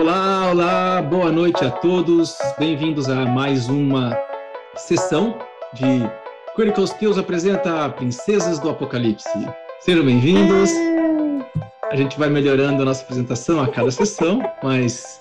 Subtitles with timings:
[0.00, 2.38] Olá, olá, boa noite a todos.
[2.58, 4.18] Bem-vindos a mais uma
[4.74, 5.38] sessão
[5.74, 5.84] de
[6.56, 9.28] Critical Skills apresenta Princesas do Apocalipse.
[9.80, 10.70] Sejam bem-vindos.
[11.90, 15.20] A gente vai melhorando a nossa apresentação a cada sessão, mas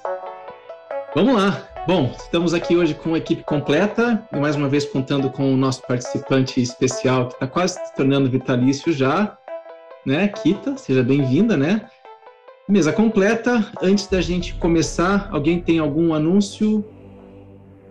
[1.13, 1.61] vamos lá.
[1.85, 5.57] Bom, estamos aqui hoje com a equipe completa e mais uma vez contando com o
[5.57, 9.37] nosso participante especial que está quase se tornando vitalício já,
[10.05, 10.29] né?
[10.29, 11.85] Kita, seja bem-vinda, né?
[12.69, 13.67] Mesa completa.
[13.81, 16.85] Antes da gente começar, alguém tem algum anúncio?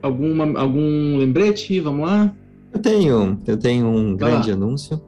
[0.01, 1.81] Alguma, algum lembrete?
[1.81, 2.33] Vamos lá?
[2.73, 4.57] Eu tenho, eu tenho um Vai grande lá.
[4.57, 5.03] anúncio.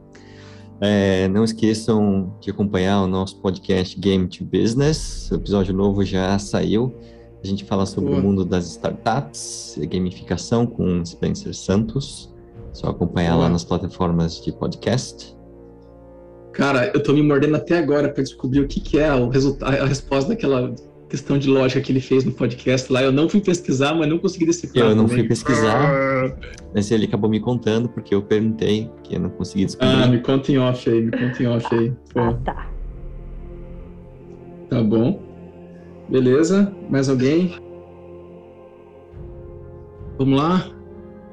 [0.81, 5.31] É, não esqueçam de acompanhar o nosso podcast Game to Business.
[5.31, 6.93] O episódio novo já saiu.
[7.41, 8.21] A gente fala sobre Boa.
[8.21, 12.35] o mundo das startups, gamificação com Spencer Santos.
[12.73, 13.45] Só acompanhar Boa.
[13.45, 15.39] lá nas plataformas de podcast.
[16.53, 19.75] Cara, eu tô me mordendo até agora para descobrir o que, que é o resultado,
[19.75, 20.75] a resposta daquela
[21.09, 23.03] questão de lógica que ele fez no podcast lá.
[23.03, 24.87] Eu não fui pesquisar, mas não consegui decifrar.
[24.87, 25.19] Eu não também.
[25.19, 26.37] fui pesquisar,
[26.75, 29.95] mas ele acabou me contando porque eu perguntei que eu não consegui descobrir.
[29.95, 31.93] Ah, me conta em off aí, me conta em off aí.
[32.13, 32.21] Pô.
[32.21, 32.71] Ah, tá.
[34.71, 35.21] Tá bom.
[36.09, 36.73] Beleza.
[36.89, 37.57] Mais alguém?
[40.17, 40.69] Vamos lá?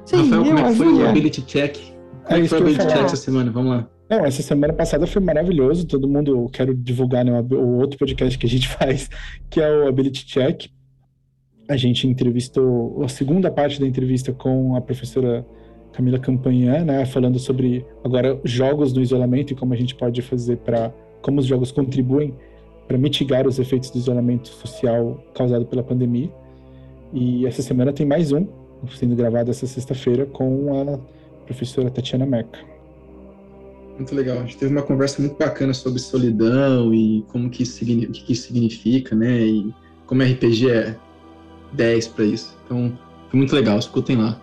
[0.06, 1.76] Sim, Rafael, como é que foi o Ability Check?
[1.76, 3.50] Como é, é que foi o Ability Check essa semana?
[3.50, 3.88] Vamos lá.
[4.08, 5.86] Não, essa semana passada foi maravilhoso.
[5.86, 9.10] Todo mundo, eu quero divulgar né, o outro podcast que a gente faz,
[9.50, 10.70] que é o Ability Check.
[11.68, 15.46] A gente entrevistou a segunda parte da entrevista com a professora
[15.92, 20.56] Camila Campanhã, né, falando sobre agora jogos no isolamento e como a gente pode fazer
[20.58, 22.34] para como os jogos contribuem
[22.86, 26.30] para mitigar os efeitos do isolamento social causado pela pandemia.
[27.12, 28.46] E essa semana tem mais um,
[28.96, 30.98] sendo gravado essa sexta-feira com a
[31.44, 32.77] professora Tatiana Merca.
[33.98, 34.38] Muito legal.
[34.38, 38.32] A gente teve uma conversa muito bacana sobre solidão e como que isso, o que
[38.32, 39.40] isso significa, né?
[39.40, 39.74] E
[40.06, 40.96] como RPG é
[41.72, 42.56] 10 para isso.
[42.64, 42.96] Então,
[43.28, 43.76] foi muito legal.
[43.76, 44.40] Escutem lá.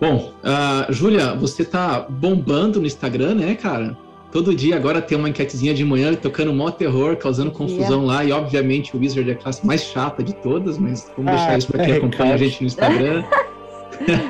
[0.00, 3.96] Bom, uh, Júlia, você tá bombando no Instagram, né, cara?
[4.30, 8.06] Todo dia agora tem uma enquetezinha de manhã tocando mó terror, causando confusão yeah.
[8.06, 8.24] lá.
[8.24, 11.58] E, obviamente, o Wizard é a classe mais chata de todas, mas vamos ah, deixar
[11.58, 13.24] isso para quem é, acompanha a gente no Instagram.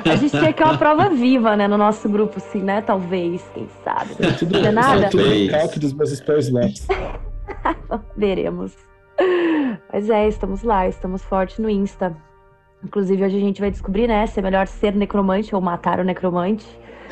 [0.09, 2.81] A gente tinha que uma prova viva, né, no nosso grupo, assim, né?
[2.81, 4.15] Talvez, quem sabe.
[4.19, 5.09] Não tudo, é nada.
[5.09, 6.87] Tudo recalque dos meus spells slots.
[8.17, 8.75] Veremos.
[9.91, 12.15] Mas é, estamos lá, estamos fortes no Insta.
[12.83, 16.03] Inclusive, hoje a gente vai descobrir, né, se é melhor ser necromante ou matar o
[16.03, 16.65] necromante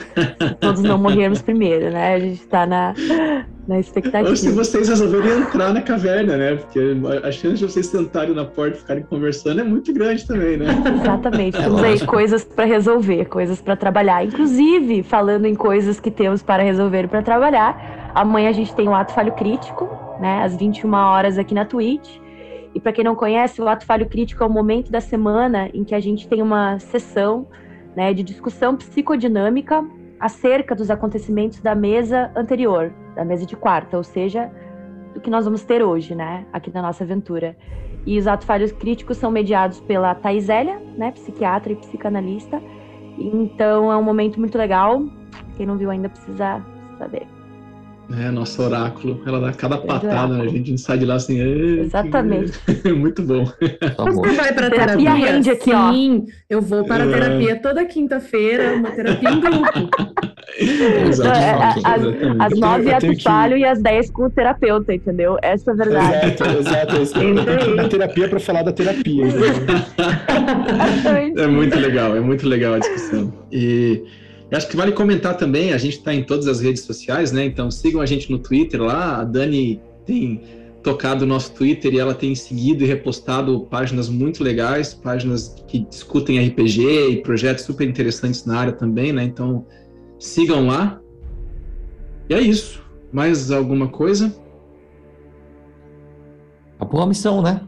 [0.60, 2.16] todos não morrermos primeiro, né?
[2.16, 2.94] A gente tá na,
[3.68, 4.30] na expectativa.
[4.30, 6.56] Ou se vocês resolverem entrar na caverna, né?
[6.56, 6.80] Porque
[7.24, 10.68] a chance de vocês sentarem na porta e ficarem conversando é muito grande também, né?
[11.02, 11.58] Exatamente.
[11.58, 14.26] É temos aí coisas para resolver, coisas para trabalhar.
[14.26, 18.88] Inclusive, falando em coisas que temos para resolver e para trabalhar, amanhã a gente tem
[18.88, 19.90] o Ato Falho Crítico,
[20.20, 20.44] né?
[20.44, 22.10] Às 21 horas aqui na Twitch.
[22.74, 25.84] E para quem não conhece, o Ato Falho Crítico é o momento da semana em
[25.84, 27.48] que a gente tem uma sessão
[28.00, 29.86] né, de discussão psicodinâmica
[30.22, 34.50] acerca dos acontecimentos da mesa anterior, da mesa de quarta, ou seja,
[35.14, 37.58] do que nós vamos ter hoje, né, aqui na nossa aventura.
[38.06, 42.64] E os atos falhos críticos são mediados pela Thaisélia, né, psiquiatra e psicanalista.
[43.18, 45.04] Então é um momento muito legal.
[45.58, 46.66] Quem não viu ainda precisa
[46.98, 47.39] saber.
[48.18, 49.22] É, nosso oráculo.
[49.26, 50.44] Ela dá cada patada, né?
[50.44, 51.40] A gente sai de lá assim.
[51.40, 52.54] Exatamente.
[52.96, 53.46] Muito bom.
[53.46, 55.14] Você vai para terapia?
[55.14, 56.32] Rende aqui, Sim, ó.
[56.50, 57.12] eu vou para a é.
[57.12, 59.90] terapia toda quinta-feira, uma terapia em grupo.
[61.08, 61.86] Exatamente.
[61.86, 63.62] Às, às nove é falho que...
[63.62, 65.38] e às dez com o terapeuta, entendeu?
[65.42, 66.34] Essa é a verdade.
[66.60, 67.80] Exato, exato.
[67.80, 69.26] É terapia para falar da terapia.
[71.38, 73.32] é muito legal, é muito legal a discussão.
[73.52, 74.04] E
[74.52, 77.46] eu acho que vale comentar também, a gente está em todas as redes sociais, né?
[77.46, 79.22] Então sigam a gente no Twitter lá.
[79.22, 80.42] A Dani tem
[80.82, 85.80] tocado o nosso Twitter e ela tem seguido e repostado páginas muito legais, páginas que
[85.80, 89.24] discutem RPG e projetos super interessantes na área também, né?
[89.24, 89.66] Então
[90.18, 91.00] sigam lá.
[92.28, 92.84] E é isso.
[93.12, 94.34] Mais alguma coisa?
[96.80, 97.62] Acabou a missão, né?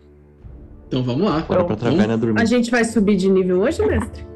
[0.87, 1.37] Então vamos lá.
[1.37, 2.41] Agora pra Taverna dormir.
[2.41, 4.30] A gente vai subir de nível hoje, mestre?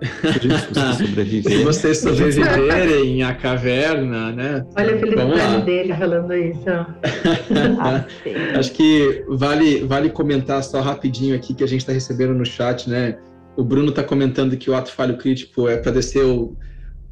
[1.42, 4.66] Se vocês sobreviverem à caverna, né?
[4.76, 6.64] Olha a felicidade dele falando isso.
[8.58, 12.88] Acho que vale, vale comentar só rapidinho aqui que a gente está recebendo no chat,
[12.88, 13.18] né?
[13.56, 16.56] O Bruno está comentando que o ato falho crítico é para descer o,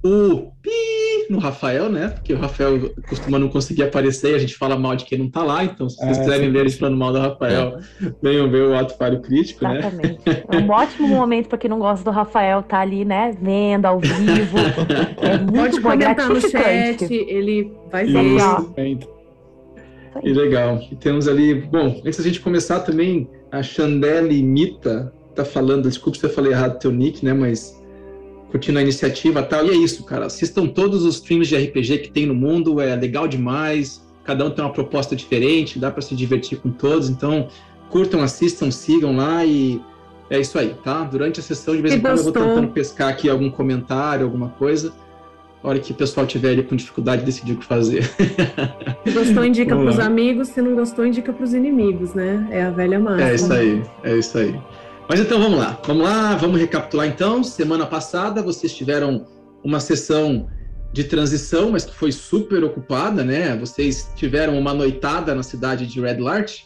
[0.03, 0.98] o pi
[1.29, 2.09] no Rafael, né?
[2.09, 5.31] Porque o Rafael costuma não conseguir aparecer e a gente fala mal de quem não
[5.31, 5.65] tá lá.
[5.65, 8.13] Então, se vocês é, quiserem ver eles falando mal do Rafael, é.
[8.23, 9.79] venham ver o ato falho crítico, né?
[9.79, 10.21] Exatamente.
[10.27, 10.43] né?
[10.51, 13.37] É um ótimo momento para quem não gosta do Rafael tá ali, né?
[13.41, 14.59] Vendo ao vivo.
[15.21, 18.99] É muito Pode bom, comentar no chat, ele vai ver.
[20.23, 20.81] E legal.
[20.91, 26.19] E temos ali, bom, antes da gente começar também, a Chandelle Mita tá falando, desculpa
[26.19, 27.81] se eu falei errado teu nick, né, mas
[28.51, 29.65] curtindo a iniciativa e tal.
[29.67, 30.27] E é isso, cara.
[30.27, 34.07] Assistam todos os streams de RPG que tem no mundo, é legal demais.
[34.25, 37.09] Cada um tem uma proposta diferente, dá para se divertir com todos.
[37.09, 37.49] Então,
[37.89, 39.81] curtam, assistam, sigam lá e
[40.31, 41.05] é isso aí, tá?
[41.05, 44.51] Durante a sessão, de vez em quando, eu vou tentando pescar aqui algum comentário, alguma
[44.51, 44.93] coisa.
[45.63, 48.05] A hora que o pessoal tiver ali com dificuldade de decidir o que fazer.
[49.05, 50.49] Se gostou, indica para os amigos.
[50.49, 52.47] Se não gostou, indica para os inimigos, né?
[52.51, 53.31] É a velha máxima.
[53.31, 54.55] É isso aí, é isso aí.
[55.09, 57.43] Mas então vamos lá, vamos lá, vamos recapitular então.
[57.43, 59.27] Semana passada vocês tiveram
[59.65, 60.51] uma sessão
[60.93, 63.57] de transição, mas que foi super ocupada, né?
[63.57, 66.65] Vocês tiveram uma noitada na cidade de Red Lart,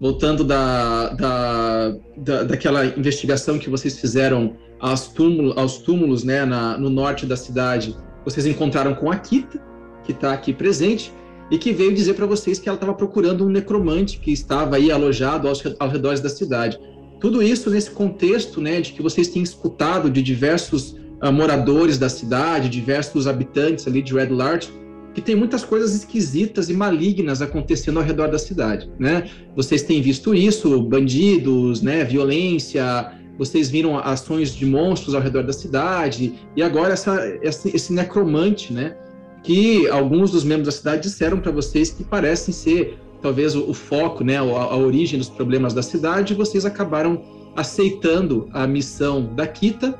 [0.00, 6.76] voltando da, da, da daquela investigação que vocês fizeram aos túmulos, aos túmulos né, na,
[6.76, 7.96] no norte da cidade.
[8.24, 9.62] Vocês encontraram com a Kita,
[10.02, 11.12] que está aqui presente,
[11.48, 14.90] e que veio dizer para vocês que ela estava procurando um necromante que estava aí
[14.90, 16.78] alojado aos, aos da cidade.
[17.24, 20.90] Tudo isso nesse contexto, né, de que vocês têm escutado de diversos
[21.22, 24.70] uh, moradores da cidade, diversos habitantes ali de Red Larch,
[25.14, 29.30] que tem muitas coisas esquisitas e malignas acontecendo ao redor da cidade, né?
[29.56, 35.52] Vocês têm visto isso, bandidos, né, violência, vocês viram ações de monstros ao redor da
[35.54, 38.98] cidade, e agora essa, esse, esse necromante, né,
[39.42, 43.72] que alguns dos membros da cidade disseram para vocês que parecem ser talvez o, o
[43.72, 47.24] foco, né, a, a, origem dos problemas da cidade, vocês acabaram
[47.56, 49.98] aceitando a missão da Kita,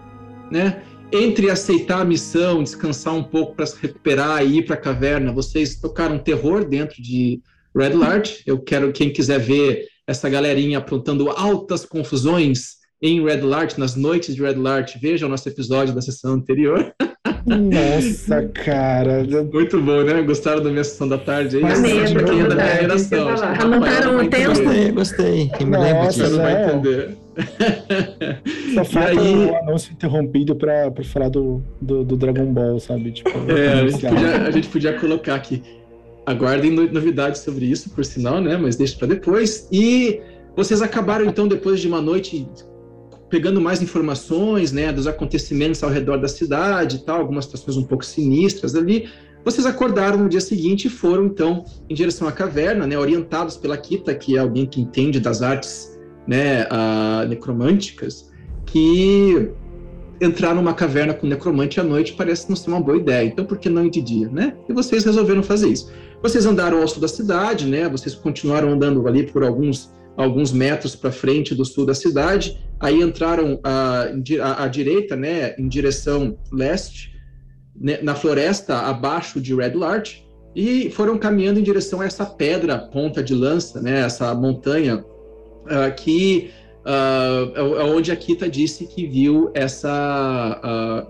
[0.53, 0.83] né?
[1.11, 5.33] Entre aceitar a missão, descansar um pouco para se recuperar e ir para a caverna,
[5.33, 7.41] vocês tocaram terror dentro de
[7.75, 8.43] Red Larch.
[8.45, 14.35] Eu quero quem quiser ver essa galerinha aprontando altas confusões em Red Larch, nas noites
[14.35, 16.93] de Red Larch, veja o nosso episódio da sessão anterior.
[17.47, 19.25] Nossa, cara.
[19.53, 20.23] Muito bom, né?
[20.23, 21.65] Gostaram da minha sessão da tarde aí?
[21.65, 23.29] Amei, é da minha geração.
[23.29, 24.49] Anotaram o tempo?
[24.49, 25.51] Gostei, gostei.
[25.61, 26.31] Eu me lembro disso.
[26.31, 27.17] Não vai entender.
[28.75, 29.35] Só falta aí...
[29.35, 33.13] um anúncio interrompido para falar do, do, do, Dragon Ball, sabe?
[33.13, 35.63] Tipo, é, a gente, podia, a gente podia colocar aqui.
[36.27, 38.57] Aguardem novidades sobre isso, por sinal, né?
[38.57, 39.69] Mas deixa para depois.
[39.71, 40.21] E
[40.57, 42.47] vocês acabaram, então, depois de uma noite
[43.35, 47.83] pegando mais informações, né, dos acontecimentos ao redor da cidade e tal, algumas situações um
[47.83, 49.09] pouco sinistras ali.
[49.45, 53.77] Vocês acordaram no dia seguinte e foram então em direção à caverna, né, orientados pela
[53.77, 55.99] Kita, que é alguém que entende das artes,
[56.29, 58.31] né, uh, necromânticas,
[58.67, 59.51] que
[60.21, 63.27] entrar numa caverna com necromante à noite parece não ser uma boa ideia.
[63.27, 64.55] Então, por que não de dia, né?
[64.69, 65.91] E vocês resolveram fazer isso.
[66.23, 67.89] Vocês andaram ao sul da cidade, né?
[67.89, 73.01] Vocês continuaram andando ali por alguns alguns metros para frente do sul da cidade, aí
[73.01, 74.09] entraram à,
[74.59, 77.13] à, direita, né, em direção leste,
[77.75, 80.25] né, na floresta abaixo de Red Larch,
[80.55, 85.95] e foram caminhando em direção a essa pedra ponta de lança, né, essa montanha uh,
[85.97, 86.51] que
[86.85, 90.61] uh, é onde a Kita disse que viu essa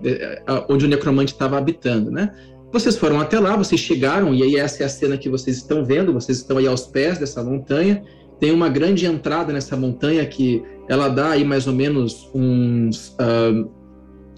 [0.01, 2.33] uh, onde o necromante estava habitando, né?
[2.71, 5.85] Vocês foram até lá, vocês chegaram e aí essa é a cena que vocês estão
[5.85, 6.11] vendo.
[6.11, 8.03] Vocês estão aí aos pés dessa montanha
[8.39, 13.69] tem uma grande entrada nessa montanha que ela dá aí mais ou menos uns, uh,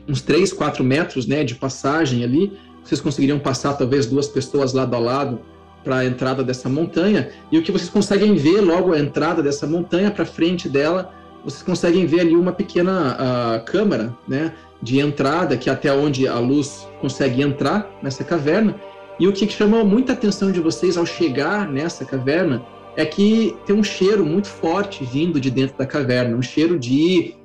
[0.07, 2.57] uns 3, 4 metros né, de passagem ali.
[2.83, 5.39] Vocês conseguiriam passar talvez duas pessoas lado a lado
[5.83, 7.29] para a entrada dessa montanha.
[7.51, 11.13] E o que vocês conseguem ver logo a entrada dessa montanha, para frente dela,
[11.43, 16.27] vocês conseguem ver ali uma pequena uh, câmara né, de entrada, que é até onde
[16.27, 18.75] a luz consegue entrar nessa caverna.
[19.19, 22.63] E o que chamou muita atenção de vocês ao chegar nessa caverna
[22.97, 27.35] é que tem um cheiro muito forte vindo de dentro da caverna, um cheiro de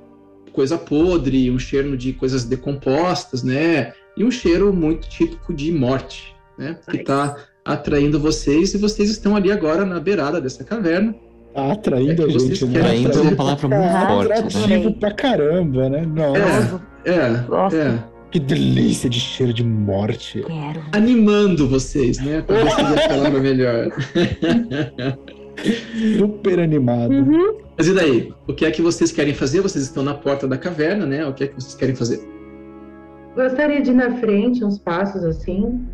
[0.51, 3.93] coisa podre, um cheiro de coisas decompostas, né?
[4.17, 6.77] E um cheiro muito típico de morte, né?
[6.89, 11.15] Que está atraindo vocês e vocês estão ali agora na beirada dessa caverna.
[11.53, 12.79] Tá atraindo é a gente, né?
[12.79, 14.29] Atraindo é uma palavra muito ah, forte.
[14.29, 14.35] Né?
[14.35, 14.95] Atrativo né?
[14.99, 16.01] pra caramba, né?
[16.01, 16.81] Nossa.
[17.05, 18.03] É, é, é.
[18.31, 20.41] Que delícia de cheiro de morte.
[20.41, 20.83] Quero.
[20.91, 22.41] Animando vocês, né?
[22.41, 23.91] Talvez seja a palavra melhor.
[26.17, 27.11] Super animado.
[27.11, 27.57] Uhum.
[27.77, 28.33] Mas e daí?
[28.47, 29.61] O que é que vocês querem fazer?
[29.61, 31.25] Vocês estão na porta da caverna, né?
[31.25, 32.21] O que é que vocês querem fazer?
[33.35, 35.85] Gostaria de ir na frente, uns passos assim.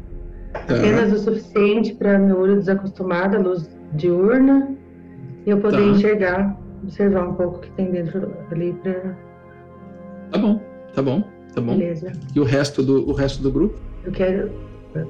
[0.54, 0.76] Tá.
[0.76, 4.76] Apenas o suficiente para meu olho desacostumado à luz diurna
[5.46, 5.84] e eu poder tá.
[5.84, 9.18] enxergar, observar um pouco o que tem dentro ali para.
[10.32, 10.62] Tá bom,
[10.94, 11.24] tá bom,
[11.54, 11.78] tá bom.
[11.78, 12.12] Beleza.
[12.36, 13.80] E o resto do, o resto do grupo?
[14.04, 14.52] Eu quero.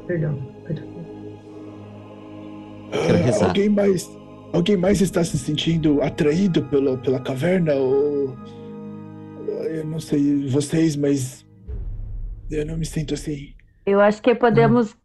[0.07, 0.83] Perdão, perdão.
[2.91, 3.47] Quero rezar.
[3.47, 4.09] alguém mais
[4.51, 7.73] Alguém mais está se sentindo atraído pela, pela caverna?
[7.75, 8.35] Ou.
[9.69, 11.45] Eu não sei vocês, mas.
[12.49, 13.53] Eu não me sinto assim.
[13.85, 14.95] Eu acho que podemos.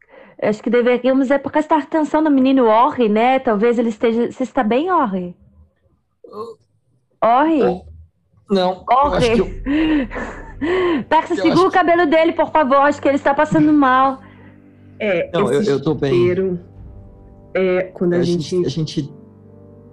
[0.42, 3.38] Acho que deveríamos é prestar atenção no menino Orri, né?
[3.38, 4.30] Talvez ele esteja.
[4.30, 5.36] Você está bem, Orri?
[7.22, 7.82] Orri?
[8.50, 8.84] Não.
[8.90, 9.38] Orri.
[9.38, 9.46] Eu...
[11.08, 12.78] Persa, segura o cabelo dele, por favor.
[12.78, 14.20] Acho que ele está passando mal.
[14.98, 16.58] É, não, eu, eu tô bem.
[17.52, 18.42] É, quando a, a gente...
[18.42, 18.66] gente...
[18.66, 19.23] A gente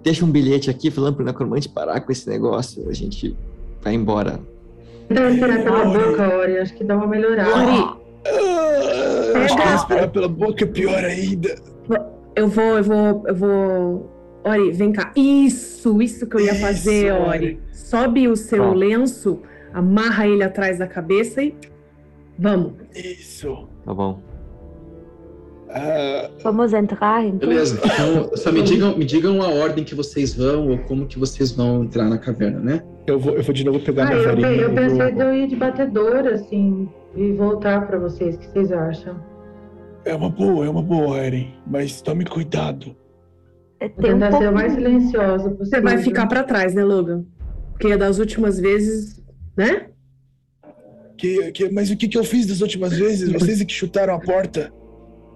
[0.02, 2.88] deixa um bilhete aqui falando pro necromante parar com esse negócio.
[2.88, 3.36] A gente
[3.82, 4.40] vai embora.
[5.08, 6.58] Dá esperar pela boca, Ori.
[6.58, 7.50] Acho que dá uma melhorada.
[7.50, 8.02] Ori.
[8.24, 11.54] Ah, acho que respirar pela boca é pior ainda.
[12.34, 14.10] Eu vou, eu vou, eu vou.
[14.44, 15.12] Ori, vem cá.
[15.14, 17.60] Isso, isso que eu ia isso, fazer, Ori.
[17.72, 19.40] Sobe o seu lenço,
[19.72, 21.54] amarra ele atrás da cabeça e.
[22.38, 22.72] Vamos.
[22.94, 23.68] Isso.
[23.84, 24.31] Tá bom.
[25.72, 26.30] Uh...
[26.42, 27.48] Vamos entrar, então.
[27.48, 27.80] Beleza.
[27.82, 31.50] Então, só me digam, me digam a ordem que vocês vão ou como que vocês
[31.52, 32.82] vão entrar na caverna, né?
[33.06, 34.48] Eu vou, eu vou de novo pegar ah, minha eu, farinha.
[34.48, 38.36] Eu pensei de eu ir de batedor, assim, e voltar para vocês.
[38.36, 39.16] O que vocês acham?
[40.04, 41.54] É uma boa, é uma boa, Eren.
[41.66, 42.94] Mas tome cuidado.
[43.80, 45.66] É, tentar um ser o mais silenciosa possível.
[45.66, 47.24] Você vai ficar para trás, né, Logan?
[47.72, 49.22] Porque das últimas vezes,
[49.56, 49.86] né?
[51.16, 53.32] Que, que, mas o que, que eu fiz das últimas vezes?
[53.32, 54.72] Vocês é que chutaram a porta.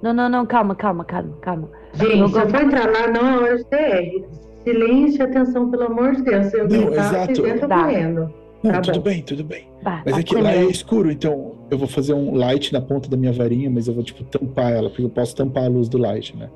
[0.03, 1.71] Não, não, não, calma, calma, calma, calma.
[1.95, 4.27] Gente, se eu for entrar lá, não é hora de TR.
[4.63, 6.47] Silêncio e atenção, pelo amor de Deus.
[6.47, 7.35] Se eu não, exato.
[7.35, 8.35] vocês entram correndo.
[8.63, 9.03] Não, tá tudo bom.
[9.03, 9.69] bem, tudo bem.
[9.83, 12.81] Bah, mas tá é que lá é escuro, então eu vou fazer um light na
[12.81, 15.69] ponta da minha varinha, mas eu vou, tipo, tampar ela, porque eu posso tampar a
[15.69, 16.51] luz do light, né?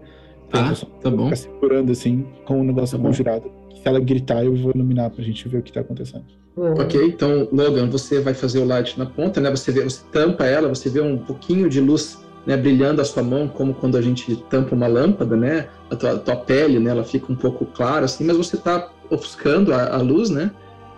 [0.49, 1.25] Então, ah, tá bom.
[1.25, 3.51] Ficar segurando, assim, com o um negócio tá conjurado.
[3.75, 6.25] Se ela gritar, eu vou iluminar pra gente ver o que tá acontecendo.
[6.57, 9.51] Ok, então, Logan, você vai fazer o light na ponta, né?
[9.51, 13.23] Você, vê, você tampa ela, você vê um pouquinho de luz né, brilhando a sua
[13.23, 15.69] mão, como quando a gente tampa uma lâmpada, né?
[15.91, 16.91] A tua, a tua pele, né?
[16.91, 20.51] Ela fica um pouco clara, assim, mas você está ofuscando a, a, luz, né?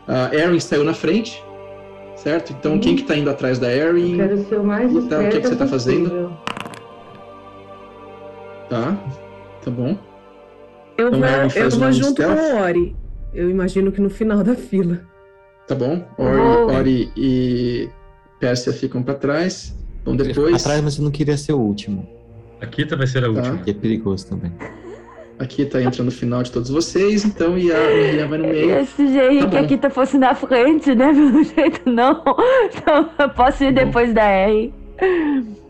[0.07, 1.43] A Erin saiu na frente,
[2.17, 2.53] certo?
[2.53, 4.13] Então, quem que tá indo atrás da Erin?
[4.13, 6.33] Eu quero ser o mais então, O que, é que você está fazendo?
[8.69, 8.97] Tá,
[9.65, 9.99] tá bom.
[10.97, 12.39] Eu então, vou, eu vou junto stealth.
[12.39, 12.97] com o Ori.
[13.35, 15.01] Eu imagino que no final da fila.
[15.67, 16.05] Tá bom.
[16.19, 17.89] Ori, Ori e
[18.39, 19.75] Pérsia ficam para trás.
[20.03, 20.63] Então depois.
[20.63, 22.07] Atrás, mas eu não queria ser o último.
[22.61, 23.29] A Kita vai ser a tá.
[23.31, 23.59] última.
[23.59, 24.53] Que é perigoso também.
[25.39, 28.79] A Kita entra no final de todos vocês, então, e a Miriam vai no meio.
[28.79, 31.11] Esse jeito tá que a Kita fosse na frente, né?
[31.13, 32.23] Pelo jeito, não.
[32.73, 34.73] Então, eu posso ir tá depois da R.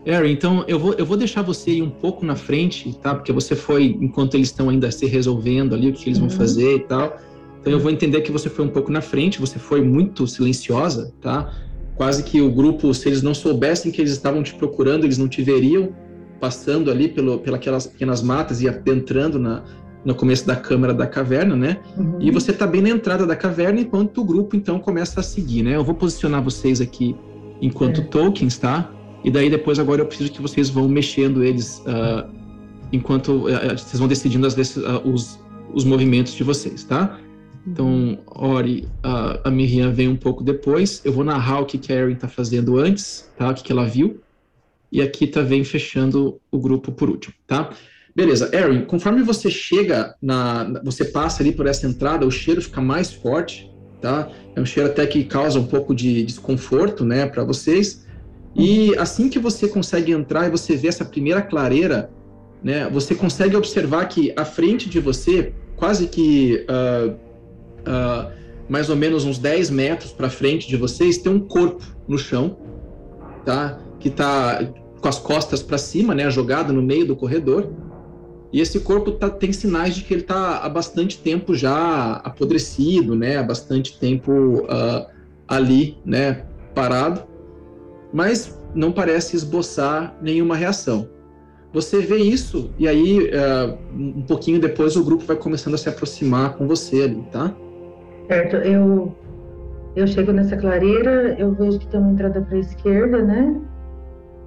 [0.05, 3.15] Harry, então eu vou, eu vou deixar você ir um pouco na frente, tá?
[3.15, 6.35] Porque você foi, enquanto eles estão ainda se resolvendo ali, o que eles vão uhum.
[6.35, 7.17] fazer e tal.
[7.61, 11.13] Então eu vou entender que você foi um pouco na frente, você foi muito silenciosa,
[11.21, 11.51] tá?
[11.95, 15.27] Quase que o grupo, se eles não soubessem que eles estavam te procurando, eles não
[15.27, 15.93] te veriam
[16.39, 19.63] passando ali pelo, pelas pequenas matas e adentrando na,
[20.03, 21.77] no começo da câmara da caverna, né?
[21.97, 22.17] Uhum.
[22.19, 25.63] E você está bem na entrada da caverna enquanto o grupo então começa a seguir,
[25.63, 25.75] né?
[25.75, 27.15] Eu vou posicionar vocês aqui
[27.61, 28.03] enquanto é.
[28.03, 28.91] tokens, tá?
[29.23, 32.29] E daí depois agora eu preciso que vocês vão mexendo eles uh,
[32.91, 35.39] enquanto uh, vocês vão decidindo as, uh, os,
[35.73, 37.17] os movimentos de vocês, tá?
[37.65, 41.01] Então, Ori, a, a Miriam vem um pouco depois.
[41.05, 43.49] Eu vou narrar o que, que a Erin está fazendo antes, tá?
[43.49, 44.21] O que, que ela viu.
[44.91, 47.71] E a Kita vem fechando o grupo por último, tá?
[48.15, 50.81] Beleza, Erin, conforme você chega na.
[50.83, 54.29] Você passa ali por essa entrada, o cheiro fica mais forte, tá?
[54.55, 58.05] É um cheiro até que causa um pouco de desconforto, né, para vocês.
[58.55, 62.11] E assim que você consegue entrar e você vê essa primeira clareira,
[62.63, 66.67] né, você consegue observar que à frente de você, quase que.
[66.69, 67.32] Uh,
[67.87, 68.31] uh,
[68.67, 72.57] mais ou menos uns 10 metros para frente de vocês, tem um corpo no chão,
[73.45, 73.79] tá?
[73.99, 74.59] Que está
[75.01, 76.29] com as costas para cima, né?
[76.29, 77.69] Jogado no meio do corredor.
[78.51, 83.15] E esse corpo tá, tem sinais de que ele está há bastante tempo já apodrecido,
[83.15, 83.37] né?
[83.37, 85.07] Há bastante tempo uh,
[85.47, 86.45] ali, né?
[86.73, 87.23] Parado.
[88.13, 91.09] Mas não parece esboçar nenhuma reação.
[91.73, 95.89] Você vê isso e aí uh, um pouquinho depois o grupo vai começando a se
[95.89, 97.55] aproximar com você ali, tá?
[98.27, 99.15] Certo, eu,
[99.95, 103.61] eu chego nessa clareira, eu vejo que tem uma entrada para a esquerda, né?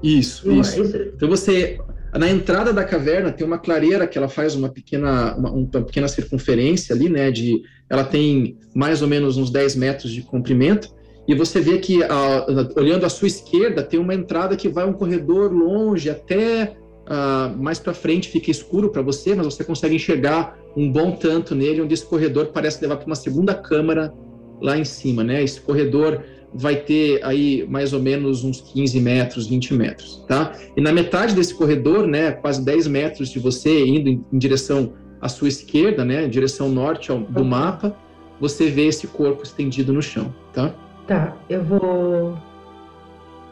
[0.02, 0.96] Isso, eu, isso, isso.
[1.14, 1.78] Então você,
[2.14, 6.08] na entrada da caverna tem uma clareira que ela faz uma pequena, uma, uma, pequena
[6.08, 7.30] circunferência ali, né?
[7.30, 10.94] De, ela tem mais ou menos uns 10 metros de comprimento.
[11.28, 14.92] E você vê que, a, olhando à sua esquerda, tem uma entrada que vai um
[14.92, 20.56] corredor longe até uh, mais para frente, fica escuro para você, mas você consegue enxergar
[20.76, 24.12] um bom tanto nele, onde esse corredor parece levar para uma segunda câmara
[24.60, 25.42] lá em cima, né?
[25.42, 30.52] Esse corredor vai ter aí mais ou menos uns 15 metros, 20 metros, tá?
[30.76, 34.92] E na metade desse corredor, né, quase 10 metros de você indo em, em direção
[35.20, 37.94] à sua esquerda, né, em direção norte ao, do mapa,
[38.40, 40.74] você vê esse corpo estendido no chão, tá?
[41.06, 42.38] Tá, eu vou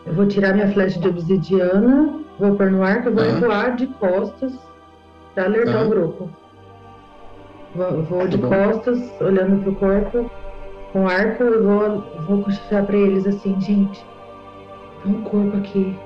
[0.06, 3.40] eu vou tirar minha flecha de obsidiana vou pôr no arco, eu vou ah.
[3.40, 4.52] voar de costas
[5.34, 5.84] para alertar ah.
[5.84, 6.30] o grupo.
[7.74, 10.30] Vou, vou de tá costas, olhando pro corpo,
[10.92, 14.04] com arco, eu vou, vou cochichar pra eles assim, gente,
[15.02, 15.98] tem um corpo aqui.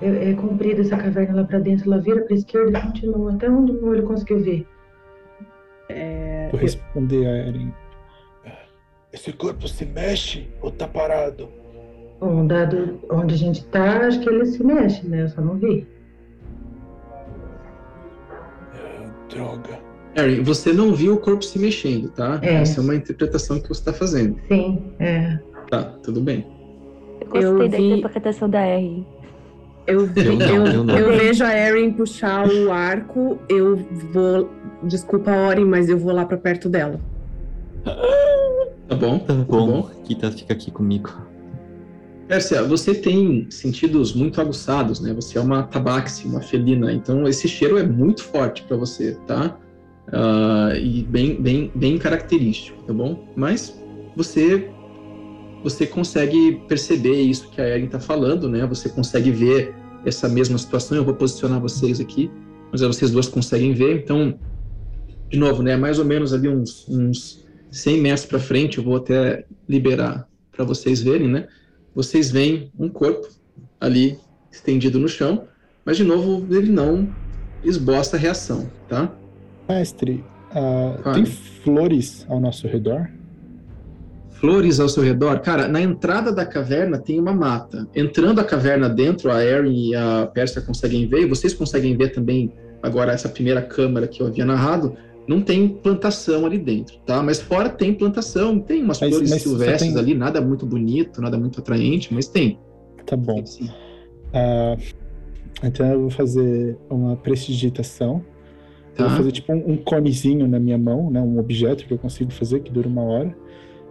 [0.00, 3.48] É, é comprida essa caverna lá pra dentro, ela vira pra esquerda e continua até
[3.48, 4.66] onde o meu olho conseguiu ver.
[5.90, 6.48] É...
[6.50, 7.72] Vou responder a Eren.
[9.12, 11.48] Esse corpo se mexe ou tá parado?
[12.18, 15.22] Bom, dado onde a gente tá, acho que ele se mexe, né?
[15.22, 15.86] Eu só não vi.
[18.74, 19.83] É, droga.
[20.16, 22.38] Aaron, você não viu o corpo se mexendo, tá?
[22.42, 22.54] É.
[22.54, 24.36] Essa é uma interpretação que você está fazendo.
[24.48, 25.38] Sim, é.
[25.70, 26.46] Tá, tudo bem.
[27.20, 29.06] Eu gostei eu da interpretação da R.
[29.86, 30.98] Eu, vi, eu, não, eu, não.
[30.98, 33.76] eu, vejo a Erin puxar o arco, eu
[34.12, 34.50] vou.
[34.82, 36.98] Desculpa, Orin, mas eu vou lá pra perto dela.
[38.88, 39.66] Tá bom, tá, tá bom.
[39.66, 39.90] bom.
[40.04, 41.10] Kita fica aqui comigo.
[42.26, 45.12] Pérsia, você tem sentidos muito aguçados, né?
[45.12, 49.58] Você é uma tabaxi, uma felina, então esse cheiro é muito forte para você, tá?
[50.08, 53.26] Uh, e bem, bem, bem característico, tá bom?
[53.34, 53.74] Mas
[54.14, 54.70] você
[55.62, 58.66] você consegue perceber isso que a Erin está falando, né?
[58.66, 60.98] Você consegue ver essa mesma situação.
[60.98, 62.30] Eu vou posicionar vocês aqui,
[62.70, 63.96] mas vocês duas conseguem ver.
[63.96, 64.38] Então,
[65.30, 65.74] de novo, né?
[65.74, 70.66] Mais ou menos ali uns, uns 100 metros para frente, eu vou até liberar para
[70.66, 71.48] vocês verem, né?
[71.94, 73.26] Vocês veem um corpo
[73.80, 74.18] ali
[74.52, 75.48] estendido no chão,
[75.82, 77.08] mas de novo ele não
[77.64, 79.10] esboça a reação, tá?
[79.68, 83.10] Mestre, uh, tem flores ao nosso redor?
[84.32, 85.40] Flores ao seu redor?
[85.40, 87.88] Cara, na entrada da caverna tem uma mata.
[87.94, 92.10] Entrando a caverna dentro, a Erin e a Persia conseguem ver, e vocês conseguem ver
[92.10, 92.52] também
[92.82, 94.94] agora essa primeira câmera que eu havia narrado,
[95.26, 97.22] não tem plantação ali dentro, tá?
[97.22, 99.98] Mas fora tem plantação, tem umas mas, flores mas silvestres tem...
[99.98, 102.58] ali, nada muito bonito, nada muito atraente, mas tem.
[103.06, 103.40] Tá bom.
[103.40, 104.78] Uh,
[105.62, 108.22] então eu vou fazer uma prestidigitação
[108.94, 109.04] Tá.
[109.04, 111.20] Eu vou fazer tipo um, um, conezinho na minha mão, né?
[111.20, 113.36] Um objeto que eu consigo fazer que dura uma hora.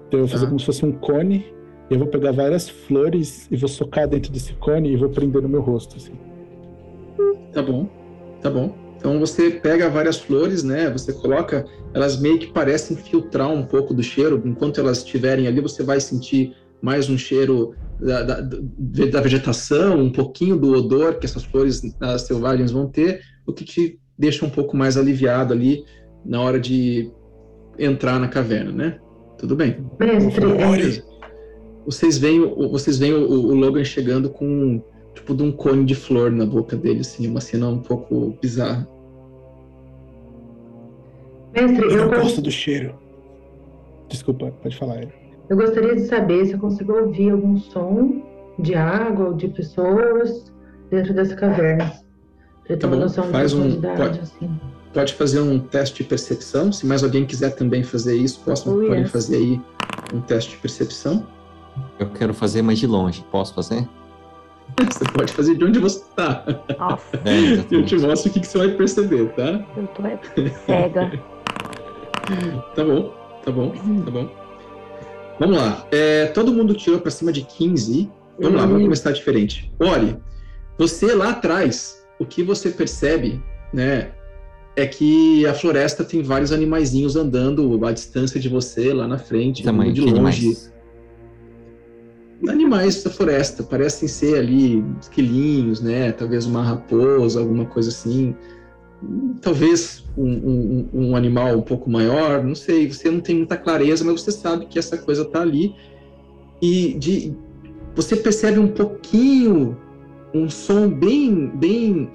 [0.07, 1.45] Então eu vou fazer como se fosse um cone.
[1.89, 5.41] E eu vou pegar várias flores e vou socar dentro desse cone e vou prender
[5.41, 6.13] no meu rosto, assim.
[7.51, 7.89] Tá bom,
[8.41, 8.73] tá bom.
[8.97, 10.89] Então você pega várias flores, né?
[10.89, 14.41] Você coloca, elas meio que parecem filtrar um pouco do cheiro.
[14.45, 20.11] Enquanto elas estiverem ali, você vai sentir mais um cheiro da, da, da vegetação, um
[20.11, 21.81] pouquinho do odor que essas flores
[22.19, 25.85] selvagens vão ter, o que te deixa um pouco mais aliviado ali
[26.25, 27.11] na hora de
[27.77, 28.99] entrar na caverna, né?
[29.37, 29.85] Tudo bem.
[29.99, 31.13] Mestre, é
[31.85, 34.81] vocês veem, vocês veem o, o, Logan chegando com
[35.13, 38.87] tipo de um cone de flor na boca dele, assim, uma cena um pouco bizarra.
[41.53, 42.95] Mestre, eu, eu gosto do cheiro.
[44.07, 45.07] Desculpa, pode falar.
[45.49, 48.23] Eu gostaria de saber se eu consigo ouvir algum som
[48.59, 50.51] de água ou de pessoas
[50.89, 52.02] dentro dessa caverna.
[52.65, 54.49] Pra tá bom, faz um, pode, assim.
[54.93, 56.71] pode, fazer um teste de percepção.
[56.71, 59.11] Se mais alguém quiser também fazer isso, possam, oh, podem yes.
[59.11, 59.61] fazer aí
[60.13, 61.27] um teste de percepção.
[61.99, 63.25] Eu quero fazer, mas de longe.
[63.31, 63.87] Posso fazer?
[64.79, 66.43] Você pode fazer de onde você está.
[67.25, 69.63] É, eu te mostro o que, que você vai perceber, tá?
[69.75, 70.03] Eu tô
[70.65, 71.11] cega.
[72.75, 74.29] tá bom, tá bom, tá bom.
[75.39, 75.85] Vamos lá.
[75.91, 78.09] É, todo mundo tirou para cima de 15.
[78.39, 78.61] Vamos uhum.
[78.61, 79.71] lá, vamos começar diferente.
[79.79, 80.17] Olhe,
[80.77, 83.41] você lá atrás o que você percebe,
[83.73, 84.11] né,
[84.75, 89.63] é que a floresta tem vários animaizinhos andando à distância de você, lá na frente,
[89.63, 90.15] Tamanho, de longe.
[90.15, 90.73] Animais?
[92.49, 96.11] animais da floresta, parecem ser ali esquilinhos, né?
[96.11, 98.35] Talvez uma raposa, alguma coisa assim.
[99.41, 102.91] Talvez um, um, um, animal um pouco maior, não sei.
[102.91, 105.75] Você não tem muita clareza, mas você sabe que essa coisa está ali.
[106.61, 107.35] E de,
[107.95, 109.77] você percebe um pouquinho
[110.33, 112.09] um som bem, bem,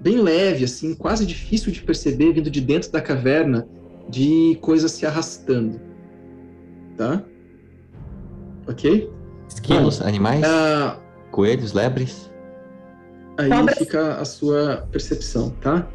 [0.00, 3.66] bem leve, assim, quase difícil de perceber vindo de dentro da caverna,
[4.08, 5.80] de coisas se arrastando,
[6.96, 7.24] tá?
[8.68, 9.10] Ok?
[9.48, 11.00] Esquilos, animais, uh,
[11.30, 12.30] coelhos, lebres.
[13.36, 15.88] Aí fica a sua percepção, tá?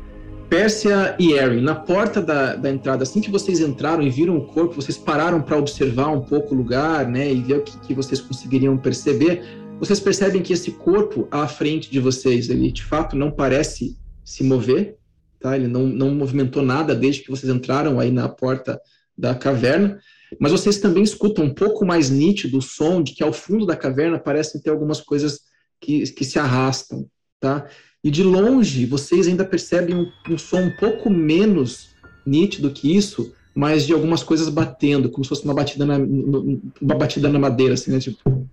[0.49, 4.47] Pérsia e Erin, na porta da, da entrada, assim que vocês entraram e viram o
[4.47, 7.93] corpo, vocês pararam para observar um pouco o lugar, né, e ver o que, que
[7.93, 9.43] vocês conseguiriam perceber
[9.79, 14.43] vocês percebem que esse corpo à frente de vocês, ele de fato não parece se
[14.43, 14.97] mover,
[15.39, 15.55] tá?
[15.55, 18.79] Ele não, não movimentou nada desde que vocês entraram aí na porta
[19.17, 19.97] da caverna,
[20.37, 23.75] mas vocês também escutam um pouco mais nítido o som de que ao fundo da
[23.75, 25.39] caverna parecem ter algumas coisas
[25.79, 27.07] que, que se arrastam,
[27.39, 27.65] tá?
[28.03, 31.89] E de longe vocês ainda percebem um, um som um pouco menos
[32.25, 36.95] nítido que isso, mas de algumas coisas batendo, como se fosse uma batida na, uma
[36.95, 37.99] batida na madeira, assim, né?
[37.99, 38.47] Tipo...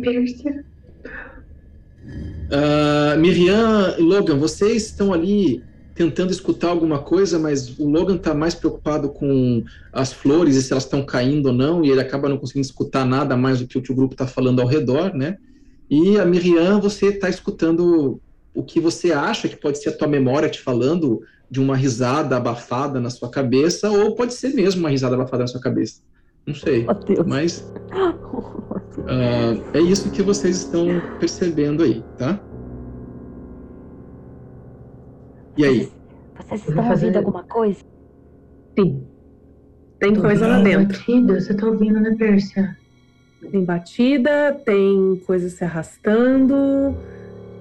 [0.00, 0.64] Pérsia.
[2.46, 5.62] Uh, Miriam e Logan, vocês estão ali
[5.96, 10.72] tentando escutar alguma coisa, mas o Logan está mais preocupado com as flores e se
[10.72, 13.78] elas estão caindo ou não, e ele acaba não conseguindo escutar nada mais do que
[13.78, 15.38] o que o grupo está falando ao redor, né?
[15.88, 18.20] E a Miriam, você está escutando
[18.54, 22.36] o que você acha que pode ser a tua memória te falando de uma risada
[22.36, 26.00] abafada na sua cabeça, ou pode ser mesmo uma risada abafada na sua cabeça.
[26.46, 26.86] Não sei.
[26.88, 27.64] Oh, mas
[28.98, 30.86] uh, é isso que vocês estão
[31.18, 32.40] percebendo aí, tá?
[35.56, 35.92] E aí?
[36.38, 37.80] Vocês estão ouvindo alguma coisa?
[38.78, 39.02] Sim.
[39.98, 40.98] Tem Tô coisa lá dentro.
[40.98, 42.76] Batida, você tá ouvindo, né, Pérsia?
[43.50, 46.94] Tem batida, tem coisa se arrastando.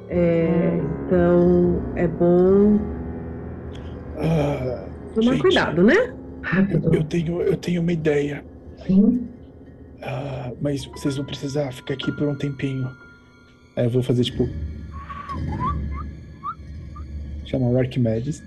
[0.09, 2.79] É, então é bom
[4.17, 6.13] ah, tomar gente, cuidado, né?
[6.41, 6.93] Rápido.
[6.93, 8.43] Eu tenho, eu tenho uma ideia.
[8.85, 9.27] Sim.
[10.05, 12.95] Ah, mas vocês vão precisar ficar aqui por um tempinho.
[13.75, 14.47] Aí eu vou fazer tipo.
[17.45, 18.43] Chamar o Arquimedes.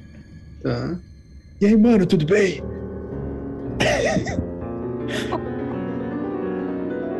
[0.62, 0.98] Tá.
[1.60, 2.62] E aí, mano, tudo bem?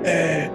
[0.05, 0.51] é,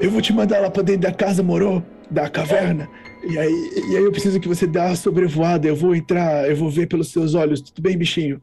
[0.00, 1.82] eu vou te mandar lá pra dentro da casa, morou?
[2.10, 2.88] Da caverna.
[3.26, 5.66] E aí, e aí eu preciso que você dê uma sobrevoada.
[5.66, 7.62] Eu vou entrar, eu vou ver pelos seus olhos.
[7.62, 8.42] Tudo bem, bichinho?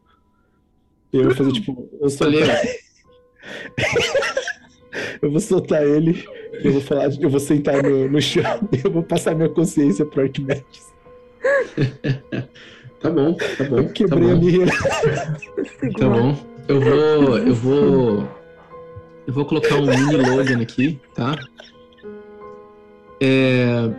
[1.13, 1.87] Eu vou fazer tipo.
[2.01, 2.41] Eu, soltar...
[5.21, 6.25] eu vou soltar ele.
[6.63, 10.05] Eu vou falar, eu vou sentar no, no chão e eu vou passar minha consciência
[10.05, 10.91] pro Arquimedes.
[12.99, 13.77] tá bom, tá bom.
[13.77, 14.65] Eu quebrei tá a minha.
[15.97, 16.37] Tá bom.
[16.67, 17.37] Eu vou.
[17.37, 18.27] Eu vou.
[19.27, 21.35] Eu vou colocar um mini Logan aqui, tá?
[23.19, 23.89] É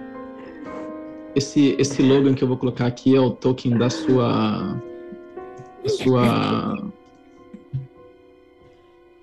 [1.35, 4.77] esse, esse Logan que eu vou colocar aqui é o token da sua.
[5.83, 6.93] Da sua.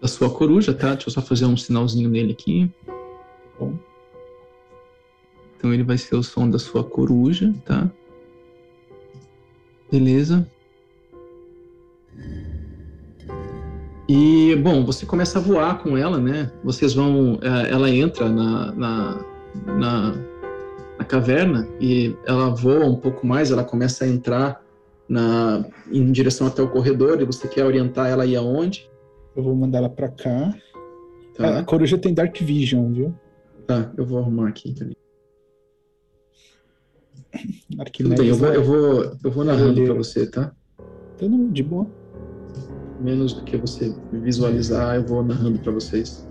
[0.02, 0.94] Da sua coruja, tá?
[0.94, 2.72] Deixa eu só fazer um sinalzinho nele aqui.
[3.60, 3.74] Bom.
[5.58, 7.90] Então ele vai ser o som da sua coruja, tá?
[9.92, 10.50] Beleza.
[14.08, 16.52] E, bom, você começa a voar com ela, né?
[16.64, 17.40] Vocês vão.
[17.42, 19.26] É, ela entra na, na,
[19.68, 20.30] na
[21.00, 24.62] na caverna e ela voa um pouco mais, ela começa a entrar
[25.08, 28.90] na, em direção até o corredor e você quer orientar ela aí aonde?
[29.36, 30.54] Eu vou mandar ela para cá.
[31.36, 31.60] Tá.
[31.60, 33.16] A coruja tem Dark Vision, viu?
[33.66, 34.96] Tá, eu vou arrumar aqui também.
[37.94, 40.52] Tudo bem, eu vou, eu vou, eu vou narrando para você, tá?
[41.18, 41.88] Tudo de boa.
[43.00, 46.28] Menos do que você visualizar, eu vou narrando para vocês.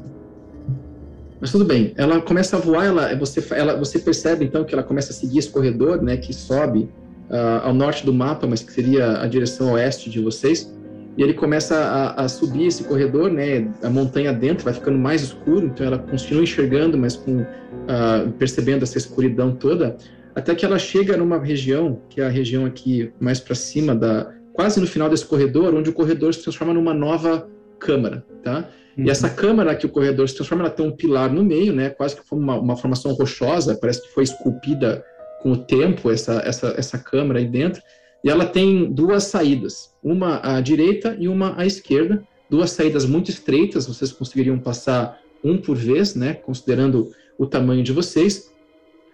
[1.41, 4.83] Mas tudo bem, ela começa a voar, ela, você, ela, você percebe então que ela
[4.83, 6.91] começa a seguir esse corredor, né, que sobe
[7.31, 10.75] uh, ao norte do mapa, mas que seria a direção oeste de vocês.
[11.19, 15.21] E ele começa a, a, subir esse corredor, né, a montanha dentro, vai ficando mais
[15.21, 19.97] escuro, então ela continua enxergando, mas com uh, percebendo essa escuridão toda,
[20.33, 24.33] até que ela chega numa região, que é a região aqui mais para cima da,
[24.53, 27.49] quase no final desse corredor, onde o corredor se transforma numa nova
[27.81, 28.69] câmara, tá?
[28.97, 29.05] Uhum.
[29.05, 31.91] E essa câmara que o corredor se transforma, ela tem um pilar no meio, né?
[31.91, 35.05] Quase que foi uma, uma formação rochosa, parece que foi esculpida
[35.43, 37.83] com o tempo essa, essa, essa câmara aí dentro.
[38.25, 43.31] E ela tem duas saídas, uma à direita e uma à esquerda, duas saídas muito
[43.31, 46.35] estreitas, vocês conseguiriam passar um por vez, né?
[46.35, 48.53] Considerando o tamanho de vocês.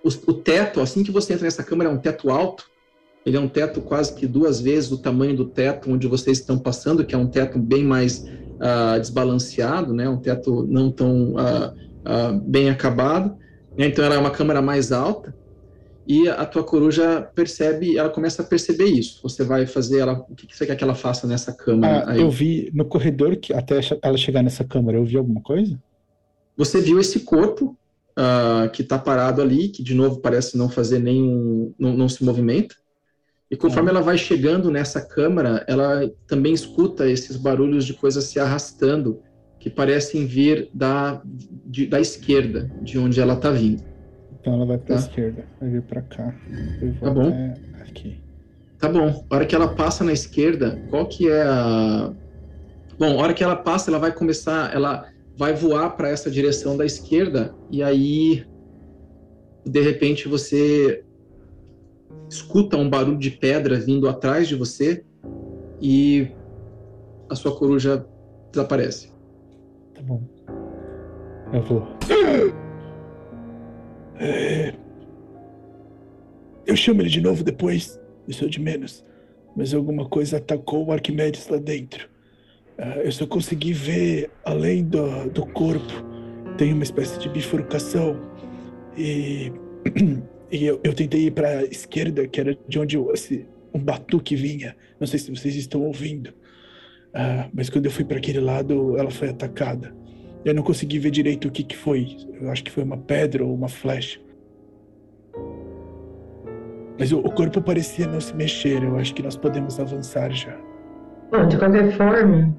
[0.02, 2.70] O, o teto, assim que você entra nessa câmara, é um teto alto,
[3.26, 6.58] ele é um teto quase que duas vezes o tamanho do teto onde vocês estão
[6.58, 10.08] passando, que é um teto bem mais uh, desbalanceado, né?
[10.08, 13.36] Um teto não tão uh, uh, bem acabado.
[13.76, 15.34] Então ela é uma câmera mais alta
[16.06, 19.20] e a tua coruja percebe, ela começa a perceber isso.
[19.22, 22.04] Você vai fazer ela, o que você quer que ela faça nessa câmera?
[22.06, 25.80] Ah, eu vi no corredor que até ela chegar nessa câmera, eu vi alguma coisa?
[26.56, 27.76] Você viu esse corpo
[28.18, 32.22] uh, que está parado ali, que de novo parece não fazer nenhum, não, não se
[32.22, 32.74] movimenta.
[33.50, 38.38] E conforme ela vai chegando nessa câmara, ela também escuta esses barulhos de coisas se
[38.38, 39.20] arrastando,
[39.58, 43.93] que parecem vir da, de, da esquerda, de onde ela está vindo.
[44.44, 45.04] Então ela vai para a tá?
[45.06, 46.34] esquerda, vai vir para cá.
[47.00, 47.54] Tá bom.
[47.80, 48.20] Aqui.
[48.78, 49.24] Tá bom.
[49.30, 52.12] A hora que ela passa na esquerda, qual que é a.
[52.98, 56.76] Bom, a hora que ela passa, ela vai começar, ela vai voar para essa direção
[56.76, 58.46] da esquerda, e aí,
[59.64, 61.02] de repente, você
[62.28, 65.02] escuta um barulho de pedra vindo atrás de você
[65.80, 66.28] e
[67.30, 68.04] a sua coruja
[68.52, 69.10] desaparece.
[69.94, 70.22] Tá bom.
[71.50, 71.88] Eu vou.
[76.66, 79.04] Eu chamo ele de novo depois, isso é de menos.
[79.56, 82.08] Mas alguma coisa atacou o Arquimedes lá dentro.
[82.78, 85.92] Uh, eu só consegui ver além do, do corpo.
[86.56, 88.20] Tem uma espécie de bifurcação
[88.96, 89.52] E,
[90.50, 94.34] e eu, eu, tentei ir para a esquerda, que era de onde esse, um batuque
[94.34, 94.74] vinha.
[94.98, 96.28] Não sei se vocês estão ouvindo.
[96.28, 99.94] Uh, mas quando eu fui para aquele lado, ela foi atacada.
[100.44, 102.16] Eu não consegui ver direito o que, que foi.
[102.40, 104.20] Eu acho que foi uma pedra ou uma flecha.
[106.98, 108.82] Mas o, o corpo parecia não se mexer.
[108.82, 110.56] Eu acho que nós podemos avançar já.
[111.30, 112.54] Bom, de qualquer forma,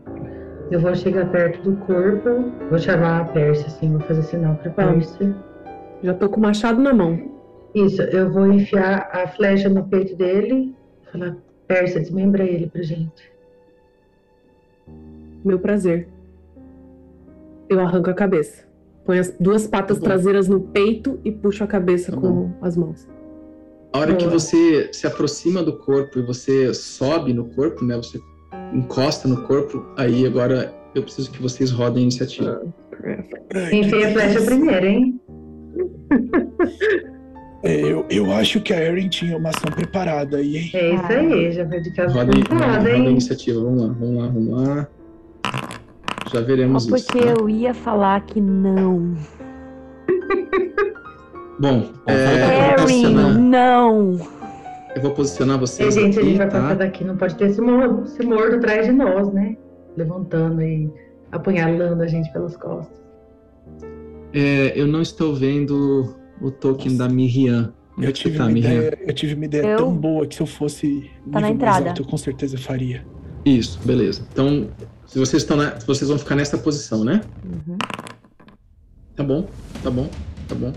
[0.71, 4.71] eu vou chegar perto do corpo, vou chamar a Pérsia, assim, vou fazer sinal pra
[4.71, 5.35] Pérsia.
[6.01, 7.31] Já tô com o machado na mão.
[7.73, 10.75] Isso, eu vou enfiar a flecha no peito dele,
[11.11, 13.31] falar, Pérsia, desmembra ele pra gente.
[15.43, 16.07] Meu prazer.
[17.69, 18.65] Eu arranco a cabeça.
[19.05, 22.75] Põe as duas patas tá traseiras no peito e puxo a cabeça tá com as
[22.75, 23.07] mãos.
[23.93, 27.95] A hora que você se aproxima do corpo e você sobe no corpo, né?
[27.95, 28.19] Você
[28.73, 32.61] encosta no corpo, aí agora eu preciso que vocês rodem a iniciativa.
[33.71, 35.21] Enfia a flecha primeiro, hein?
[37.63, 40.71] É, eu, eu acho que a Erin tinha uma ação preparada aí, hein?
[40.73, 44.27] É isso aí, já foi de casa roda, roda a iniciativa, vamos lá, vamos lá,
[44.27, 44.87] vamos lá.
[46.31, 47.11] Já veremos Só porque isso.
[47.11, 47.41] Porque tá?
[47.41, 49.15] eu ia falar que não.
[51.59, 54.19] Bom, é, Erin, não.
[54.95, 55.95] Eu vou posicionar vocês.
[55.95, 56.61] E, gente, aqui, a gente vai tá?
[56.61, 59.57] passar daqui, não pode ter esse mordo, esse mordo atrás de nós, né?
[59.95, 60.89] Levantando e
[61.31, 62.97] apunhalando a gente pelas costas.
[64.33, 67.73] É, eu não estou vendo o token da Miriam.
[67.97, 69.77] Eu tive, tá, uma ideia, eu tive uma ideia eu...
[69.77, 71.89] tão boa que se eu fosse tá na entrada.
[71.89, 73.05] Alto, eu com certeza faria.
[73.45, 74.27] Isso, beleza.
[74.33, 74.67] Então,
[75.07, 77.21] se vocês estão na, vocês vão ficar nessa posição, né?
[77.43, 77.77] Uhum.
[79.15, 79.47] Tá bom,
[79.83, 80.09] tá bom,
[80.47, 80.73] tá bom.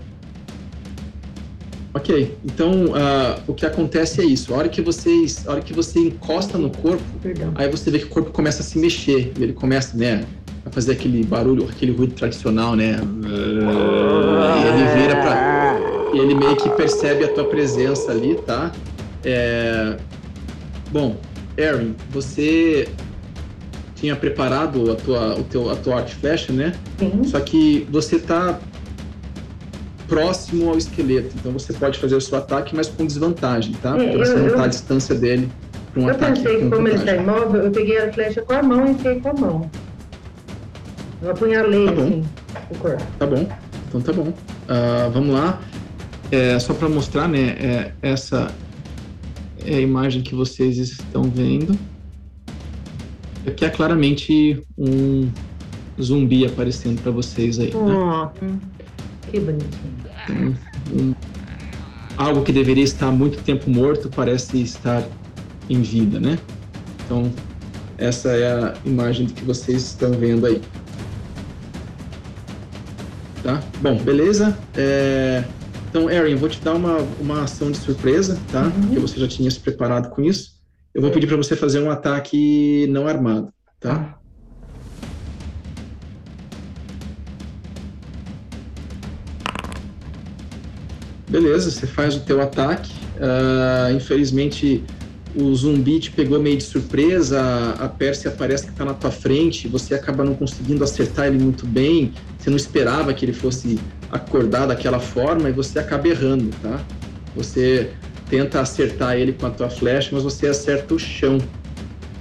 [1.93, 4.53] Ok, então uh, o que acontece é isso.
[4.53, 7.51] A hora que vocês, a hora que você encosta no corpo, Perdão.
[7.55, 9.33] aí você vê que o corpo começa a se mexer.
[9.39, 10.23] Ele começa, né,
[10.65, 12.99] a fazer aquele barulho, aquele ruído tradicional, né?
[13.01, 15.79] E ele vira pra,
[16.13, 18.71] e ele meio que percebe a tua presença ali, tá?
[19.23, 19.97] É...
[20.91, 21.17] Bom,
[21.57, 22.87] Erin, você
[23.99, 26.73] tinha preparado a tua, o teu, a tua arte flecha, né?
[26.97, 27.23] Sim.
[27.25, 28.59] Só que você tá
[30.07, 31.35] próximo ao esqueleto.
[31.39, 33.93] Então você pode fazer o seu ataque, mas com desvantagem, tá?
[33.93, 35.49] Porque você não está à distância dele
[35.93, 36.39] para um eu ataque.
[36.39, 38.91] Eu pensei que, como ele está imóvel, eu peguei a flecha com a mão e
[38.91, 39.71] enfiei com a mão.
[41.21, 42.25] Eu apunhalei tá assim
[42.71, 43.03] o corpo.
[43.19, 43.47] Tá bom,
[43.87, 44.29] então tá bom.
[44.29, 45.61] Uh, vamos lá.
[46.31, 47.57] É, só para mostrar, né?
[47.59, 48.51] É, essa
[49.65, 51.77] é a imagem que vocês estão vendo.
[53.47, 55.29] Aqui é claramente um
[56.01, 57.73] zumbi aparecendo para vocês aí.
[57.73, 58.59] Né?
[59.31, 59.93] Que bonitinho.
[60.23, 60.55] Então,
[60.93, 61.13] um,
[62.17, 65.03] algo que deveria estar muito tempo morto parece estar
[65.69, 66.37] em vida, né?
[67.05, 67.31] Então,
[67.97, 70.61] essa é a imagem que vocês estão vendo aí.
[73.43, 73.61] Tá?
[73.81, 74.57] Bom, beleza.
[74.75, 75.43] É...
[75.89, 78.63] Então, Erin, eu vou te dar uma, uma ação de surpresa, tá?
[78.63, 78.71] Uhum.
[78.71, 80.58] Porque você já tinha se preparado com isso.
[80.99, 84.19] Eu vou pedir para você fazer um ataque não armado, tá?
[91.29, 92.91] Beleza, você faz o teu ataque.
[93.15, 94.83] Uh, infelizmente,
[95.33, 97.39] o zumbi te pegou meio de surpresa,
[97.79, 101.65] a Pérsia parece que está na tua frente, você acaba não conseguindo acertar ele muito
[101.65, 103.79] bem, você não esperava que ele fosse
[104.11, 106.85] acordar daquela forma e você acaba errando, tá?
[107.37, 107.93] Você
[108.29, 111.39] tenta acertar ele com a tua flecha, mas você acerta o chão.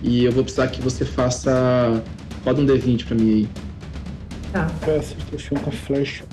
[0.03, 2.03] E eu vou precisar que você faça.
[2.45, 3.49] Roda um D20 pra mim aí.
[4.53, 4.71] Tá.
[4.87, 6.25] Eu acertei o chão com a flecha.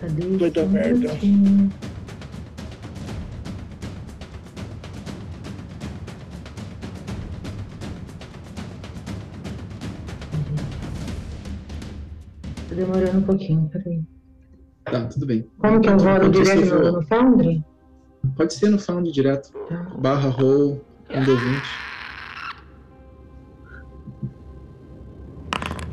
[0.00, 0.36] Cadê?
[0.38, 1.08] Vai dar merda.
[12.68, 14.13] Tá demorando um pouquinho, peraí.
[14.84, 15.46] Tá, tudo bem.
[15.58, 17.64] Como que eu rodo direto no, no Foundry?
[18.36, 19.50] Pode ser no Foundry direto.
[19.68, 19.76] Tá.
[19.98, 21.84] Barra roll, um D20.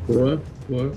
[0.06, 0.92] Boa, boa.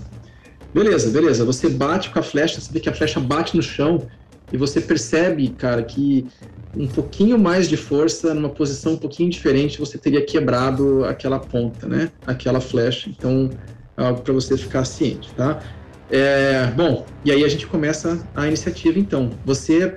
[0.74, 1.46] Beleza, beleza.
[1.46, 4.06] Você bate com a flecha, você vê que a flecha bate no chão
[4.52, 6.28] e você percebe, cara, que
[6.76, 11.88] um pouquinho mais de força, numa posição um pouquinho diferente, você teria quebrado aquela ponta,
[11.88, 12.12] né?
[12.26, 13.10] Aquela flecha.
[13.10, 13.50] Então,
[13.98, 15.62] é algo para você ficar ciente, tá?
[16.10, 19.32] É, bom, e aí a gente começa a iniciativa, então.
[19.44, 19.96] Você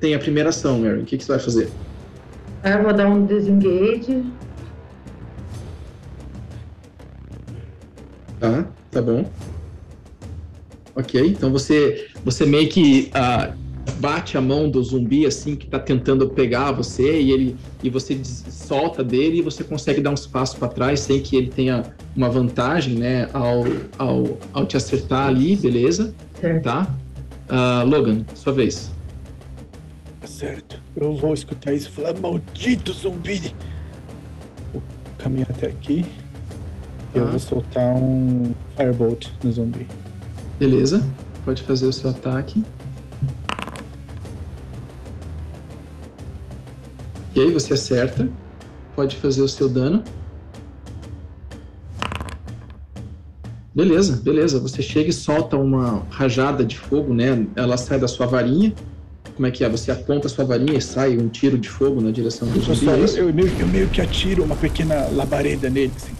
[0.00, 1.00] tem a primeira ação, Mary.
[1.00, 1.70] O que, que você vai fazer?
[2.62, 4.24] Eu vou dar um desengage.
[8.38, 9.28] Tá, tá bom.
[10.96, 13.63] Ok, então você, você meio que uh,
[13.98, 18.18] bate a mão do zumbi assim que tá tentando pegar você e ele e você
[18.24, 21.82] solta dele e você consegue dar uns passos para trás sem que ele tenha
[22.16, 23.64] uma vantagem, né, ao,
[23.98, 26.14] ao, ao te acertar ali, beleza?
[26.40, 26.62] Certo.
[26.62, 26.94] Tá?
[27.48, 28.90] Uh, Logan, sua vez.
[30.20, 30.80] Tá certo.
[30.96, 33.54] Eu vou escutar isso e falar, maldito zumbi!
[34.72, 34.82] Vou
[35.18, 36.04] caminhar até aqui.
[37.14, 37.18] Ah.
[37.18, 39.86] Eu vou soltar um Firebolt no zumbi.
[40.58, 41.06] Beleza.
[41.44, 42.64] Pode fazer o seu ataque.
[47.34, 48.28] E aí você acerta.
[48.94, 50.02] Pode fazer o seu dano.
[53.74, 54.60] Beleza, beleza.
[54.60, 57.44] Você chega e solta uma rajada de fogo, né?
[57.56, 58.72] Ela sai da sua varinha.
[59.34, 59.68] Como é que é?
[59.68, 62.88] Você aponta a sua varinha e sai um tiro de fogo na direção do zumbi.
[62.88, 66.12] É eu, eu, meio, eu meio que atiro uma pequena labareda nele, assim.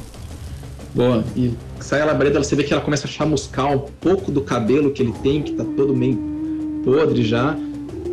[0.92, 1.24] Boa.
[1.37, 4.90] E sai a labareda, você vê que ela começa a chamuscar um pouco do cabelo
[4.90, 6.18] que ele tem, que tá todo meio
[6.85, 7.57] podre já.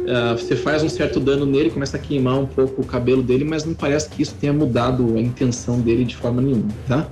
[0.01, 3.43] Uh, você faz um certo dano nele, começa a queimar um pouco o cabelo dele,
[3.43, 7.07] mas não parece que isso tenha mudado a intenção dele de forma nenhuma, tá?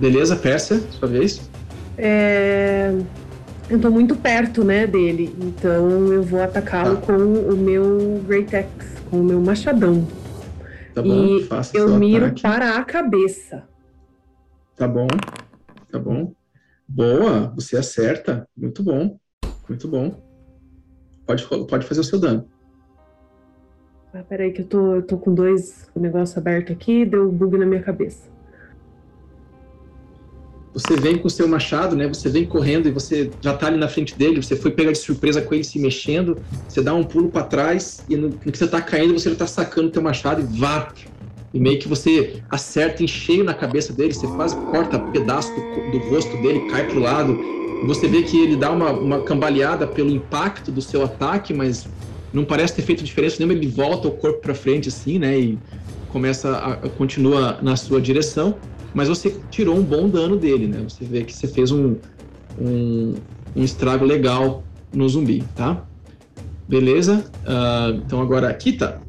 [0.00, 1.48] Beleza, Pérsia, sua vez.
[1.96, 2.92] É...
[3.70, 7.02] Eu tô muito perto, né, dele, então eu vou atacá-lo tá.
[7.02, 10.06] com o meu Great Axe, com o meu machadão.
[10.94, 12.42] Tá bom, e faça eu miro ataque.
[12.42, 13.62] para a cabeça.
[14.74, 15.06] Tá bom,
[15.92, 16.32] tá bom.
[16.88, 18.48] Boa, você acerta.
[18.56, 19.18] Muito bom,
[19.68, 20.20] muito bom.
[21.26, 22.48] Pode, pode fazer o seu dano.
[24.14, 27.58] Ah, peraí que eu tô, eu tô com dois o negócio aberto aqui, deu bug
[27.58, 28.28] na minha cabeça
[30.78, 32.06] você vem com o seu machado, né?
[32.06, 34.98] Você vem correndo e você já tá ali na frente dele, você foi pegar de
[34.98, 38.56] surpresa com ele se mexendo, você dá um pulo para trás e no, no, que
[38.56, 40.92] você tá caindo, você já tá sacando o teu machado e vá.
[41.52, 45.90] E meio que você acerta em cheio na cabeça dele, você quase corta pedaço do,
[45.92, 47.38] do rosto dele, cai pro lado.
[47.86, 51.86] Você vê que ele dá uma, uma cambaleada pelo impacto do seu ataque, mas
[52.32, 55.38] não parece ter feito diferença nenhuma, ele volta o corpo para frente assim, né?
[55.38, 55.58] E
[56.08, 58.56] começa a, a continua na sua direção
[58.94, 60.82] mas você tirou um bom dano dele, né?
[60.82, 61.96] Você vê que você fez um,
[62.58, 63.14] um,
[63.54, 65.86] um estrago legal no zumbi, tá?
[66.66, 67.24] Beleza?
[67.44, 69.00] Uh, então agora, Kita,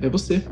[0.00, 0.42] é você.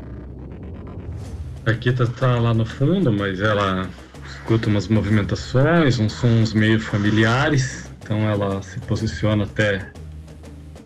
[1.65, 3.89] A Kita tá lá no fundo, mas ela
[4.23, 9.91] escuta umas movimentações, uns sons meio familiares, então ela se posiciona até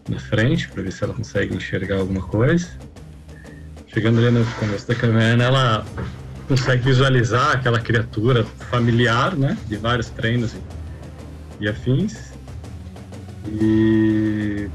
[0.08, 2.68] na frente para ver se ela consegue enxergar alguma coisa.
[3.88, 5.86] Chegando ali no começo da caverna, ela
[6.48, 9.58] consegue visualizar aquela criatura familiar, né?
[9.68, 12.32] De vários treinos e, e afins.
[13.48, 14.70] E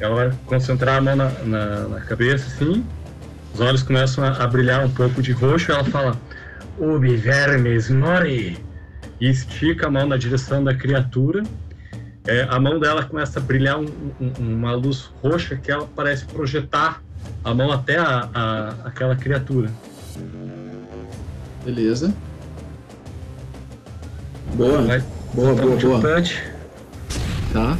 [0.00, 2.84] ela vai concentrar a mão na, na, na, cabeça, assim.
[3.58, 5.72] Os olhos começam a, brilhar um pouco de roxo.
[5.72, 6.16] Ela fala:
[6.78, 8.56] Ubi vermes mori!
[9.20, 11.42] E estica a mão na direção da criatura.
[12.24, 13.88] É, a mão dela começa a brilhar um,
[14.20, 17.02] um, uma luz roxa que ela parece projetar
[17.42, 19.68] a mão até a, a aquela criatura.
[21.64, 22.14] Beleza.
[24.54, 24.82] Boa.
[24.82, 25.02] Vai
[25.34, 26.00] boa, boa, boa.
[26.00, 26.44] Punch.
[27.52, 27.76] Tá.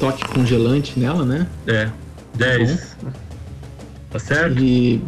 [0.00, 1.46] Toque congelante nela, né?
[1.66, 1.90] É.
[2.34, 2.96] 10.
[3.02, 3.21] Tá,
[4.12, 4.62] tá certo?
[4.62, 5.02] E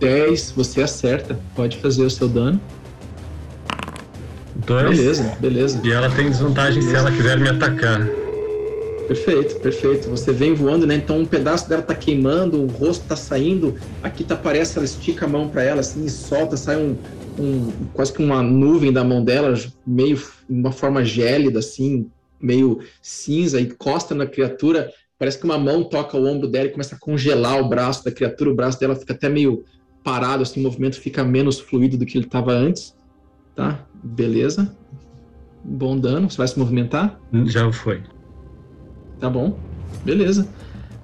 [0.00, 1.38] 10, você acerta.
[1.54, 2.60] Pode fazer o seu dano.
[4.66, 4.98] Dois.
[4.98, 5.80] Beleza, beleza.
[5.84, 6.90] E ela tem desvantagem beleza.
[6.90, 8.06] se ela quiser me atacar.
[9.06, 10.10] Perfeito, perfeito.
[10.10, 10.96] Você vem voando, né?
[10.96, 13.74] Então um pedaço dela tá queimando, o rosto tá saindo.
[14.02, 16.94] Aqui tá parece ela estica a mão para ela assim e solta, sai um,
[17.38, 19.54] um, quase que uma nuvem da mão dela,
[19.86, 22.06] meio uma forma gélida assim,
[22.38, 24.92] meio cinza, encosta na criatura.
[25.18, 28.12] Parece que uma mão toca o ombro dela e começa a congelar o braço da
[28.12, 28.50] criatura.
[28.50, 29.64] O braço dela fica até meio
[30.04, 32.96] parado, assim, o movimento fica menos fluido do que ele estava antes.
[33.56, 33.84] Tá?
[34.02, 34.76] Beleza.
[35.64, 36.30] Bom dano.
[36.30, 37.20] Você vai se movimentar?
[37.46, 38.02] Já foi.
[39.18, 39.58] Tá bom,
[40.04, 40.46] beleza.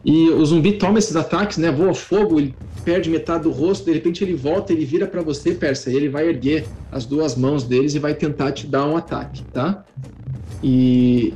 [0.04, 1.72] E o zumbi toma esses ataques, né?
[1.72, 5.54] Voa fogo, ele perde metade do rosto, de repente ele volta, ele vira para você,
[5.54, 8.96] Persa, e ele vai erguer as duas mãos deles e vai tentar te dar um
[8.96, 9.84] ataque, tá?
[10.62, 11.32] E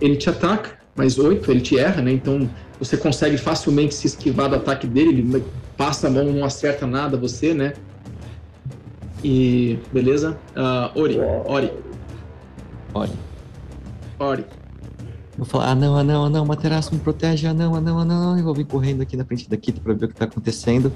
[0.00, 2.12] ele te ataca, mais oito, ele te erra, né?
[2.12, 2.48] Então
[2.78, 5.44] você consegue facilmente se esquivar do ataque dele, ele
[5.76, 7.74] passa a mão, não acerta nada você, né?
[9.22, 10.38] E beleza?
[10.56, 11.72] Uh, Ori, Ori.
[12.94, 13.12] Ori.
[14.18, 14.44] Ori.
[15.38, 17.98] Eu falo, ah não, ah não, ah não, Materaço me protege, ah não, ah não,
[17.98, 20.14] ah não, eu vou vir correndo aqui na frente da Kita pra ver o que
[20.14, 20.92] tá acontecendo.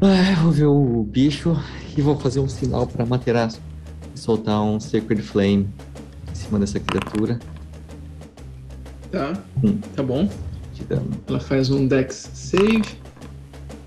[0.00, 1.56] Ah, vou ver o bicho
[1.96, 3.60] e vou fazer um sinal pra Materaço
[4.14, 5.68] soltar um Sacred Flame
[6.30, 7.38] em cima dessa criatura.
[9.10, 9.32] Tá,
[9.62, 9.78] hum.
[9.94, 10.28] tá bom.
[11.28, 12.84] Ela faz um Dex Save,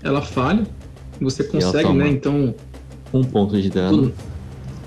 [0.02, 0.64] ela falha,
[1.20, 2.08] você consegue, né?
[2.08, 2.54] Então.
[3.12, 4.12] Um ponto de dano.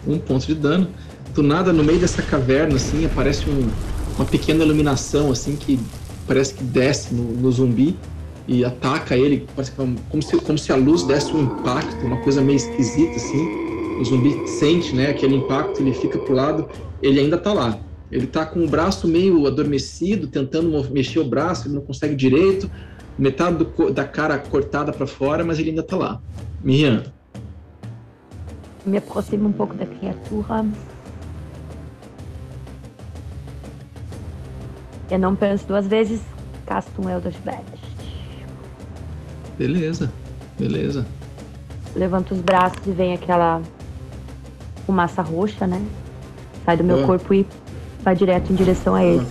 [0.07, 0.87] Um ponto de dano.
[1.33, 3.67] do nada, no meio dessa caverna, assim, aparece um,
[4.15, 5.79] uma pequena iluminação, assim, que
[6.25, 7.95] parece que desce no, no zumbi
[8.47, 12.05] e ataca ele, parece que, é como, se, como se a luz desse um impacto,
[12.05, 13.67] uma coisa meio esquisita, assim.
[13.99, 16.69] O zumbi sente, né, aquele impacto, ele fica pro lado,
[17.01, 17.79] ele ainda tá lá.
[18.11, 22.69] Ele tá com o braço meio adormecido, tentando mexer o braço, ele não consegue direito,
[23.17, 26.21] metade do, da cara cortada para fora, mas ele ainda tá lá.
[26.63, 27.03] Miriam.
[28.85, 30.65] Me aproximo um pouco da criatura.
[35.11, 36.21] Eu não penso duas vezes,
[36.65, 37.65] casto um Eldritch Blast.
[39.57, 40.11] Beleza,
[40.57, 41.05] beleza.
[41.95, 43.61] Levanto os braços e vem aquela
[44.85, 45.83] fumaça roxa, né?
[46.63, 47.05] Sai do meu oh.
[47.05, 47.45] corpo e
[48.03, 49.25] vai direto em direção a ele.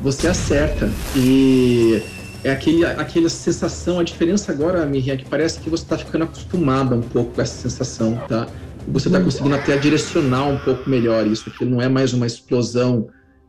[0.00, 2.02] Você acerta e
[2.44, 6.24] é aquele, aquela sensação, a diferença agora, Miriam, é que parece que você está ficando
[6.24, 8.46] acostumada um pouco com essa sensação, tá?
[8.88, 13.08] Você está conseguindo até direcionar um pouco melhor isso, que não é mais uma explosão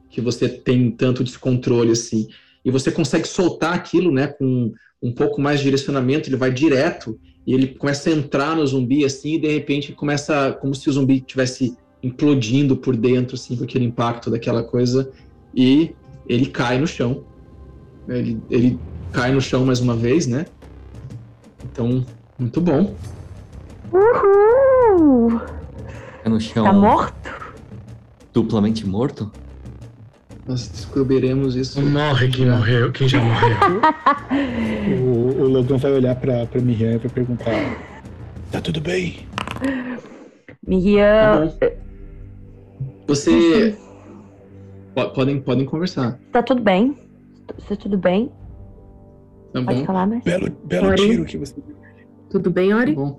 [0.09, 2.27] que você tem tanto descontrole assim.
[2.65, 7.19] E você consegue soltar aquilo, né, com um pouco mais de direcionamento, ele vai direto
[7.45, 10.93] e ele começa a entrar no zumbi assim, e de repente começa como se o
[10.93, 15.11] zumbi tivesse implodindo por dentro assim com aquele impacto daquela coisa
[15.55, 15.95] e
[16.27, 17.23] ele cai no chão.
[18.07, 18.79] Ele, ele
[19.11, 20.45] cai no chão mais uma vez, né?
[21.63, 22.05] Então,
[22.37, 22.95] muito bom.
[23.91, 25.41] Uhul!
[26.23, 26.63] É no chão.
[26.63, 27.29] Tá morto?
[28.33, 29.31] Duplamente morto?
[30.47, 31.81] Nós descobriremos isso.
[31.81, 33.81] Morre quem morreu, quem já morreu.
[35.03, 37.51] o, o Logan vai olhar pra, pra Miriam e vai perguntar:
[38.51, 39.27] Tá tudo bem?
[40.65, 41.49] Miriam.
[41.59, 41.69] Tá
[43.07, 43.77] Você.
[45.13, 46.19] Podem, podem conversar.
[46.31, 46.97] Tá tudo bem.
[47.47, 48.31] Tá tudo bem.
[49.53, 49.85] Tá Pode bom.
[49.85, 50.23] falar, mas.
[50.23, 51.09] Belo, belo Ori?
[51.09, 51.55] tiro que você
[52.29, 52.93] Tudo bem, Ori?
[52.95, 53.17] Tá bom.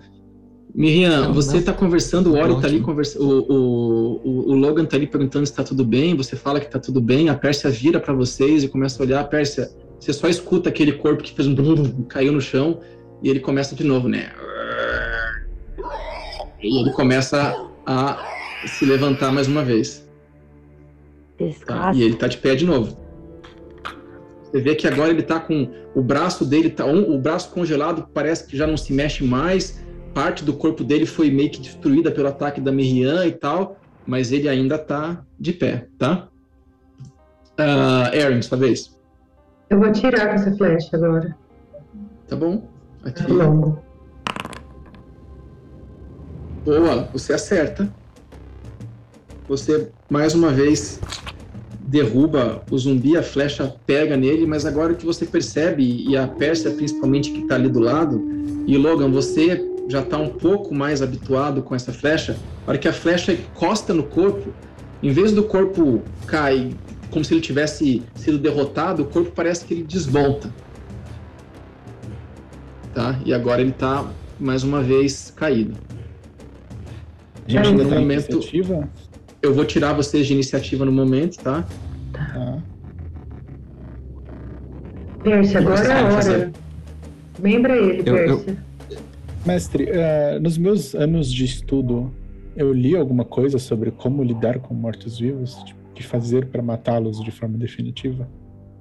[0.75, 1.59] Miriam, Não, você não.
[1.61, 2.61] está conversando, o Ori Ótimo.
[2.61, 6.37] tá ali conversando, o, o, o, Logan tá ali perguntando se tá tudo bem, você
[6.37, 9.71] fala que tá tudo bem, a Pérsia vira para vocês e começa a olhar, Pérsia,
[9.99, 12.81] você só escuta aquele corpo que fez um brum, caiu no chão
[13.23, 14.31] e ele começa de novo, né?
[16.63, 20.07] E ele começa a se levantar mais uma vez.
[21.67, 21.93] Tá?
[21.95, 22.97] E ele tá de pé de novo.
[24.43, 28.09] Você vê que agora ele tá com o braço dele, tá, um- o braço congelado
[28.13, 29.85] parece que já não se mexe mais.
[30.15, 34.33] Parte do corpo dele foi meio que destruída pelo ataque da Miriam e tal, mas
[34.33, 36.29] ele ainda tá de pé, tá?
[37.59, 38.99] Ah, Aaron, sua vez.
[39.71, 41.37] Eu vou atirar com essa flecha agora.
[42.27, 42.67] Tá bom?
[43.03, 43.31] Tá Aqui.
[43.33, 43.79] longo.
[46.65, 47.93] Boa, você acerta.
[49.49, 51.01] Você, mais uma vez,
[51.81, 56.71] derruba o zumbi, a flecha pega nele, mas agora que você percebe, e a Pérsia
[56.71, 58.23] principalmente que está ali do lado,
[58.67, 62.37] e Logan, você já está um pouco mais habituado com essa flecha,
[62.67, 64.53] a hora que a flecha encosta no corpo,
[65.03, 66.77] em vez do corpo cair
[67.11, 70.53] como se ele tivesse sido derrotado, o corpo parece que ele desmonta.
[72.95, 73.19] Tá?
[73.25, 75.75] E agora ele está mais uma vez caído.
[77.47, 78.89] A gente ainda momento- iniciativa?
[79.43, 81.65] Eu vou tirar vocês de iniciativa no momento, tá?
[82.13, 82.63] Tá.
[85.23, 86.13] Pérsia, agora é a hora.
[86.13, 86.53] fazer?
[87.41, 88.65] Lembra ele, Eu- eu- Pérsia.
[89.47, 92.13] Mestre, eh, nos meus anos de estudo,
[92.57, 95.55] eu li alguma coisa sobre como lidar com mortos-vivos?
[95.65, 98.29] Tipo, o que fazer para matá-los de forma definitiva?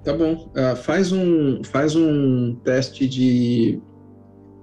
[0.04, 0.52] Tá bom.
[0.56, 3.80] Ah, faz um faz um teste de.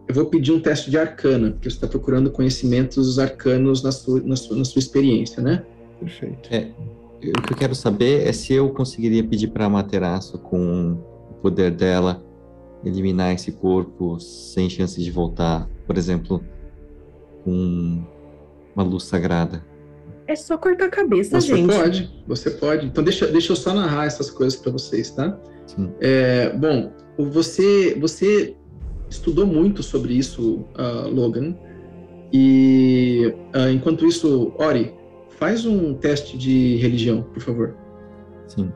[0.08, 4.20] Eu vou pedir um teste de arcana, porque você está procurando conhecimentos arcanos na sua,
[4.22, 5.64] na sua, na sua experiência, né?
[6.04, 6.48] Perfeito.
[6.52, 6.70] É,
[7.38, 10.98] o que eu quero saber é se eu conseguiria pedir para a Materaço, com
[11.30, 12.22] o poder dela,
[12.84, 16.44] eliminar esse corpo sem chance de voltar, por exemplo,
[17.42, 18.04] com
[18.74, 19.64] uma luz sagrada.
[20.26, 21.74] É só cortar a cabeça, Você gente.
[21.74, 22.86] pode, você pode.
[22.86, 25.38] Então deixa, deixa eu só narrar essas coisas para vocês, tá?
[25.66, 25.90] Sim.
[26.00, 26.90] É, bom,
[27.30, 28.54] você você
[29.08, 31.54] estudou muito sobre isso, ah, Logan.
[32.32, 34.94] E ah, enquanto isso, Ori,
[35.38, 37.76] faz um teste de religião, por favor.
[38.46, 38.70] Sim.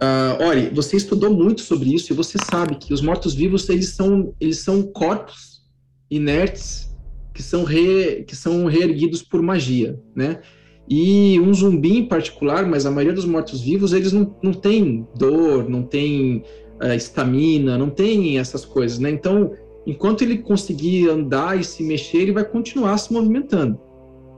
[0.00, 4.32] Ah, Ori, você estudou muito sobre isso e você sabe que os mortos-vivos eles são
[4.40, 5.62] eles são corpos
[6.10, 6.96] inertes
[7.34, 10.40] que são re, que são reerguidos por magia, né?
[10.88, 15.68] E um zumbi em particular, mas a maioria dos mortos-vivos eles não, não tem dor,
[15.68, 16.44] não tem
[16.80, 19.10] ah, estamina, não tem essas coisas, né?
[19.10, 19.52] Então,
[19.86, 23.78] enquanto ele conseguir andar e se mexer, ele vai continuar se movimentando.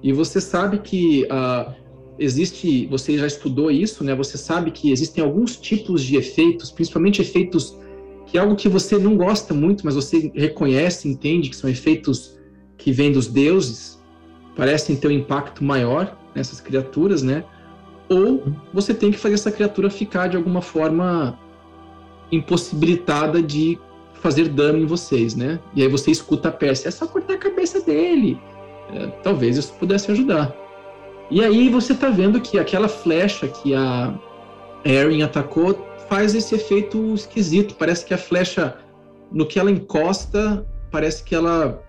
[0.03, 1.75] E você sabe que ah,
[2.19, 4.15] existe, você já estudou isso, né?
[4.15, 7.79] Você sabe que existem alguns tipos de efeitos, principalmente efeitos
[8.27, 12.39] que é algo que você não gosta muito, mas você reconhece, entende que são efeitos
[12.79, 14.01] que vêm dos deuses,
[14.55, 16.17] parecem ter um impacto maior.
[16.33, 17.45] nessas criaturas, né?
[18.09, 21.37] Ou você tem que fazer essa criatura ficar de alguma forma
[22.31, 23.77] impossibilitada de
[24.15, 25.59] fazer dano em vocês, né?
[25.75, 28.39] E aí você escuta a Pérsia, é só cortar a cabeça dele.
[28.95, 30.55] É, talvez isso pudesse ajudar.
[31.31, 34.13] E aí você tá vendo que aquela flecha que a
[34.85, 37.77] Erin atacou faz esse efeito esquisito.
[37.77, 38.77] Parece que a flecha,
[39.31, 41.83] no que ela encosta, parece que ela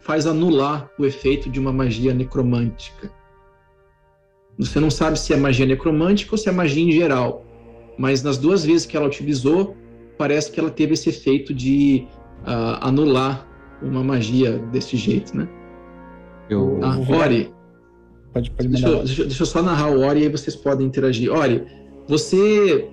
[0.00, 3.12] faz anular o efeito de uma magia necromântica.
[4.58, 7.46] Você não sabe se é magia necromântica ou se é magia em geral,
[7.96, 9.76] mas nas duas vezes que ela utilizou,
[10.18, 12.06] parece que ela teve esse efeito de
[12.42, 13.46] uh, anular
[13.80, 15.48] uma magia desse jeito, né?
[16.50, 16.80] Eu...
[16.82, 17.52] Ah, Ori,
[18.32, 20.86] Pode, pode deixa, eu, deixa, deixa eu só narrar o Ori e aí vocês podem
[20.86, 21.32] interagir.
[21.32, 21.64] Ori,
[22.06, 22.88] você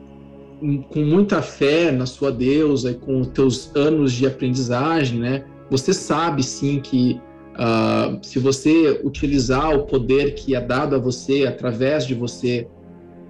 [0.90, 5.44] com muita fé na sua deusa e com os teus anos de aprendizagem, né?
[5.70, 7.22] Você sabe sim que
[7.54, 12.68] uh, se você utilizar o poder que é dado a você através de você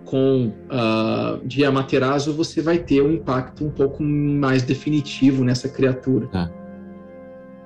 [0.05, 6.27] com uh, de Amaterasu, você vai ter um impacto um pouco mais definitivo nessa criatura.
[6.27, 6.49] Tá.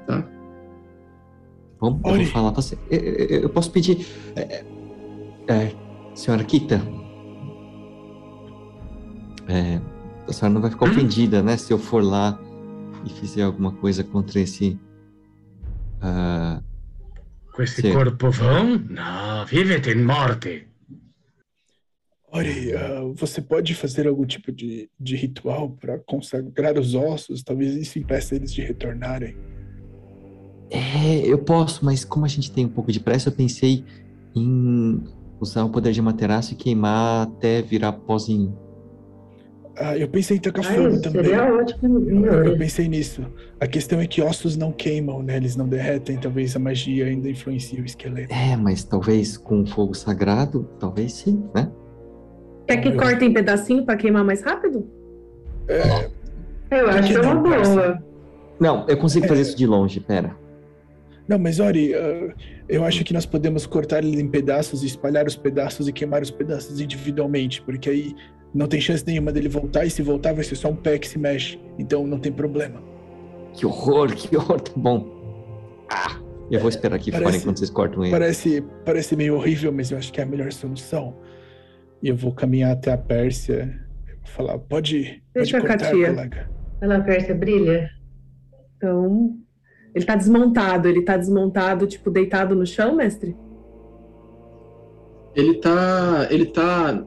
[0.07, 0.27] Tá?
[1.81, 2.51] Vamos, vamos falar.
[2.51, 4.05] Você, eu, eu, posso pedir,
[4.35, 4.63] é,
[5.47, 5.75] é,
[6.13, 6.79] senhora Kita,
[9.47, 9.81] é,
[10.27, 11.57] a senhora não vai ficar ofendida, né?
[11.57, 12.39] Se eu for lá
[13.03, 14.79] e fizer alguma coisa contra esse.
[15.97, 16.63] Uh,
[17.51, 17.93] Com esse ser.
[17.93, 18.77] corpo vão?
[18.77, 20.67] Não, vive em morte.
[22.31, 27.43] Ori, uh, você pode fazer algum tipo de, de ritual para consagrar os ossos?
[27.43, 29.35] Talvez isso impeça eles de retornarem.
[30.71, 33.83] É, eu posso, mas como a gente tem um pouco de pressa, eu pensei
[34.33, 35.03] em
[35.39, 38.57] usar o poder de materaço e queimar até virar pozinho.
[39.77, 41.25] Ah, eu pensei em tacar fogo também.
[41.25, 42.09] Seria ótimo.
[42.09, 43.25] Eu, eu, pensei nisso.
[43.59, 45.37] A questão é que ossos não queimam, né?
[45.37, 46.17] Eles não derretem.
[46.17, 48.33] Talvez a magia ainda influencie o esqueleto.
[48.33, 51.71] É, mas talvez com fogo sagrado, talvez sim, né?
[52.67, 54.87] Quer que corte em pedacinho para queimar mais rápido?
[55.67, 56.09] É,
[56.79, 58.03] eu acho que é uma boa.
[58.59, 59.43] Não, eu consigo fazer é...
[59.43, 60.35] isso de longe, pera.
[61.31, 62.33] Não, mas Ori, uh,
[62.67, 66.29] eu acho que nós podemos cortar ele em pedaços, espalhar os pedaços e queimar os
[66.29, 68.13] pedaços individualmente, porque aí
[68.53, 71.07] não tem chance nenhuma dele voltar, e se voltar vai ser só um pé que
[71.07, 71.57] se mexe.
[71.79, 72.83] Então não tem problema.
[73.53, 75.07] Que horror, que horror, tá bom.
[75.89, 76.19] Ah,
[76.51, 78.11] eu vou esperar aqui parece, fora enquanto vocês cortam ele.
[78.11, 81.15] Parece, parece meio horrível, mas eu acho que é a melhor solução.
[82.03, 83.73] E eu vou caminhar até a Pérsia.
[84.21, 86.09] Vou falar, pode, Deixa pode cortar, Katia.
[86.09, 86.51] colega.
[86.81, 87.89] Ela, a Pérsia brilha.
[88.75, 89.40] Então,
[89.93, 90.87] ele tá desmontado.
[90.87, 93.35] Ele tá desmontado, tipo, deitado no chão, mestre?
[95.35, 96.27] Ele tá.
[96.29, 97.05] Ele tá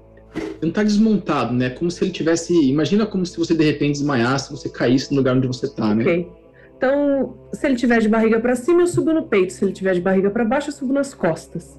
[0.60, 1.70] não tá desmontado, né?
[1.70, 2.52] Como se ele tivesse.
[2.68, 6.02] Imagina como se você de repente desmaiasse, você caísse no lugar onde você tá, né?
[6.02, 6.32] Ok.
[6.76, 9.52] Então, se ele tiver de barriga para cima, eu subo no peito.
[9.52, 11.78] Se ele tiver de barriga para baixo, eu subo nas costas.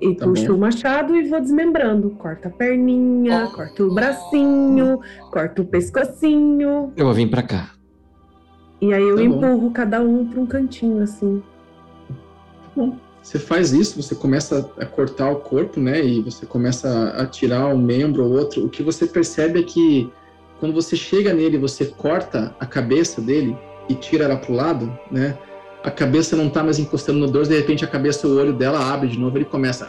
[0.00, 0.54] E tá puxo bom.
[0.54, 2.10] o machado e vou desmembrando.
[2.10, 3.54] Corta a perninha, oh.
[3.54, 6.92] corta o bracinho, corta o pescocinho.
[6.96, 7.70] Eu vou vir para cá.
[8.82, 11.40] E aí eu tá empurro cada um para um cantinho, assim.
[12.74, 12.96] Bom.
[13.22, 16.04] Você faz isso, você começa a cortar o corpo, né?
[16.04, 18.64] E você começa a tirar um membro ou outro.
[18.66, 20.10] O que você percebe é que
[20.58, 23.56] quando você chega nele, você corta a cabeça dele
[23.88, 25.38] e tira ela pro lado, né?
[25.84, 28.92] A cabeça não tá mais encostando no dorso, de repente a cabeça, o olho dela
[28.92, 29.88] abre de novo, ele começa.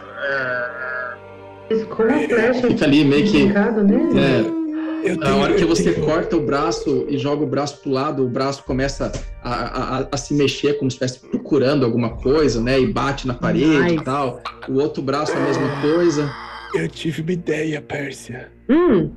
[2.67, 3.47] Fica ali meio que.
[3.47, 4.62] É,
[5.04, 8.30] tenho, a hora que você corta o braço e joga o braço pro lado, o
[8.30, 9.12] braço começa
[9.43, 12.80] a, a, a, se mexer como se estivesse procurando alguma coisa, né?
[12.80, 13.95] E bate na parede nice.
[13.95, 14.41] e tal.
[14.70, 16.32] O outro braço a mesma coisa.
[16.74, 18.51] Eu tive uma ideia, Pérsia.
[18.70, 19.12] Hum.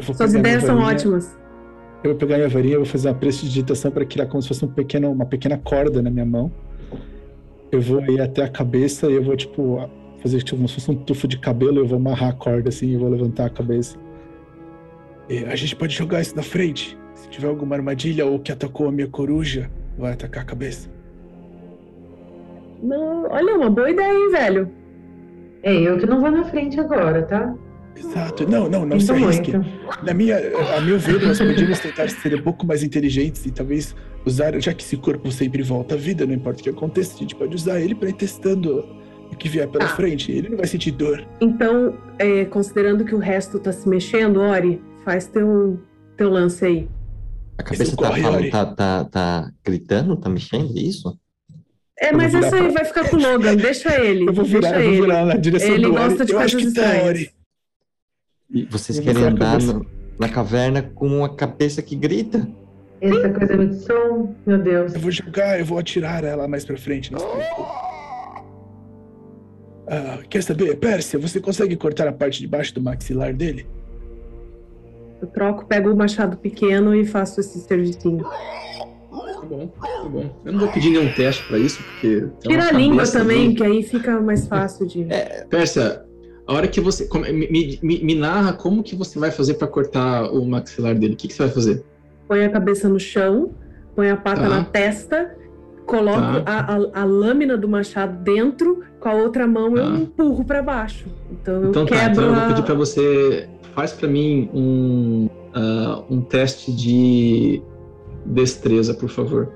[0.00, 1.36] Suas ideias são ótimas.
[2.02, 4.68] Eu vou pegar minha varinha, vou fazer uma prestidigitação para criar como se fosse um
[4.68, 6.52] pequeno, uma pequena corda na minha mão.
[7.72, 9.88] Eu vou ir até a cabeça e eu vou, tipo,
[10.22, 11.78] fazer tipo, como se fosse um tufo de cabelo.
[11.78, 13.96] Eu vou amarrar a corda assim e vou levantar a cabeça.
[15.28, 16.98] E a gente pode jogar isso na frente.
[17.14, 20.88] Se tiver alguma armadilha ou que atacou a minha coruja, vai atacar a cabeça.
[22.82, 24.70] Não, olha, uma boa ideia, hein, velho?
[25.62, 27.54] É, eu que não vou na frente agora, tá?
[27.96, 28.48] Exato.
[28.48, 29.52] Não, não, não se arrisque.
[30.02, 30.36] Na minha,
[30.76, 33.94] a meu ver, nós podíamos tentar ser um pouco mais inteligentes e talvez
[34.26, 37.18] usar, já que esse corpo sempre volta à vida, não importa o que aconteça, a
[37.18, 38.84] gente pode usar ele para ir testando
[39.30, 39.88] o que vier pela ah.
[39.88, 40.30] frente.
[40.32, 41.24] Ele não vai sentir dor.
[41.40, 45.80] Então, é, considerando que o resto tá se mexendo, Ori, Faz teu,
[46.16, 46.88] teu lance aí.
[47.58, 51.16] A cabeça tá, falando, tá, tá, tá gritando, tá mexendo, é isso?
[51.98, 54.26] É, mas isso aí vai ficar com o Logan, deixa ele.
[54.28, 56.62] Eu vou virar, eu vou virar na direção ele do Ele gosta de eu coisas
[56.62, 57.24] estranhas.
[57.26, 57.32] Tá,
[58.50, 59.86] e vocês querem andar no,
[60.18, 62.48] na caverna com uma cabeça que grita?
[63.00, 64.94] Essa coisa de som, meu Deus.
[64.94, 67.12] Eu vou jogar, eu vou atirar ela mais pra frente.
[69.86, 73.66] Ah, quer saber, Pérsia, você consegue cortar a parte de baixo do maxilar dele?
[75.24, 78.24] Eu troco, pego o machado pequeno e faço esse servicinho.
[78.24, 80.30] Tá bom, tá bom.
[80.44, 82.26] Eu não vou pedir nenhum teste pra isso, porque.
[82.40, 83.56] Tira a língua também, do...
[83.56, 85.06] que aí fica mais fácil de.
[85.10, 86.04] É, Pérsia,
[86.46, 87.08] a hora que você.
[87.32, 91.14] Me, me, me narra como que você vai fazer para cortar o maxilar dele.
[91.14, 91.82] O que, que você vai fazer?
[92.28, 93.54] Põe a cabeça no chão,
[93.96, 94.48] põe a pata tá.
[94.48, 95.34] na testa
[95.86, 96.42] coloco tá.
[96.46, 99.80] a, a, a, lâmina do machado dentro, com a outra mão tá.
[99.80, 101.06] eu empurro para baixo.
[101.30, 102.04] Então eu então, quebro.
[102.04, 107.62] Tá, então eu vou pedir para você faz para mim um uh, um teste de
[108.24, 109.52] destreza, por favor.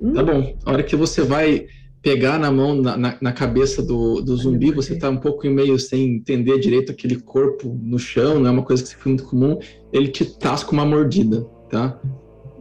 [0.00, 0.12] Hum.
[0.14, 0.56] Tá bom.
[0.64, 1.66] A hora que você vai
[2.02, 5.78] pegar na mão, na, na, na cabeça do, do zumbi, você tá um pouco meio
[5.78, 9.58] sem entender direito aquele corpo no chão, não é uma coisa que foi muito comum.
[9.92, 11.98] Ele te tasca uma mordida tá?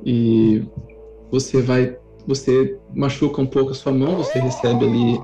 [0.06, 0.64] E
[1.30, 5.22] você vai, você machuca um pouco a sua mão, você recebe ali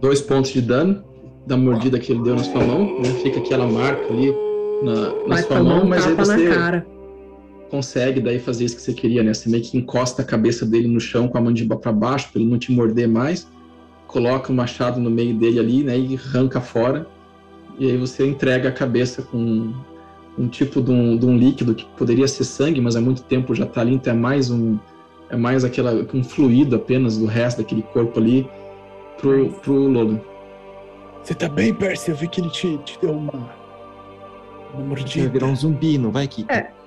[0.00, 1.04] dois pontos de dano
[1.46, 3.08] da mordida que ele deu na sua mão, né?
[3.22, 4.34] fica aquela marca ali
[4.82, 6.84] na, na sua mão, mas aí você
[7.70, 9.32] consegue daí fazer isso que você queria, né?
[9.32, 12.40] Você meio que encosta a cabeça dele no chão com a mandíbula para baixo para
[12.40, 13.46] ele não te morder mais,
[14.08, 15.96] coloca o machado no meio dele ali, né?
[15.96, 17.06] E arranca fora
[17.78, 19.72] e aí você entrega a cabeça com
[20.38, 23.54] um tipo de um, de um líquido que poderia ser sangue, mas há muito tempo
[23.54, 24.78] já está ali, então é mais um
[25.30, 28.48] é mais aquela um fluido apenas do resto daquele corpo ali
[29.20, 30.20] pro, pro Lodo.
[31.22, 32.10] Você tá bem, Percy?
[32.10, 33.50] Eu vi que ele te, te deu uma,
[34.74, 35.24] uma mordida.
[35.24, 36.52] Vai virar um zumbi, não vai, Kika?
[36.52, 36.80] É.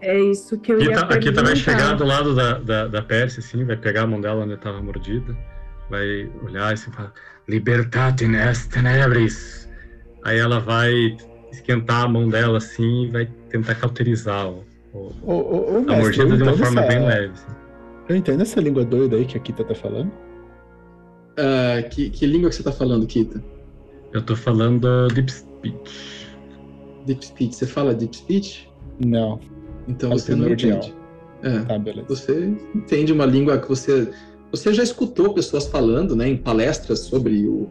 [0.00, 3.02] É isso que eu aqui ia tá, Aqui também chegar do lado da, da, da
[3.02, 5.34] Percy, assim, vai pegar a mão dela onde estava mordida,
[5.88, 7.10] vai olhar e assim, falar
[7.48, 9.66] Libertate est tenebris.
[10.22, 11.16] Aí ela vai
[11.50, 14.62] esquentar a mão dela assim e vai tentar cauterizar o,
[14.92, 16.88] o, o, o a mordida de uma forma essa...
[16.88, 17.32] bem leve.
[17.32, 17.56] Assim.
[18.08, 20.12] Eu entendo essa língua doida aí que a Kita tá falando.
[21.34, 23.42] Uh, que, que língua que você tá falando, Kita?
[24.12, 26.28] Eu tô falando Deep Speech.
[27.06, 27.56] Deep Speech.
[27.56, 28.70] Você fala Deep Speech?
[29.04, 29.40] Não.
[29.88, 30.94] Então você não entende.
[31.42, 32.06] É, tá, beleza.
[32.08, 34.08] Você entende uma língua que você.
[34.50, 37.68] Você já escutou pessoas falando, né, em palestras sobre o,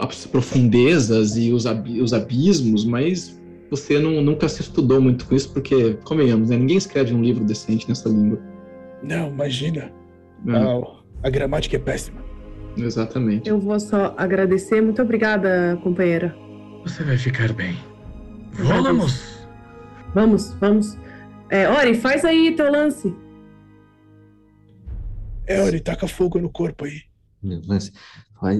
[0.00, 3.40] as profundezas e os, ab os abismos, mas
[3.70, 7.44] você não, nunca se estudou muito com isso, porque, convenhamos, né, ninguém escreve um livro
[7.44, 8.40] decente nessa língua.
[9.02, 9.92] Não, imagina.
[10.46, 11.26] É.
[11.26, 12.20] a gramática é péssima.
[12.76, 13.48] Exatamente.
[13.48, 14.80] Eu vou só agradecer.
[14.80, 16.34] Muito obrigada, companheira.
[16.84, 17.76] Você vai ficar bem.
[18.52, 19.34] Vamos!
[20.14, 20.96] Vamos, vamos.
[21.50, 23.14] É, Ori, faz aí teu lance.
[25.46, 27.02] É, Ori, taca fogo no corpo aí.
[27.42, 27.92] Meu lance.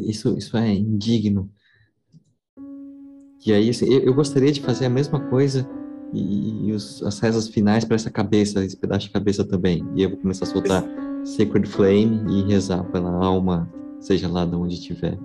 [0.07, 1.51] Isso, isso é indigno.
[3.47, 5.69] E aí, assim, eu, eu, gostaria de fazer a mesma coisa
[6.13, 9.87] e, e os, as rezas finais para essa cabeça, esse pedaço de cabeça também.
[9.95, 10.83] E eu vou começar a soltar
[11.25, 13.71] Sacred Flame e rezar pela alma,
[14.05, 15.19] seja lá de onde estiver.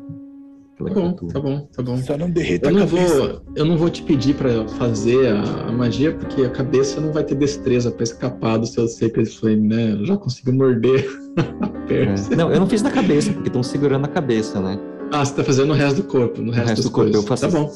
[0.77, 1.97] Tá bom, tá bom, tá bom.
[1.97, 5.71] Só não derreta eu não Vou, eu não vou te pedir para fazer a, a,
[5.73, 9.91] magia, porque a cabeça não vai ter destreza para escapar do seu Sacred Flame, né?
[9.91, 11.05] Eu já consigo morder
[11.37, 12.35] a é.
[12.35, 14.79] Não, eu não fiz na cabeça, porque estão segurando a cabeça, né?
[15.11, 17.13] Ah, você tá fazendo no resto do corpo, no resto, resto do corpo.
[17.13, 17.69] Eu faço, tá bom.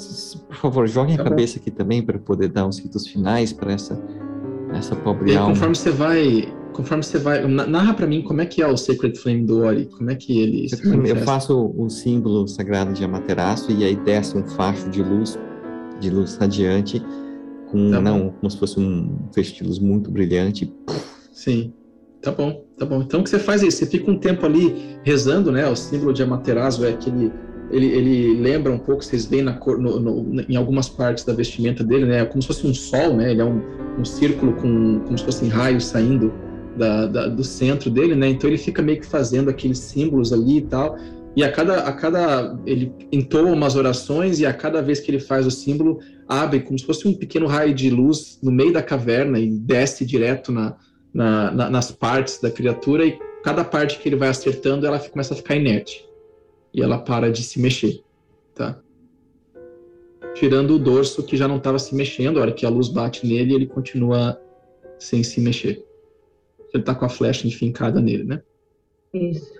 [0.47, 1.61] Por favor, joguem tá a cabeça bom.
[1.61, 4.01] aqui também para poder dar uns ritos finais para essa
[4.73, 5.49] essa pobre e alma.
[5.49, 7.47] Conforme você vai conforme você vai.
[7.47, 10.41] Narra para mim como é que é o Sacred Flame do Ori, como é que
[10.41, 10.67] ele.
[11.05, 15.39] Eu faço o símbolo sagrado de Amaterasu e aí desce um facho de luz,
[15.99, 17.01] de luz radiante,
[17.71, 20.73] com tá não, como se fosse um feixe de luz muito brilhante.
[21.31, 21.73] Sim.
[22.21, 23.01] Tá bom, tá bom.
[23.01, 25.67] Então o que você faz é isso, você fica um tempo ali rezando, né?
[25.67, 27.31] O símbolo de Amaterasu é aquele.
[27.69, 31.33] Ele, ele lembra um pouco, vocês veem na cor, no, no, em algumas partes da
[31.33, 32.23] vestimenta dele, né?
[32.25, 33.31] Como se fosse um sol, né?
[33.31, 33.61] Ele é um,
[33.99, 36.31] um círculo com como se fossem raios saindo
[36.75, 38.29] da, da, do centro dele, né?
[38.29, 40.97] Então ele fica meio que fazendo aqueles símbolos ali e tal.
[41.35, 45.19] E a cada, a cada ele entoa umas orações e a cada vez que ele
[45.19, 48.83] faz o símbolo abre como se fosse um pequeno raio de luz no meio da
[48.83, 50.75] caverna e desce direto na,
[51.13, 55.33] na, na, nas partes da criatura e cada parte que ele vai acertando ela começa
[55.33, 56.05] a ficar inerte
[56.73, 58.03] e ela para de se mexer,
[58.55, 58.79] tá?
[60.35, 63.27] Tirando o dorso que já não estava se mexendo, a hora que a luz bate
[63.27, 64.39] nele ele continua
[64.97, 65.83] sem se mexer
[66.73, 68.41] ele tá com a flecha enfincada nele, né?
[69.13, 69.53] Isso.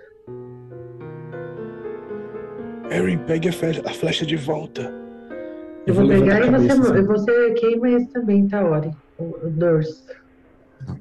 [2.90, 4.92] Erin, pegue a flecha de volta.
[5.86, 7.06] Eu, eu vou, pegar e você, assim.
[7.06, 8.92] você queima esse também, tá, Ori?
[9.18, 10.04] O, o dorso.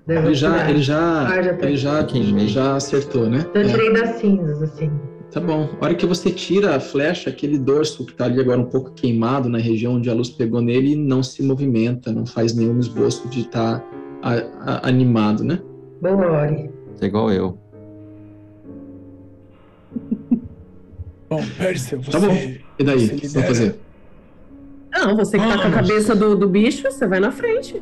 [0.06, 2.06] Ele já, ele já, ah, já, tá ele já,
[2.46, 3.44] já acertou, né?
[3.54, 3.92] Eu tirei é.
[3.92, 4.90] das cinzas, assim.
[5.32, 5.68] Tá bom.
[5.80, 8.92] A hora que você tira a flecha, aquele dorso que tá ali agora um pouco
[8.92, 13.28] queimado na região onde a luz pegou nele, não se movimenta, não faz nenhum esboço
[13.28, 13.86] de estar tá
[14.22, 14.32] a,
[14.74, 15.58] a, animado, né?
[16.02, 16.68] Boa, Ori.
[17.00, 17.56] É igual eu.
[21.30, 22.10] Bom, Pérsia, você.
[22.10, 22.34] Tá bom.
[22.78, 23.06] E daí?
[23.06, 23.76] O que você vai fazer?
[24.92, 27.80] Não, você que tá com a cabeça do, do bicho, você vai na frente.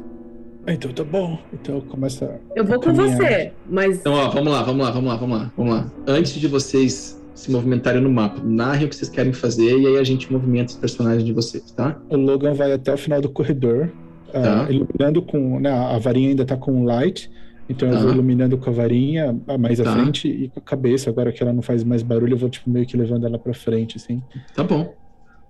[0.69, 1.39] Então tá bom.
[1.51, 2.39] Então começa.
[2.55, 4.01] Eu vou com você, mas.
[4.01, 5.91] Então, ó, vamos lá, vamos lá, vamos lá, vamos lá, vamos lá.
[6.07, 9.97] Antes de vocês se movimentarem no mapa, narrem o que vocês querem fazer e aí
[9.97, 11.99] a gente movimenta os personagens de vocês, tá?
[12.11, 13.91] O Logan vai até o final do corredor,
[14.31, 14.67] tá.
[14.69, 15.59] uh, iluminando com.
[15.59, 17.31] Né, a varinha ainda tá com light.
[17.71, 17.95] Então tá.
[17.95, 19.89] eu vou iluminando com a varinha mais tá.
[19.89, 21.09] à frente e com a cabeça.
[21.09, 23.55] Agora que ela não faz mais barulho, eu vou tipo meio que levando ela para
[23.55, 24.21] frente, assim.
[24.57, 24.93] Tá bom.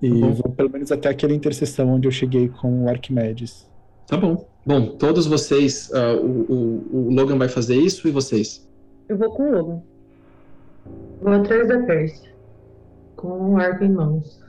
[0.02, 0.32] E tá bom.
[0.32, 3.66] vou pelo menos até aquela interseção onde eu cheguei com o Arquimedes.
[4.06, 4.46] Tá bom.
[4.66, 8.68] Bom, todos vocês, uh, o, o, o, Logan vai fazer isso e vocês?
[9.08, 9.82] Eu vou com o Logan.
[11.22, 12.30] Vou atrás da Pérsia,
[13.16, 14.44] com o arco em mãos.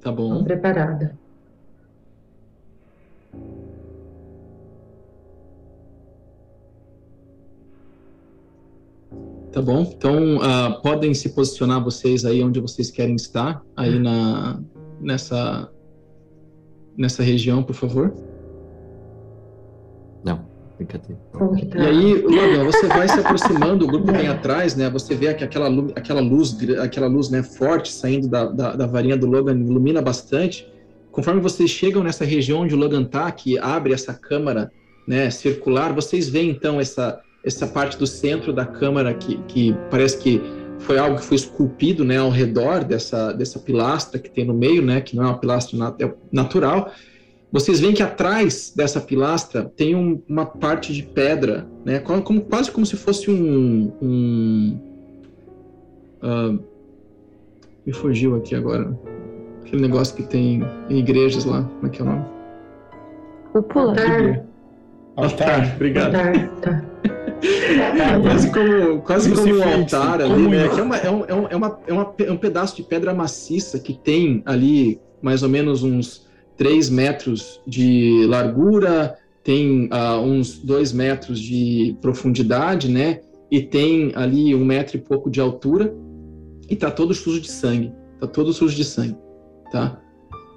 [0.00, 0.30] Tá bom.
[0.30, 1.18] Estou preparada.
[9.52, 9.82] Tá bom.
[9.82, 14.60] Então, uh, podem se posicionar vocês aí onde vocês querem estar, aí na,
[15.00, 15.68] nessa,
[16.96, 18.14] nessa região, por favor.
[20.24, 20.46] Não,
[20.76, 21.20] brincadeira.
[21.74, 24.88] E aí, Logan, você vai se aproximando, o grupo vem atrás, né?
[24.90, 29.16] Você vê que aquela, aquela luz, aquela luz né, forte saindo da, da, da varinha
[29.16, 30.70] do Logan ilumina bastante.
[31.10, 34.70] Conforme vocês chegam nessa região onde o Logan tá, que abre essa câmara
[35.08, 40.18] né, circular, vocês veem então essa essa parte do centro da câmara que, que parece
[40.18, 40.40] que
[40.80, 44.82] foi algo que foi esculpido né, ao redor dessa, dessa pilastra que tem no meio,
[44.82, 46.90] né, que não é uma pilastra nat é natural.
[47.52, 52.70] Vocês veem que atrás dessa pilastra tem um, uma parte de pedra, né, como, quase
[52.70, 53.92] como se fosse um.
[54.00, 54.78] um
[56.22, 56.70] uh,
[57.84, 58.96] me fugiu aqui agora.
[59.62, 61.62] Aquele negócio que tem em igrejas lá.
[61.62, 62.24] Como é que é o nome?
[63.52, 63.90] Cúpula.
[63.90, 64.49] Altar.
[65.24, 66.14] Altar, obrigado.
[66.14, 66.84] Altar, tá.
[68.22, 70.68] quase como, quase como um altar ali, né?
[70.68, 73.78] Que é, uma, é, um, é, uma, é, uma, é um pedaço de pedra maciça
[73.78, 80.92] que tem ali mais ou menos uns 3 metros de largura, tem uh, uns 2
[80.92, 83.20] metros de profundidade, né?
[83.50, 85.94] E tem ali um metro e pouco de altura
[86.68, 87.92] e tá todo sujo de sangue.
[88.20, 89.16] Tá todo sujo de sangue,
[89.72, 89.98] tá?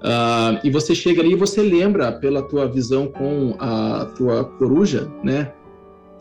[0.04, 5.10] Uh, e você chega ali e você lembra, pela tua visão com a tua coruja,
[5.22, 5.50] né?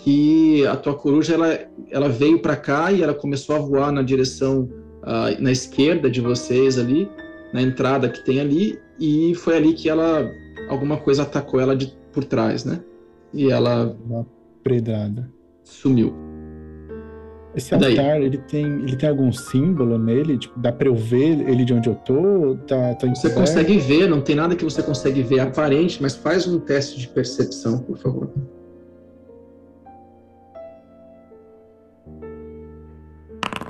[0.03, 1.59] que a tua coruja ela,
[1.89, 4.69] ela veio para cá e ela começou a voar na direção
[5.01, 7.09] uh, na esquerda de vocês ali,
[7.53, 10.29] na entrada que tem ali, e foi ali que ela
[10.69, 12.84] alguma coisa atacou ela de por trás, né?
[13.34, 14.27] E ela uma
[14.61, 15.31] predada
[15.63, 16.32] sumiu.
[17.56, 20.38] Esse altar, ele tem, ele tem algum símbolo nele?
[20.39, 22.58] Tipo, dá para eu ver ele de onde eu tô?
[22.68, 26.47] Tá, tá você consegue ver, não tem nada que você consegue ver aparente, mas faz
[26.47, 28.30] um teste de percepção, por favor.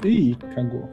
[0.06, 0.90] Ih, cagou.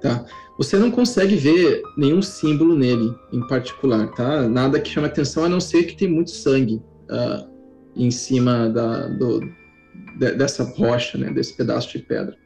[0.00, 0.24] Tá.
[0.58, 4.48] Você não consegue ver nenhum símbolo nele em particular, tá?
[4.48, 7.48] Nada que chame atenção a não ser que tem muito sangue uh,
[7.94, 9.40] em cima da, do,
[10.24, 11.30] de, dessa rocha, né?
[11.32, 12.36] Desse pedaço de pedra.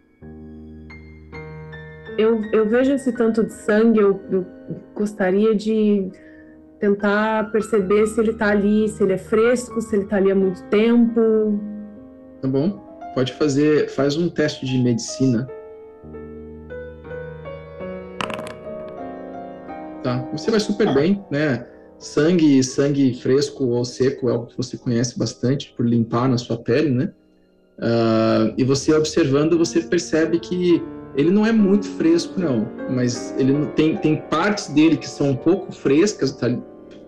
[2.19, 4.47] Eu, eu vejo esse tanto de sangue, eu, eu
[4.95, 6.11] gostaria de
[6.81, 10.35] tentar perceber se ele tá ali, se ele é fresco, se ele tá ali há
[10.35, 11.61] muito tempo.
[12.41, 15.49] Tá bom pode fazer, faz um teste de medicina.
[20.03, 21.67] Tá, você vai super bem, né?
[21.99, 26.59] Sangue, sangue fresco ou seco é algo que você conhece bastante por limpar na sua
[26.59, 27.11] pele, né?
[27.79, 30.83] Uh, e você observando, você percebe que
[31.15, 35.37] ele não é muito fresco, não, mas ele tem, tem partes dele que são um
[35.37, 36.49] pouco frescas, tá?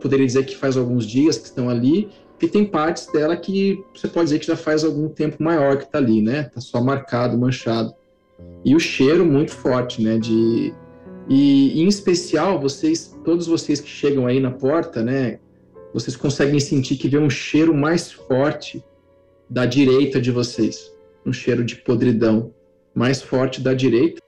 [0.00, 2.08] poderia dizer que faz alguns dias que estão ali,
[2.40, 5.84] e tem partes dela que você pode dizer que já faz algum tempo maior que
[5.84, 6.44] está ali, né?
[6.44, 7.92] Tá só marcado, manchado.
[8.64, 10.18] E o cheiro muito forte, né?
[10.18, 10.72] De
[11.28, 15.40] e em especial vocês, todos vocês que chegam aí na porta, né?
[15.92, 18.82] Vocês conseguem sentir que vem um cheiro mais forte
[19.48, 20.92] da direita de vocês,
[21.24, 22.54] um cheiro de podridão
[22.94, 24.20] mais forte da direita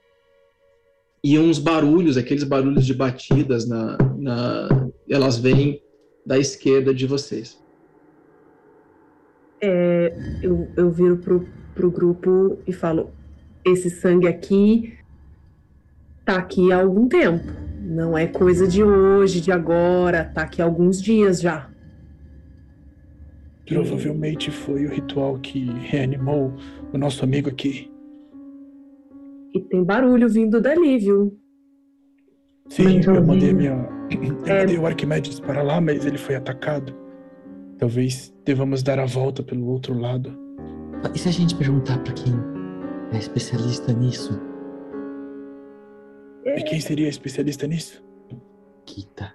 [1.23, 4.69] e uns barulhos, aqueles barulhos de batidas na, na
[5.09, 5.81] elas vêm
[6.25, 7.61] da esquerda de vocês
[9.61, 13.11] é, eu, eu viro pro, pro grupo e falo:
[13.63, 14.97] esse sangue aqui
[16.25, 17.45] tá aqui há algum tempo.
[17.79, 21.69] Não é coisa de hoje, de agora, tá aqui há alguns dias já.
[23.65, 26.53] Provavelmente foi o ritual que reanimou
[26.91, 27.89] o nosso amigo aqui.
[29.53, 31.37] E tem barulho vindo dali, viu?
[32.69, 33.89] Sim, eu mandei minha.
[34.09, 34.61] Eu é...
[34.61, 36.93] mandei o Arquimedes para lá, mas ele foi atacado.
[37.77, 40.37] Talvez devamos dar a volta pelo outro lado.
[41.13, 42.33] E se a gente perguntar para quem
[43.11, 44.39] é especialista nisso?
[46.45, 48.03] E quem seria especialista nisso?
[48.85, 49.33] Kita.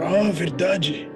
[0.00, 1.10] Ah, verdade.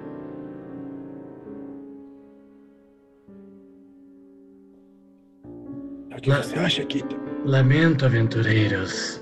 [6.17, 7.15] O que você acha, Kita?
[7.43, 9.21] Lamento, aventureiros.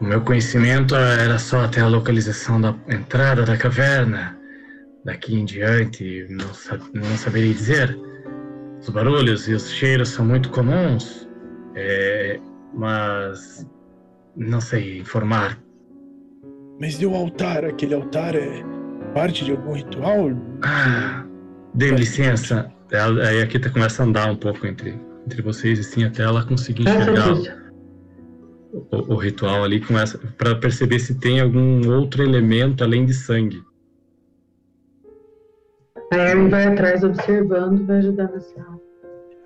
[0.00, 4.38] O meu conhecimento era só até a localização da entrada da caverna.
[5.04, 6.46] Daqui em diante, não,
[6.92, 7.98] não saberia dizer.
[8.80, 11.26] Os barulhos e os cheiros são muito comuns,
[11.74, 12.38] é,
[12.74, 13.66] mas
[14.36, 15.58] não sei informar.
[16.78, 17.64] Mas e o altar?
[17.64, 18.62] Aquele altar é
[19.14, 20.30] parte de algum ritual?
[20.62, 21.24] Ah,
[21.74, 22.70] dê licença.
[23.26, 26.82] Aí a Kita começa a andar um pouco entre, entre vocês, assim, até ela conseguir
[26.82, 27.64] enxergar
[28.90, 33.62] o, o, ritual ali começa para perceber se tem algum outro elemento além de sangue.
[36.12, 38.84] A Erin vai atrás observando, vai ajudar na sala.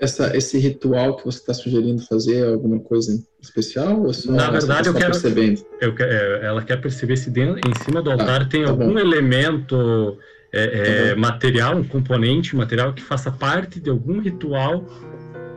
[0.01, 4.01] Essa, esse ritual que você está sugerindo fazer é alguma coisa especial?
[4.03, 5.13] Ou só Na verdade, eu tá quero.
[5.13, 5.61] Percebendo?
[5.81, 8.93] Eu, é, ela quer perceber se dentro, em cima do altar ah, tem tá algum
[8.93, 8.99] bom.
[8.99, 10.17] elemento
[10.53, 14.85] é, é, tá material, um componente material que faça parte de algum ritual,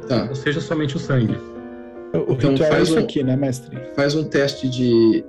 [0.07, 0.27] tá.
[0.29, 1.37] ou seja, somente o sangue.
[2.13, 3.77] O então, ritual é isso um, aqui, né, mestre?
[3.95, 5.23] Faz um teste de.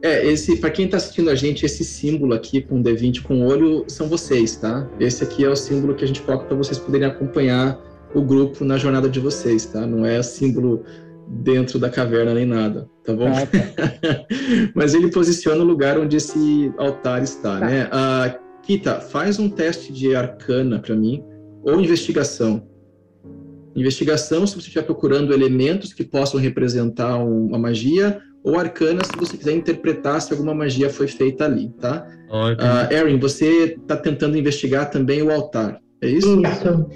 [0.00, 3.84] É, esse, para quem está assistindo a gente, esse símbolo aqui com D20 com olho
[3.88, 4.88] são vocês, tá?
[5.00, 7.80] Esse aqui é o símbolo que a gente coloca para vocês poderem acompanhar
[8.14, 9.84] o grupo na jornada de vocês, tá?
[9.84, 10.84] Não é símbolo
[11.26, 13.26] dentro da caverna nem nada, tá bom?
[13.26, 14.24] Ah, tá.
[14.72, 17.66] Mas ele posiciona o lugar onde esse altar está, tá.
[17.66, 17.84] né?
[17.86, 21.24] Uh, Kita, faz um teste de arcana para mim
[21.62, 22.66] ou investigação.
[23.78, 29.36] Investigação, se você estiver procurando elementos que possam representar uma magia, ou arcana, se você
[29.36, 32.06] quiser interpretar se alguma magia foi feita ali, tá?
[32.28, 36.40] Uh, Erin, você está tentando investigar também o altar, é isso?
[36.40, 36.90] Isso.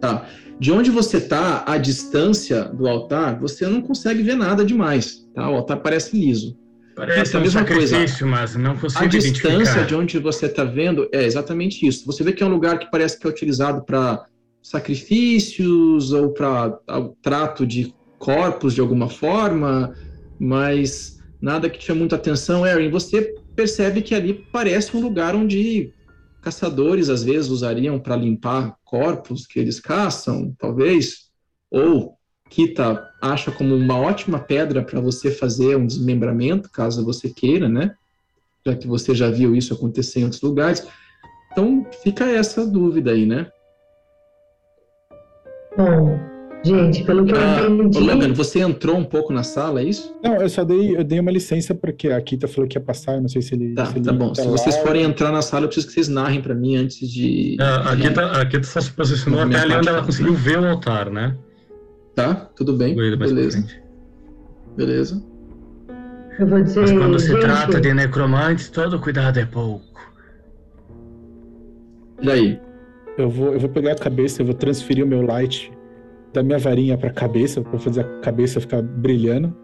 [0.00, 0.26] Tá.
[0.58, 5.50] De onde você está, a distância do altar, você não consegue ver nada demais, tá?
[5.50, 6.56] O altar parece liso.
[6.94, 7.96] Parece é a mesma coisa.
[8.26, 12.06] mas não consigo A distância de onde você está vendo é exatamente isso.
[12.06, 14.24] Você vê que é um lugar que parece que é utilizado para
[14.62, 16.78] sacrifícios ou para
[17.20, 19.94] trato de corpos de alguma forma,
[20.38, 22.64] mas nada que chame muita atenção.
[22.64, 25.92] Erin, você percebe que ali parece um lugar onde
[26.40, 31.30] caçadores às vezes usariam para limpar corpos que eles caçam, talvez,
[31.70, 32.16] ou
[32.52, 37.94] Kita acha como uma ótima pedra para você fazer um desmembramento, caso você queira, né?
[38.64, 40.86] Já que você já viu isso acontecer em outros lugares.
[41.50, 43.50] Então fica essa dúvida aí, né?
[45.76, 46.18] Bom,
[46.62, 48.00] gente, pelo que ah, eu entendi.
[48.00, 50.14] Logan, você entrou um pouco na sala, é isso?
[50.22, 53.14] Não, eu só dei, eu dei uma licença porque a Kita falou que ia passar,
[53.14, 53.74] eu não sei se ele.
[53.74, 54.34] Tá, se ele tá bom.
[54.34, 57.56] Se vocês forem entrar na sala, eu preciso que vocês narrem para mim antes de.
[57.58, 60.66] É, a, Kita, a Kita só se posicionou até ali onde ela conseguiu ver o
[60.66, 61.36] altar, né?
[62.14, 62.94] Tá, tudo bem.
[62.94, 63.64] Beleza.
[64.76, 65.22] Beleza.
[66.38, 66.80] Eu vou dizer.
[66.80, 67.40] Mas quando se gente...
[67.40, 69.84] trata de necromantes, todo cuidado é pouco.
[72.20, 72.60] E aí?
[73.22, 75.72] Eu vou, eu vou pegar a cabeça, eu vou transferir o meu light
[76.32, 79.56] da minha varinha pra cabeça, pra fazer a cabeça ficar brilhando.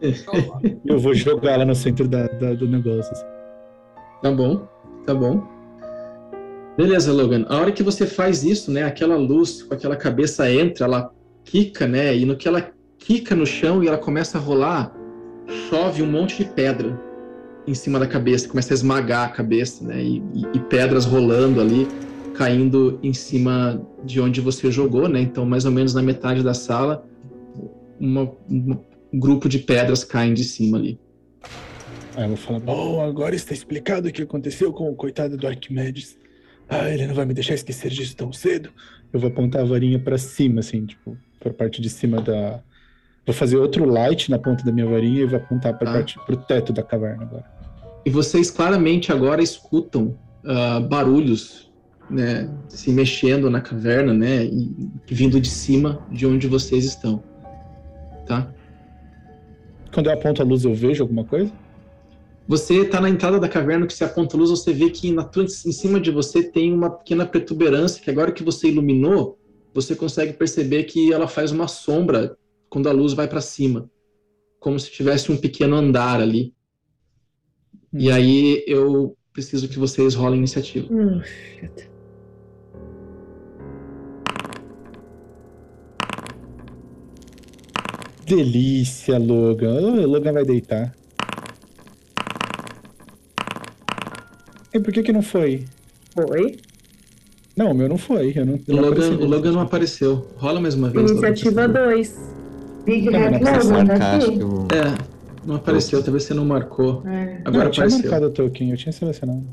[0.86, 3.10] eu vou jogar ela no centro da, da, do negócio.
[3.10, 3.24] Assim.
[4.22, 4.68] Tá bom,
[5.04, 5.42] tá bom.
[6.76, 7.44] Beleza, Logan.
[7.48, 11.10] A hora que você faz isso, né, aquela luz com aquela cabeça entra, ela
[11.44, 14.94] quica, né, e no que ela quica no chão e ela começa a rolar,
[15.68, 16.98] chove um monte de pedra
[17.66, 21.60] em cima da cabeça, começa a esmagar a cabeça, né, e, e, e pedras rolando
[21.60, 21.88] ali
[22.34, 25.20] caindo em cima de onde você jogou, né?
[25.20, 27.06] Então, mais ou menos na metade da sala,
[27.98, 28.78] uma, um
[29.14, 30.98] grupo de pedras caem de cima ali.
[32.16, 35.46] Aí eu vou falar, bom, agora está explicado o que aconteceu com o coitado do
[35.46, 36.18] Arquimedes.
[36.68, 38.70] Ah, ele não vai me deixar esquecer disso tão cedo.
[39.12, 42.62] Eu vou apontar a varinha para cima, assim, tipo, para parte de cima da.
[43.26, 45.92] Vou fazer outro light na ponta da minha varinha e vou apontar para ah.
[45.94, 47.44] parte pro teto da caverna agora.
[48.04, 51.71] E vocês claramente agora escutam uh, barulhos
[52.12, 57.22] né, se mexendo na caverna, né, e vindo de cima de onde vocês estão,
[58.26, 58.52] tá?
[59.92, 61.52] Quando eu aponto a luz, eu vejo alguma coisa?
[62.48, 65.24] Você está na entrada da caverna, que se aponta a luz, você vê que na
[65.24, 69.38] tua, em cima de você tem uma pequena protuberância, que agora que você iluminou,
[69.72, 72.36] você consegue perceber que ela faz uma sombra
[72.68, 73.90] quando a luz vai para cima,
[74.58, 76.52] como se tivesse um pequeno andar ali.
[77.92, 77.98] Hum.
[78.00, 80.92] E aí eu preciso que vocês rolem iniciativa.
[80.92, 81.20] Hum,
[88.26, 89.80] delícia, Logan.
[89.80, 90.94] Oh, Logan vai deitar.
[94.74, 95.64] E por que que não foi?
[96.14, 96.56] Foi.
[97.56, 98.32] Não, o meu não foi.
[98.34, 100.26] Eu não, o, Logan, o Logan não apareceu.
[100.36, 101.10] Rola mais uma vez.
[101.10, 102.32] Iniciativa 2.
[102.84, 104.38] Big Red Logan, tá aqui?
[104.74, 106.02] É, não apareceu.
[106.02, 107.02] Talvez você não marcou.
[107.06, 107.40] É.
[107.44, 108.10] Agora não, eu tinha apareceu.
[108.10, 109.44] marcado o token, eu tinha selecionado.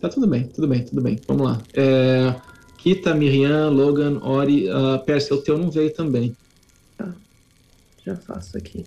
[0.00, 1.18] Tá tudo bem, tudo bem, tudo bem.
[1.26, 1.58] Vamos lá.
[1.74, 2.34] É,
[2.78, 6.36] Kita, Miriam, Logan, Ori, uh, Percy, o teu não veio também.
[6.96, 7.14] Tá.
[8.06, 8.86] Já faço aqui.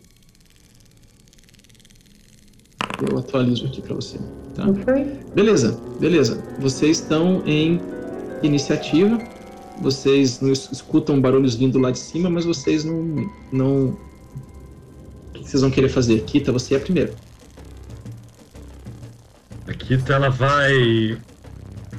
[3.01, 4.17] Eu atualizo aqui para você.
[4.55, 4.65] Tá?
[4.65, 5.03] Não foi?
[5.35, 6.41] Beleza, beleza.
[6.57, 7.81] Vocês estão em
[8.41, 9.17] iniciativa.
[9.81, 13.29] Vocês não escutam barulhos vindo lá de cima, mas vocês não.
[13.51, 13.97] não...
[15.29, 16.21] O que vocês vão querer fazer?
[16.23, 17.13] Kita, você é primeiro.
[19.67, 21.17] A Kita, ela vai.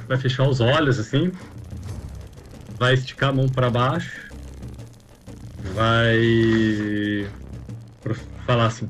[0.07, 1.31] Vai fechar os olhos assim.
[2.79, 4.30] Vai esticar a mão para baixo.
[5.73, 7.27] Vai.
[8.45, 8.89] falar assim.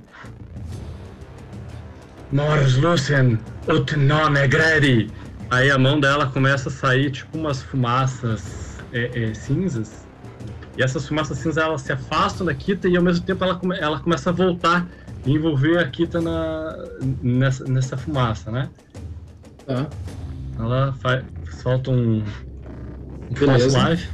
[2.32, 5.10] Mors Lucien, ut non egredi.
[5.50, 10.08] Aí a mão dela começa a sair tipo umas fumaças é, é, cinzas.
[10.78, 13.78] E essas fumaças cinzas elas se afastam da Kita e ao mesmo tempo ela, come,
[13.78, 14.88] ela começa a voltar
[15.26, 16.78] e envolver a Kita na,
[17.22, 18.70] nessa, nessa fumaça, né?
[19.66, 19.88] Tá.
[20.58, 21.26] Ela faz,
[21.62, 22.24] solta um,
[23.30, 24.10] um false life.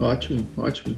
[0.00, 0.96] Ótimo, ótimo.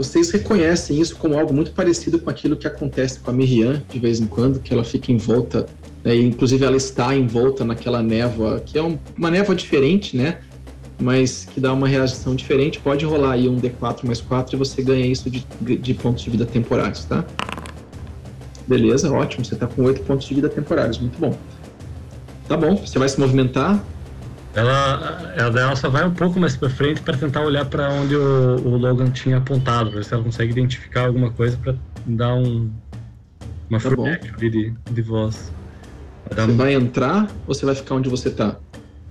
[0.00, 3.98] Vocês reconhecem isso como algo muito parecido com aquilo que acontece com a Miriam de
[3.98, 5.66] vez em quando, que ela fica envolta,
[6.02, 10.38] né, inclusive ela está envolta naquela névoa, que é um, uma névoa diferente, né?
[10.98, 12.80] Mas que dá uma reação diferente.
[12.80, 16.30] Pode rolar aí um D4 mais 4 e você ganha isso de, de pontos de
[16.30, 17.22] vida temporários, tá?
[18.66, 19.44] Beleza, ótimo.
[19.44, 21.36] Você está com 8 pontos de vida temporários, muito bom.
[22.48, 23.84] Tá bom, você vai se movimentar,
[24.54, 28.56] ela, ela só vai um pouco mais para frente para tentar olhar para onde o,
[28.56, 31.74] o, Logan tinha apontado, ver se ela consegue identificar alguma coisa para
[32.04, 32.70] dar um
[33.68, 33.88] uma tá
[34.36, 35.52] ali de, de voz.
[36.28, 36.56] Você um...
[36.56, 38.56] vai entrar ou você vai ficar onde você tá?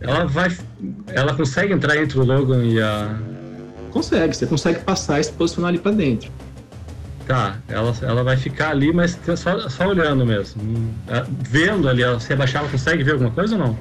[0.02, 0.56] Ela vai,
[1.08, 3.18] ela consegue entrar entre o Logan e a
[3.92, 6.32] consegue, você consegue passar e se posicionar ali para dentro.
[7.26, 10.62] Tá, ela, ela vai ficar ali, mas só, só olhando mesmo.
[11.42, 13.78] Vendo ali, ela se abaixar, ela consegue ver alguma coisa ou não?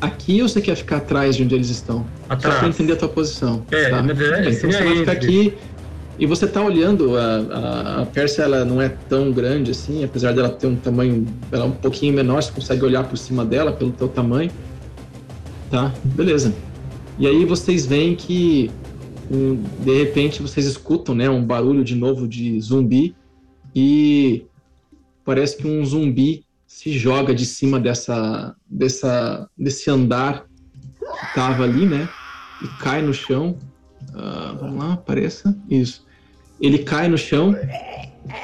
[0.00, 2.06] Aqui ou você quer ficar atrás de onde eles estão?
[2.28, 2.54] Atrás.
[2.54, 3.64] Só pra entender a tua posição.
[3.70, 4.02] É, tá?
[4.02, 5.54] na verdade, então você vai ficar aqui
[6.18, 10.32] e você tá olhando, a, a, a Pérsia ela não é tão grande assim, apesar
[10.32, 13.72] dela ter um tamanho, ela é um pouquinho menor, você consegue olhar por cima dela
[13.72, 14.50] pelo teu tamanho.
[15.70, 16.54] Tá, beleza.
[17.18, 18.70] E aí vocês veem que
[19.30, 23.14] um, de repente vocês escutam, né, um barulho de novo de zumbi
[23.74, 24.44] e
[25.24, 26.43] parece que um zumbi
[26.74, 30.44] se joga de cima dessa, dessa, desse andar
[30.98, 32.08] que estava ali, né?
[32.60, 33.56] E cai no chão.
[34.10, 35.56] Uh, vamos lá, apareça.
[35.70, 36.04] Isso.
[36.60, 37.54] Ele cai no chão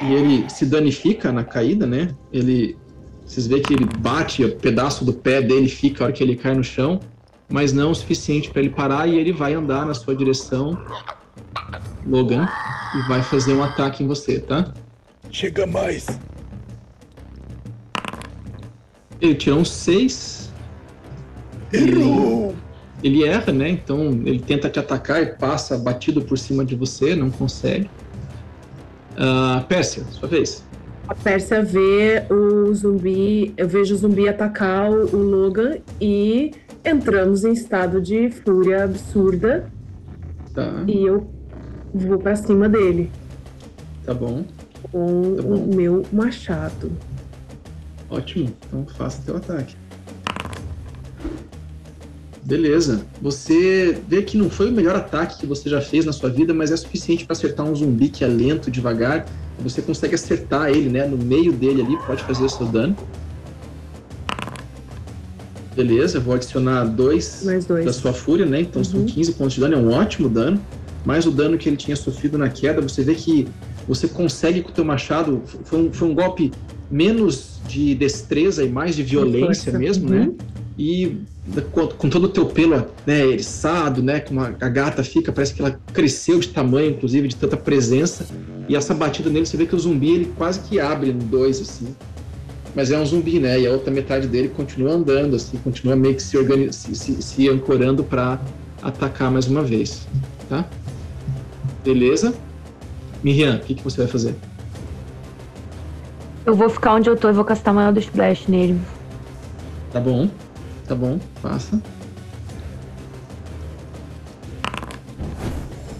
[0.03, 2.14] e ele se danifica na caída, né?
[2.33, 2.78] Ele,
[3.26, 6.37] vocês veem que ele bate, o pedaço do pé dele fica a hora que ele
[6.37, 7.01] cai no chão,
[7.49, 10.81] mas não o suficiente para ele parar e ele vai andar na sua direção,
[12.07, 12.49] Logan,
[12.95, 14.72] e vai fazer um ataque em você, tá?
[15.33, 16.07] Chega mais.
[19.21, 20.51] Ele tirou um 6.
[21.73, 22.55] Errou!
[23.03, 23.68] Ele, ele erra, né?
[23.68, 27.89] Então ele tenta te atacar e passa batido por cima de você, não consegue.
[29.12, 30.64] Uh, Pérsia, sua vez.
[31.09, 36.53] A Pérsia vê o zumbi, eu vejo o zumbi atacar o, o Logan e
[36.85, 39.68] entramos em estado de fúria absurda.
[40.55, 40.85] Tá.
[40.87, 41.29] E eu
[41.93, 43.11] vou para cima dele.
[44.05, 44.45] Tá bom.
[44.91, 45.55] Com tá bom.
[45.55, 46.91] o meu machado.
[48.11, 49.77] Ótimo, então faça teu ataque.
[52.43, 53.07] Beleza.
[53.23, 56.53] Você vê que não foi o melhor ataque que você já fez na sua vida,
[56.53, 59.25] mas é suficiente para acertar um zumbi que é lento, devagar.
[59.61, 61.07] Você consegue acertar ele, né?
[61.07, 62.97] No meio dele ali, pode fazer o seu dano.
[65.77, 67.85] Beleza, vou adicionar dois, dois.
[67.85, 68.63] da sua fúria, né?
[68.63, 68.85] Então uhum.
[68.85, 70.61] são 15 pontos de dano, é um ótimo dano.
[71.05, 73.47] Mais o dano que ele tinha sofrido na queda, você vê que
[73.87, 75.41] você consegue com o teu machado.
[75.65, 76.51] Foi um, foi um golpe
[76.91, 80.20] menos de destreza e mais de violência mesmo, né?
[80.20, 80.26] uhum.
[80.26, 80.34] né?
[80.78, 81.16] E
[81.72, 84.20] com, com, todo o teu pelo né, eriçado, né?
[84.20, 88.26] Como a, a, gata fica, parece que ela cresceu de tamanho, inclusive, de tanta presença.
[88.68, 91.61] E essa batida nele, você vê que o zumbi ele quase que abre em dois,
[91.61, 91.95] assim.
[92.74, 93.61] Mas é um zumbi, né?
[93.61, 96.76] E a outra metade dele continua andando, assim, continua meio que se, organiz...
[96.76, 98.41] se, se, se ancorando para
[98.80, 100.07] atacar mais uma vez,
[100.49, 100.68] tá?
[101.84, 102.32] Beleza?
[103.22, 104.34] Miriam, o que, que você vai fazer?
[106.45, 108.80] Eu vou ficar onde eu tô e vou castar maior do Splash nele.
[109.93, 110.28] Tá bom.
[110.86, 111.18] Tá bom.
[111.43, 111.80] Passa.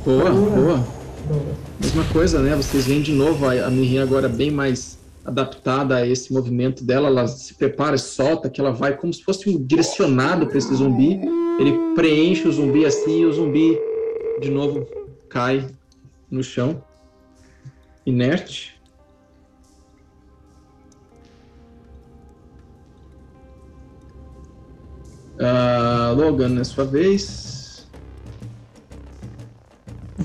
[0.05, 0.51] Boa, boa.
[0.51, 0.85] boa.
[1.81, 2.57] Mesma coisa, né?
[2.57, 7.09] Vocês veem de novo a, a Mirim agora bem mais adaptada a esse movimento dela,
[7.09, 11.21] ela se prepara, solta, que ela vai como se fosse um direcionado para esse zumbi.
[11.59, 13.79] Ele preenche o zumbi assim e o zumbi
[14.41, 14.87] de novo
[15.29, 15.67] cai
[16.31, 16.83] no chão,
[18.07, 18.80] inerte.
[25.41, 27.89] Uh, Logan, é sua vez.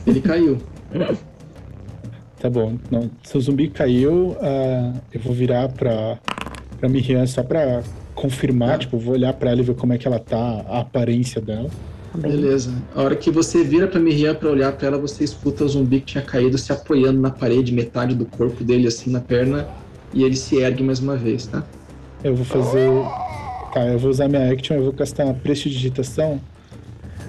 [0.06, 0.58] Ele caiu.
[2.38, 2.78] Tá bom.
[2.92, 6.20] Não, se o zumbi caiu, uh, eu vou virar pra,
[6.78, 7.82] pra Miriam só pra
[8.14, 8.78] confirmar.
[8.78, 11.72] Tipo, vou olhar pra ela e ver como é que ela tá, a aparência dela.
[12.14, 12.72] Beleza.
[12.94, 16.02] A hora que você vira pra Miriam pra olhar pra ela, você escuta o zumbi
[16.02, 19.68] que tinha caído se apoiando na parede, metade do corpo dele assim na perna,
[20.14, 21.64] e ele se ergue mais uma vez, tá?
[22.24, 22.90] Eu vou fazer.
[23.76, 26.42] Tá, eu vou usar minha action, eu vou castar uma prestidigitação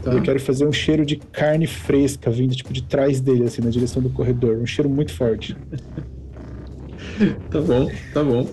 [0.06, 0.12] Tá.
[0.12, 3.70] Eu quero fazer um cheiro de carne fresca vindo tipo de trás dele, assim, na
[3.70, 4.56] direção do corredor.
[4.56, 5.56] Um cheiro muito forte.
[7.50, 8.48] tá bom, tá bom.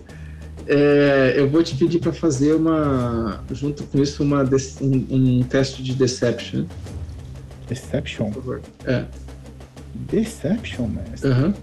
[0.66, 4.42] É, eu vou te pedir para fazer uma, junto com isso, uma
[4.82, 6.66] um, um, teste de deception.
[7.68, 8.32] Deception?
[8.32, 8.62] Por favor.
[8.86, 9.06] É.
[9.94, 11.30] Deception, mestre.
[11.30, 11.46] Aham.
[11.46, 11.54] Uhum.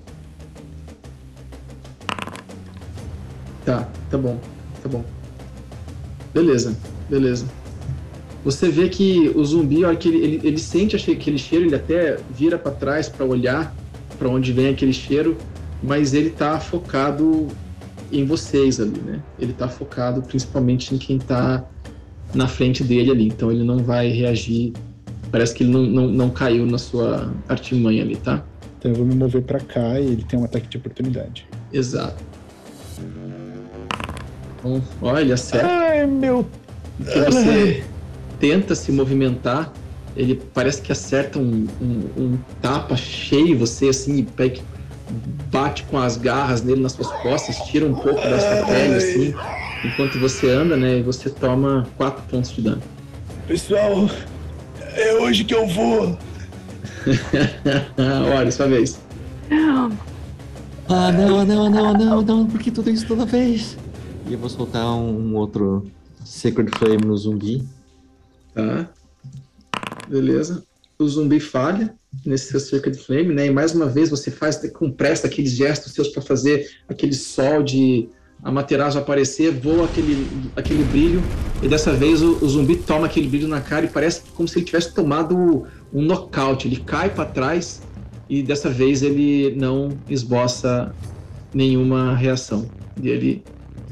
[3.64, 4.38] Tá, tá bom,
[4.84, 5.04] tá bom.
[6.32, 6.76] Beleza,
[7.08, 7.46] beleza.
[8.44, 12.18] Você vê que o zumbi, a que ele, ele, ele sente aquele cheiro, ele até
[12.34, 13.74] vira para trás para olhar
[14.18, 15.36] para onde vem aquele cheiro,
[15.82, 17.48] mas ele tá focado
[18.12, 19.22] em vocês ali, né?
[19.38, 21.64] Ele tá focado principalmente em quem tá
[22.34, 24.72] na frente dele ali, então ele não vai reagir.
[25.30, 28.44] Parece que ele não, não, não caiu na sua artimanha ali, tá?
[28.78, 31.46] Então eu vou me mover para cá e ele tem um ataque de oportunidade.
[31.72, 32.22] Exato.
[34.60, 35.66] Então, olha, acerta.
[35.66, 36.46] Ai, meu.
[36.98, 37.82] você
[38.38, 39.72] tenta se movimentar,
[40.16, 44.60] ele parece que acerta um, um, um tapa cheio você assim e pega,
[45.50, 49.34] bate com as garras nele nas suas costas, tira um pouco da sua pele assim,
[49.84, 50.98] enquanto você anda, né?
[50.98, 52.82] E você toma quatro pontos de dano.
[53.46, 54.08] Pessoal,
[54.94, 56.18] é hoje que eu vou.
[58.36, 59.00] Olha, sua vez.
[60.88, 63.76] Ah, não, não, não, não, não, porque tudo isso toda vez.
[64.30, 65.90] E eu vou soltar um outro
[66.24, 67.66] Sacred Flame no zumbi.
[68.54, 68.88] Tá?
[70.08, 70.62] Beleza.
[70.96, 71.92] O zumbi falha
[72.24, 73.46] nesse seu de flame, né?
[73.46, 77.64] E mais uma vez você faz com pressa aqueles gestos seus para fazer aquele sol
[77.64, 78.08] de
[78.40, 80.24] Amaterasu aparecer, voa aquele,
[80.54, 81.20] aquele brilho,
[81.60, 84.58] e dessa vez o, o, zumbi toma aquele brilho na cara e parece como se
[84.58, 86.68] ele tivesse tomado um nocaute.
[86.68, 87.82] Ele cai para trás
[88.28, 90.94] e dessa vez ele não esboça
[91.52, 92.70] nenhuma reação.
[93.02, 93.42] E ele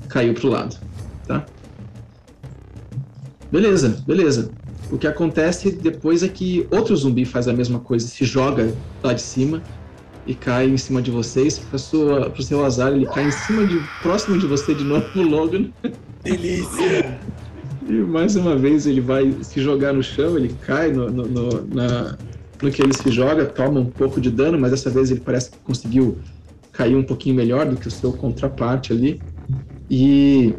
[0.08, 0.76] caiu pro lado,
[1.26, 1.44] tá?
[3.50, 4.50] Beleza, beleza.
[4.90, 9.12] O que acontece depois é que outro zumbi faz a mesma coisa, se joga lá
[9.12, 9.62] de cima
[10.26, 11.58] e cai em cima de vocês.
[11.58, 15.06] Para sua, pro seu azar, ele cai em cima de próximo de você de novo,
[15.16, 15.70] o Logan.
[16.22, 17.18] Delícia!
[17.88, 21.66] e mais uma vez ele vai se jogar no chão, ele cai no, no, no,
[21.74, 22.16] na,
[22.62, 25.50] no que ele se joga, toma um pouco de dano, mas dessa vez ele parece
[25.50, 26.18] que conseguiu
[26.70, 29.20] cair um pouquinho melhor do que o seu contraparte ali.
[29.90, 30.54] E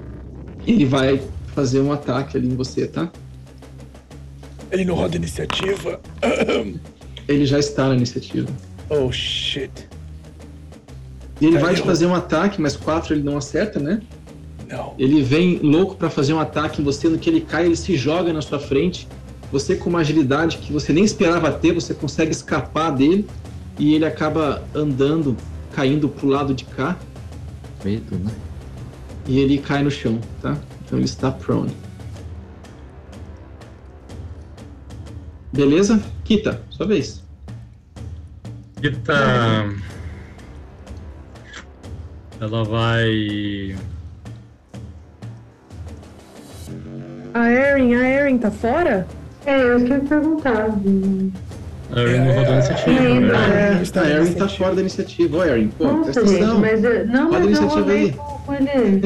[0.65, 1.21] ele vai
[1.53, 3.11] fazer um ataque ali em você, tá?
[4.71, 5.99] Ele não roda iniciativa.
[7.27, 8.47] Ele já está na iniciativa.
[8.89, 9.71] Oh shit.
[11.39, 14.01] E ele Aí vai te fazer um ataque, mas quatro ele não acerta, né?
[14.67, 14.95] Não.
[14.97, 17.95] Ele vem louco para fazer um ataque em você, no que ele cai, ele se
[17.95, 19.07] joga na sua frente.
[19.51, 23.27] Você com uma agilidade que você nem esperava ter, você consegue escapar dele
[23.77, 25.37] e ele acaba andando,
[25.73, 26.97] caindo pro lado de cá.
[27.83, 28.31] Medo, né?
[29.29, 30.57] E ele cai no chão, tá?
[30.83, 31.71] Então ele está prone.
[35.53, 36.01] Beleza?
[36.23, 37.23] Kita, sua vez.
[38.81, 39.69] Kita.
[42.41, 43.75] Ela vai.
[47.35, 49.05] A Erin, a Erin tá fora?
[49.45, 50.69] É, eu queria perguntar.
[51.91, 52.99] A Erin não rodou a iniciativa.
[52.99, 53.83] É, né?
[53.93, 55.37] é, a Erin tá fora da iniciativa.
[55.37, 56.59] Ô, Erin, pô, Nossa, presta atenção.
[56.59, 58.38] Mas, não, Roda mas a iniciativa aí.
[58.59, 59.01] Ele.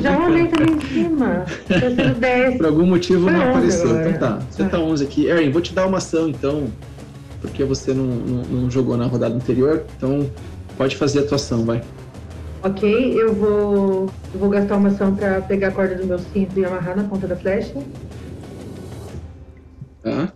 [0.00, 1.44] Já rolei também em cima.
[1.68, 2.56] Tá 10.
[2.58, 3.90] Por algum motivo não apareceu.
[3.90, 4.10] Agora.
[4.10, 5.26] Então tá, você tá 11 aqui.
[5.26, 6.68] Erin, vou te dar uma ação então,
[7.40, 9.84] porque você não, não, não jogou na rodada anterior.
[9.96, 10.30] Então
[10.76, 11.82] pode fazer a tua ação, vai.
[12.62, 16.58] Ok, eu vou, eu vou gastar uma ação pra pegar a corda do meu cinto
[16.58, 17.74] e amarrar na ponta da flecha.
[20.02, 20.32] Tá.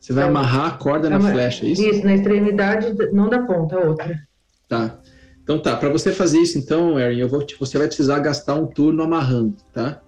[0.00, 1.82] Você vai amarrar a corda na flecha, é isso?
[1.82, 4.20] Isso, na extremidade, não da ponta, a outra.
[4.68, 4.98] Tá.
[5.42, 8.66] Então tá, para você fazer isso então, Erin, eu vou, você vai precisar gastar um
[8.66, 10.00] turno amarrando, tá?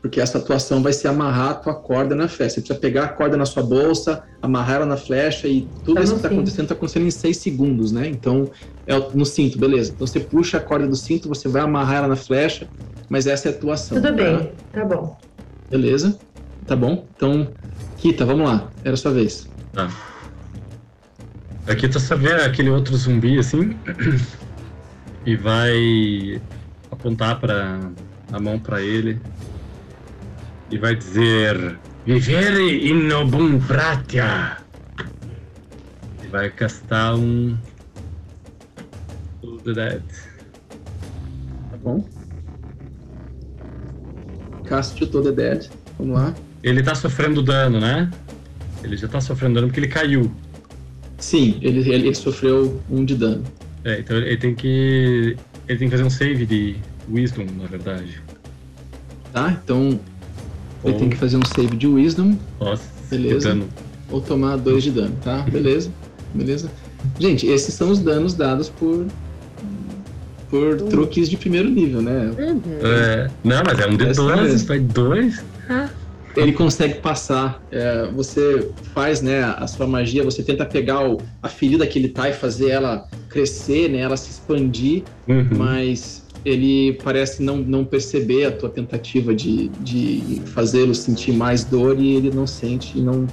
[0.00, 2.56] Porque essa atuação vai ser amarrar a tua corda na flecha.
[2.56, 6.02] Você precisa pegar a corda na sua bolsa, amarrar ela na flecha e tudo tá
[6.02, 8.08] isso que está acontecendo está acontecendo em seis segundos, né?
[8.08, 8.50] Então,
[8.86, 9.92] é no cinto, beleza.
[9.94, 12.68] Então você puxa a corda do cinto, você vai amarrar ela na flecha,
[13.08, 13.96] mas essa é a atuação.
[13.96, 14.12] Tudo tá?
[14.12, 15.16] bem, tá bom.
[15.70, 16.18] Beleza,
[16.66, 17.06] tá bom.
[17.16, 17.48] Então,
[18.02, 18.68] Kita, vamos lá.
[18.82, 19.48] Era a sua vez.
[19.72, 19.88] Tá.
[21.66, 23.76] Aqui tá sabendo aquele outro zumbi assim
[25.24, 26.40] e vai
[26.90, 27.78] apontar para
[28.32, 29.20] a mão para ele
[30.70, 34.58] e vai dizer Vivere in nobum pratia.
[36.24, 37.56] E vai castar um
[39.62, 40.02] the Dead.
[41.70, 42.04] Tá bom.
[44.66, 45.70] Cast to the Dead.
[45.98, 46.34] Vamos lá.
[46.62, 48.10] Ele tá sofrendo dano, né?
[48.82, 50.32] Ele já tá sofrendo dano porque ele caiu.
[51.22, 53.44] Sim, ele, ele, ele sofreu um de dano.
[53.84, 55.36] É, então ele tem que.
[55.68, 56.76] Ele tem que fazer um save de
[57.08, 58.20] Wisdom, na verdade.
[59.32, 60.00] Tá, então.
[60.82, 60.90] Ou...
[60.90, 62.36] Ele tem que fazer um save de Wisdom.
[62.60, 63.50] Nossa, beleza.
[63.50, 63.68] Dano.
[64.10, 65.42] Ou tomar dois de dano, tá?
[65.42, 65.90] Beleza.
[66.34, 66.68] Beleza.
[67.20, 69.06] Gente, esses são os danos dados por.
[70.50, 70.88] Por uhum.
[70.88, 72.30] truques de primeiro nível, né?
[72.36, 72.60] Uhum.
[72.82, 75.42] É, não, mas é um de dois, vai dois.
[75.70, 75.88] Ah
[76.36, 77.62] ele consegue passar.
[77.70, 82.08] É, você faz né, a sua magia, você tenta pegar o, a ferida que ele
[82.08, 85.48] tá e fazer ela crescer, né, ela se expandir, uhum.
[85.56, 91.98] mas ele parece não, não perceber a tua tentativa de, de fazê-lo sentir mais dor
[91.98, 93.26] e ele não sente e não,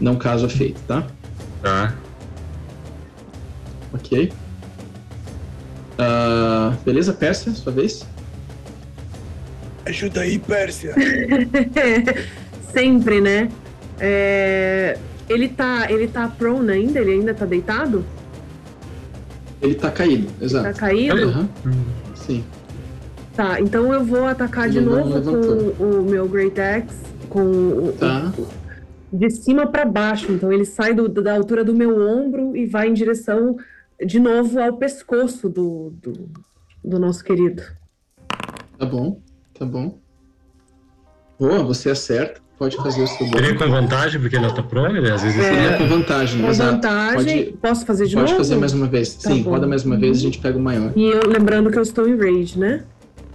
[0.00, 1.06] não causa efeito, tá?
[1.62, 1.94] Tá.
[3.92, 4.32] Ok.
[5.98, 8.06] Uh, beleza, Pérsia, sua vez?
[9.84, 10.94] Ajuda aí, Pérsia.
[12.72, 13.50] Sempre, né?
[13.98, 14.98] É...
[15.28, 16.98] Ele tá, ele tá prone ainda?
[16.98, 18.04] Ele ainda tá deitado?
[19.62, 20.64] Ele tá caído, exato.
[20.64, 21.28] Tá caído?
[21.28, 21.48] Uhum.
[22.16, 22.44] Sim.
[23.36, 26.96] Tá, então eu vou atacar ele de novo com o meu Great Axe,
[27.28, 28.32] com tá.
[28.36, 28.46] o,
[29.16, 30.32] de cima para baixo.
[30.32, 33.56] Então ele sai do, da altura do meu ombro e vai em direção
[34.04, 36.28] de novo ao pescoço do, do,
[36.82, 37.62] do nosso querido.
[38.78, 39.20] Tá bom,
[39.54, 39.98] tá bom.
[41.38, 45.22] Boa, você acerta pode fazer o seu Seria com vantagem, porque ela tá prone, às
[45.22, 45.40] vezes...
[45.40, 46.72] É, é com vantagem, com exato.
[46.72, 48.36] vantagem, pode, posso fazer de pode novo?
[48.36, 49.52] Pode fazer mais uma vez, tá sim, bom.
[49.52, 50.92] roda mais uma vez e a gente pega o maior.
[50.94, 52.84] E eu, lembrando que eu estou em rage, né?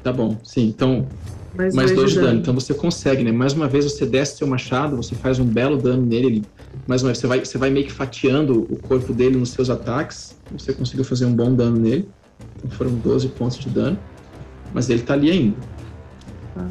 [0.04, 1.08] Tá bom, sim, então...
[1.56, 2.28] Mais, mais dois, de dano.
[2.28, 2.40] dano.
[2.42, 3.32] Então você consegue, né?
[3.32, 6.28] Mais uma vez você desce seu machado, você faz um belo dano nele.
[6.28, 6.44] Ele,
[6.86, 9.70] mais uma vez, você vai, você vai meio que fatiando o corpo dele nos seus
[9.70, 10.38] ataques.
[10.52, 12.10] Você conseguiu fazer um bom dano nele.
[12.58, 13.98] Então foram 12 pontos de dano.
[14.74, 15.56] Mas ele tá ali ainda.
[16.54, 16.68] Tá?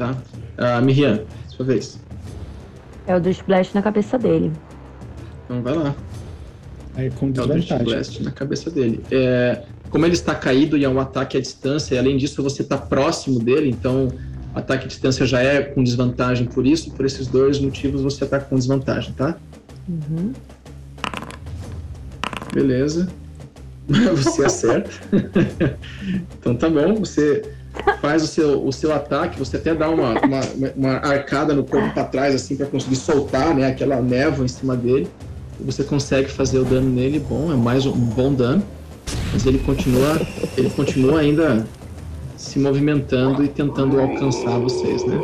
[0.00, 0.16] Tá?
[0.56, 2.00] Uh, Miriam, sua vez.
[3.06, 4.50] É o do Splash na cabeça dele.
[5.44, 5.94] Então vai lá.
[6.94, 7.70] Aí com desvantagem.
[7.70, 9.04] É o Splash na cabeça dele.
[9.10, 12.62] É, como ele está caído e é um ataque à distância, e além disso você
[12.62, 14.08] está próximo dele, então
[14.54, 18.46] ataque à distância já é com desvantagem por isso, por esses dois motivos você ataca
[18.46, 19.36] com desvantagem, tá?
[19.86, 20.32] Uhum.
[22.54, 23.06] Beleza.
[23.90, 24.90] Você acerta.
[26.38, 27.42] então tá bom, você
[28.00, 30.40] faz o seu, o seu ataque, você até dá uma, uma,
[30.76, 34.76] uma arcada no corpo para trás, assim, para conseguir soltar né, aquela névoa em cima
[34.76, 35.08] dele.
[35.60, 38.62] Você consegue fazer o dano nele bom, é mais um bom dano.
[39.32, 40.20] Mas ele continua,
[40.56, 41.66] ele continua ainda
[42.36, 45.16] se movimentando e tentando alcançar vocês, né?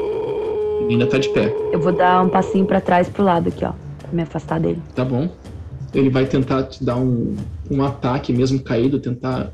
[0.82, 1.52] Ele ainda tá de pé.
[1.72, 4.80] Eu vou dar um passinho para trás pro lado aqui, ó, pra me afastar dele.
[4.94, 5.28] Tá bom.
[5.94, 7.34] Ele vai tentar te dar um,
[7.70, 9.50] um ataque mesmo caído, tentar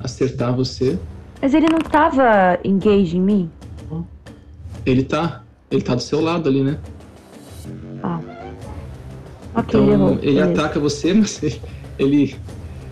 [0.00, 0.98] acertar você.
[1.40, 3.50] Mas ele não tava engaged em mim?
[4.84, 5.42] Ele tá.
[5.70, 6.78] Ele tá do seu lado ali, né?
[8.02, 8.20] Ah.
[9.54, 11.40] Ok, então, ele, ele ataca você, mas
[11.98, 12.36] ele,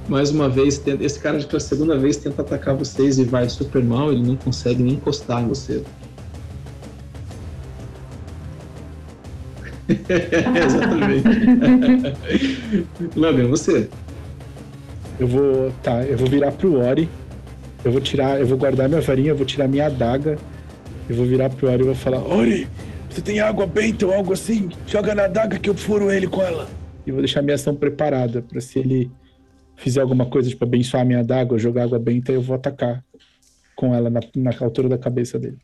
[0.08, 3.82] mais uma vez, tenta, esse cara pela segunda vez tenta atacar vocês e vai super
[3.82, 5.82] mal, ele não consegue nem encostar em você.
[9.88, 11.28] Exatamente.
[13.16, 13.88] Logan, você.
[15.18, 15.72] Eu vou.
[15.82, 17.08] Tá, eu vou virar pro Ori
[17.86, 20.36] eu vou tirar, eu vou guardar minha varinha, eu vou tirar minha adaga,
[21.08, 22.66] eu vou virar pro Ori e vou falar: Ori,
[23.08, 24.70] você tem água benta ou algo assim?
[24.88, 26.68] Joga na adaga que eu furo ele com ela.
[27.06, 29.08] E vou deixar minha ação preparada para se ele
[29.76, 33.04] fizer alguma coisa, tipo abençoar minha adaga ou jogar água benta, eu vou atacar
[33.76, 35.58] com ela na, na altura da cabeça dele.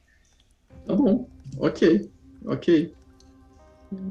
[0.87, 1.27] Tá bom,
[1.59, 2.09] ok,
[2.47, 2.93] ok.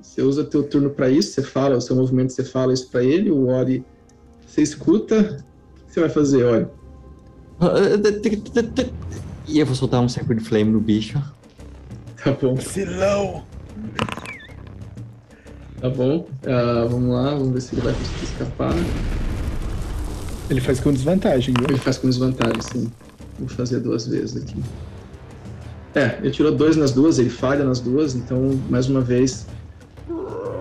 [0.02, 3.06] Você usa teu turno para isso, você fala, o seu movimento você fala isso para
[3.06, 3.86] ele, o Ori
[4.46, 5.42] você escuta,
[5.82, 6.81] o que você vai fazer, Ori?
[9.48, 11.22] E eu vou soltar um Sacred Flame no bicho.
[12.24, 12.58] Tá bom.
[12.58, 13.44] Silão!
[15.80, 16.28] Tá bom.
[16.44, 18.74] Uh, vamos lá, vamos ver se ele vai conseguir escapar.
[20.50, 21.68] Ele faz com desvantagem, viu?
[21.70, 22.92] Ele faz com desvantagem, sim.
[23.40, 24.62] Vou fazer duas vezes aqui.
[25.94, 29.46] É, ele tirou dois nas duas, ele falha nas duas, então, mais uma vez,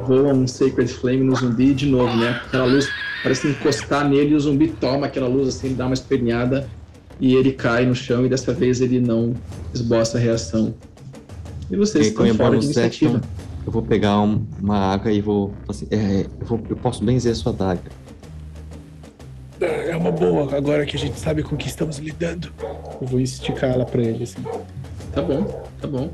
[0.06, 2.40] voa um Sacred Flame no zumbi de novo, né?
[2.46, 2.88] Aquela luz
[3.22, 6.68] parece encostar nele e o zumbi toma aquela luz assim, ele dá uma espernhada
[7.20, 9.34] e ele cai no chão e dessa vez ele não
[9.74, 10.74] esboça a reação.
[11.70, 13.20] E vocês e, estão fora de iniciativa.
[13.66, 16.60] eu vou pegar um, uma água e vou, assim, é, eu vou.
[16.68, 17.82] Eu posso benzer a sua daga.
[19.60, 22.50] É uma boa, agora que a gente sabe com que estamos lidando.
[23.00, 24.42] Eu vou esticar ela para ele, assim.
[25.12, 25.44] Tá bom,
[25.80, 26.10] tá bom.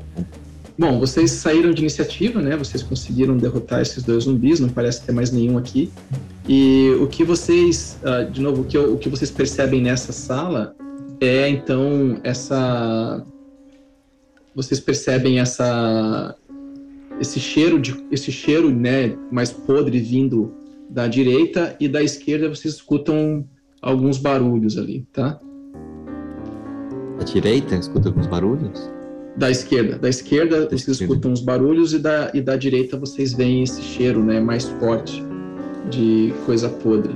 [0.77, 2.55] Bom, vocês saíram de iniciativa, né?
[2.57, 5.91] Vocês conseguiram derrotar esses dois zumbis, não parece ter mais nenhum aqui.
[6.47, 10.75] E o que vocês, uh, de novo, o que, o que vocês percebem nessa sala
[11.19, 13.23] é então essa.
[14.55, 16.35] Vocês percebem essa
[17.19, 20.53] esse cheiro de esse cheiro, né, mais podre vindo
[20.89, 23.45] da direita e da esquerda vocês escutam
[23.81, 25.39] alguns barulhos ali, tá?
[27.17, 28.89] Da direita escuta alguns barulhos?
[29.35, 29.97] Da esquerda.
[29.99, 31.13] Da esquerda da vocês esquerda.
[31.13, 35.23] escutam os barulhos e da, e da direita vocês veem esse cheiro né, mais forte
[35.89, 37.15] de coisa podre.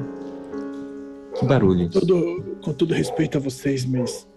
[1.36, 1.94] Que barulhos?
[1.94, 4.28] Com todo, com todo respeito a vocês, mas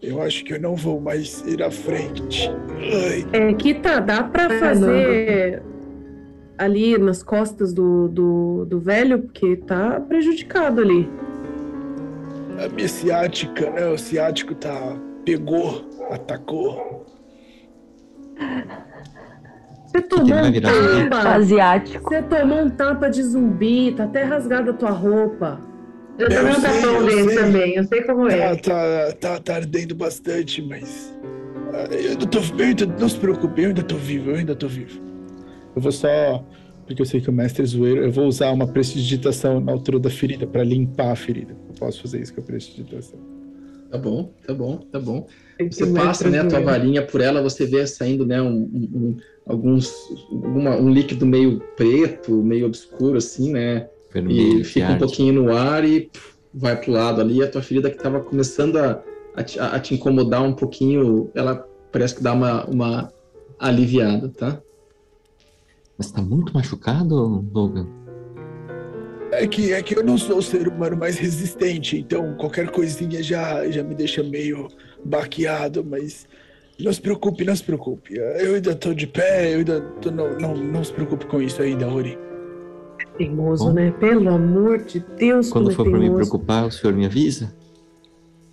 [0.00, 2.50] eu acho que eu não vou mais ir à frente.
[2.78, 3.26] Ai.
[3.32, 5.62] É, Kita, dá pra fazer
[6.58, 11.08] ali nas costas do, do, do velho, porque tá prejudicado ali.
[12.64, 13.88] A minha ciática, né?
[13.88, 14.96] O ciático tá.
[15.24, 17.06] pegou, atacou.
[19.86, 21.28] Você tomou um tapa.
[21.34, 22.08] Asiático.
[22.08, 25.71] Você tomou um tapa de zumbi, tá até rasgada a tua roupa.
[26.22, 28.54] Eu, tomei um tapão dele também, eu sei como é.
[28.56, 31.12] Tá, tá, tá, tá ardendo bastante, mas.
[31.72, 34.68] Ah, eu tô, eu ainda, não se preocupe, eu ainda tô vivo, eu ainda tô
[34.68, 35.00] vivo.
[35.74, 36.44] Eu vou só.
[36.86, 39.98] Porque eu sei que o mestre é zoeiro, eu vou usar uma prestidigitação na altura
[39.98, 41.56] da ferida, para limpar a ferida.
[41.68, 43.18] Eu posso fazer isso com a prestidigitação.
[43.90, 45.26] Tá bom, tá bom, tá bom.
[45.70, 49.16] Você passa né, a tua varinha por ela, você vê saindo né, um, um,
[49.46, 49.92] alguns,
[50.30, 53.88] uma, um líquido meio preto, meio obscuro, assim, né?
[54.12, 57.42] Vermelho, e fica um pouquinho no ar e pff, vai pro lado ali.
[57.42, 59.02] A tua ferida que estava começando a,
[59.34, 63.12] a, te, a, te incomodar um pouquinho, ela parece que dá uma, uma
[63.58, 64.60] aliviada, tá?
[65.96, 67.86] Mas tá muito machucado, Logan?
[69.32, 73.22] É que, é que eu não sou o ser humano mais resistente, então qualquer coisinha
[73.22, 74.68] já, já me deixa meio
[75.02, 76.26] baqueado, mas
[76.78, 78.14] não se preocupe, não se preocupe.
[78.14, 81.62] Eu ainda tô de pé, eu ainda tô, não, não, não se preocupe com isso
[81.62, 82.18] ainda, Ori.
[83.22, 83.92] Teimoso, Bom, né?
[83.98, 87.54] Pelo amor de Deus, Quando é for para me preocupar, o senhor me avisa?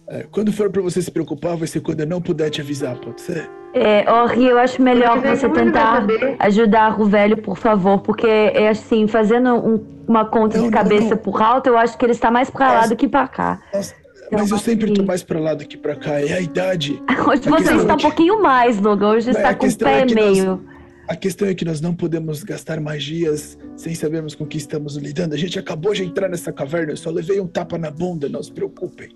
[0.07, 2.95] É, quando for para você se preocupar, vai ser quando eu não puder te avisar,
[2.97, 3.49] pode ser?
[3.73, 6.07] É, Ori, eu acho melhor você tentar
[6.39, 11.03] ajudar o velho, por favor, porque é assim, fazendo um, uma conta não, de cabeça
[11.03, 11.17] não, não.
[11.17, 13.59] por alto, eu acho que ele está mais para lá do que para cá.
[13.71, 13.93] Nossa,
[14.25, 17.01] então, mas eu sempre tô mais para lá do que para cá, é a idade.
[17.27, 20.05] Hoje a você está é um pouquinho mais, Logan, hoje está com o pé é
[20.05, 20.45] meio.
[20.45, 20.78] Nós...
[21.09, 25.33] A questão é que nós não podemos gastar magias sem sabermos com que estamos lidando.
[25.33, 28.43] A gente acabou de entrar nessa caverna, eu só levei um tapa na bunda, não
[28.43, 29.09] se preocupem.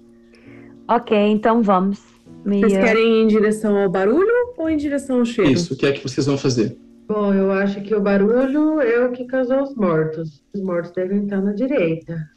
[0.88, 2.02] Ok, então vamos.
[2.44, 5.52] Vocês querem ir em direção ao barulho ou em direção ao cheiro?
[5.52, 6.76] Isso, o que é que vocês vão fazer?
[7.08, 10.44] Bom, eu acho que o barulho é o que causou os mortos.
[10.52, 12.28] Os mortos devem estar na direita.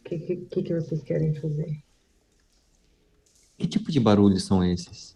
[0.00, 1.84] O que, que, que vocês querem fazer?
[3.56, 5.13] Que tipo de barulhos são esses?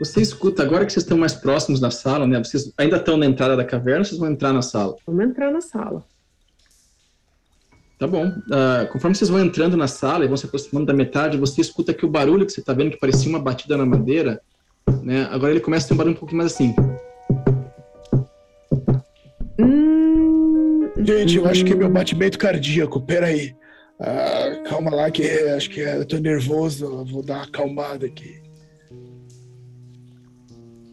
[0.00, 2.38] Você escuta, agora que vocês estão mais próximos da sala, né?
[2.38, 4.96] Vocês ainda estão na entrada da caverna ou vocês vão entrar na sala?
[5.06, 6.02] Vamos entrar na sala.
[7.98, 8.28] Tá bom.
[8.28, 11.92] Uh, conforme vocês vão entrando na sala e vão se aproximando da metade, você escuta
[11.92, 14.40] que o barulho que você está vendo, que parecia uma batida na madeira,
[15.02, 15.28] né?
[15.30, 16.74] Agora ele começa a ter um barulho um pouquinho mais assim.
[19.60, 23.02] Hum, Gente, eu acho que é meu batimento cardíaco.
[23.02, 23.54] Peraí.
[24.00, 27.04] Ah, calma lá, que acho que eu tô nervoso.
[27.04, 28.39] Vou dar uma acalmada aqui.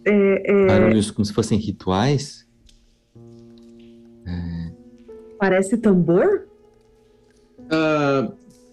[0.08, 0.68] É, é...
[0.68, 2.48] Barulhos como se fossem rituais?
[4.26, 4.72] É...
[5.38, 6.48] Parece tambor?
[7.60, 8.32] Uh,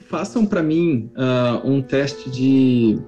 [0.08, 2.98] façam para mim uh, um teste de.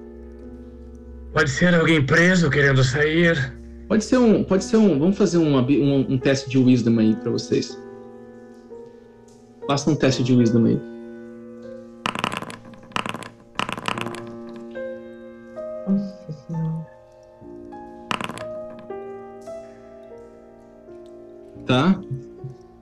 [1.33, 3.57] Pode ser alguém preso querendo sair.
[3.87, 4.43] Pode ser um.
[4.43, 4.99] Pode ser um.
[4.99, 7.81] Vamos fazer um, um, um teste de wisdom aí para vocês.
[9.65, 10.96] Faça um teste de wisdom aí.
[21.67, 21.99] Tá.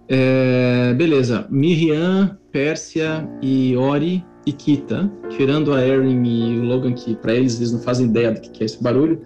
[0.07, 1.47] É, beleza.
[1.49, 7.57] Miriam Pérsia e Ori e Kita, tirando a Erin e o Logan, que para eles
[7.57, 9.19] eles não fazem ideia do que é esse barulho,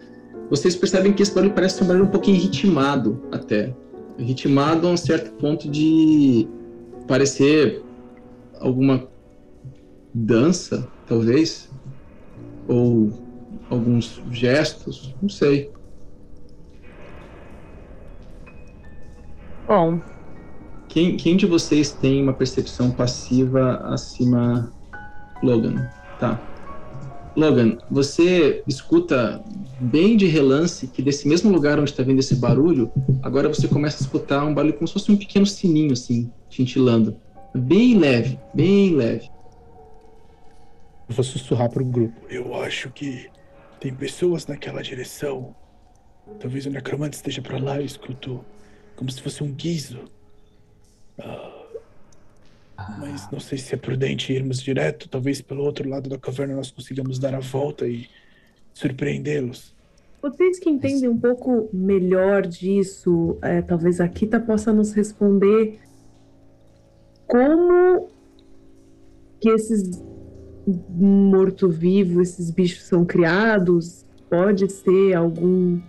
[0.49, 3.75] vocês percebem que esse barulho parece um barulho um pouquinho ritmado até.
[4.17, 6.47] Ritmado a um certo ponto de
[7.07, 7.83] parecer
[8.59, 9.07] alguma
[10.13, 11.69] dança, talvez,
[12.67, 13.11] ou
[13.69, 15.69] alguns gestos, não sei.
[19.69, 20.01] Bom.
[20.87, 24.73] Quem, quem de vocês tem uma percepção passiva acima
[25.43, 25.87] Logan?
[26.19, 26.41] Tá.
[27.35, 29.43] Logan, você escuta
[29.79, 32.91] bem de relance que desse mesmo lugar onde está vindo esse barulho,
[33.21, 37.15] agora você começa a escutar um barulho como se fosse um pequeno sininho, assim, cintilando.
[37.53, 39.29] Bem leve, bem leve.
[41.07, 42.19] Eu vou sussurrar para o grupo.
[42.27, 43.29] Eu acho que
[43.79, 45.55] tem pessoas naquela direção.
[46.39, 48.43] Talvez o necromante esteja para lá, eu escuto
[48.99, 49.97] como se fosse um guiso.
[51.17, 55.07] Ah, mas não sei se é prudente irmos direto.
[55.07, 58.09] Talvez pelo outro lado da caverna nós consigamos dar a volta e
[58.73, 59.73] surpreendê-los.
[60.21, 65.79] Vocês que entendem um pouco melhor disso, é, talvez a Kita possa nos responder
[67.25, 68.09] como
[69.39, 70.03] que esses
[70.89, 74.05] morto-vivo, esses bichos são criados?
[74.29, 75.79] Pode ser algum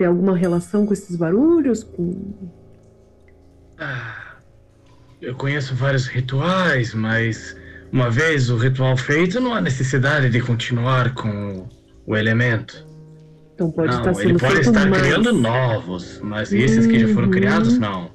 [0.00, 1.84] ter alguma relação com esses barulhos?
[1.84, 2.32] Com...
[3.78, 4.36] Ah,
[5.20, 7.54] eu conheço vários rituais, mas
[7.92, 11.68] uma vez o ritual feito, não há necessidade de continuar com
[12.06, 12.86] o elemento.
[13.54, 15.02] Então pode não, estar sendo ele pode feito estar mais.
[15.02, 17.32] criando novos, mas esses que já foram Uhum.
[17.32, 18.10] criados, não.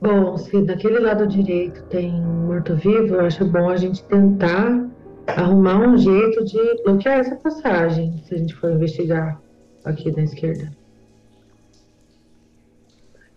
[0.00, 4.88] Bom, se daquele lado direito tem morto-vivo, eu acho bom a gente tentar
[5.26, 9.42] arrumar um jeito de bloquear essa passagem, se a gente for investigar
[9.84, 10.72] aqui na esquerda.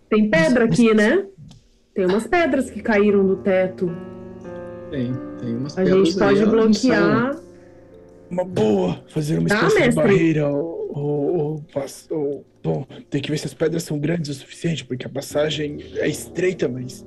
[0.08, 1.26] Tem pedra aqui, né?
[1.94, 3.90] Tem umas pedras que caíram do teto.
[4.90, 7.40] Tem, tem umas A pedras gente aí, pode não bloquear.
[8.30, 11.64] Uma boa, fazer uma Tá, espécie de barreira ou, ou, ou
[12.10, 15.78] ou- Bom, tem que ver se as pedras são grandes o suficiente, porque a passagem
[15.96, 17.06] é estreita, mas.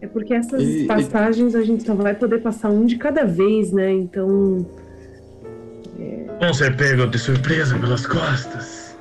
[0.00, 3.24] É porque essas E- e- passagens a gente só vai poder passar um de cada
[3.24, 3.92] vez, né?
[3.92, 4.64] Então.
[6.40, 8.96] Vão ser pego de surpresa pelas costas.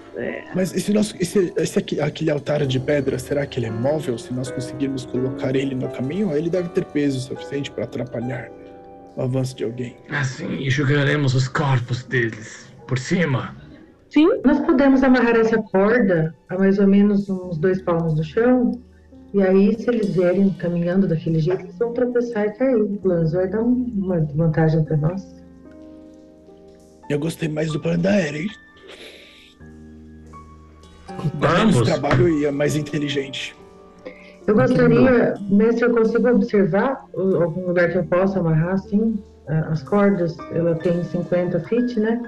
[0.53, 1.15] Mas esse nosso.
[1.19, 4.17] Esse, esse aqui, aquele altar de pedra, será que ele é móvel?
[4.17, 8.49] Se nós conseguirmos colocar ele no caminho, ele deve ter peso suficiente para atrapalhar
[9.15, 9.95] o avanço de alguém.
[10.09, 13.55] Assim, e jogaremos os corpos deles por cima.
[14.09, 18.81] Sim, Nós podemos amarrar essa corda a mais ou menos uns dois palmos do chão,
[19.33, 22.75] e aí, se eles vierem caminhando daquele jeito, eles vão tropeçar e cair.
[22.75, 22.99] O
[23.31, 25.38] vai dar um- uma vantagem para nós.
[27.09, 28.47] Eu gostei mais do plano da Eren.
[31.35, 31.73] Dá Vamos.
[31.75, 33.55] menos trabalho e é mais inteligente.
[34.47, 39.19] Eu gostaria, mestre, eu consigo observar algum lugar que eu possa amarrar assim?
[39.47, 42.21] a- As cordas, ela tem 50 feet, né?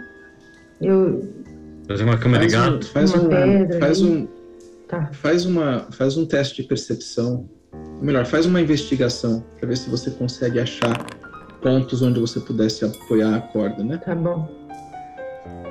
[0.81, 1.27] Eu.
[1.87, 2.87] Fazer uma cama de Faz um, gato.
[2.87, 4.05] faz Uma um, pedra faz aí.
[4.07, 4.27] um,
[4.87, 5.09] Tá.
[5.13, 7.47] faz uma, faz um teste de percepção.
[7.73, 11.05] Ou melhor, faz uma investigação para ver se você consegue achar
[11.61, 13.97] pontos onde você pudesse apoiar a corda, né?
[13.97, 14.49] Tá bom.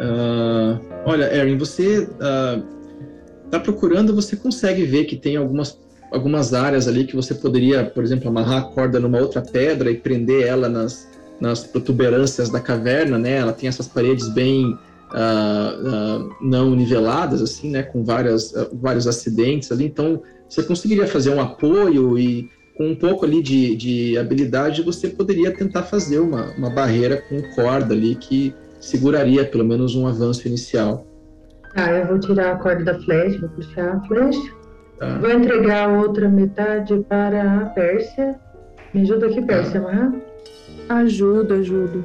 [0.01, 2.61] Ah, olha, Erin, você ah,
[3.51, 5.79] tá procurando, você consegue ver que tem algumas,
[6.11, 9.97] algumas áreas ali que você poderia, por exemplo, amarrar a corda numa outra pedra e
[9.97, 11.07] prender ela nas,
[11.39, 13.37] nas protuberâncias da caverna, né?
[13.37, 14.77] Ela tem essas paredes bem
[15.13, 17.83] ah, não niveladas, assim, né?
[17.83, 19.85] Com várias, vários acidentes ali.
[19.85, 25.09] Então, você conseguiria fazer um apoio e com um pouco ali de, de habilidade, você
[25.09, 30.49] poderia tentar fazer uma, uma barreira com corda ali que seguraria pelo menos um avanço
[30.49, 31.07] inicial.
[31.75, 34.53] Tá, eu vou tirar a corda da flecha, vou puxar a flecha.
[34.99, 35.19] Tá?
[35.19, 38.35] Vou entregar a outra metade para a Pérsia.
[38.93, 40.13] Me ajuda aqui, Pérsia, a amarrar?
[40.89, 42.05] ajuda, ajudo.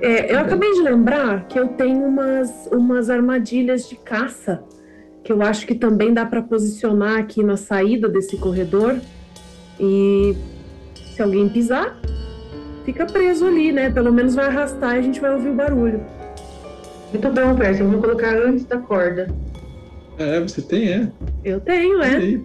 [0.00, 4.62] É, eu acabei de lembrar que eu tenho umas, umas armadilhas de caça
[5.28, 8.96] que eu acho que também dá para posicionar aqui na saída desse corredor.
[9.78, 10.34] E
[11.14, 12.00] se alguém pisar,
[12.88, 13.90] fica preso ali, né?
[13.90, 16.00] Pelo menos vai arrastar e a gente vai ouvir o barulho.
[17.12, 17.84] Muito bom, Pérsia.
[17.84, 19.28] Vamos colocar antes da corda.
[20.18, 21.08] É, você tem, é.
[21.44, 22.40] Eu tenho, Olha é.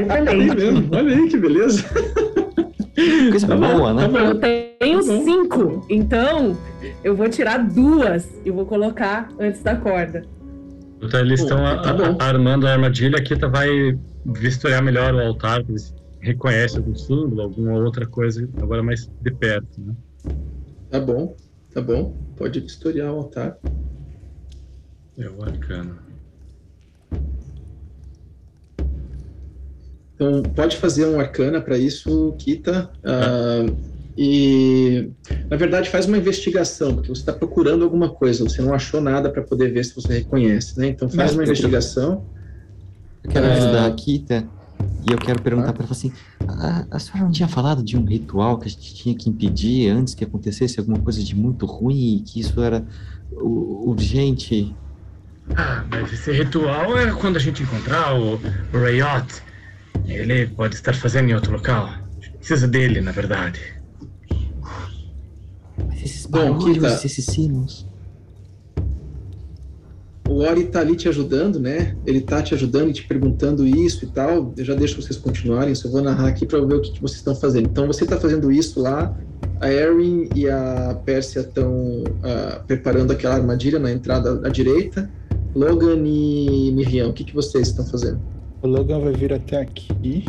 [0.00, 0.54] Excelente.
[0.56, 0.88] mesmo.
[0.94, 1.84] Olha aí que beleza.
[3.30, 4.08] Coisa Tá boa, né?
[4.08, 4.18] tá.
[4.20, 4.34] Eu
[4.78, 6.56] tenho Tá cinco, então
[7.02, 10.22] eu vou tirar duas e vou colocar antes da corda.
[11.02, 13.18] Então eles Pô, estão tá a- armando a armadilha.
[13.18, 13.68] A Kita vai
[14.24, 19.30] vistoriar melhor o altar, ver se reconhece algum símbolo, alguma outra coisa, agora mais de
[19.32, 19.94] perto, né?
[20.88, 21.36] Tá bom,
[21.72, 22.16] tá bom.
[22.36, 23.56] Pode historiar o altar.
[25.16, 26.00] É o arcano.
[30.14, 32.92] Então, pode fazer um arcana para isso, Kita.
[33.04, 33.62] Ah,
[34.16, 35.10] e,
[35.50, 39.32] na verdade, faz uma investigação, porque você está procurando alguma coisa, você não achou nada
[39.32, 40.88] para poder ver se você reconhece, né?
[40.88, 42.26] Então, faz Mas uma investigação.
[43.24, 43.52] Eu quero Ah.
[43.52, 44.59] ajudar a Kita.
[45.08, 45.72] E eu quero perguntar ah.
[45.72, 46.12] para ela assim:
[46.46, 49.88] a, a, senhora não tinha falado de um ritual que a gente tinha que impedir
[49.90, 52.84] antes que acontecesse alguma coisa de muito ruim e que isso era
[53.32, 54.74] urgente?
[55.56, 58.40] Ah, mas esse ritual é quando a gente encontrar o,
[58.72, 59.42] Rayot.
[60.06, 61.90] Ele pode estar fazendo em outro local.
[62.38, 63.60] Precisa dele, na verdade.
[65.88, 66.94] Mas esses barulhos, Bom, tá...
[67.04, 67.89] esses sinos
[70.30, 71.96] o Ori tá ali te ajudando, né?
[72.06, 74.54] Ele tá te ajudando e te perguntando isso e tal.
[74.56, 77.18] Eu já deixo vocês continuarem, só vou narrar aqui para ver o que, que, vocês
[77.18, 77.66] estão fazendo.
[77.66, 79.12] Então você tá fazendo isso lá,
[79.60, 85.10] a Erin e a Pérsia estão uh, ah, preparando aquela armadilha na entrada à direita.
[85.52, 88.20] Logan e Miriam, o que, que vocês estão fazendo?
[88.62, 90.24] O Logan vai vir até aqui.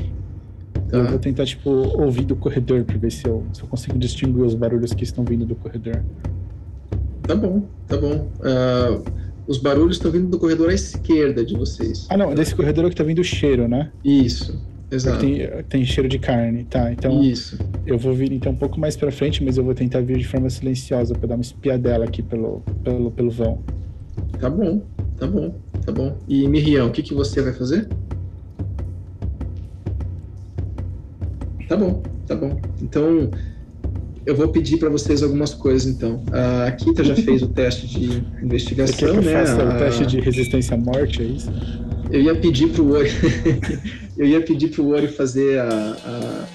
[0.89, 0.97] Tá.
[0.97, 4.41] Eu vou tentar, tipo, ouvir do corredor para ver se eu, se eu consigo distinguir
[4.41, 6.03] os barulhos que estão vindo do corredor.
[7.21, 8.27] Tá bom, tá bom.
[8.39, 12.07] Uh, os barulhos estão vindo do corredor à esquerda de vocês.
[12.09, 13.91] Ah, não, desse corredor é que tá vindo o cheiro, né?
[14.03, 14.59] Isso,
[14.91, 15.19] exato.
[15.19, 16.91] Tem, tem, cheiro de carne, tá?
[16.91, 17.21] Então.
[17.21, 17.57] Isso.
[17.85, 20.27] Eu vou vir então um pouco mais para frente, mas eu vou tentar vir de
[20.27, 23.59] forma silenciosa para dar uma espiadela aqui pelo, pelo, pelo vão.
[24.39, 24.81] Tá bom,
[25.17, 25.55] tá bom,
[25.85, 26.17] tá bom.
[26.27, 27.87] E Miriam, o que, que você vai fazer?
[31.67, 32.59] Tá bom, tá bom.
[32.81, 33.31] Então,
[34.25, 36.23] eu vou pedir para vocês algumas coisas, então.
[36.31, 39.43] A Kita já fez o teste de investigação, Você né?
[39.43, 41.51] o teste de resistência à morte, é isso?
[42.11, 43.09] Eu ia pedir para o Ori,
[44.17, 46.45] eu ia pedir para o Ori fazer a,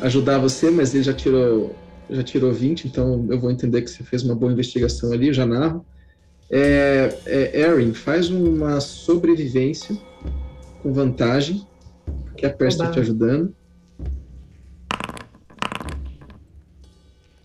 [0.00, 1.74] a, ajudar você, mas ele já tirou,
[2.08, 5.46] já tirou 20, então eu vou entender que você fez uma boa investigação ali, já
[5.46, 5.84] narro.
[6.50, 9.96] É, é, Erin, faz uma sobrevivência
[10.82, 11.66] com vantagem,
[12.36, 13.54] que a Percy está te ajudando.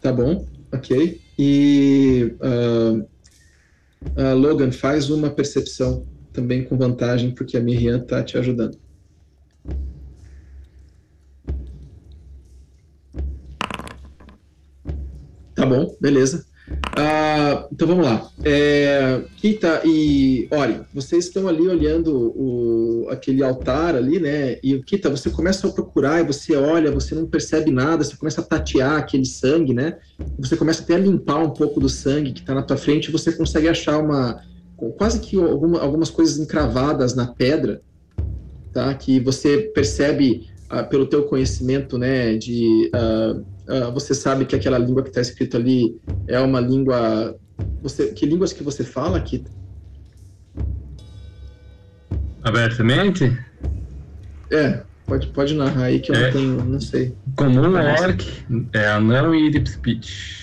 [0.02, 1.22] Tá bom, ok.
[1.38, 3.08] E uh,
[4.18, 8.78] uh, Logan, faz uma percepção também com vantagem, porque a Miriam tá te ajudando.
[15.56, 16.46] Tá bom, beleza.
[16.98, 18.30] Ah, então vamos lá.
[18.44, 24.58] É, Kita e Ori, vocês estão ali olhando o, aquele altar ali, né?
[24.62, 28.42] E Kita, você começa a procurar e você olha, você não percebe nada, você começa
[28.42, 29.98] a tatear aquele sangue, né?
[30.38, 33.12] Você começa até a limpar um pouco do sangue que está na tua frente e
[33.12, 34.42] você consegue achar uma
[34.98, 37.82] quase que alguma, algumas coisas encravadas na pedra,
[38.74, 38.94] tá?
[38.94, 42.36] Que você percebe uh, pelo teu conhecimento, né?
[42.36, 47.36] De uh, uh, você sabe que aquela língua que está escrito ali é uma língua.
[47.82, 49.50] Você, que línguas que você fala, Kita?
[52.44, 53.38] Abertamente?
[54.52, 57.16] É, pode, pode narrar aí que eu é, não tenho, não sei.
[57.36, 58.26] Comum, orc,
[58.74, 60.42] é anão e deep speech.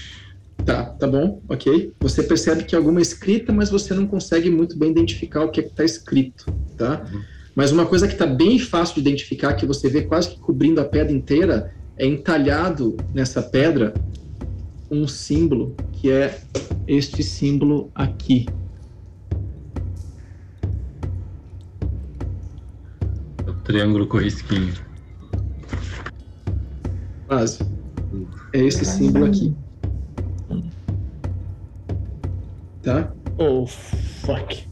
[0.65, 1.93] Tá, tá bom, ok.
[2.01, 5.61] Você percebe que é alguma escrita, mas você não consegue muito bem identificar o que
[5.61, 7.07] é está escrito, tá?
[7.13, 7.23] Uhum.
[7.55, 10.81] Mas uma coisa que está bem fácil de identificar, que você vê quase que cobrindo
[10.81, 13.93] a pedra inteira, é entalhado nessa pedra
[14.91, 16.41] um símbolo que é
[16.87, 18.47] este símbolo aqui.
[23.47, 24.73] O triângulo com risquinho.
[27.27, 27.59] Quase.
[28.55, 29.55] É esse símbolo aqui.
[32.83, 33.12] Tá?
[33.37, 34.66] Oh, fuck.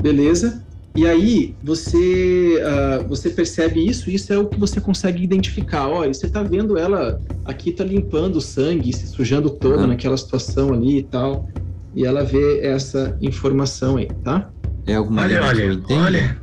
[0.00, 0.64] Beleza.
[0.96, 5.88] E aí você uh, você percebe isso, isso é o que você consegue identificar.
[5.88, 9.86] Olha, você está vendo ela aqui tá limpando o sangue, se sujando toda uhum.
[9.88, 11.48] naquela situação ali e tal.
[11.94, 14.50] E ela vê essa informação aí, tá?
[14.86, 16.38] É alguma olha, olha, olha.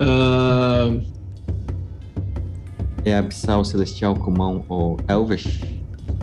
[0.00, 1.16] Uh...
[3.04, 5.60] É abissal, celestial, comum ou elvish?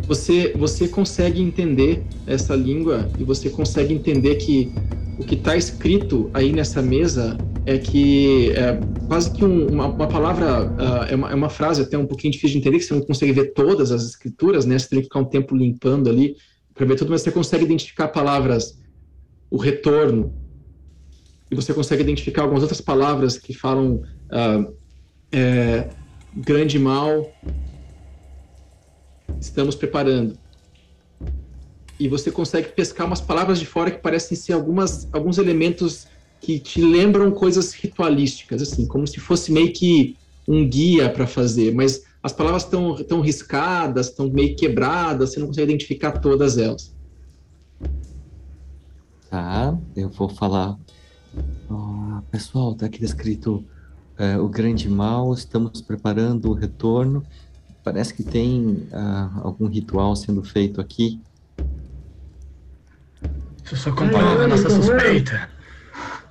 [0.05, 4.73] Você, você consegue entender essa língua e você consegue entender que
[5.18, 10.07] o que está escrito aí nessa mesa é que é quase que um, uma, uma,
[10.07, 12.94] palavra, uh, é, uma, é, uma, frase até um pouquinho difícil de entender, que você
[12.94, 14.77] não consegue ver todas as escrituras, né?
[14.77, 16.35] Você tem que ficar um tempo limpando ali
[16.73, 18.80] para ver tudo, mas você consegue identificar palavras,
[19.49, 20.34] o retorno,
[21.49, 24.73] e você consegue identificar algumas outras palavras que falam uh,
[25.31, 25.90] é,
[26.35, 27.31] grande mal,
[29.40, 30.38] estamos preparando
[32.03, 36.05] e você consegue pescar umas palavras de fora que parecem ser algumas, alguns elementos
[36.41, 41.73] que te lembram coisas ritualísticas, assim, como se fosse meio que um guia para fazer,
[41.73, 46.93] mas as palavras estão tão riscadas, estão meio quebradas, você não consegue identificar todas elas.
[49.30, 50.77] Tá, eu vou falar.
[51.69, 53.63] Oh, pessoal, tá aqui descrito
[54.17, 57.23] é, o grande mal, estamos preparando o retorno.
[57.81, 61.21] Parece que tem uh, algum ritual sendo feito aqui
[63.64, 65.49] isso só comprovando a nossa suspeita.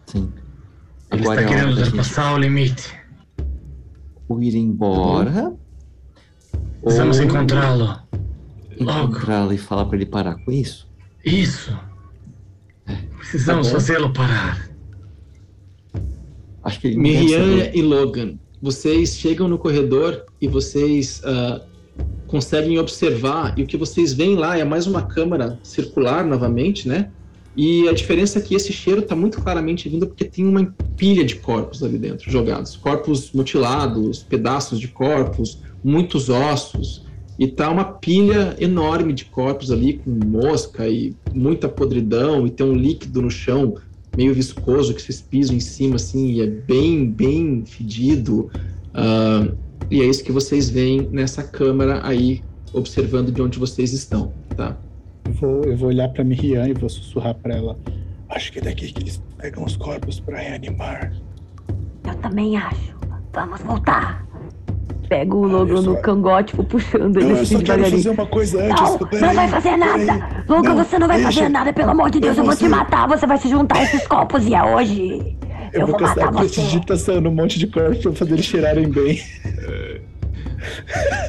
[0.06, 0.32] Sim.
[1.10, 2.34] Ele Agora está é querendo ultrapassar gente...
[2.34, 2.94] o limite.
[4.28, 5.54] Ou ir embora.
[6.82, 7.98] Precisamos encontrá-lo.
[8.78, 10.88] Encontrá-lo e falar para ele parar com isso?
[11.24, 11.78] Isso.
[12.86, 12.96] É.
[13.18, 14.68] Precisamos tá fazê-lo parar.
[16.64, 21.60] Acho que Miriam e Logan, vocês chegam no corredor e vocês uh,
[22.26, 27.10] conseguem observar, e o que vocês veem lá é mais uma câmara circular novamente, né?
[27.56, 31.24] E a diferença é que esse cheiro está muito claramente vindo porque tem uma pilha
[31.24, 32.76] de corpos ali dentro, jogados.
[32.76, 37.04] Corpos mutilados, pedaços de corpos, muitos ossos.
[37.38, 42.66] E tá uma pilha enorme de corpos ali, com mosca e muita podridão, e tem
[42.66, 43.74] um líquido no chão
[44.16, 48.50] meio viscoso que vocês pisam em cima, assim, e é bem, bem fedido.
[48.94, 49.56] Uh,
[49.90, 52.42] e é isso que vocês veem nessa câmera aí,
[52.72, 54.76] observando de onde vocês estão, tá?
[55.24, 57.78] Eu vou, eu vou olhar pra Miriam e vou sussurrar pra ela.
[58.28, 61.12] Acho que é daqui que eles pegam os corpos pra reanimar.
[62.06, 62.94] Eu também acho.
[63.32, 64.26] Vamos voltar.
[65.08, 67.90] Pego o logo ah, no cangote, vou puxando ele assim devagarinho.
[67.90, 68.82] fazer uma coisa antes.
[68.82, 70.44] Não, não vai fazer nada.
[70.48, 71.32] Logo, você não vai deixa.
[71.32, 72.36] fazer nada, pelo amor de Deus.
[72.36, 73.06] Eu, eu vou te matar.
[73.08, 75.36] Você vai se juntar a esses copos e é hoje.
[75.72, 79.20] Eu, eu vou, vou gastar prestidigitação num monte de corpos pra fazer eles cheirarem bem.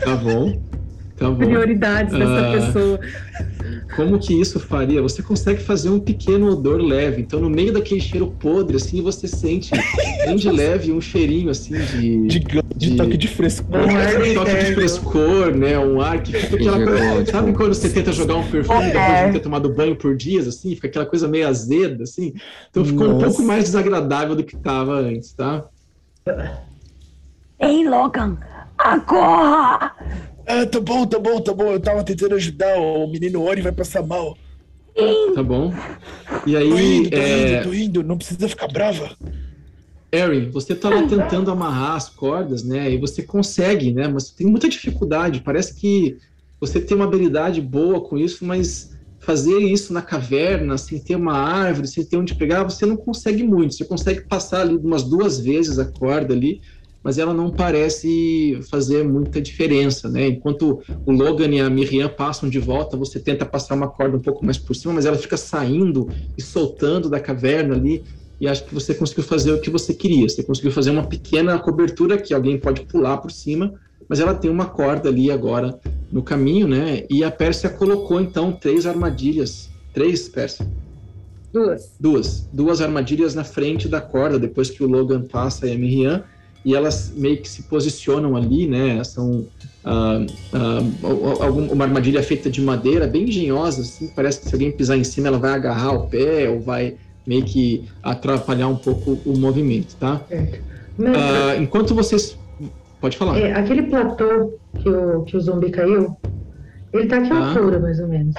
[0.05, 0.61] Tá bom.
[1.17, 1.37] Tá bom.
[1.37, 2.99] Prioridades dessa uh, pessoa.
[3.95, 5.01] Como que isso faria?
[5.01, 7.21] Você consegue fazer um pequeno odor leve.
[7.21, 9.71] Então, no meio daquele cheiro podre, assim, você sente
[10.25, 12.27] bem de leve um cheirinho, assim, de...
[12.27, 13.81] De, de, de toque de frescor.
[13.81, 15.77] Um toque de frescor, né?
[15.77, 17.25] Um ar que fica aquela coisa...
[17.31, 20.73] Sabe quando você tenta jogar um perfume depois de ter tomado banho por dias, assim?
[20.75, 22.33] Fica aquela coisa meio azeda, assim?
[22.69, 23.27] Então, ficou Nossa.
[23.27, 25.65] um pouco mais desagradável do que estava antes, tá?
[27.59, 28.37] Ei, Logan!
[28.77, 29.95] Acorra!
[30.45, 31.71] Ah, tá bom, tá bom, tá bom.
[31.71, 34.37] Eu tava tentando ajudar o menino Ori vai passar mal.
[35.33, 35.73] Tá bom.
[36.45, 36.69] E aí.
[36.69, 37.37] Tô indo, tô é...
[37.37, 38.03] indo, tô indo.
[38.03, 39.15] Não precisa ficar brava.
[40.13, 42.91] Erin, você tá lá tentando amarrar as cordas, né?
[42.91, 44.07] E você consegue, né?
[44.07, 45.41] Mas tem muita dificuldade.
[45.41, 46.17] Parece que
[46.61, 48.89] você tem uma habilidade boa com isso, mas
[49.19, 53.41] fazer isso na caverna, sem ter uma árvore, sem ter onde pegar, você não consegue
[53.41, 53.73] muito.
[53.73, 56.61] Você consegue passar ali umas duas vezes a corda ali,
[57.03, 60.27] mas ela não parece fazer muita diferença, né?
[60.27, 64.21] Enquanto o Logan e a Miriam passam de volta, você tenta passar uma corda um
[64.21, 68.03] pouco mais por cima, mas ela fica saindo e soltando da caverna ali,
[68.39, 70.27] e acho que você conseguiu fazer o que você queria.
[70.27, 73.73] Você conseguiu fazer uma pequena cobertura que alguém pode pular por cima,
[74.07, 75.77] mas ela tem uma corda ali agora
[76.11, 77.05] no caminho, né?
[77.09, 80.67] E a Pérsia colocou então três armadilhas, três Pérsia.
[81.53, 81.95] Duas.
[81.99, 82.49] Duas.
[82.51, 86.23] Duas armadilhas na frente da corda, depois que o Logan passa e a Miriam
[86.65, 89.03] e elas meio que se posicionam ali, né?
[89.03, 89.45] São
[89.83, 94.97] ah, ah, uma armadilha feita de madeira, bem engenhosa, assim, parece que se alguém pisar
[94.97, 96.95] em cima ela vai agarrar o pé ou vai
[97.27, 100.21] meio que atrapalhar um pouco o movimento, tá?
[100.97, 102.37] Mas, ah, enquanto vocês...
[103.01, 103.37] Pode falar.
[103.37, 106.15] É, aquele platô que o, que o zumbi caiu,
[106.93, 108.35] ele tá aqui a altura, mais ou menos?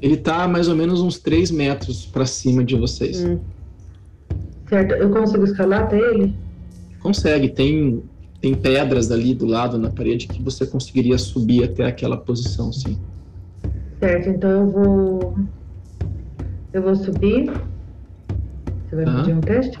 [0.00, 3.22] Ele tá mais ou menos uns 3 metros para cima de vocês.
[3.22, 3.38] Hum.
[4.66, 6.34] Certo, eu consigo escalar até ele?
[7.00, 8.02] Consegue, tem,
[8.40, 12.98] tem pedras ali do lado na parede que você conseguiria subir até aquela posição, sim.
[13.98, 15.38] Certo, então eu vou.
[16.72, 17.50] Eu vou subir.
[18.88, 19.78] Você vai pedir um teste?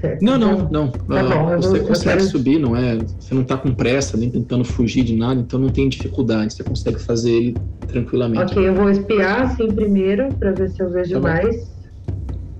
[0.00, 0.22] Certo.
[0.22, 0.90] Não, não, então, não.
[0.90, 2.30] Tá bom, você vou, consegue quero...
[2.30, 2.98] subir, não é?
[2.98, 6.54] Você não está com pressa, nem tentando fugir de nada, então não tem dificuldade.
[6.54, 7.56] Você consegue fazer ele
[7.88, 8.52] tranquilamente.
[8.52, 11.73] Ok, eu vou espiar assim primeiro para ver se eu vejo tá mais.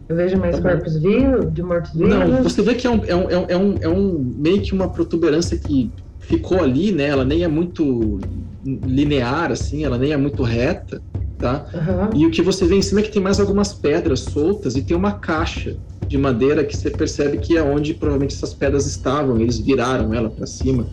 [0.08, 2.10] Eu vejo mais tá corpos vivos, de mortos-vivos?
[2.10, 4.88] Não, você vê que é um, é, um, é, um, é um meio que uma
[4.88, 5.90] protuberância que
[6.20, 7.08] ficou ali, né?
[7.08, 8.20] Ela nem é muito
[8.64, 11.00] linear, assim, ela nem é muito reta,
[11.38, 11.66] tá?
[11.72, 12.20] Uhum.
[12.20, 14.82] E o que você vê em cima é que tem mais algumas pedras soltas e
[14.82, 15.76] tem uma caixa
[16.06, 19.40] de madeira que você percebe que é onde provavelmente essas pedras estavam.
[19.40, 20.86] Eles viraram ela para cima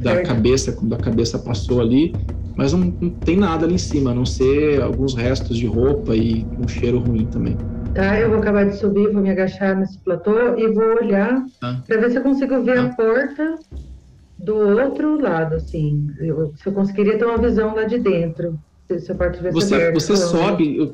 [0.00, 0.26] da certo.
[0.26, 2.14] cabeça, quando a cabeça passou ali,
[2.56, 6.14] mas não, não tem nada ali em cima, a não ser alguns restos de roupa
[6.14, 7.56] e um cheiro ruim também
[7.94, 8.18] tá?
[8.18, 11.80] Eu vou acabar de subir, vou me agachar nesse platô e vou olhar ah.
[11.86, 12.84] para ver se eu consigo ver ah.
[12.84, 13.58] a porta
[14.38, 16.10] do outro lado, assim.
[16.18, 18.58] Eu, se eu conseguiria ter uma visão lá de dentro.
[18.88, 20.00] Se, se a porta tivesse você, aberta.
[20.00, 20.92] Você sobe.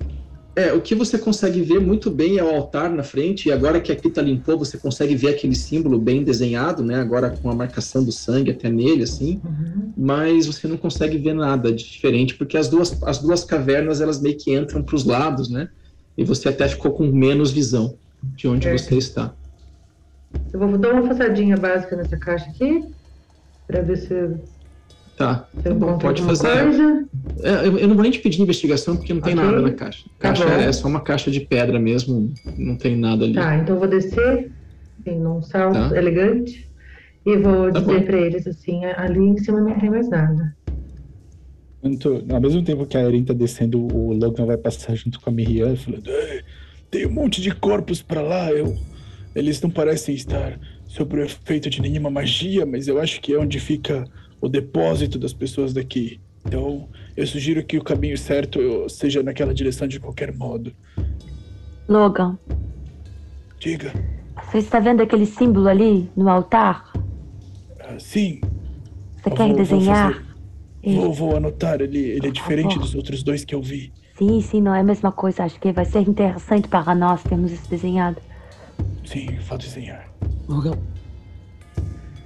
[0.56, 3.78] É, o que você consegue ver muito bem é o altar na frente, e agora
[3.78, 6.94] que a Kita limpou, você consegue ver aquele símbolo bem desenhado, né?
[6.94, 9.39] Agora com a marcação do sangue até nele, assim.
[9.44, 9.93] Uhum.
[9.94, 14.18] Mas você não consegue ver nada de diferente, porque as duas, as duas cavernas, elas
[14.18, 15.68] meio que entram para os lados, né?
[16.16, 18.76] E você até ficou com menos visão de onde é.
[18.76, 19.34] você está.
[20.52, 22.84] Eu vou dar uma passadinha básica nessa caixa aqui,
[23.66, 24.14] para ver se
[25.16, 26.48] Tá, tá bom, pode fazer.
[27.43, 29.47] É, eu, eu, não vou nem te pedir investigação porque não tem okay.
[29.47, 30.05] nada na caixa.
[30.18, 33.32] Tá caixa tá é só uma caixa de pedra mesmo, não tem nada ali.
[33.32, 34.52] Tá, então eu vou descer
[35.06, 35.97] em um salto tá.
[35.97, 36.68] elegante
[37.24, 40.55] e vou tá dizer para eles assim: ali em cima não tem mais nada.
[41.82, 45.32] Ao mesmo tempo que a Erin tá descendo, o Logan vai passar junto com a
[45.32, 46.11] Miriam falando:
[46.90, 48.77] tem um monte de corpos para lá, eu.
[49.35, 53.39] Eles não parecem estar sob o efeito de nenhuma magia, mas eu acho que é
[53.39, 54.05] onde fica
[54.40, 56.20] o depósito das pessoas daqui.
[56.47, 60.73] Então, eu sugiro que o caminho certo seja naquela direção de qualquer modo.
[61.89, 62.39] Logan.
[63.59, 63.93] Diga.
[64.44, 66.93] Você está vendo aquele símbolo ali no altar?
[67.81, 68.40] Ah, sim.
[69.23, 70.12] Você eu quer vou, desenhar?
[70.12, 70.23] Vou,
[70.95, 73.93] vou, vou, anotar, ele, ele é diferente dos outros dois que eu vi.
[74.17, 75.45] Sim, sim, não é a mesma coisa.
[75.45, 78.21] Acho que vai ser interessante para nós termos isso desenhado.
[79.05, 80.09] Sim, vou desenhar.
[80.49, 80.79] Logan,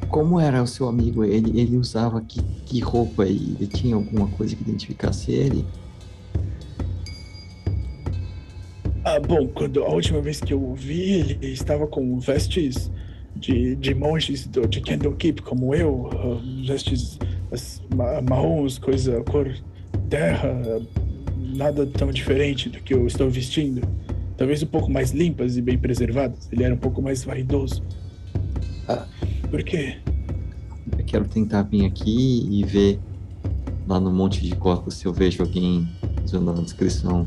[0.08, 1.24] como era o seu amigo?
[1.24, 5.64] Ele, ele usava que, que roupa e ele tinha alguma coisa que identificasse ele?
[9.04, 12.90] Ah, bom, quando a última vez que eu o vi, ele estava com vestes
[13.40, 16.10] de, de monges do, de Candlekeep, como eu,
[16.66, 17.18] vestes
[18.28, 19.52] marrons, coisa cor
[20.08, 20.80] terra,
[21.36, 23.80] nada tão diferente do que eu estou vestindo.
[24.36, 26.48] Talvez um pouco mais limpas e bem preservadas.
[26.52, 27.82] Ele era um pouco mais vaidoso.
[28.88, 29.06] Ah.
[29.50, 29.96] Por quê?
[30.96, 32.98] Eu quero tentar vir aqui e ver
[33.86, 35.88] lá no monte de corpos se eu vejo alguém
[36.24, 37.26] usando a descrição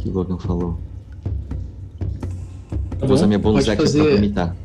[0.00, 0.78] que o Logan falou.
[2.98, 4.02] Tá vou usar minha bonus action fazer...
[4.02, 4.56] pra vomitar.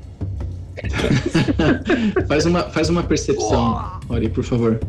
[2.27, 4.79] faz, uma, faz uma percepção, Ori, por favor.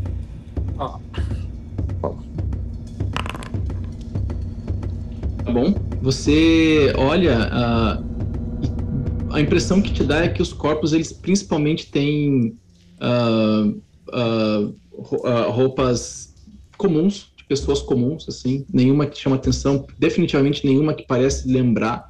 [5.45, 5.75] Tá bom?
[6.01, 12.55] Você olha uh, a impressão que te dá é que os corpos, eles principalmente têm
[13.01, 13.81] uh,
[14.13, 16.35] uh, roupas
[16.77, 22.10] comuns, de pessoas comuns, assim, nenhuma que chama atenção, definitivamente nenhuma que parece lembrar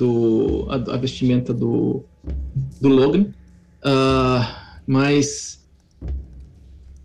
[0.00, 2.02] do, a, a vestimenta do,
[2.80, 3.26] do Logan,
[4.86, 5.62] mas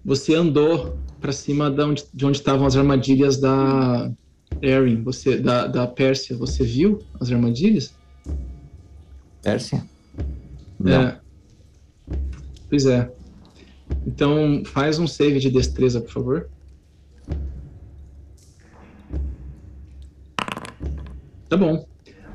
[0.04, 4.10] você andou para cima de onde, de onde estavam as armadilhas da
[4.62, 7.94] Erin, você da, da Pérsia, você viu as armadilhas?
[9.42, 9.84] Pérsia?
[10.80, 11.02] Não.
[11.02, 11.20] É.
[12.70, 13.12] Pois é.
[14.08, 16.50] Então, faz um save de destreza, por favor.
[21.50, 21.86] Tá bom.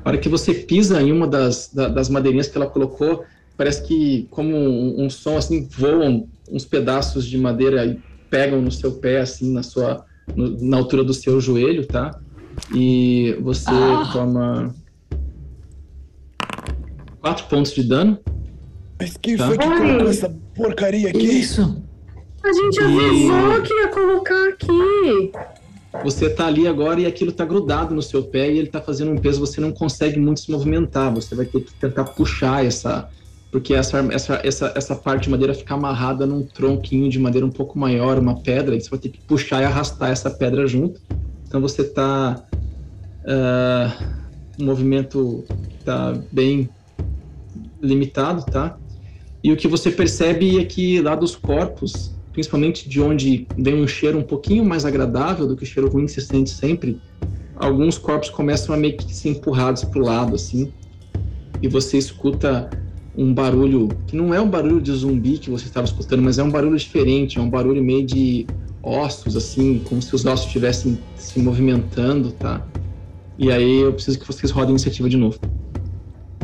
[0.03, 3.23] A hora que você pisa em uma das, das madeirinhas que ela colocou,
[3.55, 7.99] parece que, como um, um, som assim, voam uns pedaços de madeira e
[8.29, 10.05] pegam no seu pé, assim, na sua.
[10.35, 12.19] No, na altura do seu joelho, tá?
[12.73, 14.09] E você ah.
[14.13, 14.73] toma
[17.19, 18.19] quatro pontos de dano.
[18.99, 19.47] Mas quem tá?
[19.47, 21.25] foi que colocou essa porcaria aqui?
[21.25, 21.83] Isso.
[22.43, 23.61] A gente avisou e...
[23.61, 25.31] que ia colocar aqui.
[26.03, 29.11] Você tá ali agora e aquilo tá grudado no seu pé e ele tá fazendo
[29.11, 31.13] um peso, você não consegue muito se movimentar.
[31.13, 33.09] Você vai ter que tentar puxar essa.
[33.51, 37.51] Porque essa, essa, essa, essa parte de madeira fica amarrada num tronquinho de madeira um
[37.51, 41.01] pouco maior, uma pedra, e você vai ter que puxar e arrastar essa pedra junto.
[41.45, 42.41] Então você tá.
[43.23, 44.21] Uh,
[44.57, 45.43] o movimento
[45.83, 46.69] tá bem
[47.81, 48.77] limitado, tá?
[49.43, 53.87] E o que você percebe é que lá dos corpos, principalmente de onde vem um
[53.87, 56.99] cheiro um pouquinho mais agradável do que o cheiro ruim que se sente sempre,
[57.55, 60.71] alguns corpos começam a meio que ser empurrados para o lado, assim,
[61.61, 62.69] e você escuta
[63.15, 66.43] um barulho que não é um barulho de zumbi que você estava escutando, mas é
[66.43, 68.47] um barulho diferente, é um barulho meio de
[68.81, 72.65] ossos, assim, como se os ossos estivessem se movimentando, tá?
[73.37, 75.39] E aí eu preciso que vocês rodem a iniciativa de novo.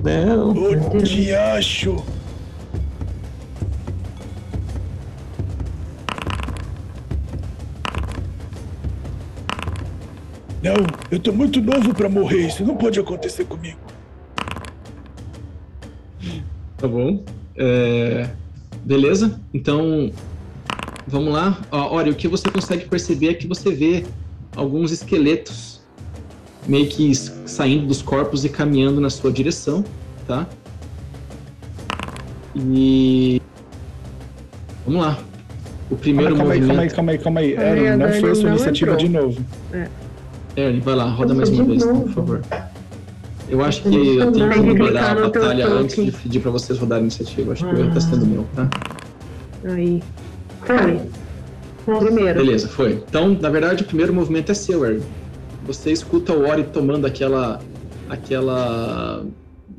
[0.03, 0.51] Não.
[0.51, 2.03] O diacho.
[10.67, 12.47] Não, eu tô muito novo para morrer.
[12.47, 13.79] Isso não pode acontecer comigo.
[16.77, 17.23] Tá bom.
[17.55, 18.29] É...
[18.83, 19.39] Beleza?
[19.53, 20.11] Então,
[21.07, 21.57] vamos lá.
[21.71, 24.05] Olha, o que você consegue perceber é que você vê
[24.55, 25.81] alguns esqueletos
[26.67, 29.85] meio que saindo dos corpos e caminhando na sua direção,
[30.27, 30.45] tá?
[32.55, 33.41] E
[34.85, 35.17] vamos lá.
[35.89, 36.67] O primeiro calma, movimento.
[36.67, 37.87] Calma aí, calma aí, calma aí, calma aí.
[37.87, 39.07] Aaron, não foi a sua iniciativa entrou.
[39.07, 39.45] de novo.
[39.71, 39.87] É.
[40.57, 42.41] Aaron, vai lá, roda mais uma vez, então, por favor.
[43.49, 47.03] Eu acho que eu tenho que rodar a batalha antes de pedir pra vocês rodarem
[47.03, 47.53] a iniciativa.
[47.53, 48.69] Acho que o erro tá sendo meu, tá?
[49.63, 50.03] Aí.
[50.63, 51.99] Foi.
[51.99, 52.39] Primeiro.
[52.39, 53.03] Beleza, foi.
[53.07, 54.99] Então, na verdade, o primeiro movimento é seu, Aaron
[55.67, 57.61] você escuta o Ori tomando aquela
[58.09, 59.25] aquela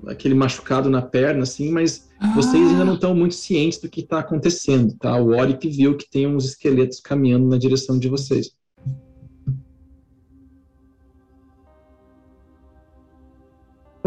[0.07, 2.33] aquele machucado na perna, assim, mas ah.
[2.35, 5.17] vocês ainda não estão muito cientes do que está acontecendo, tá?
[5.17, 8.53] O Oric viu que tem uns esqueletos caminhando na direção de vocês.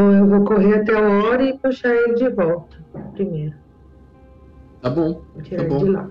[0.02, 2.76] Bom, eu vou correr até o Ori e puxar ele de volta
[3.14, 3.54] primeiro.
[4.82, 5.22] Tá bom.
[5.56, 6.10] Tá bom.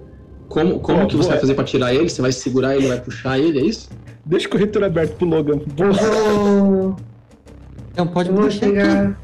[0.49, 2.09] Como, como que você vai fazer para tirar ele?
[2.09, 3.91] Você vai segurar ele, vai puxar ele, é isso?
[4.25, 5.61] Deixa o corretor aberto pro Logan.
[5.77, 6.97] Vou...
[7.97, 9.19] Não pode vou chegar.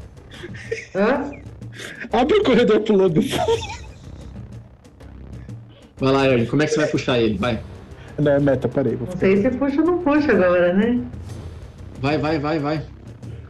[0.93, 1.31] Hã?
[2.11, 3.21] Abre o corredor pro Logan.
[5.97, 7.37] Vai lá, Ernie, como é que você vai puxar ele?
[7.37, 7.61] Vai.
[8.19, 8.97] Não, é meta, parei.
[8.97, 11.01] Vou não sei se puxa ou não puxa agora, né?
[12.01, 12.96] Vai, vai, vai, vai.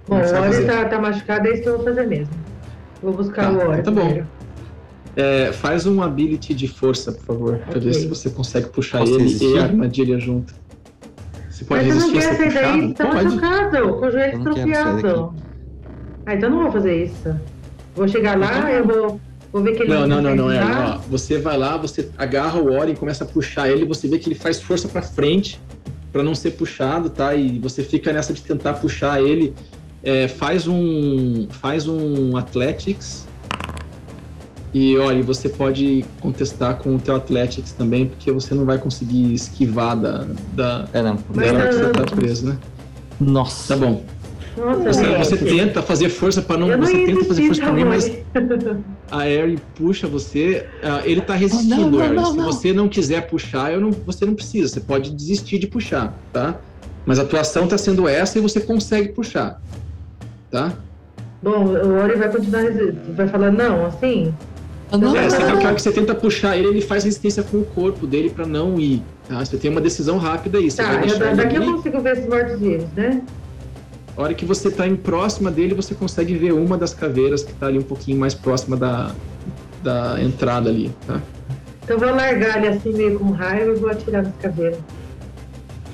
[0.07, 2.33] Bom, o Ori tá, tá machucado, é isso que eu vou fazer mesmo.
[3.01, 3.83] Vou buscar tá, o Ori.
[3.83, 4.23] Tá bom.
[5.15, 7.65] É, faz um ability de força, por favor, okay.
[7.71, 9.55] pra ver se você consegue puxar Posso ele existir?
[9.55, 10.53] e a armadilha junto.
[11.49, 12.93] Você pode Mas resistir você não quer sair daí?
[12.93, 15.35] Tá machucado, com o joelho estropiado.
[16.25, 17.39] Ah, então não vou fazer isso.
[17.95, 19.19] Vou chegar lá, eu vou,
[19.51, 20.05] vou ver que ele não.
[20.05, 20.61] Não, não, não, é.
[20.63, 24.19] Ó, você vai lá, você agarra o Ori e começa a puxar ele, você vê
[24.19, 25.59] que ele faz força para frente
[26.11, 27.33] para não ser puxado, tá?
[27.33, 29.53] E você fica nessa de tentar puxar ele.
[30.07, 33.27] É, faz um faz um Athletics
[34.73, 39.33] e olha, você pode contestar com o teu Athletics também, porque você não vai conseguir
[39.33, 41.15] esquivar da, da é, não.
[41.15, 42.57] dela que você tá preso, né?
[43.19, 43.75] Nossa.
[43.75, 44.03] Tá bom.
[44.55, 46.77] Nossa, você, você tenta fazer força para não.
[46.77, 48.11] Você tenta fazer força para mim, mas
[49.11, 50.67] a Harry puxa você.
[50.81, 54.25] Uh, ele tá resistindo, oh, não, não, Se você não quiser puxar, eu não, você
[54.25, 54.67] não precisa.
[54.67, 56.55] Você pode desistir de puxar, tá?
[57.05, 59.61] Mas a tua ação tá sendo essa e você consegue puxar,
[60.49, 60.73] tá?
[61.41, 62.63] Bom, o Ori vai continuar,
[63.15, 64.33] vai falar não, assim.
[64.91, 67.65] Não, é, você vê que que você tenta puxar ele, ele faz resistência com o
[67.65, 69.03] corpo dele para não ir.
[69.27, 69.43] Tá?
[69.43, 70.71] Você tem uma decisão rápida aí.
[70.71, 73.21] Você tá, eu, daqui eu consigo ver esses mortos-vivos, né?
[74.15, 77.51] A hora que você está em próxima dele, você consegue ver uma das caveiras que
[77.51, 79.11] está ali um pouquinho mais próxima da,
[79.83, 81.21] da entrada ali, tá?
[81.83, 84.79] Então vou largar ele assim meio com raiva e vou atirar nas caveiras.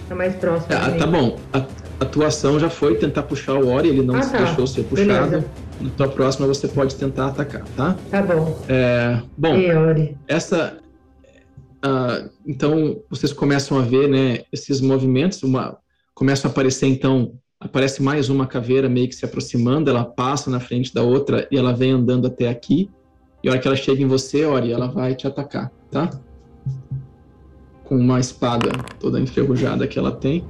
[0.07, 0.67] Tá mais próximo.
[0.71, 1.37] Ah, tá bom.
[1.51, 1.61] A
[2.03, 4.37] atuação já foi tentar puxar o Ori, ele não ah, tá.
[4.37, 5.31] deixou ser puxado.
[5.31, 5.45] Beleza.
[5.81, 7.97] Na tua próxima você pode tentar atacar, tá?
[8.09, 8.59] Tá bom.
[8.69, 10.17] É, bom, e Ori.
[10.27, 10.77] essa...
[11.85, 15.77] Uh, então, vocês começam a ver, né, esses movimentos, uma,
[16.13, 20.59] começam a aparecer, então, aparece mais uma caveira meio que se aproximando, ela passa na
[20.59, 22.89] frente da outra e ela vem andando até aqui.
[23.43, 26.09] E a hora que ela chega em você, Ori, ela vai te atacar, tá?
[27.83, 28.69] Com uma espada
[28.99, 30.45] toda enferrujada que ela tem.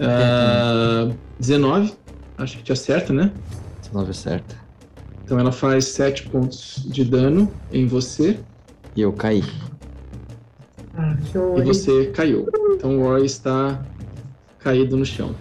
[0.00, 1.92] Uh, ah, 19,
[2.38, 3.30] acho que te acerta, né?
[3.82, 4.56] 19 acerta.
[5.24, 8.40] Então ela faz 7 pontos de dano em você.
[8.96, 9.44] E eu caí.
[10.96, 11.16] Ah,
[11.56, 12.48] e você caiu.
[12.74, 13.80] Então o Ori está
[14.58, 15.34] caído no chão.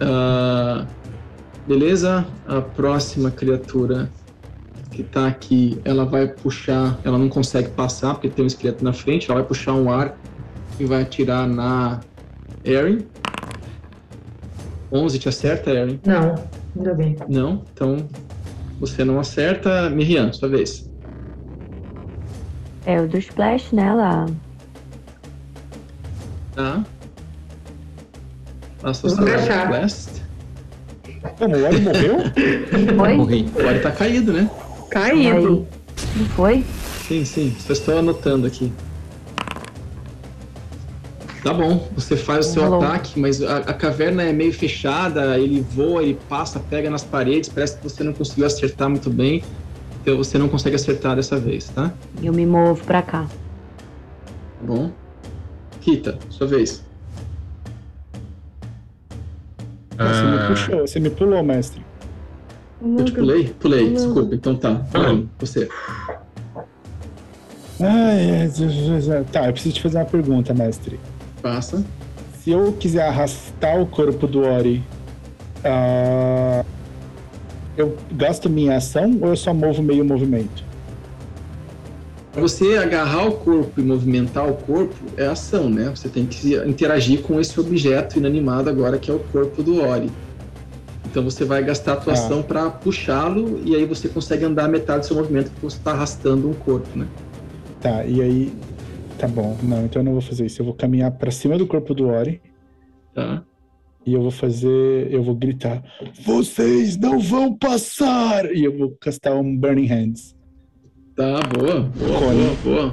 [0.00, 0.86] Uh,
[1.66, 2.26] beleza?
[2.46, 4.08] A próxima criatura
[4.92, 8.92] que tá aqui, ela vai puxar, ela não consegue passar porque tem um esqueleto na
[8.92, 10.16] frente, ela vai puxar um arco
[10.80, 12.00] e vai atirar na
[12.64, 13.06] Erin.
[14.92, 16.00] 11 te acerta, Erin?
[16.04, 16.34] Não,
[16.76, 17.16] ainda bem.
[17.28, 17.62] Não?
[17.72, 18.08] Então
[18.80, 19.90] você não acerta.
[19.90, 20.88] Miriam, sua vez.
[22.86, 24.26] É o do Splash nela.
[26.54, 26.84] Tá.
[28.82, 30.22] Associação Blast.
[31.38, 32.16] Como, o Ori morreu?
[32.96, 33.14] Foi?
[33.14, 33.46] Morri.
[33.54, 34.50] O Ori tá caído, né?
[34.90, 35.66] Caído.
[36.16, 36.64] Não foi?
[37.06, 37.54] Sim, sim.
[37.58, 38.72] Só estou anotando aqui.
[41.42, 42.82] Tá bom, você faz o seu Hello.
[42.82, 47.48] ataque, mas a, a, caverna é meio fechada, ele voa, ele passa, pega nas paredes,
[47.48, 49.44] parece que você não conseguiu acertar muito bem,
[50.02, 51.92] então você não consegue acertar dessa vez, tá?
[52.20, 53.22] Eu me movo pra cá.
[53.22, 54.90] Tá bom.
[55.80, 56.84] Rita, sua vez.
[59.90, 60.46] Você me ah.
[60.48, 61.84] puxou, você me pulou, mestre.
[62.80, 63.48] Eu te pulei?
[63.60, 64.34] Pulei, desculpa.
[64.34, 64.82] Então tá.
[65.40, 65.68] Você.
[67.80, 68.50] Ai,
[69.32, 70.98] tá, eu preciso te fazer uma pergunta, mestre.
[71.42, 71.84] Passa.
[72.42, 74.82] Se eu quiser arrastar o corpo do Ori,
[75.58, 76.64] uh,
[77.76, 80.64] eu gasto minha ação ou eu só movo meio movimento?
[82.32, 85.90] Para você agarrar o corpo e movimentar o corpo é ação, né?
[85.94, 90.10] Você tem que interagir com esse objeto inanimado agora que é o corpo do Ori.
[91.10, 92.16] Então você vai gastar a tua ah.
[92.16, 95.92] ação para puxá-lo e aí você consegue andar metade do seu movimento porque você está
[95.92, 97.06] arrastando um corpo, né?
[97.80, 98.52] Tá, e aí
[99.18, 99.56] tá bom.
[99.62, 100.60] Não, então eu não vou fazer isso.
[100.62, 102.40] Eu vou caminhar para cima do corpo do Ori.
[103.14, 103.42] Tá.
[104.06, 105.82] E eu vou fazer, eu vou gritar:
[106.24, 110.36] "Vocês não vão passar!" E eu vou castar um Burning Hands.
[111.14, 112.32] Tá, boa, boa, boa,
[112.62, 112.92] boa.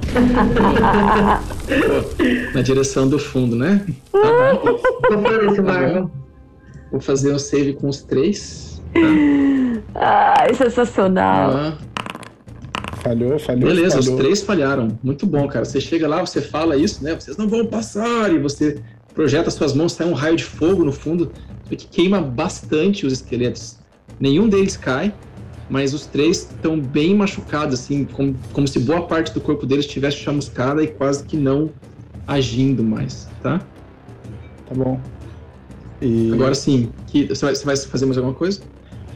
[2.54, 3.86] Na direção do fundo, né?
[4.10, 4.18] Tá
[4.52, 4.78] bom.
[5.08, 6.10] Vou fazer esse tá
[6.90, 8.82] Vou fazer um save com os três.
[9.94, 11.50] Ai, sensacional.
[11.52, 11.78] Ah.
[13.06, 13.68] Falhou, falhou.
[13.68, 14.14] Beleza, falhou.
[14.14, 14.98] os três falharam.
[15.00, 15.64] Muito bom, cara.
[15.64, 17.14] Você chega lá, você fala isso, né?
[17.14, 18.80] Vocês não vão passar, e você
[19.14, 21.30] projeta suas mãos, sai um raio de fogo no fundo,
[21.70, 23.78] que queima bastante os esqueletos.
[24.18, 25.14] Nenhum deles cai,
[25.70, 29.86] mas os três estão bem machucados, assim, como, como se boa parte do corpo deles
[29.86, 31.70] estivesse chamuscada e quase que não
[32.26, 33.58] agindo mais, tá?
[34.68, 35.00] Tá bom.
[36.02, 36.32] E...
[36.32, 38.60] Agora sim, que, você, vai, você vai fazer mais alguma coisa?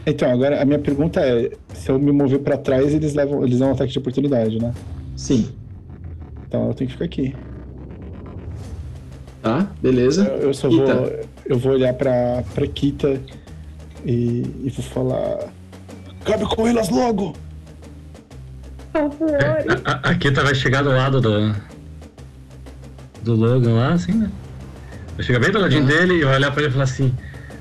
[0.07, 3.59] Então, agora a minha pergunta é: se eu me mover para trás, eles levam, eles
[3.59, 4.73] dão um ataque de oportunidade, né?
[5.17, 5.51] Sim.
[6.47, 7.35] Então eu tenho que ficar aqui.
[9.43, 10.25] Tá, beleza.
[10.25, 10.95] Eu, eu só Kita.
[10.95, 11.21] vou.
[11.47, 13.21] Eu vou olhar pra, pra Kita
[14.05, 15.53] e, e vou falar.
[16.25, 17.35] Cabe com elas logo!
[18.95, 21.55] É, a, a, Kita vai chegar do lado do.
[23.23, 24.31] Do Logan lá, assim, né?
[25.15, 25.89] Vai chegar bem do ladinho uhum.
[25.89, 27.15] dele e vai olhar pra ele e falar assim: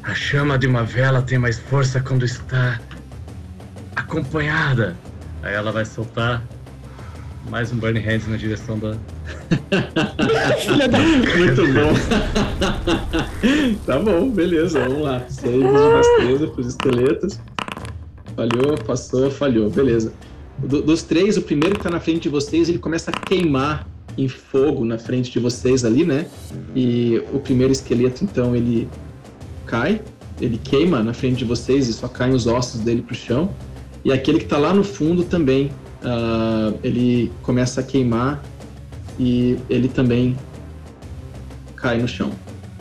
[0.03, 2.79] A chama de uma vela tem mais força quando está
[3.95, 4.95] acompanhada.
[5.43, 6.43] Aí ela vai soltar
[7.49, 8.89] mais um Burning Hands na direção da.
[11.37, 11.93] Muito bom.
[13.85, 15.23] tá bom, beleza, vamos lá.
[15.29, 17.39] Save de destreza pros esqueletos.
[18.35, 20.13] Falhou, passou, falhou, beleza.
[20.57, 23.87] Do, dos três, o primeiro que tá na frente de vocês, ele começa a queimar
[24.17, 26.25] em fogo na frente de vocês ali, né?
[26.75, 28.87] E o primeiro esqueleto, então, ele
[29.69, 30.01] cai,
[30.41, 33.51] ele queima na frente de vocês e só caem os ossos dele pro chão.
[34.03, 35.71] E aquele que tá lá no fundo também
[36.03, 38.41] uh, ele começa a queimar
[39.19, 40.35] e ele também
[41.75, 42.31] cai no chão.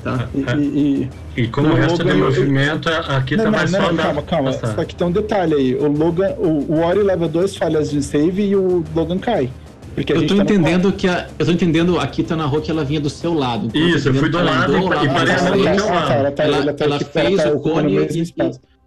[0.02, 0.28] Tá?
[0.32, 3.94] E, e, e como não, o resto do movimento, aqui não, tá mais não, só
[3.94, 4.52] Calma, calma.
[4.52, 5.74] Só que tem um detalhe aí.
[5.74, 9.50] O Logan, o, o Ori leva duas falhas de save e o Logan cai.
[9.98, 12.84] Porque eu tô tá entendendo que a, eu tô entendendo aqui tá narrou que ela
[12.84, 13.66] vinha do seu lado.
[13.66, 17.60] Então Isso, eu fui do lado e, e parece que ela, ela, ela fez o
[17.60, 17.96] cone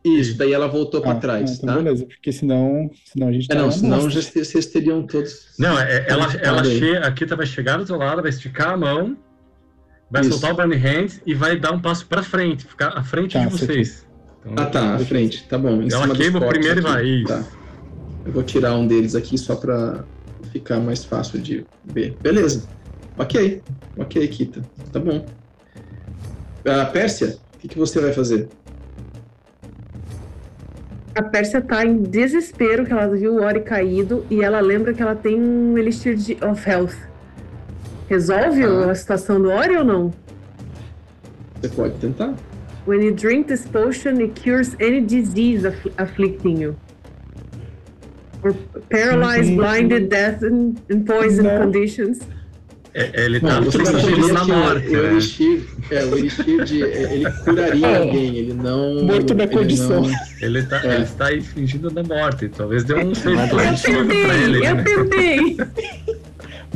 [0.04, 1.76] e, isso, daí ela voltou ah, para trás, então tá?
[1.76, 5.50] Beleza, porque senão, senão a gente é, tá não, senão já, vocês teriam todos.
[5.60, 6.98] Não, é, ela, ela che...
[6.98, 9.16] a Kita vai chegar do seu lado, vai esticar a mão,
[10.10, 10.32] vai Isso.
[10.32, 13.46] soltar o Burning Hands e vai dar um passo para frente, ficar à frente tá,
[13.46, 14.08] de vocês.
[14.44, 15.84] Então, ah, tá, à frente, tá bom.
[15.84, 17.08] Em ela queima o primeiro aqui.
[17.08, 17.38] e vai.
[17.44, 17.48] Tá.
[18.26, 20.04] Eu vou tirar um deles aqui só para
[20.52, 22.16] ficar mais fácil de ver.
[22.22, 22.64] Beleza.
[23.18, 23.62] Ok,
[23.98, 24.62] ok, Kita.
[24.92, 25.26] Tá bom.
[26.66, 28.48] Uh, Pérsia, o que, que você vai fazer?
[31.14, 35.02] A Pérsia tá em desespero que ela viu o Ori caído e ela lembra que
[35.02, 36.96] ela tem um Elixir de, of Health.
[38.08, 38.92] Resolve ah.
[38.92, 40.14] a situação do Ori ou não?
[41.62, 42.34] Você pode tentar.
[42.88, 46.76] When you drink this potion, it cures any disease afflicting you.
[48.44, 48.54] Or
[48.90, 51.58] paralyzed, blinded, death, and, and poison não.
[51.60, 52.20] conditions.
[52.94, 54.88] É, ele tá no sentido na morte.
[54.90, 55.12] O né?
[55.12, 57.98] Elixir, é, o Elixir de, ele curaria é.
[57.98, 59.04] alguém, ele não.
[59.06, 60.02] Morto na condição.
[60.02, 60.12] Não,
[60.42, 60.96] ele, tá, é.
[60.96, 64.66] ele está aí fingindo da morte, talvez dê um feito pra ele.
[64.66, 64.84] Eu né?
[64.84, 65.58] tentei!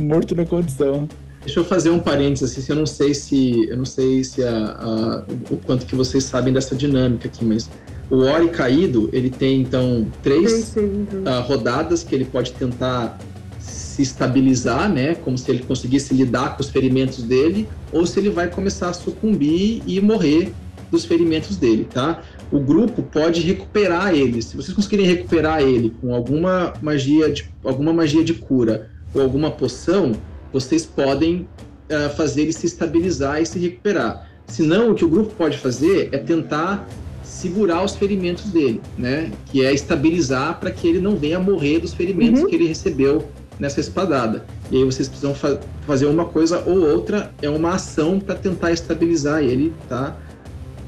[0.00, 1.08] Morto na condição.
[1.42, 4.50] Deixa eu fazer um parênteses, assim, eu não sei se eu não sei se a,
[4.50, 7.70] a, o quanto que vocês sabem dessa dinâmica aqui, mas
[8.10, 13.18] o Ori caído ele tem então três uh, rodadas que ele pode tentar
[13.58, 18.28] se estabilizar, né, como se ele conseguisse lidar com os ferimentos dele, ou se ele
[18.28, 20.52] vai começar a sucumbir e morrer
[20.90, 22.22] dos ferimentos dele, tá?
[22.52, 24.40] O grupo pode recuperar ele.
[24.40, 29.50] Se vocês conseguirem recuperar ele com alguma magia de, alguma magia de cura ou alguma
[29.50, 30.12] poção,
[30.52, 31.48] vocês podem
[31.90, 34.28] uh, fazer ele se estabilizar e se recuperar.
[34.46, 36.88] Senão, o que o grupo pode fazer é tentar
[37.36, 39.30] segurar os ferimentos dele, né?
[39.46, 42.48] Que é estabilizar para que ele não venha morrer dos ferimentos uhum.
[42.48, 44.44] que ele recebeu nessa espadada.
[44.70, 48.72] E aí vocês precisam fa fazer uma coisa ou outra, é uma ação para tentar
[48.72, 50.16] estabilizar ele, tá?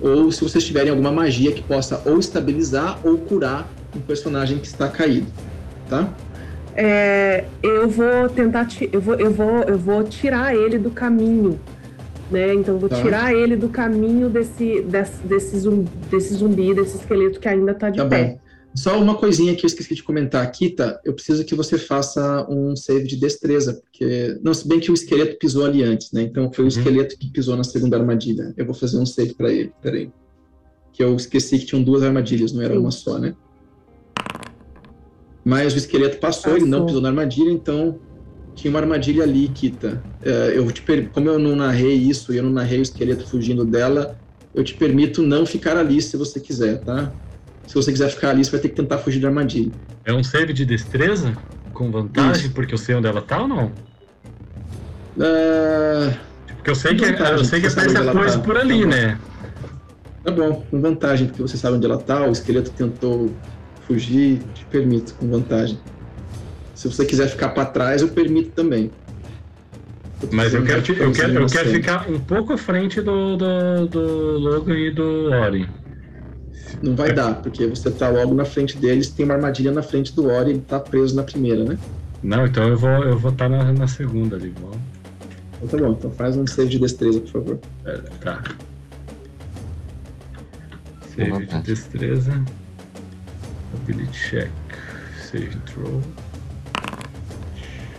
[0.01, 4.67] Ou se vocês tiverem alguma magia que possa ou estabilizar ou curar um personagem que
[4.67, 5.27] está caído,
[5.89, 6.09] tá?
[6.75, 11.61] É, eu vou tentar, eu vou, eu vou, eu vou tirar ele do caminho,
[12.31, 12.55] né?
[12.55, 13.01] Então vou tá.
[13.03, 17.91] tirar ele do caminho desse, desse, desse, zumbi, desse zumbi, desse esqueleto que ainda está
[17.91, 18.25] de tá pé.
[18.25, 18.49] Bom.
[18.75, 22.77] Só uma coisinha que eu esqueci de comentar, Kita, eu preciso que você faça um
[22.77, 26.23] save de destreza, porque, não, se bem que o esqueleto pisou ali antes, né?
[26.23, 26.69] Então foi o uhum.
[26.69, 28.55] esqueleto que pisou na segunda armadilha.
[28.57, 30.11] Eu vou fazer um save para ele, peraí.
[30.93, 32.81] Que eu esqueci que tinham duas armadilhas, não era Sim.
[32.81, 33.35] uma só, né?
[35.45, 37.99] Mas o esqueleto passou, passou, ele não pisou na armadilha, então
[38.59, 40.03] tinha uma armadilha ali, Kita.
[40.23, 40.83] É, eu te.
[41.13, 44.19] Como eu não narrei isso e eu não narrei o esqueleto fugindo dela,
[44.55, 47.13] eu te permito não ficar ali se você quiser, tá?
[47.69, 49.71] se você quiser ficar ali, você vai ter que tentar fugir da armadilha.
[50.05, 51.37] É um save de destreza?
[51.75, 52.55] Com vantagem, Isso.
[52.55, 53.67] porque eu sei onde ela tá ou não?
[55.17, 56.17] Uh...
[56.57, 58.45] Porque eu sei que, eu sei que aparece coisa tá.
[58.45, 59.19] por ali, tá né?
[60.25, 63.31] Tá bom, com vantagem, porque você sabe onde ela tá, o esqueleto tentou
[63.87, 65.79] fugir, te permito, com vantagem.
[66.79, 68.89] Se você quiser ficar para trás, eu permito também.
[70.31, 74.39] Mas eu quero, eu quero, eu quero ficar um pouco à frente do, do, do
[74.39, 75.69] Logan e do Ori.
[76.81, 80.15] Não vai dar, porque você tá logo na frente deles, tem uma armadilha na frente
[80.15, 81.77] do Ori, ele tá preso na primeira, né?
[82.23, 84.79] Não, então eu vou eu vou estar tá na, na segunda ali, bom.
[85.61, 87.59] Então tá bom, então faz um save de destreza, por favor.
[87.87, 88.41] É, tá.
[91.17, 92.41] Save de destreza.
[93.75, 94.51] Ability check.
[95.29, 96.01] Save throw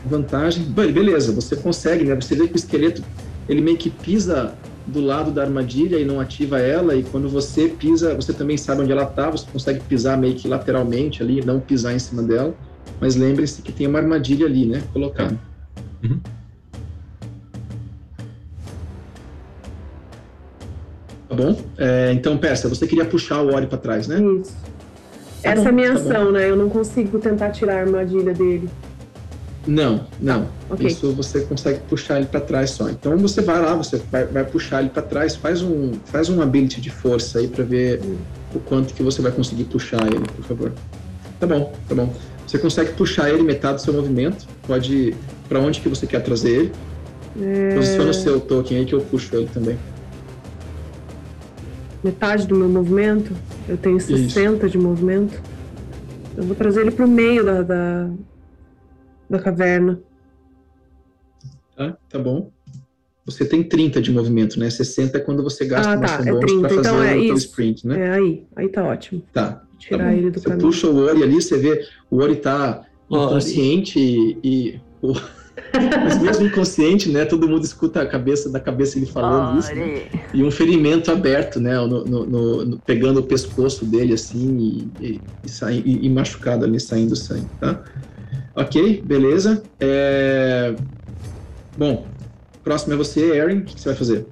[0.10, 0.64] vantagem.
[0.64, 2.16] Beleza, você consegue, né?
[2.16, 3.02] Você vê que o esqueleto
[3.48, 4.54] ele meio que pisa
[4.86, 8.82] do lado da armadilha e não ativa ela, e quando você pisa, você também sabe
[8.82, 12.56] onde ela está, você consegue pisar meio que lateralmente ali, não pisar em cima dela,
[13.00, 14.82] mas lembre-se que tem uma armadilha ali, né?
[14.92, 15.38] Colocada.
[16.04, 16.20] Uhum.
[21.28, 21.62] Tá bom?
[21.78, 24.20] É, então, Persa, você queria puxar o Ori para trás, né?
[24.20, 24.56] Isso.
[25.44, 26.32] Tá Essa bom, é a minha tá ação, bom.
[26.32, 26.50] né?
[26.50, 28.68] Eu não consigo tentar tirar a armadilha dele.
[29.70, 30.48] Não, não.
[30.68, 30.88] Okay.
[30.88, 32.90] Isso você consegue puxar ele para trás só.
[32.90, 36.42] Então você vai lá, você vai, vai puxar ele para trás, faz um, faz um
[36.42, 38.18] ability de força aí para ver hum.
[38.56, 40.72] o quanto que você vai conseguir puxar ele, por favor.
[41.40, 42.12] Tá bom, tá bom.
[42.48, 44.48] Você consegue puxar ele metade do seu movimento.
[44.66, 45.16] Pode
[45.48, 46.72] para onde que você quer trazer ele.
[47.40, 47.76] É...
[47.76, 49.78] Posiciona o seu token aí que eu puxo ele também.
[52.04, 53.34] Metade do meu movimento?
[53.68, 54.70] Eu tenho 60 Isso.
[54.70, 55.40] de movimento.
[56.36, 58.10] Eu vou trazer ele pro meio da, da,
[59.30, 60.02] da caverna.
[61.76, 62.52] Tá, tá bom.
[63.26, 64.70] Você tem 30 de movimento, né?
[64.70, 66.60] 60 é quando você gasta ah, uma tá, é 30.
[66.60, 68.08] pra fazer então é o sprint, né?
[68.08, 69.22] É aí, aí tá ótimo.
[69.32, 69.52] Tá.
[69.52, 70.68] tá Tirar tá ele do você caminho.
[70.68, 75.14] puxa o Ori ali, você vê o Ori tá inconsciente e, e o...
[76.04, 77.26] Mas mesmo inconsciente, né?
[77.26, 79.60] Todo mundo escuta a cabeça da cabeça ele falando Ori.
[79.60, 79.76] isso.
[79.76, 80.08] Né?
[80.34, 81.76] E um ferimento aberto, né?
[81.80, 85.22] No, no, no, pegando o pescoço dele assim e, e,
[85.86, 87.84] e, e machucado ali, saindo sangue, tá?
[88.60, 89.64] Ok, beleza.
[89.80, 90.76] É...
[91.78, 92.06] Bom,
[92.62, 93.60] próximo é você, Erin.
[93.60, 94.26] O que você vai fazer?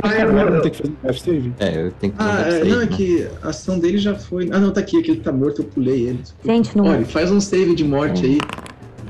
[0.00, 1.52] Ah, é, agora tem que fazer um save?
[1.58, 4.48] É, eu tenho que fazer Ah, é, não, é que a ação dele já foi.
[4.52, 6.20] Ah, não, tá aqui, aquele que tá morto, eu pulei ele.
[6.44, 6.84] Gente, não.
[6.84, 8.28] Olha, faz um save de morte é.
[8.28, 8.38] aí.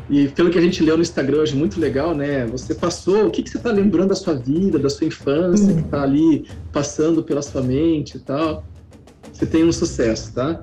[0.09, 2.47] E pelo que a gente leu no Instagram hoje, muito legal, né?
[2.47, 5.77] Você passou, o que, que você tá lembrando da sua vida, da sua infância, hum.
[5.77, 8.65] que tá ali passando pela sua mente e tal.
[9.31, 10.63] Você tem um sucesso, tá?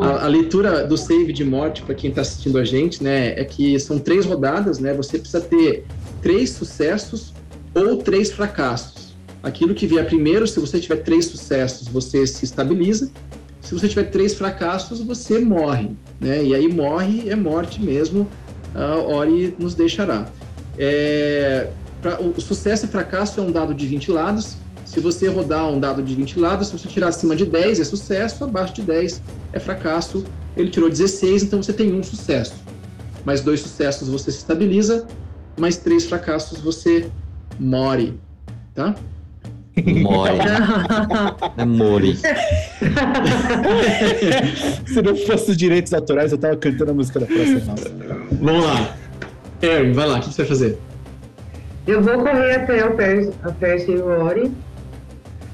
[0.00, 3.44] A, a, leitura do save de morte para quem está assistindo a gente, né, é
[3.44, 4.92] que são três rodadas, né?
[4.94, 5.84] Você precisa ter
[6.20, 7.32] três sucessos
[7.74, 9.14] ou três fracassos.
[9.42, 13.10] Aquilo que vier primeiro, se você tiver três sucessos, você se estabiliza.
[13.60, 15.90] Se você tiver três fracassos, você morre,
[16.20, 16.42] né?
[16.42, 18.28] E aí morre é morte mesmo.
[18.74, 20.26] A Ori nos deixará.
[20.78, 21.68] É,
[22.02, 24.56] pra, o sucesso e fracasso é um dado de 20 lados.
[24.94, 27.84] Se você rodar um dado de 20 lados, se você tirar acima de 10 é
[27.84, 29.20] sucesso, abaixo de 10
[29.52, 30.24] é fracasso.
[30.56, 32.54] Ele tirou 16, então você tem um sucesso.
[33.24, 35.04] Mais dois sucessos você se estabiliza,
[35.58, 37.10] mais três fracassos você
[37.58, 38.14] morre,
[38.72, 38.94] tá?
[39.76, 40.38] More.
[41.58, 42.14] é more.
[44.86, 47.74] Se não fosse os direitos autorais, eu tava cantando a música da próxima.
[48.40, 48.94] Vamos lá.
[49.60, 50.78] Erin, vai lá, o que você vai fazer?
[51.84, 54.52] Eu vou correr até o Percy e o Ori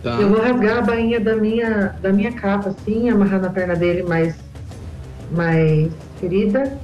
[0.02, 0.18] Tá.
[0.20, 4.02] Eu vou rasgar a bainha da minha, da minha capa, assim, amarrar na perna dele
[4.02, 4.34] mais,
[5.30, 6.78] mais ferida,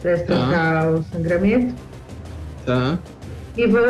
[0.00, 0.90] para estancar tá.
[0.90, 1.74] o sangramento.
[2.64, 2.98] Tá.
[3.56, 3.82] E vou,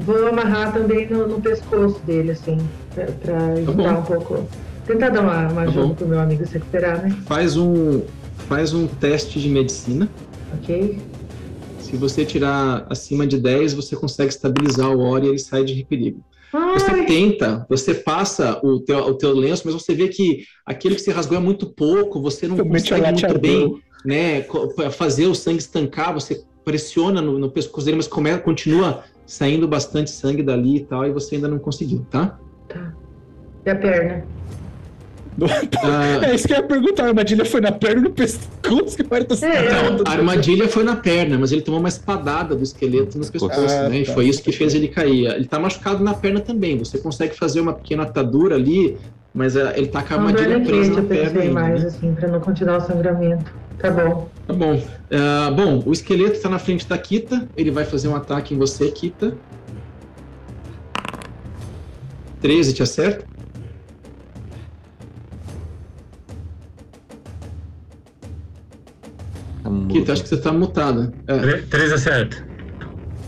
[0.00, 2.58] vou amarrar também no, no pescoço dele, assim,
[2.94, 4.46] para tá evitar um pouco.
[4.86, 7.16] Tentar dar uma, uma tá ajuda pro meu amigo se recuperar, né?
[7.24, 8.02] Faz um,
[8.48, 10.08] faz um teste de medicina.
[10.54, 10.98] Ok.
[11.78, 15.82] Se você tirar acima de 10, você consegue estabilizar o Ori e ele sai de
[15.84, 16.20] perigo.
[16.52, 21.00] Você tenta, você passa o teu, o teu lenço, mas você vê que aquele que
[21.00, 24.44] se rasgou é muito pouco, você não consegue muito bem né,
[24.92, 30.10] fazer o sangue estancar, você pressiona no, no pescoço dele, mas come, continua saindo bastante
[30.10, 32.38] sangue dali e tal, e você ainda não conseguiu, tá?
[32.68, 32.92] Tá.
[33.64, 34.24] E a perna?
[35.82, 37.04] Ah, é isso que eu ia perguntar.
[37.04, 38.96] A armadilha foi na perna ou no pescoço?
[38.96, 39.16] Que tá
[39.46, 43.26] é, não, a armadilha foi na perna, mas ele tomou uma espadada do esqueleto no
[43.26, 43.90] pescoço, ah, né?
[43.90, 43.96] Tá.
[43.96, 45.26] E foi isso que fez ele cair.
[45.26, 46.78] Ele tá machucado na perna também.
[46.78, 48.98] Você consegue fazer uma pequena atadura ali,
[49.32, 51.40] mas é, ele tá com a armadilha presa na perna.
[51.40, 51.88] Ainda, mais, né?
[51.88, 53.52] assim, pra não continuar o sangramento.
[53.78, 54.28] Tá bom.
[54.46, 54.74] Tá bom.
[54.74, 57.48] Uh, bom, o esqueleto tá na frente da Kita.
[57.56, 59.34] Ele vai fazer um ataque em você, Kita.
[62.40, 63.24] 13 te acerta?
[69.62, 71.12] Tá Kita, acho que você tá mutada.
[71.26, 71.58] É.
[71.62, 72.44] 3 acerta.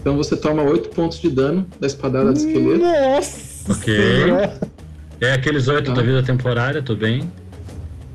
[0.01, 2.85] Então você toma 8 pontos de dano da espadada do esqueleto.
[2.85, 3.73] Nossa!
[3.73, 3.95] Ok.
[5.23, 5.95] É aqueles oito tá.
[5.95, 7.31] da vida temporária, tudo bem.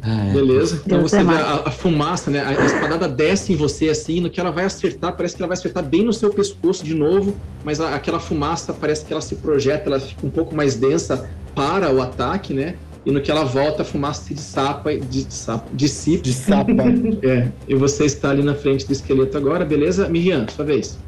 [0.01, 0.33] Ah, é.
[0.33, 0.81] Beleza.
[0.85, 2.41] Então Deus você vê a, a, fumaça, né?
[2.41, 5.47] A, a espadada desce em você assim, no que ela vai acertar, parece que ela
[5.47, 7.33] vai acertar bem no seu pescoço de novo,
[7.63, 11.29] mas a, aquela fumaça parece que ela se projeta, ela fica um pouco mais densa
[11.55, 12.75] para o ataque, né?
[13.07, 16.23] E no que ela volta, a fumaça se dissapa, dissapa, dissipa.
[16.23, 16.71] Dissapa.
[17.23, 17.49] é.
[17.65, 20.09] E você está ali na frente do esqueleto agora, beleza?
[20.09, 20.99] Miriam, sua vez.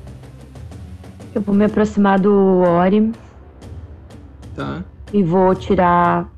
[1.36, 3.12] Eu vou me aproximar do Ori.
[4.56, 4.82] Tá.
[5.12, 6.32] E vou tirar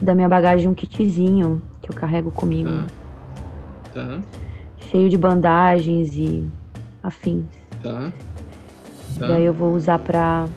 [0.00, 2.70] da minha bagagem um kitzinho que eu carrego comigo.
[3.92, 4.02] Tá.
[4.02, 4.20] tá.
[4.90, 6.42] Cheio de bandagens e
[7.02, 7.44] afins.
[7.82, 8.10] Tá.
[9.18, 9.26] tá.
[9.28, 10.48] E aí eu vou usar pra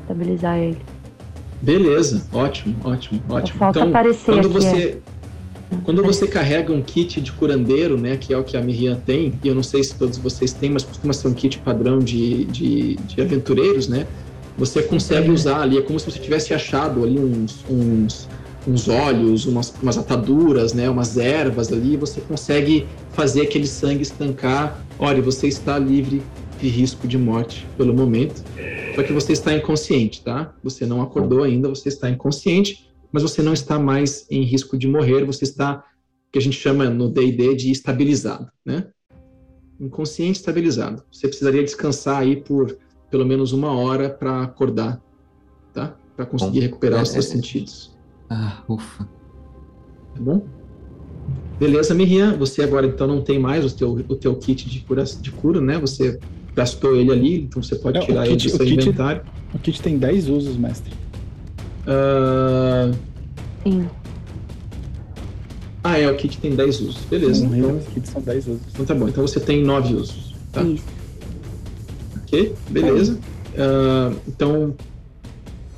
[0.00, 0.80] estabilizar ele.
[1.60, 3.58] Beleza, ótimo, ótimo, ótimo.
[3.58, 5.00] Falta então, aparecer quando você
[5.72, 5.76] é.
[5.84, 9.34] quando você carrega um kit de curandeiro, né, que é o que a Miriam tem,
[9.42, 12.44] e eu não sei se todos vocês têm, mas costuma ser um kit padrão de,
[12.44, 14.06] de, de aventureiros, né?
[14.56, 18.28] Você consegue usar ali, é como se você tivesse achado ali uns, uns
[18.66, 24.84] uns olhos, umas, umas ataduras, né, umas ervas ali, você consegue fazer aquele sangue estancar.
[24.98, 26.22] Olha, você está livre
[26.60, 28.42] de risco de morte pelo momento,
[28.94, 30.54] só que você está inconsciente, tá?
[30.62, 34.88] Você não acordou ainda, você está inconsciente, mas você não está mais em risco de
[34.88, 35.84] morrer, você está,
[36.32, 38.88] que a gente chama no D&D de estabilizado, né?
[39.80, 41.04] Inconsciente estabilizado.
[41.12, 42.76] Você precisaria descansar aí por
[43.10, 45.00] pelo menos uma hora para acordar,
[45.72, 45.96] tá?
[46.16, 47.96] Para conseguir recuperar é, os seus é, sentidos.
[48.28, 49.04] Ah, ufa.
[50.14, 50.44] Tá bom?
[51.58, 52.36] Beleza, Miriam.
[52.38, 55.60] Você agora então não tem mais o teu, o teu kit de cura, de cura,
[55.60, 55.78] né?
[55.78, 56.18] Você
[56.58, 59.22] gastou ele ali, então você pode é, tirar kit, ele do seu kit, inventário.
[59.54, 60.92] O kit tem 10 usos, mestre.
[61.86, 62.94] Uh...
[63.62, 63.88] Sim.
[65.84, 67.04] Ah, é, o kit tem 10 usos.
[67.08, 67.46] Beleza.
[67.46, 68.60] Não, então, os kits são 10 usos.
[68.72, 69.08] Então tá bom.
[69.08, 70.34] Então você tem 9 usos.
[70.52, 70.62] Tá?
[70.62, 70.84] Isso.
[72.24, 73.18] Ok, beleza.
[73.54, 74.74] Uh, então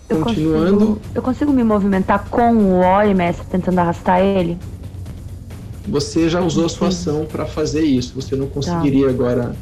[0.09, 0.79] eu Continuando.
[0.79, 4.59] Consigo, eu consigo me movimentar com o Ori, mestre, tentando arrastar ele?
[5.87, 8.15] Você já usou a sua ação para fazer isso.
[8.15, 9.11] Você não conseguiria tá.
[9.11, 9.57] agora.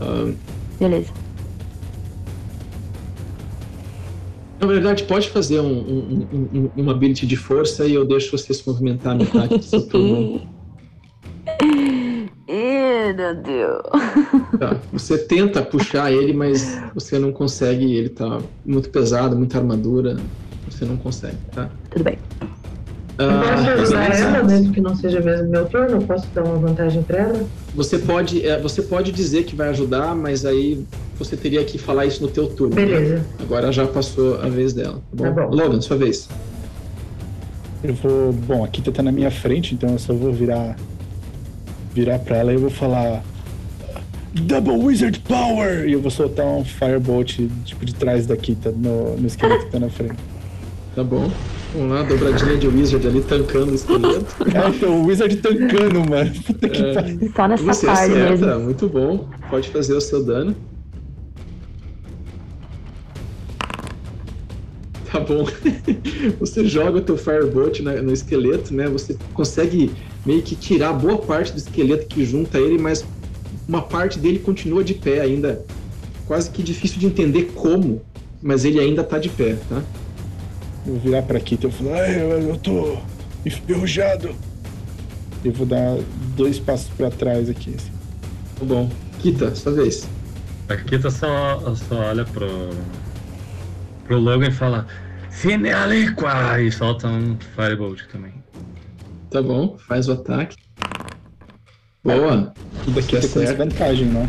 [0.00, 0.34] Uh...
[0.78, 1.12] Beleza.
[4.60, 8.52] Na verdade, pode fazer um, um, um, uma ability de força e eu deixo você
[8.52, 10.46] se movimentar metade do seu turno.
[11.62, 13.82] Ih, meu Deus.
[14.58, 17.94] Tá, você tenta puxar ele, mas você não consegue.
[17.94, 20.16] Ele tá muito pesado, muita armadura.
[20.68, 21.70] Você não consegue, tá?
[21.90, 22.18] Tudo bem.
[23.28, 26.02] Posso usar ela, mesmo que não seja mesmo meu turno?
[26.02, 27.46] Posso dar uma vantagem para ela?
[27.74, 30.84] Você pode, é, você pode dizer que vai ajudar, mas aí
[31.18, 32.74] você teria que falar isso no teu turno.
[32.74, 32.86] Né?
[32.86, 33.16] Beleza.
[33.16, 33.24] Né?
[33.40, 34.94] Agora já passou a vez dela.
[34.94, 35.24] Tá bom?
[35.24, 35.54] Tá bom.
[35.54, 36.28] Logan, sua vez.
[37.82, 38.32] Eu vou.
[38.32, 40.76] Bom, aqui tá na minha frente, então eu só vou virar
[41.92, 43.22] virar pra ela e eu vou falar
[44.32, 45.88] Double Wizard Power!
[45.88, 49.72] E eu vou soltar um Firebolt, tipo, de trás da Kita, no, no esqueleto que
[49.72, 50.16] tá na frente.
[50.94, 51.30] Tá bom.
[51.72, 54.26] Vamos lá, dobradinha de Wizard ali, tancando o esqueleto.
[54.82, 56.32] é, o Wizard tancando, mano.
[56.44, 56.94] Puta que é.
[56.94, 57.32] pariu.
[57.34, 58.64] Só nessa Você parte acerta, mesmo.
[58.64, 59.28] muito bom.
[59.48, 60.56] Pode fazer o seu dano.
[65.10, 65.46] Tá bom.
[66.40, 68.88] Você joga o teu Firebolt no esqueleto, né?
[68.88, 69.92] Você consegue
[70.26, 73.04] meio que tirar boa parte do esqueleto que junta ele, mas
[73.68, 75.64] uma parte dele continua de pé ainda.
[76.26, 78.02] Quase que difícil de entender como,
[78.42, 79.82] mas ele ainda tá de pé, tá?
[80.86, 82.98] Eu vou virar pra Kita e falar, eu, eu tô
[83.44, 84.34] enferrujado.
[85.44, 85.98] Eu vou dar
[86.36, 87.74] dois passos para trás aqui.
[87.74, 87.90] Assim.
[88.58, 88.90] Tá bom.
[89.18, 90.08] Kita, sua vez.
[90.68, 92.70] A Kita só, só olha pro,
[94.04, 94.86] pro Logan e fala
[95.30, 96.60] Cine Aliqua!
[96.60, 98.32] E solta um Firebolt também.
[99.30, 100.56] Tá bom, faz o ataque.
[102.02, 102.52] Boa.
[102.84, 104.28] Tudo aqui é com desvantagem, né?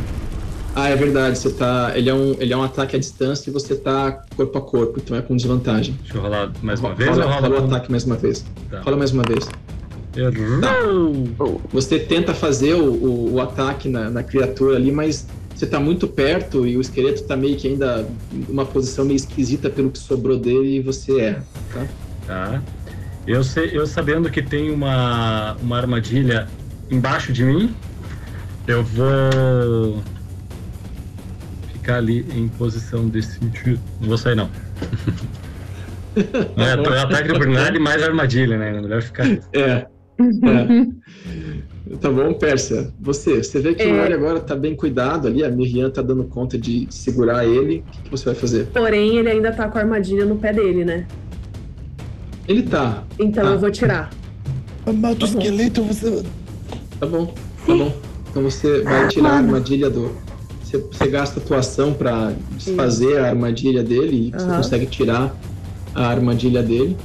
[0.76, 1.38] Ah, é verdade.
[1.38, 1.92] Você tá.
[1.96, 5.00] Ele é, um, ele é um ataque à distância e você tá corpo a corpo,
[5.00, 5.98] então é com desvantagem.
[6.02, 8.46] Deixa eu rolar mais uma vez rola, ou rola, rola o ataque mais uma vez.
[8.70, 8.82] Tá.
[8.82, 9.46] Rola mais uma vez.
[9.46, 10.76] Tá.
[11.72, 15.26] Você tenta fazer o, o, o ataque na, na, criatura ali, mas
[15.56, 18.06] você tá muito perto e o esqueleto tá meio que ainda
[18.50, 21.88] numa posição meio esquisita pelo que sobrou dele e você erra, tá?
[22.28, 22.62] Tá.
[23.26, 26.48] Eu, sei, eu sabendo que tem uma, uma armadilha
[26.90, 27.74] embaixo de mim,
[28.68, 30.04] eu vou
[31.82, 33.80] ficar ali em posição de sentido.
[34.00, 34.50] Não vou sair, não.
[36.16, 38.78] é, tô ataque de oportunidade mais armadilha, né?
[38.78, 39.26] É melhor ficar.
[39.52, 39.60] É.
[39.60, 39.88] é.
[42.00, 42.94] Tá bom, Pérsia.
[43.02, 43.92] Você, você vê que é.
[43.92, 47.80] o Ori agora tá bem cuidado ali, a Miriam tá dando conta de segurar ele.
[47.80, 48.68] O que, que você vai fazer?
[48.68, 51.08] Porém, ele ainda tá com a armadilha no pé dele, né?
[52.48, 53.04] Ele tá.
[53.20, 53.52] Então tá.
[53.52, 54.12] eu vou tirar.
[54.86, 56.24] Mata tá o esqueleto, você.
[57.00, 57.34] Tá bom,
[57.66, 57.94] tá bom.
[58.30, 60.16] Então você vai tirar a armadilha do.
[60.72, 65.36] Você, você gasta a tua ação pra desfazer a armadilha dele e você consegue tirar
[65.94, 66.96] a armadilha dele.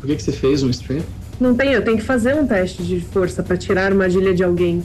[0.00, 1.04] Por que, que você fez um strength?
[1.40, 4.44] Não tem, eu tenho que fazer um teste de força para tirar a armadilha de
[4.44, 4.84] alguém.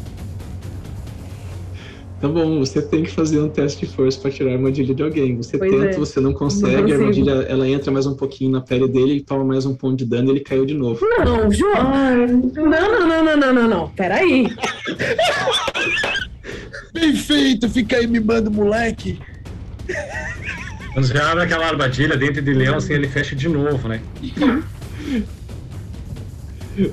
[2.19, 5.03] Tá bom, você tem que fazer um teste de força para tirar a armadilha de
[5.03, 5.38] alguém.
[5.38, 5.94] Você Pois tenta, é.
[5.94, 9.22] você não consegue, Não a armadilha ela entra mais um pouquinho na pele dele, ele
[9.22, 10.99] toma mais um ponto de dano e ele caiu de novo.
[11.19, 11.91] Não, João!
[12.56, 13.89] Não, não, não, não, não, não, não.
[13.89, 14.48] Peraí.
[16.91, 19.19] Bem feito, fica aí mimando, moleque.
[20.94, 24.02] Quando você abre aquela armadilha dentro de leão, assim, ele fecha de novo, né?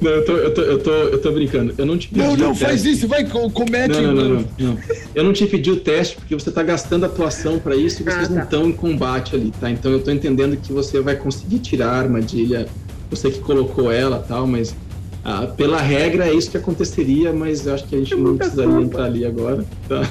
[0.01, 1.74] Não, eu tô, eu tô, eu tô, eu tô brincando.
[1.77, 2.65] Eu não te pedi Não, o não, teste.
[2.65, 3.89] faz isso, vai, co- comete.
[4.01, 4.78] Não, não, não, não, não.
[5.15, 8.27] Eu não te pedi o teste porque você tá gastando atuação pra isso e vocês
[8.27, 8.43] Ah, não tá.
[8.44, 9.70] estão em combate ali, tá?
[9.70, 12.66] Então eu tô entendendo que você vai conseguir tirar a armadilha,
[13.11, 14.74] você que colocou ela e tal, mas
[15.23, 18.44] ah, pela regra é isso que aconteceria, mas eu acho que a gente não muita
[18.44, 18.86] precisaria culpa.
[18.86, 20.11] entrar ali agora, tá?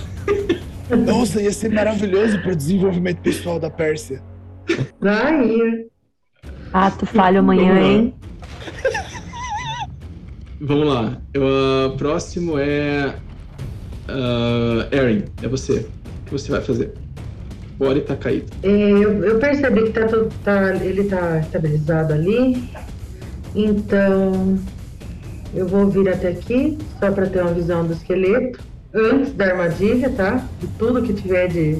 [0.95, 4.21] Nossa, ia ser maravilhoso pro desenvolvimento pessoal da Pérsia.
[4.99, 5.85] vai.
[6.71, 7.87] Ato falho amanhã, Vamos lá.
[7.91, 8.13] hein?
[10.65, 11.17] Vamos lá.
[11.33, 13.15] Eu, ah, próximo é.
[14.07, 15.79] Uh, Erin, é você.
[16.21, 16.93] O que você vai fazer?
[17.79, 18.45] O Ori tá caído.
[18.63, 20.07] É, eu, eu percebi que tá,
[20.43, 22.69] tá- ele tá estabilizado ali.
[23.55, 24.57] Então,
[25.53, 28.59] eu vou vir até aqui, só para ter uma visão do esqueleto.
[28.93, 30.45] Antes da armadilha, tá?
[30.59, 31.79] De tudo que tiver de,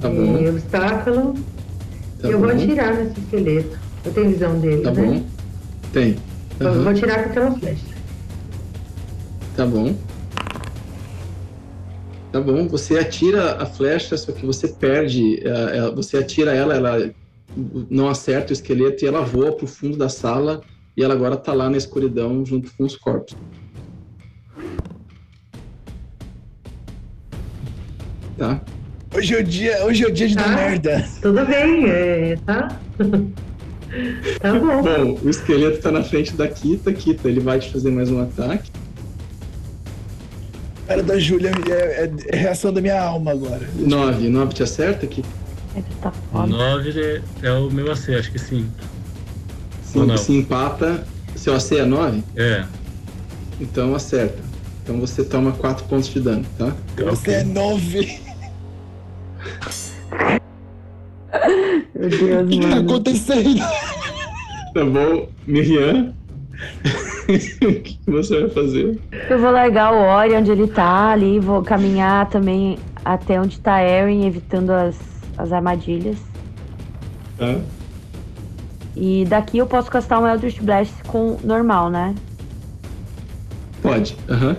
[0.00, 1.34] Tá de obstáculo.
[2.20, 2.46] Tá eu bom.
[2.46, 3.78] vou atirar nesse esqueleto.
[4.04, 5.02] Eu tenho visão dele, Tá né?
[5.02, 5.24] bom.
[5.92, 6.16] Tem.
[6.60, 6.82] Aham.
[6.82, 7.84] vou atirar com aquela flecha.
[9.56, 9.94] Tá bom.
[12.32, 12.68] Tá bom.
[12.68, 15.40] Você atira a flecha, só que você perde.
[15.46, 17.10] eh, você atira ela, ela
[17.90, 20.60] não acerta o esqueleto e ela voa pro fundo da sala
[20.96, 23.34] e ela agora tá lá na escuridão junto com os corpos.
[28.38, 28.60] Tá?
[29.14, 30.56] Hoje é o dia, hoje é o dia de dar Ah.
[30.56, 31.08] merda.
[31.20, 32.80] Tudo bem, é, tá?
[34.40, 34.82] tá bom.
[34.82, 36.92] Bom, o esqueleto tá na frente da Kita.
[36.92, 38.70] Kita, ele vai te fazer mais um ataque.
[40.86, 43.68] Cara da Júlia é, é- é reação da minha alma agora.
[43.76, 44.28] 9.
[44.28, 45.28] 9 te acerta, Kita?
[45.74, 46.46] Ele tá foda.
[46.48, 48.68] 9 é, é o meu AC, acho que sim.
[49.84, 51.04] Sim, se empata.
[51.36, 52.22] Seu AC é 9?
[52.36, 52.64] É.
[53.60, 54.38] Então acerta.
[54.82, 56.74] Então você toma 4 pontos de dano, tá?
[56.96, 58.18] Você é nove.
[62.00, 63.60] Meu Deus, O que, que tá acontecendo?
[64.72, 66.14] Tá bom, Miriam?
[67.28, 68.98] o que você vai fazer?
[69.28, 73.82] Eu vou largar o Ori onde ele tá ali, vou caminhar também até onde tá
[73.82, 74.96] Erin, evitando as,
[75.36, 76.16] as armadilhas.
[77.36, 77.58] Tá?
[78.96, 82.14] E daqui eu posso castar um Eldritch Blast com normal, né?
[83.82, 84.16] Pode.
[84.28, 84.56] Aham.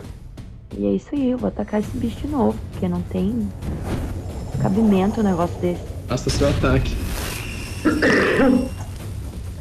[0.77, 3.47] E é isso aí, eu vou atacar esse bicho de novo, porque não tem
[4.61, 5.81] cabimento um negócio desse.
[6.07, 6.95] Faça seu ataque.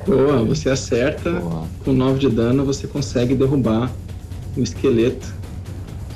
[0.06, 1.32] Boa, você acerta.
[1.32, 1.66] Boa.
[1.84, 3.90] Com 9 de dano, você consegue derrubar
[4.56, 5.26] o esqueleto.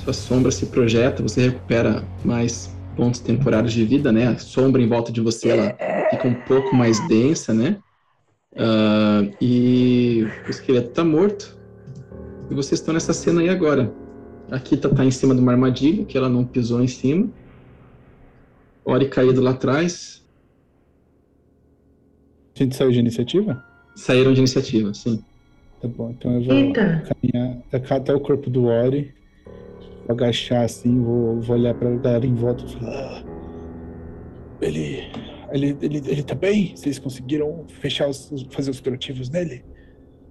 [0.03, 4.29] Sua sombra se projeta, você recupera mais pontos temporários de vida, né?
[4.29, 5.77] A sombra em volta de você ela
[6.11, 7.79] fica um pouco mais densa, né?
[8.57, 11.57] Ah, e o esqueleto tá morto.
[12.51, 13.93] E vocês estão nessa cena aí agora.
[14.51, 17.29] A Kita tá em cima de uma armadilha, que ela não pisou em cima.
[18.85, 20.24] Ori caído lá atrás.
[22.55, 23.65] A gente saiu de iniciativa?
[23.97, 25.23] Saíram de iniciativa, sim.
[25.81, 27.03] Tá bom, então eu vou Eita.
[27.21, 29.13] caminhar até o corpo do Ori,
[30.07, 33.23] vou agachar assim, vou, vou olhar pra galera em volta e falar.
[33.23, 33.25] "Ah,
[34.63, 35.11] ele,
[35.53, 36.75] ele, ele, ele tá bem?
[36.75, 39.65] Vocês conseguiram fechar os, fazer os curativos nele?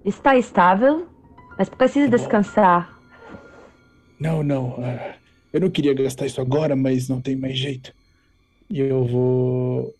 [0.04, 1.06] Está estável,
[1.58, 2.98] mas precisa Tá descansar.
[4.18, 4.76] Não, não.
[4.78, 5.14] ah,
[5.52, 7.92] eu não queria gastar isso agora, mas não tem mais jeito.
[8.68, 9.94] E eu vou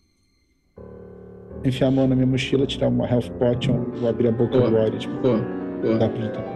[1.69, 4.69] enfiar a mão na minha mochila, tirar uma health potion, vou abrir a boca Boa.
[4.69, 5.39] do Ori, tipo, Boa,
[5.81, 5.97] boa.
[5.97, 6.55] dá pra.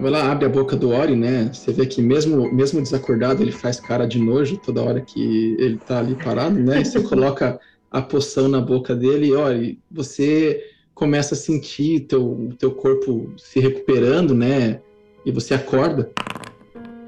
[0.00, 1.50] Vai lá, abre a boca do Ori, né?
[1.52, 5.76] Você vê que mesmo, mesmo desacordado, ele faz cara de nojo toda hora que ele
[5.76, 6.80] tá ali parado, né?
[6.80, 7.60] E você coloca
[7.90, 10.62] a poção na boca dele e, Ori, você
[10.94, 14.80] começa a sentir teu, teu corpo se recuperando, né?
[15.26, 16.10] E você acorda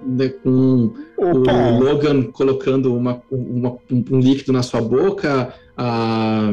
[0.04, 1.78] né, com o Opa!
[1.78, 6.52] Logan colocando uma, uma- um, um líquido na sua boca, a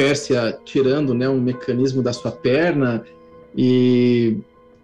[0.00, 3.04] Pérsia tirando né, um mecanismo da sua perna
[3.54, 4.38] e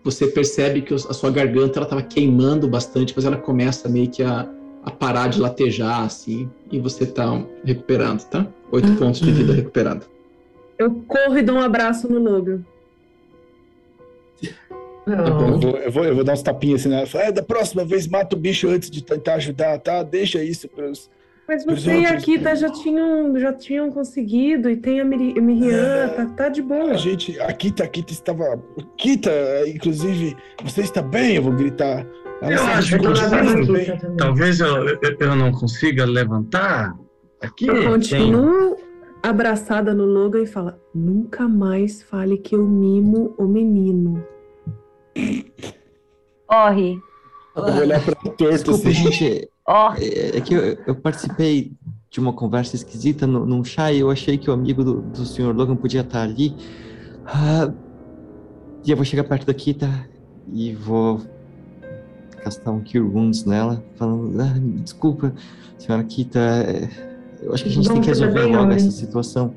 [0.05, 4.23] você percebe que a sua garganta ela estava queimando bastante, mas ela começa meio que
[4.23, 4.47] a,
[4.85, 8.47] a parar de latejar assim e você está recuperando, tá?
[8.71, 10.05] Oito pontos de vida recuperado.
[10.79, 12.61] Eu corro e dou um abraço no Logan.
[15.07, 17.09] Eu vou, eu, vou, eu vou dar uns tapinhas assim nela.
[17.15, 20.03] É, da próxima vez mata o bicho antes de tentar ajudar, tá?
[20.03, 21.09] Deixa isso pros.
[21.49, 26.09] Mas você e a Kita já tinham, já tinham conseguido e tem a Miriam, é,
[26.09, 26.91] tá, tá de boa.
[26.91, 28.61] A gente, a Kita, a Kita estava.
[28.97, 29.31] Kita,
[29.69, 31.37] inclusive, você está bem?
[31.37, 32.05] Eu vou gritar.
[32.43, 36.99] Ela eu acho que talvez eu, eu, eu, não consiga levantar
[37.41, 37.69] aqui.
[37.69, 38.85] Eu continuo tem...
[39.23, 44.23] abraçada no Logan e fala: nunca mais fale que eu mimo o menino.
[46.47, 46.99] Corre.
[47.55, 48.93] Eu vou olhar pra torto Desculpa, assim.
[48.93, 49.49] gente.
[49.69, 49.93] Oh.
[49.99, 51.73] É, é, que eu, eu, participei
[52.09, 55.25] de uma conversa esquisita no, num chá e eu achei que o amigo do, do
[55.25, 55.53] Sr.
[55.55, 56.55] Logan podia estar ali.
[57.25, 57.73] Ah,
[58.85, 59.91] e eu vou chegar perto da Kita
[60.53, 61.21] e vou
[62.45, 65.33] castar um Cure Wounds nela, falando: ah, desculpa,
[65.77, 66.89] senhora Kita, é,
[67.43, 69.53] eu acho que a gente tem que resolver logo essa situação.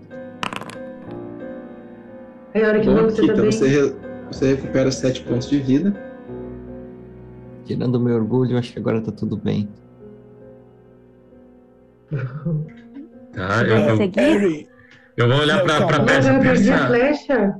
[2.56, 3.95] É hora que Bom, você Kita, você,
[4.31, 5.94] você recupera sete pontos de vida.
[7.65, 9.69] Tirando o meu orgulho, acho que agora tá tudo bem.
[13.34, 14.68] Tá, eu, eu,
[15.18, 17.60] eu vou olhar pra, pra peça e pensar.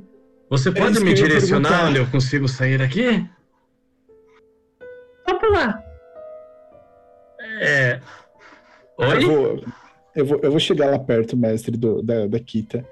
[0.49, 3.23] Você pode é me direcionar onde eu consigo sair daqui?
[5.27, 5.84] Só pra lá.
[7.61, 7.99] É.
[8.97, 9.23] Oi?
[9.23, 9.63] Eu vou,
[10.15, 12.84] eu vou, eu vou chegar lá perto, mestre, do, da, da Kita.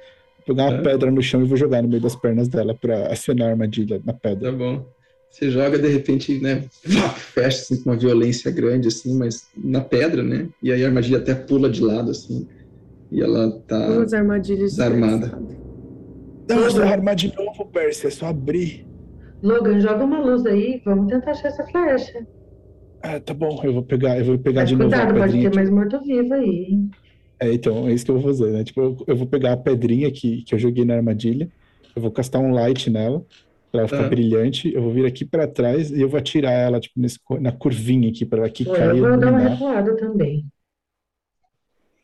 [0.45, 0.81] Pegar uma é.
[0.81, 3.99] pedra no chão e vou jogar no meio das pernas dela pra acionar a armadilha
[4.05, 4.51] na pedra.
[4.51, 4.85] Tá bom.
[5.37, 6.63] Você joga, de repente, né?
[7.15, 10.49] Fecha assim, com uma violência grande, assim, mas na pedra, né?
[10.63, 12.47] E aí a armadilha até pula de lado, assim.
[13.11, 15.37] E ela tá Duas armadilhas desarmada.
[16.49, 18.83] Não, mas não armar de novo, Percy, é só abrir.
[19.43, 22.25] Logan, joga uma luz aí, vamos tentar achar essa flecha.
[23.03, 25.51] Ah, tá bom, eu vou pegar, eu vou pegar mas de cuidado, novo a pedrinha.
[25.51, 26.89] Pode ter mais morto-vivo aí, hein?
[27.39, 28.63] É, então, é isso que eu vou fazer, né?
[28.63, 31.47] Tipo, eu, eu, vou pegar a pedrinha que, que eu joguei na armadilha,
[31.95, 33.23] eu vou castar um light nela,
[33.73, 34.09] ela ficar é.
[34.09, 37.51] brilhante, eu vou vir aqui pra trás e eu vou atirar ela, tipo, nesse, na
[37.51, 38.97] curvinha aqui, pra ela aqui cair.
[38.97, 40.45] Eu vou dar uma recuada também.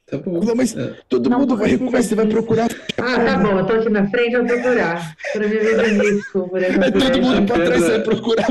[0.06, 0.44] Tá bom.
[0.44, 0.96] Não, mas é.
[1.08, 2.70] todo não, mundo vai recuar, você vai procurar.
[2.98, 5.16] Ah, tá bom, eu tô aqui na frente, eu vou procurar.
[5.32, 6.50] Pra me ver bonito.
[6.50, 8.48] Por é todo mundo pra trás, você vai procurar.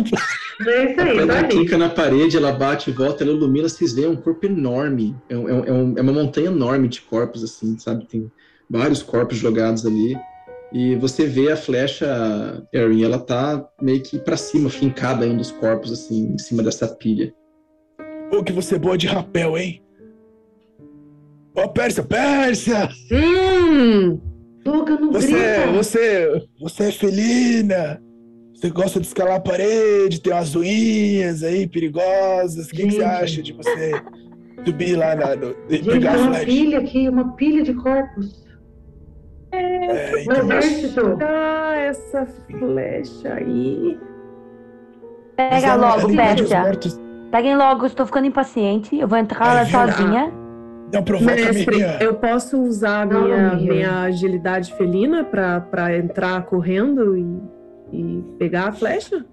[0.66, 4.09] É isso aí, Ela clica na parede, ela bate e volta, ela ilumina, vocês veem
[4.09, 5.14] um corpo enorme.
[5.28, 8.06] É, um, é, um, é uma montanha enorme de corpos, assim, sabe?
[8.06, 8.30] Tem
[8.68, 10.16] vários corpos jogados ali.
[10.73, 15.36] E você vê a flecha, Erin, ela tá meio que para cima, fincada em um
[15.36, 17.32] dos corpos, assim, em cima dessa pilha.
[18.31, 19.82] Pô, que você é boa de rapel, hein?
[21.55, 22.89] Ó, oh, Pérsia, Pérsia!
[23.11, 24.19] Hum!
[24.65, 25.73] Luca, não você, grita.
[25.73, 28.03] Você, você é felina.
[28.55, 32.69] Você gosta de escalar a parede, tem umas unhas aí perigosas.
[32.69, 34.01] O que, que, você acha de você
[34.65, 38.43] subir lá na, no, Gente, pegar uma pilha aqui, uma pilha de corpos.
[39.52, 41.18] É, é então, exército.
[41.22, 43.98] Essa flecha aí.
[45.36, 46.62] Pega logo, Pérsia.
[47.30, 48.98] Peguem logo, estou ficando impaciente.
[48.98, 50.32] Eu vou entrar lá sozinha.
[50.92, 51.96] Não provoca Mestre, minha...
[52.02, 57.42] eu posso usar a minha, minha agilidade felina para entrar correndo e,
[57.90, 59.24] e pegar a flecha?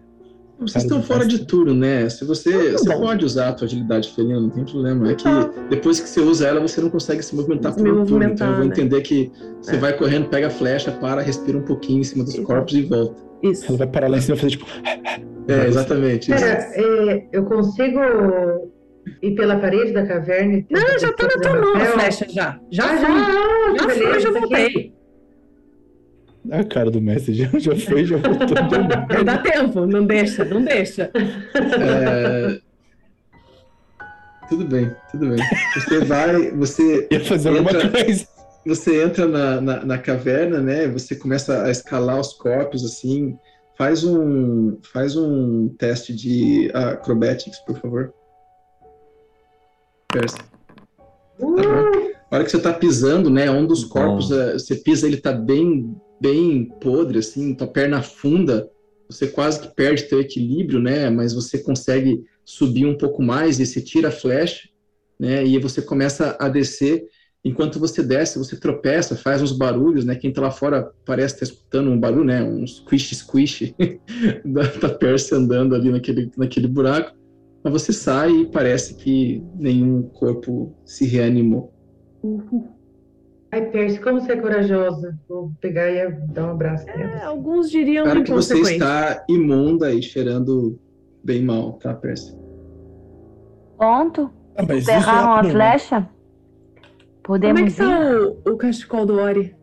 [0.59, 2.09] Vocês estão fora de turno, né?
[2.09, 5.11] Se você, você pode usar a tua agilidade felina, não tem problema.
[5.11, 5.23] É que
[5.69, 8.25] depois que você usa ela, você não consegue se movimentar por um turno.
[8.25, 8.71] Então eu vou né?
[8.71, 9.31] entender que
[9.61, 9.79] você é.
[9.79, 13.15] vai correndo, pega a flecha, para, respira um pouquinho em cima dos corpos e volta.
[13.41, 13.65] Isso.
[13.67, 14.65] Ela vai parar lá em cima e fazer tipo.
[15.47, 16.29] É, exatamente.
[16.29, 17.99] Pera, é, eu consigo
[19.21, 20.63] ir pela parede da caverna?
[20.69, 22.59] Não, já tá na tua mão a flecha, já.
[22.69, 24.98] Já, ah, já, já, já foi, já voltei.
[26.51, 28.47] A cara do Messi já, já foi, já voltou.
[29.17, 31.11] Não dá tempo, não deixa, não deixa.
[31.13, 32.59] É...
[34.47, 35.37] Tudo bem, tudo bem.
[35.75, 37.07] Você vai, você.
[37.11, 38.27] Ia fazer entra, alguma coisa.
[38.65, 40.87] Você entra na, na, na, caverna, né?
[40.87, 43.37] Você começa a escalar os corpos, assim.
[43.77, 48.13] Faz um, faz um teste de acrobatics, por favor.
[50.11, 50.37] Persa.
[51.39, 51.55] Uh!
[51.55, 53.49] Tá a hora que você está pisando, né?
[53.49, 54.53] Um dos corpos, Bom.
[54.53, 58.69] você pisa, ele está bem, bem podre, assim, tua perna funda,
[59.09, 61.09] você quase que perde teu equilíbrio, né?
[61.09, 64.69] Mas você consegue subir um pouco mais e você tira a flecha,
[65.19, 65.45] né?
[65.45, 67.05] E você começa a descer.
[67.43, 70.15] Enquanto você desce, você tropeça, faz uns barulhos, né?
[70.15, 72.43] Quem tá lá fora parece estar tá escutando um barulho, né?
[72.43, 73.73] Um squish squish
[74.45, 77.17] da, da Percy andando ali naquele, naquele buraco.
[77.63, 81.73] Mas você sai e parece que nenhum corpo se reanimou.
[82.23, 82.78] Uhum.
[83.51, 85.17] Ai, Percy, como você é corajosa.
[85.27, 90.03] Vou pegar e dar um abraço É, alguns diriam Claro que você está imunda e
[90.03, 90.79] cheirando
[91.23, 92.35] bem mal, tá, Percy?
[93.77, 94.29] Ponto.
[94.55, 96.07] Ah, é uma flecha?
[97.23, 99.55] Podemos Como é que tá o, o cachecol do Ori?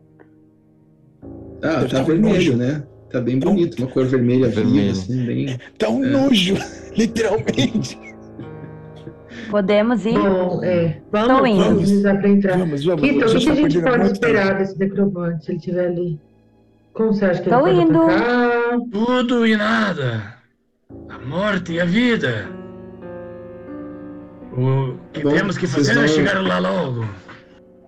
[1.61, 2.83] Ah, tá vermelho, né?
[3.09, 4.91] Tá bem bonito, uma cor vermelha, vermelha.
[4.91, 5.59] assim, bem.
[5.77, 6.09] Tá um é.
[6.09, 6.55] nojo,
[6.95, 7.97] literalmente.
[9.49, 10.13] Podemos ir?
[10.19, 10.99] Bom, é.
[11.11, 11.63] Vamos, Estou indo.
[11.63, 12.85] Vamos, vamos.
[12.85, 13.01] vamos.
[13.01, 16.19] Kito, o que, a gente tá pode esperar desse necromante se ele estiver ali?
[16.93, 17.93] Como você acha que Tô ele indo.
[17.99, 18.79] pode atacar?
[18.91, 20.33] Tudo e nada.
[21.09, 22.47] A morte e a vida.
[24.53, 27.05] O que Bom, temos que vocês fazer é vão- chegar lá logo.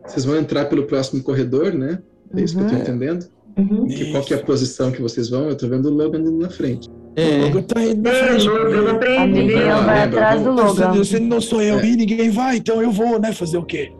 [0.06, 2.00] Vocês vão entrar pelo próximo corredor, né?
[2.36, 2.82] É isso que eu tô Uhum.
[2.82, 3.26] entendendo?
[3.58, 3.88] Uhum.
[3.88, 5.50] Que, qual que é a posição que vocês vão?
[5.50, 6.88] Eu tô vendo o Logan na frente.
[7.20, 8.48] É, Logan tá indo frente.
[8.48, 11.04] Logan, não A aprende, Miriam vai atrás do Logan.
[11.04, 11.86] Se não sou eu É.
[11.86, 13.32] e ninguém vai, então eu vou, né?
[13.34, 13.92] Fazer o quê?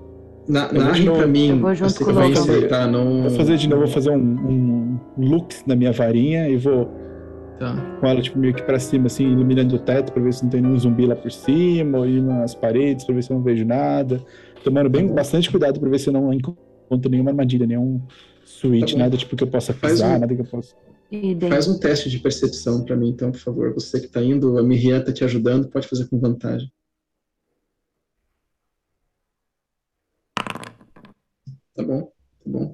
[0.48, 1.18] Na, novo.
[1.18, 2.68] pra mim Eu vou a junto com o sequência, Logan.
[2.68, 2.88] tá?
[2.88, 3.22] Não...
[3.22, 6.90] Vou fazer de novo, vou fazer um, um lux na minha varinha e vou
[7.60, 7.76] Tá.
[8.00, 10.50] com ela, tipo, meio que pra cima, assim, iluminando o teto pra ver se não
[10.50, 13.44] tem nenhum zumbi lá por cima, ou ir nas paredes pra ver se eu não
[13.44, 14.24] vejo nada.
[14.64, 18.00] Tomando bem, bastante cuidado pra ver se eu não encontro nenhuma armadilha, nenhum
[18.46, 20.74] switch, Tá nada tipo que eu possa pisar, um- nada que eu possa.
[21.50, 23.74] Faz um teste de percepção pra mim, então, por favor.
[23.74, 26.72] Você que tá indo, a Miriam tá te ajudando, pode fazer com vantagem.
[31.74, 32.74] Tá bom, tá bom.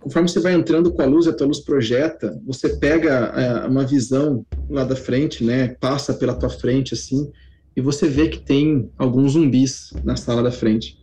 [0.00, 3.84] Conforme você vai entrando com a luz, a tua luz projeta, você pega é, uma
[3.84, 5.74] visão lá da frente, né?
[5.80, 7.30] Passa pela tua frente assim,
[7.76, 10.96] e você vê que tem alguns zumbis na sala da frente.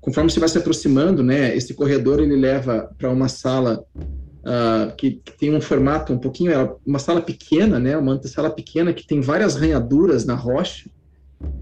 [0.00, 1.54] Conforme você vai se aproximando, né?
[1.54, 3.84] Esse corredor ele leva para uma sala
[4.50, 7.98] ah, que, que tem um formato um pouquinho, é uma sala pequena, né?
[7.98, 10.88] Uma sala pequena que tem várias ranhaduras na rocha,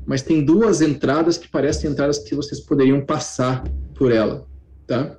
[0.06, 4.46] mas tem duas entradas que parecem entradas que vocês poderiam passar por ela,
[4.86, 5.18] tá?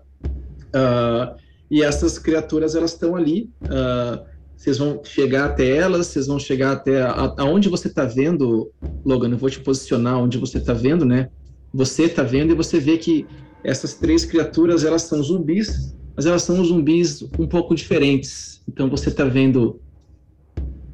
[0.74, 1.36] Ah,
[1.70, 3.50] e essas criaturas elas estão ali.
[3.70, 4.24] ah,
[4.56, 7.04] vocês vão chegar até elas, vocês vão chegar até
[7.38, 8.72] aonde você está vendo,
[9.06, 9.30] Logan.
[9.30, 11.30] Eu vou te posicionar onde você está vendo, né?
[11.72, 13.28] Você está vendo e você vê que
[13.64, 18.62] essas três criaturas elas são zumbis, mas elas são zumbis um pouco diferentes.
[18.68, 19.80] Então você está vendo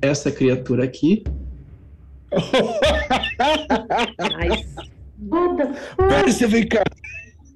[0.01, 1.23] essa criatura aqui,
[4.39, 4.75] Nice.
[5.97, 6.83] Pérsia, vem cá!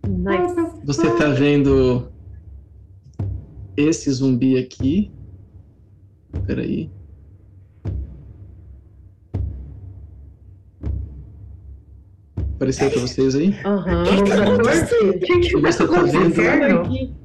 [0.08, 0.56] Nice.
[0.86, 2.12] você está vendo
[3.76, 5.12] esse zumbi aqui.
[6.46, 6.90] Peraí.
[12.56, 13.56] Apareceu para vocês aí?
[13.66, 14.04] Aham.
[15.20, 17.18] Que Você tá vendo?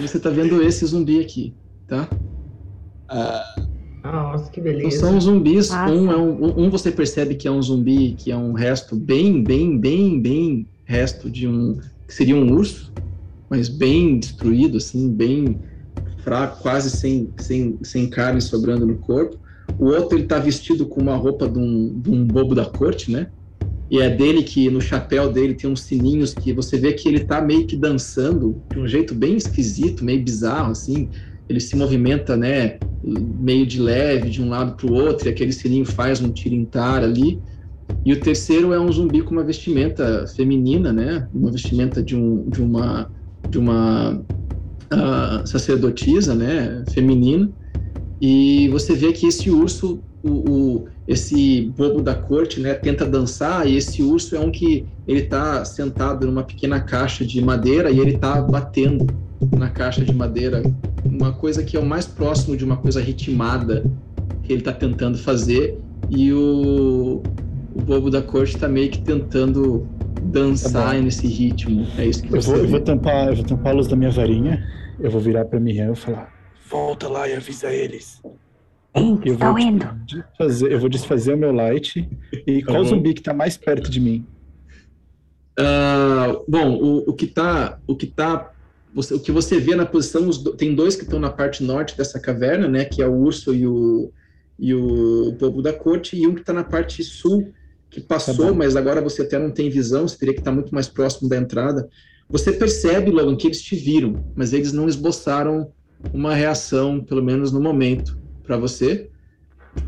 [0.00, 1.54] Você está vendo esse zumbi aqui,
[1.86, 2.08] tá?
[4.04, 4.98] Nossa, que Então beleza.
[4.98, 5.70] são zumbis.
[5.70, 5.92] Massa.
[5.92, 9.42] Um, é um, um você percebe que é um zumbi que é um resto bem,
[9.42, 12.92] bem, bem, bem resto de um que seria um urso,
[13.50, 15.60] mas bem destruído, assim, bem
[16.18, 19.36] fraco, quase sem, sem, sem carne sobrando no corpo.
[19.78, 23.10] O outro ele tá vestido com uma roupa de um, de um bobo da corte,
[23.10, 23.28] né?
[23.90, 27.20] E é dele que no chapéu dele tem uns sininhos que você vê que ele
[27.24, 31.10] tá meio que dançando de um jeito bem esquisito, meio bizarro, assim.
[31.48, 32.80] Ele se movimenta, né?
[33.02, 37.04] meio de leve de um lado para o outro, e aquele sininho faz um tirintar
[37.04, 37.42] ali.
[38.04, 41.28] E o terceiro é um zumbi com uma vestimenta feminina, né?
[41.32, 43.10] Uma vestimenta de, um, de uma,
[43.50, 44.24] de uma
[44.92, 46.84] ah, sacerdotisa, né?
[46.86, 47.52] Feminina.
[48.20, 52.74] E você vê que esse urso, o, o- esse bobo da corte, né?
[52.74, 57.40] Tenta dançar e esse urso é um que ele tá sentado numa pequena caixa de
[57.40, 59.06] madeira e ele tá batendo
[59.56, 60.62] na caixa de madeira
[61.04, 63.84] uma coisa que é o mais próximo de uma coisa ritmada
[64.42, 65.78] que ele está tentando fazer
[66.10, 67.22] e o,
[67.74, 69.86] o bobo da corte está meio que tentando
[70.22, 71.86] dançar Tá nesse ritmo.
[71.98, 73.96] É isso que Eu você vou, eu vou tampar, eu vou tampar a luz da
[73.96, 74.66] minha varinha.
[74.98, 76.32] Eu vou virar pra Miriam e falar:
[76.68, 78.20] volta lá e avisa eles.
[78.96, 79.86] Eu estão vou, indo.
[80.06, 82.08] desfazer, eu vou desfazer o meu light.
[82.46, 82.88] E qual bom.
[82.88, 84.26] zumbi que tá mais perto de mim?
[85.58, 88.50] Ah, bom, o, o que tá, o que tá,
[88.94, 91.62] você- o que você vê na posição, os do- tem dois que estão na parte
[91.62, 92.84] norte dessa caverna, né?
[92.84, 94.12] Que é o urso e o
[94.58, 97.52] e o bobo da corte e um que está na parte sul
[97.90, 100.74] que passou, Tá mas agora você até não tem visão, você teria que estar muito
[100.74, 101.86] mais próximo da entrada.
[102.32, 105.70] Você percebe, Logan, que eles te viram, mas eles não esboçaram
[106.10, 108.16] uma reação, pelo menos no momento,
[108.46, 109.10] para você.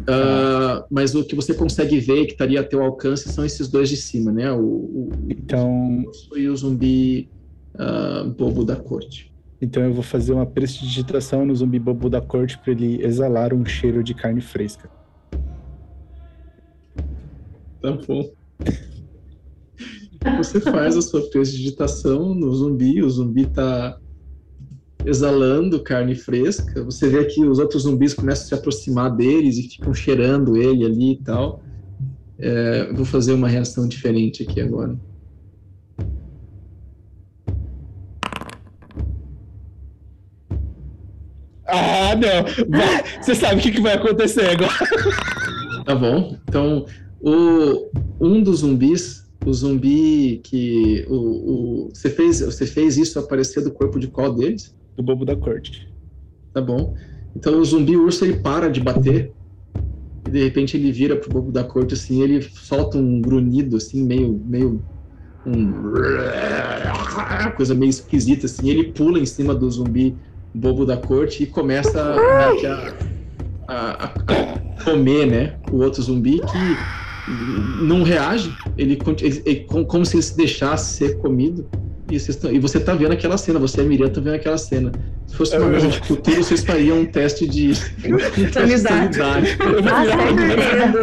[0.06, 3.88] Ah, mas o que você consegue ver, que estaria a teu alcance, são esses dois
[3.88, 4.52] de cima, né?
[4.52, 7.28] O, o, Então, urso e o zumbi
[7.78, 9.32] ah, bobo da corte.
[9.62, 13.64] então eu vou fazer uma prestidigitação no zumbi bobo da corte pra ele exalar um
[13.64, 14.90] cheiro de carne fresca.
[17.80, 18.30] Tá bom.
[20.36, 23.98] Você faz a sua prestidigitação no zumbi, o zumbi tá
[25.08, 26.84] exalando carne fresca.
[26.84, 30.84] Você vê que os outros zumbis começam a se aproximar deles e ficam cheirando ele
[30.84, 31.62] ali e tal.
[32.38, 34.96] É, vou fazer uma reação diferente aqui agora.
[41.66, 42.68] Ah, não.
[42.68, 43.22] Vai.
[43.22, 44.72] Você sabe o que, que vai acontecer agora.
[45.84, 46.36] Tá bom.
[46.46, 46.84] Então,
[47.20, 47.90] o,
[48.20, 51.06] um dos zumbis, o zumbi que.
[51.08, 54.76] O, o, você, fez, você fez isso aparecer do corpo de qual deles?
[54.98, 55.88] Do bobo da corte.
[56.52, 56.96] Tá bom.
[57.36, 59.32] Então o zumbi urso ele para de bater.
[60.26, 64.02] E de repente ele vira pro bobo da corte assim, ele solta um grunhido assim,
[64.02, 64.42] meio.
[64.44, 64.82] meio
[65.46, 65.72] um
[67.56, 70.16] coisa meio esquisita assim, ele pula em cima do zumbi
[70.52, 72.50] bobo da corte e começa a,
[73.68, 74.08] a, a
[74.84, 80.36] comer, né, o outro zumbi que não reage, ele, ele, ele como se ele se
[80.36, 81.68] deixasse ser comido.
[82.10, 84.56] E, tão, e você tá vendo aquela cena, você e a Miriam tá vendo aquela
[84.56, 84.92] cena.
[85.26, 89.56] Se fosse uma mesa de cultura, vocês fariam um teste de, sanidade.
[89.60, 91.02] Eu vou, virar pra,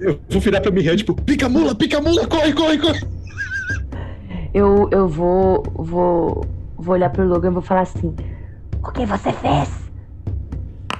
[0.00, 3.00] eu vou virar pra Miriam, tipo, pica mula, pica mula, corre, corre, corre.
[4.52, 8.14] Eu, eu vou, vou, vou olhar pro Logan e vou falar assim:
[8.80, 9.68] O que você fez?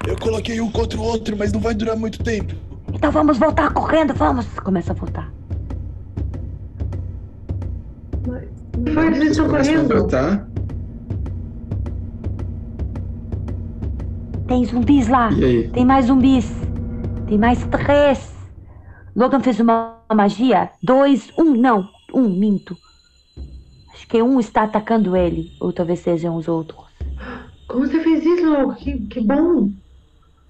[0.05, 2.53] Eu coloquei um contra o outro, mas não vai durar muito tempo.
[2.93, 4.45] Então vamos voltar correndo, vamos!
[4.59, 5.31] Começa a voltar.
[8.93, 10.07] Foi, eles estão correndo.
[10.07, 10.45] Tá.
[14.47, 15.29] Tem zumbis lá.
[15.73, 16.49] Tem mais zumbis.
[17.27, 18.33] Tem mais três.
[19.15, 20.69] Logan fez uma magia.
[20.81, 21.89] Dois, um, não.
[22.13, 22.77] Um, minto.
[23.93, 25.51] Acho que um está atacando ele.
[25.59, 26.85] Ou talvez sejam os outros.
[27.67, 28.75] Como você fez isso, Logan?
[28.75, 29.69] Que, que bom.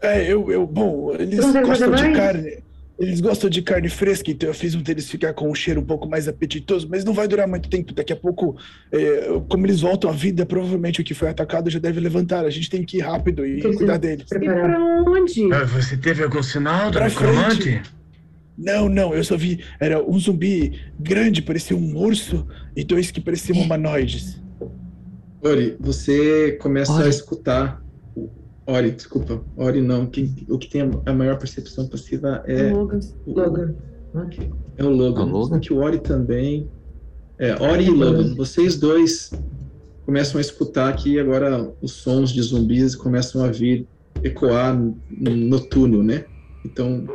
[0.02, 2.64] É, eu, eu bom, eles gostam de carne.
[2.98, 5.86] Eles gostam de carne fresca, então eu fiz um deles ficar com um cheiro um
[5.86, 7.94] pouco mais apetitoso, mas não vai durar muito tempo.
[7.94, 8.56] Daqui a pouco,
[8.90, 12.46] é, como eles voltam à vida, provavelmente o que foi atacado já deve levantar.
[12.46, 14.26] A gente tem que ir rápido e cuidar deles.
[14.32, 15.54] E pra onde?
[15.54, 17.82] Ah, você teve algum sinal do necromante?
[18.58, 19.62] Não, não, eu só vi.
[19.80, 24.42] Era um zumbi grande, parecia um urso, e dois que pareciam humanoides.
[25.44, 27.04] Ori, você começa Ori.
[27.04, 27.85] a escutar
[28.68, 29.42] Ori, desculpa.
[29.56, 30.08] Ori não.
[30.08, 32.72] Quem, o que tem a, maior percepção passiva é.
[32.72, 33.00] O Logan.
[33.26, 33.76] O, Logan.
[34.78, 35.22] É o Logan.
[35.22, 35.60] É o Logan?
[35.60, 36.68] Que o Ori também.
[37.38, 38.36] É, Ori e Logan.
[38.36, 39.32] Vocês dois
[40.06, 43.88] começam a escutar aqui agora os sons de zumbis começam a vir
[44.24, 46.26] ecoar no, no túnel, né?
[46.64, 47.06] Então,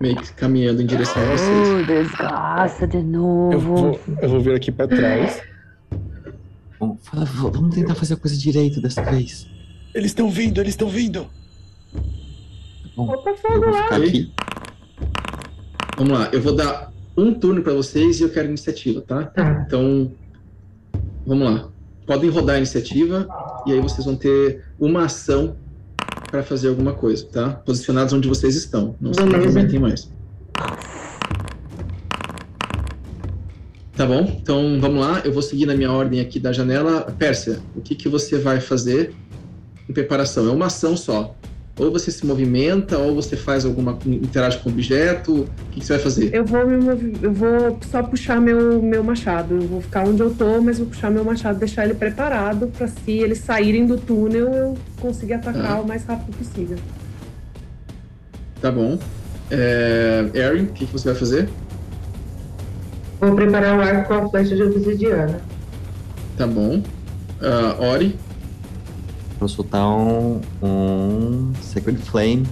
[0.00, 1.68] meio que caminhando em direção a vocês.
[1.68, 3.52] Oh, desgraça de novo.
[3.52, 5.40] Eu vou, eu vou vir aqui para trás.
[6.80, 9.46] Vamos tentar fazer a coisa direito dessa vez.
[9.94, 11.26] Eles estão vindo, eles estão vindo.
[12.96, 13.86] Bom, Opa, fogo lá.
[13.88, 14.32] Aqui.
[15.96, 19.24] Vamos lá, eu vou dar um turno para vocês e eu quero iniciativa, tá?
[19.24, 19.64] Tá.
[19.66, 20.12] Então,
[21.26, 21.68] vamos lá.
[22.06, 23.28] Podem rodar a iniciativa
[23.66, 25.56] e aí vocês vão ter uma ação
[26.30, 27.50] para fazer alguma coisa, tá?
[27.50, 28.94] Posicionados onde vocês estão.
[29.00, 30.10] Não se movimentem mais.
[33.96, 34.22] Tá bom?
[34.40, 35.20] Então vamos lá.
[35.24, 37.02] Eu vou seguir na minha ordem aqui da janela.
[37.18, 39.12] Pérsia, o que, que você vai fazer
[39.90, 40.48] em preparação.
[40.48, 41.34] É uma ação só.
[41.78, 43.98] Ou você se movimenta, ou você faz alguma.
[44.04, 45.32] interage com o objeto.
[45.32, 46.34] O que, que você vai fazer?
[46.34, 49.54] Eu vou, me eu vou só puxar meu, meu machado.
[49.54, 52.86] Eu vou ficar onde eu tô, mas vou puxar meu machado, deixar ele preparado para
[52.86, 55.80] se eles saírem do túnel eu conseguir atacar ah.
[55.80, 56.76] o mais rápido possível.
[58.60, 58.98] Tá bom.
[59.50, 60.30] É...
[60.34, 61.48] Erin, o que, que você vai fazer?
[63.20, 65.40] Vou preparar o arco com a flecha de obsidiana.
[66.36, 66.82] Tá bom.
[67.40, 68.18] Uh, Ori?
[69.40, 72.46] Vou soltar um, um Sacred Flame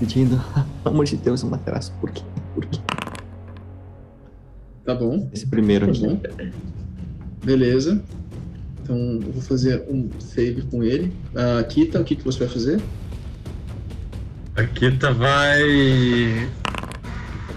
[0.00, 0.42] pedindo,
[0.82, 1.92] pelo amor de Deus, uma graça.
[2.00, 2.22] Por quê?
[2.54, 2.80] Por quê?
[4.82, 5.28] Tá bom.
[5.30, 6.06] Esse primeiro tá aqui.
[6.06, 6.20] Bom.
[7.44, 8.02] Beleza.
[8.82, 11.12] Então eu vou fazer um save com ele.
[11.34, 12.80] A Kita, o que, que você vai fazer?
[14.56, 15.62] A Kita vai.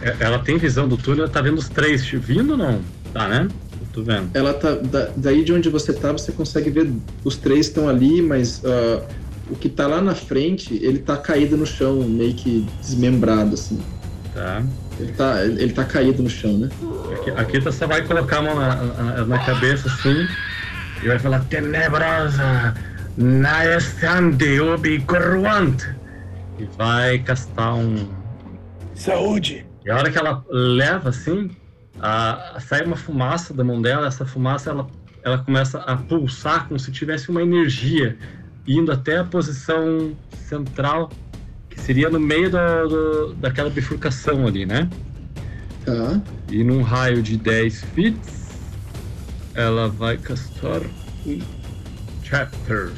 [0.02, 2.82] É, ela tem visão do túnel, tá vendo os três vindo ou não?
[3.14, 3.48] Tá, né?
[3.95, 4.30] Tô vendo.
[4.33, 4.74] Ela tá.
[4.75, 6.91] Da, daí de onde você tá, você consegue ver.
[7.24, 9.01] Os três estão ali, mas uh,
[9.49, 13.82] o que tá lá na frente, ele tá caído no chão, meio que desmembrado, assim.
[14.33, 14.61] Tá.
[14.99, 16.69] Ele tá, ele tá caído no chão, né?
[17.14, 20.27] Aqui, aqui tá, só vai colocar a mão na, na, na cabeça assim
[21.01, 22.74] e vai falar: Tenebrosa,
[23.17, 25.82] naestande ubi corruant.
[26.59, 28.07] E vai castar um.
[28.93, 29.65] Saúde!
[29.85, 31.49] E a hora que ela leva assim,
[32.06, 34.88] a, sai uma fumaça da mão dela, essa fumaça ela,
[35.24, 38.16] ela começa a pulsar como se tivesse uma energia
[38.67, 40.16] indo até a posição
[40.48, 41.11] central,
[41.67, 44.88] que seria no meio do, do, daquela bifurcação ali, né?
[45.84, 46.22] Tá.
[46.51, 48.17] E num raio de 10 feet,
[49.56, 50.82] ela vai castar
[51.25, 51.40] um
[52.24, 52.92] chapter.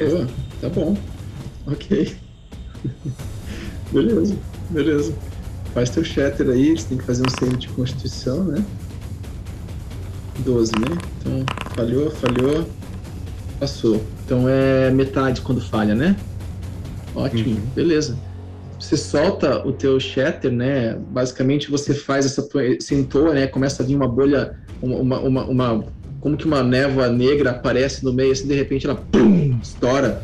[0.00, 0.26] Oh,
[0.60, 0.96] tá bom.
[1.66, 2.16] Ok.
[3.92, 4.36] beleza,
[4.70, 5.33] beleza.
[5.74, 8.64] Faz teu shatter aí, eles têm que fazer um save de constituição, né?
[10.38, 10.98] 12, né?
[11.20, 11.44] Então,
[11.74, 12.68] falhou, falhou,
[13.58, 14.00] passou.
[14.24, 16.16] Então é metade quando falha, né?
[17.14, 17.66] Ótimo, uhum.
[17.74, 18.16] beleza.
[18.78, 20.96] Você solta o teu shatter, né?
[21.10, 22.46] Basicamente você faz essa
[22.80, 23.48] sentou, né?
[23.48, 25.84] Começa a vir uma bolha, uma, uma, uma,
[26.20, 30.22] como que uma névoa negra aparece no meio, assim de repente ela pum, estoura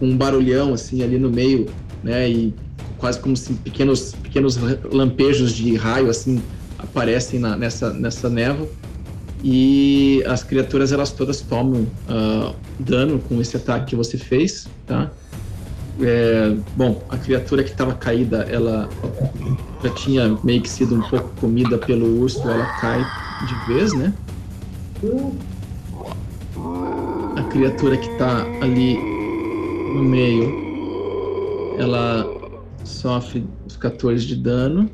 [0.00, 1.66] com um barulhão assim ali no meio,
[2.02, 2.28] né?
[2.28, 2.54] E
[3.00, 4.58] quase como se pequenos pequenos
[4.92, 6.40] lampejos de raio assim
[6.78, 8.68] aparecem na, nessa nessa névoa
[9.42, 15.10] e as criaturas elas todas tomam uh, dano com esse ataque que você fez, tá?
[16.02, 18.88] É, bom, a criatura que estava caída, ela
[19.82, 23.04] já tinha meio que sido um pouco comida pelo urso, ela cai
[23.46, 24.12] de vez, né?
[27.36, 28.96] A criatura que está ali
[29.94, 30.52] no meio,
[31.78, 32.39] ela
[32.90, 34.90] sofre os 14 de dano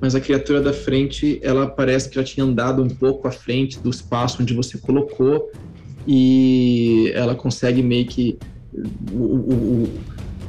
[0.00, 3.78] mas a criatura da frente, ela parece que já tinha andado um pouco à frente
[3.80, 5.50] do espaço onde você colocou
[6.06, 8.38] e ela consegue meio que
[9.12, 9.88] o, o, o,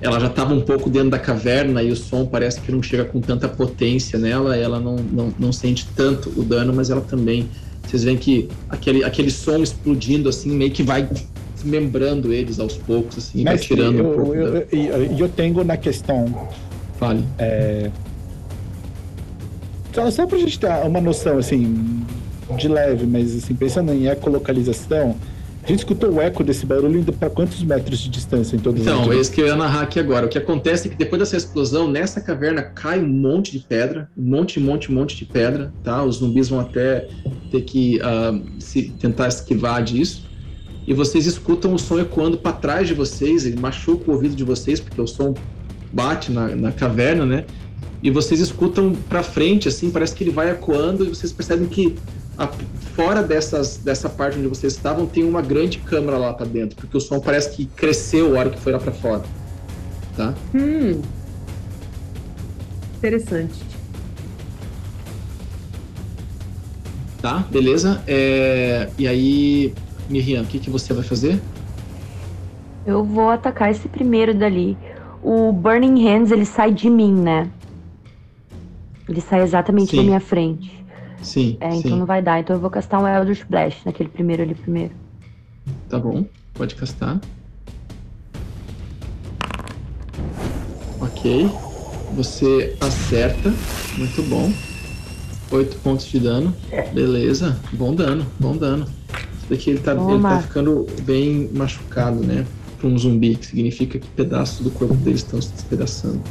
[0.02, 3.06] ela já estava um pouco dentro da caverna e o som parece que não chega
[3.06, 7.50] com tanta potência nela, ela não, não, não sente tanto o dano, mas ela também
[7.86, 11.10] vocês veem que aquele, aquele som explodindo assim meio que vai
[11.64, 14.36] desmembrando eles aos poucos assim, vai tirando eu, um pouco.
[14.36, 14.60] Eu, da...
[14.72, 16.50] eu, eu, tenho na questão
[16.98, 17.24] Fale.
[17.38, 17.90] É,
[19.94, 22.06] só, só pra gente ter uma noção, assim,
[22.58, 25.16] de leve, mas assim, pensando em ecolocalização,
[25.64, 28.80] a gente escutou o eco desse barulho indo para quantos metros de distância em todo
[28.80, 30.26] Então, é isso que eu ia narrar aqui agora.
[30.26, 34.10] O que acontece é que depois dessa explosão, nessa caverna cai um monte de pedra,
[34.18, 36.04] um monte, monte, monte de pedra, tá?
[36.04, 37.08] Os zumbis vão até
[37.52, 40.29] ter que uh, se, tentar esquivar disso.
[40.90, 44.44] E vocês escutam o som ecoando para trás de vocês, ele machuca o ouvido de
[44.44, 45.34] vocês, porque o som
[45.94, 47.46] bate na, na caverna, né?
[48.02, 51.96] e vocês escutam para frente, assim, parece que ele vai ecoando e vocês percebem que
[52.38, 52.48] a,
[52.96, 56.96] fora dessas, dessa parte onde vocês estavam tem uma grande câmera lá para dentro, porque
[56.96, 59.24] o som parece que cresceu a hora que foi lá para fora,
[60.16, 60.34] tá?
[60.56, 61.02] Hum.
[62.98, 63.60] Interessante.
[67.22, 68.02] Tá, beleza.
[68.08, 68.90] É...
[68.98, 69.74] E aí,
[70.10, 71.40] Miriam, o que, que você vai fazer?
[72.86, 74.76] Eu vou atacar esse primeiro dali.
[75.22, 77.50] O Burning Hands, ele sai de mim, né?
[79.08, 79.98] Ele sai exatamente sim.
[79.98, 80.84] na minha frente.
[81.22, 81.58] Sim.
[81.60, 82.00] É, então sim.
[82.00, 82.40] não vai dar.
[82.40, 84.94] Então eu vou castar um Eldritch Blast naquele primeiro ali primeiro.
[85.88, 87.20] Tá bom, pode castar.
[91.02, 91.50] Ok.
[92.16, 93.54] Você acerta.
[93.98, 94.52] Muito bom.
[95.52, 96.56] Oito pontos de dano.
[96.94, 97.60] Beleza.
[97.74, 98.99] Bom dano, bom dano.
[99.50, 102.46] Daqui ele tá, ele tá ficando bem machucado, né?
[102.78, 106.22] Pra um zumbi, que significa que pedaços do corpo dele estão se despedaçando.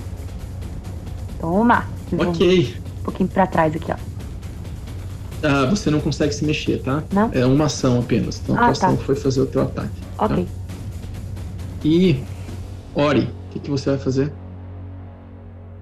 [1.41, 1.85] Toma!
[2.17, 2.77] Ok.
[3.01, 3.97] Um pouquinho pra trás aqui, ó.
[5.43, 7.03] Ah, você não consegue se mexer, tá?
[7.13, 7.31] Não?
[7.33, 8.41] É uma ação apenas.
[8.43, 9.05] Então a ah, ação tá.
[9.05, 10.01] foi fazer o teu ataque.
[10.17, 10.25] Tá?
[10.25, 10.45] Ok.
[10.45, 10.51] Tá?
[11.85, 12.23] E,
[12.95, 14.33] Ori, o que, que você vai fazer?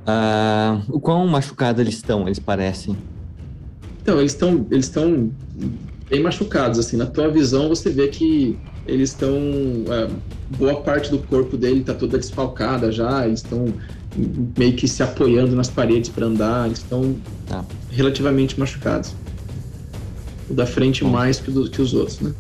[0.07, 2.97] Uh, o quão machucados eles estão, eles parecem?
[4.03, 5.31] Então, eles estão eles estão
[6.09, 6.97] bem machucados, assim.
[6.97, 9.31] Na tua visão, você vê que eles estão...
[9.31, 10.10] Uh,
[10.57, 13.73] boa parte do corpo dele está toda desfalcada já, eles estão
[14.57, 17.65] meio que se apoiando nas paredes para andar, eles estão tá.
[17.91, 19.15] relativamente machucados.
[20.49, 21.10] O da frente Bom.
[21.10, 22.33] mais que, do, que, os outros, né?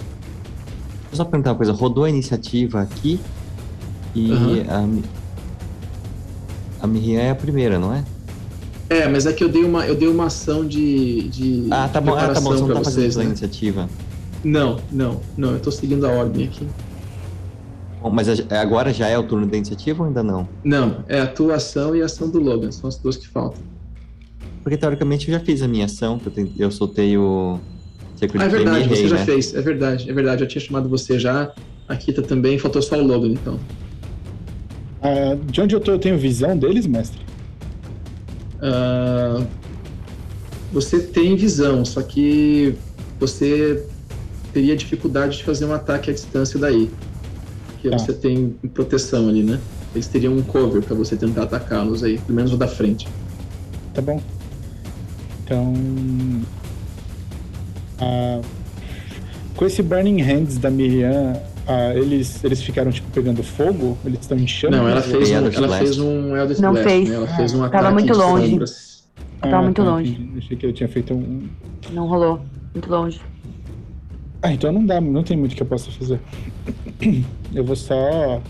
[1.10, 3.18] Vou só perguntar uma coisa, rodou a iniciativa aqui
[4.14, 4.64] e uhum.
[6.80, 8.04] a, a Miriam é a primeira, não é?
[8.88, 12.00] É, mas é que eu dei uma, eu dei uma ação de, de Ah, tá
[12.00, 13.24] bom, ah, tá bom, você não tá vocês, fazendo né?
[13.30, 13.88] iniciativa.
[14.44, 16.66] Não, não, não, eu tô seguindo a ordem aqui.
[18.00, 20.48] Bom, mas agora já é o turno da iniciativa ou ainda não?
[20.62, 23.60] Não, é a tua ação e a ação do Logan, são as duas que faltam.
[24.62, 27.58] Porque teoricamente eu já fiz a minha ação, que eu, eu soltei o
[28.16, 29.24] Secret ah, é verdade, você já né?
[29.24, 31.52] fez, é verdade, é verdade, eu tinha chamado você já,
[31.88, 33.58] a Kita também, faltou só o Logan então.
[35.02, 37.20] Uh, de onde eu tô, eu tenho visão deles, mestre?
[38.56, 39.46] Uh,
[40.72, 42.74] você tem visão, só que
[43.18, 43.84] você
[44.52, 46.90] teria dificuldade de fazer um ataque à distância daí
[47.86, 47.98] porque tá.
[47.98, 49.60] você tem proteção ali, né?
[49.94, 53.08] Eles teriam um cover para você tentar atacá-los aí, pelo menos o da frente.
[53.94, 54.20] Tá bom.
[55.44, 55.72] Então.
[58.00, 58.40] Ah,
[59.54, 63.98] com esse Burning Hands da Miriam, ah, eles, eles ficaram tipo pegando fogo?
[64.04, 64.76] Eles estão enchendo?
[64.76, 67.08] Não, ela fez, um, ela fez um Eldritch Não Blast, fez.
[67.08, 67.14] Né?
[67.16, 68.58] Ela fez um ataque Tava muito longe.
[69.40, 70.30] Tava muito tá, longe.
[70.36, 71.48] Achei que eu tinha feito um.
[71.90, 72.40] Não rolou.
[72.72, 73.20] Muito longe.
[74.42, 76.20] Ah, então não dá, não tem muito que eu possa fazer.
[77.52, 78.40] Eu vou só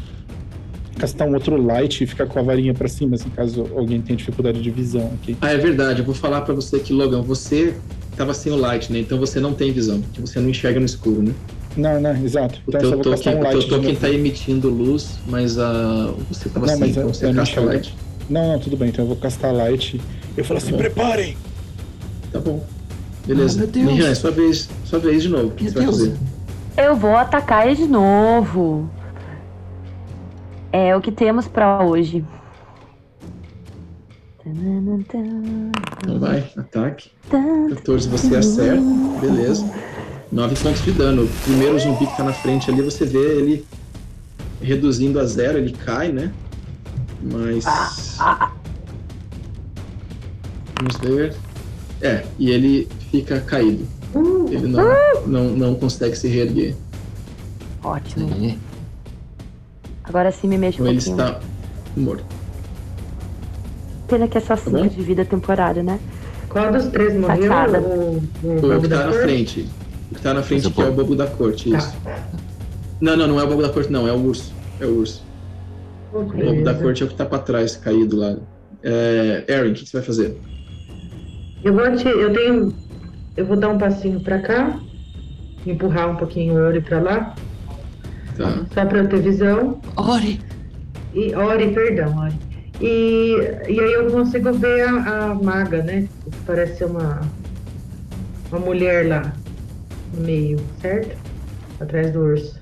[0.99, 4.17] castar um outro light e ficar com a varinha para cima, assim, caso alguém tenha
[4.17, 5.37] dificuldade de visão aqui.
[5.41, 6.01] Ah, é verdade.
[6.01, 7.77] Eu vou falar para você que, Logan, você
[8.17, 8.99] tava sem o light, né?
[8.99, 11.33] Então você não tem visão, porque você não enxerga no escuro, né?
[11.77, 12.61] Não, não, exato.
[12.67, 16.91] Então, o teu token, um o token está emitindo luz, mas a, você estava assim,
[16.91, 17.95] então você casta light.
[18.31, 20.01] Não, não, tudo bem, então eu vou castar light.
[20.37, 21.37] Eu falo assim, tá preparem!
[22.33, 22.65] Tá bom.
[23.27, 23.65] Beleza.
[23.65, 25.49] Ah, Miriam, é sua vez, sua vez de novo.
[25.49, 26.17] O que você vai fazer?
[26.77, 28.89] Eu vou atacar ele de novo.
[30.73, 32.25] É o que temos para hoje.
[34.47, 37.11] Então vai, ataque.
[37.31, 38.83] 14 você acerta,
[39.21, 39.65] beleza.
[40.31, 41.25] 9 pontos de dano.
[41.25, 43.67] O primeiro zumbi que tá na frente ali, você vê ele
[44.61, 46.33] reduzindo a zero, ele cai, né?
[47.23, 47.65] Mas.
[50.77, 51.35] Vamos ver.
[52.03, 53.87] É, e ele fica caído.
[54.51, 54.85] Ele não,
[55.27, 56.75] não, não consegue se reerguer.
[57.83, 58.59] Ótimo.
[60.05, 61.17] Agora sim me mexe um então pouquinho.
[61.17, 61.41] Ele está
[61.97, 62.25] morto.
[64.09, 65.99] Pena que é só 5 tá de vida temporária, né?
[66.49, 67.53] Qual dos três morreu?
[67.81, 69.69] O, o, o que tá na frente.
[70.27, 71.79] Tá na frente que é o bobo da corte, tá.
[71.79, 71.97] isso.
[73.01, 74.53] Não, não, não é o bobo da corte, não, é o urso.
[74.81, 75.25] É o urso.
[76.13, 78.37] o bobo da corte é o que tá pra trás, caído lá.
[78.83, 80.37] É, Aaron, o que, você vai fazer?
[81.63, 82.75] Eu vou te, eu tenho.
[83.37, 84.81] Eu vou dar um passinho pra cá,
[85.65, 87.37] empurrar um pouquinho o Ori pra lá.
[88.37, 88.67] Tá.
[88.75, 89.81] Só pra eu ter visão.
[89.95, 90.41] Ori!
[91.15, 92.35] E, Ori, perdão, Ori.
[92.81, 93.37] E,
[93.69, 96.09] e aí eu consigo ver a, a maga, né?
[96.45, 97.21] Parece uma,
[98.51, 99.33] uma mulher lá
[100.15, 101.17] no meio, certo?
[101.81, 102.61] Atrás do urso.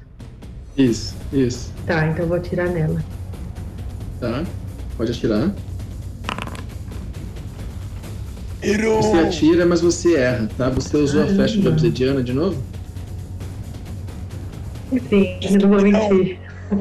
[0.76, 1.72] Isso, isso.
[1.86, 3.02] Tá, então eu vou atirar nela.
[4.20, 4.44] Tá,
[4.96, 5.54] pode atirar.
[8.62, 9.02] Errou.
[9.02, 10.70] Você atira, mas você erra, tá?
[10.70, 11.32] Você usou Caramba.
[11.32, 12.60] a flecha de obsidiana de novo?
[15.08, 16.38] Sim, eu não vou mentir.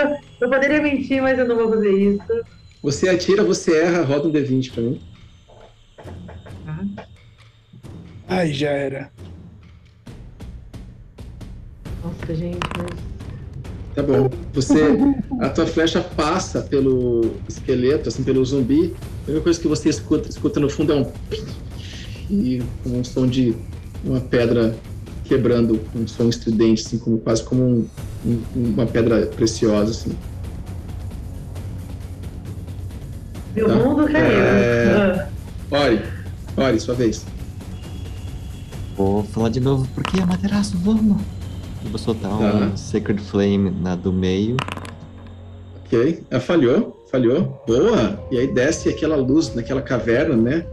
[0.00, 2.44] eu, eu poderia mentir, mas eu não vou fazer isso.
[2.82, 5.00] Você atira, você erra, roda um D20 pra mim.
[6.66, 6.84] Ah.
[8.28, 9.10] Ai, já era.
[12.04, 13.08] Nossa, gente, mas.
[13.94, 14.30] Tá bom.
[14.52, 14.96] Você.
[15.40, 18.94] A tua flecha passa pelo esqueleto, assim, pelo zumbi.
[19.26, 21.06] A única coisa que você escuta, escuta no fundo é um.
[22.30, 23.56] E um som de
[24.04, 24.76] uma pedra
[25.24, 27.88] quebrando, um som estridente, assim, como, quase como um,
[28.26, 30.14] um, uma pedra preciosa, assim.
[33.56, 33.74] Meu tá?
[33.76, 34.26] mundo caiu.
[34.26, 35.28] É...
[35.70, 36.02] Ori,
[36.54, 37.24] Ori, sua vez.
[38.98, 41.22] Vou falar de novo, porque é materaço, vamos.
[41.84, 42.36] Eu vou soltar tá.
[42.36, 44.56] um Sacred Flame na do meio.
[45.84, 47.62] Ok, ela falhou, falhou.
[47.64, 48.18] Boa!
[48.32, 50.66] E aí desce aquela luz naquela caverna, né?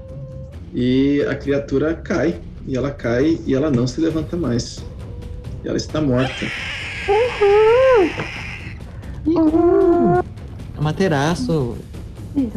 [0.73, 2.41] E a criatura cai.
[2.65, 4.83] E ela cai e ela não se levanta mais.
[5.63, 6.47] E ela está morta.
[7.07, 8.09] Uhul!
[9.35, 10.23] Uhul!
[10.81, 11.77] Materaço.
[12.33, 12.55] Só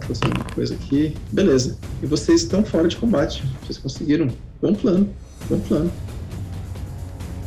[0.00, 1.16] fazer uma coisa aqui.
[1.32, 1.78] Beleza.
[2.02, 3.42] E vocês estão fora de combate.
[3.62, 4.28] Vocês conseguiram.
[4.60, 5.14] Bom plano.
[5.48, 5.92] Bom plano.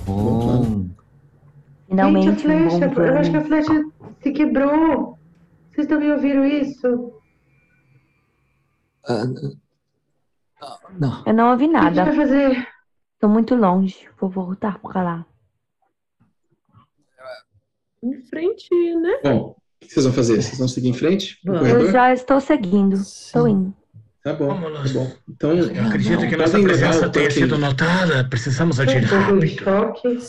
[0.06, 0.96] Bom, bom plano.
[1.88, 2.26] Finalmente.
[2.26, 3.86] Gente, a flecha, um eu acho que a flecha
[4.22, 5.18] se quebrou.
[5.72, 7.14] Vocês também ouviram isso?
[9.08, 9.58] Uh,
[11.00, 11.24] não.
[11.26, 11.90] Eu não ouvi nada.
[11.90, 12.68] O que a gente vai fazer?
[13.20, 14.08] Tô muito longe.
[14.20, 15.26] Vou voltar pra lá.
[18.04, 19.20] Em frente, né?
[19.24, 20.42] Bom, o que vocês vão fazer?
[20.42, 21.38] Vocês vão seguir em frente?
[21.46, 22.96] Eu já estou seguindo.
[22.96, 23.74] Estou indo.
[24.24, 25.12] Tá bom, tá bom.
[25.30, 28.28] Então, eu acredito não, que nossa presença tenha sido notada.
[28.28, 30.20] Precisamos agir rápido.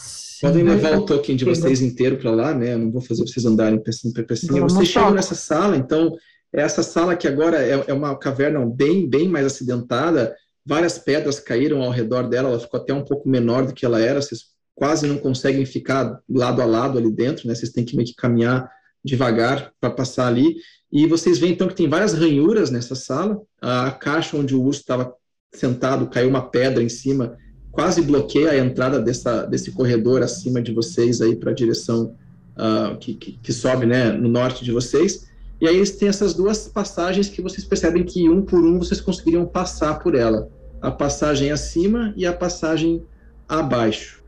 [0.40, 2.74] Podem levar o token de vocês inteiro para lá, né?
[2.74, 4.62] Eu não vou fazer vocês andarem pecinha por pecinha.
[4.62, 6.16] Vocês chegam nessa sala, então
[6.52, 11.82] essa sala que agora é, é, uma caverna bem, bem mais acidentada, várias pedras caíram
[11.82, 14.42] ao redor dela, ela ficou até um pouco menor do que ela era, vocês
[14.74, 17.54] quase não conseguem ficar lado a lado ali dentro, né?
[17.54, 18.70] Vocês têm que meio que caminhar
[19.04, 20.56] devagar para passar ali.
[20.90, 23.40] E vocês veem então que tem várias ranhuras nessa sala.
[23.60, 25.14] A caixa onde o urso estava
[25.52, 27.36] sentado caiu uma pedra em cima,
[27.70, 32.14] quase bloqueia a entrada dessa, desse corredor acima de vocês aí para a direção
[32.56, 35.28] uh, que, que, que, sobe, né, no norte de vocês.
[35.60, 39.00] E aí eles têm essas duas passagens que vocês percebem que um por um vocês
[39.00, 40.48] conseguiriam passar por ela.
[40.80, 43.02] A passagem acima e a passagem
[43.48, 44.22] abaixo.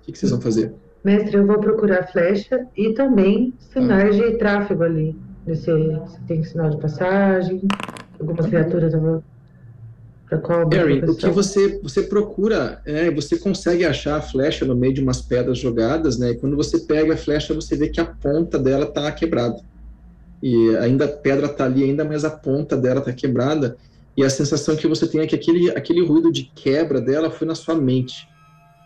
[0.00, 0.72] O que, que vocês vão fazer?
[1.04, 5.16] Mestre, eu vou procurar flecha e também sinais de tráfego ali.
[5.46, 5.70] Nesse,
[6.26, 7.62] tem sinal de passagem,
[8.18, 9.22] alguma criatura também.
[10.72, 15.02] Harry, o que você, você procura, é, você consegue achar a flecha no meio de
[15.02, 16.30] umas pedras jogadas, né?
[16.30, 19.60] E quando você pega a flecha, você vê que a ponta dela está quebrada
[20.44, 23.78] e ainda a pedra está ali ainda, mas a ponta dela está quebrada,
[24.14, 27.46] e a sensação que você tem é que aquele, aquele ruído de quebra dela foi
[27.46, 28.28] na sua mente,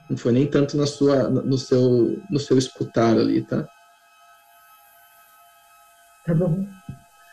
[0.08, 3.66] não foi nem tanto na sua, no seu, no seu escutar ali, tá?
[6.26, 6.66] Tá bom.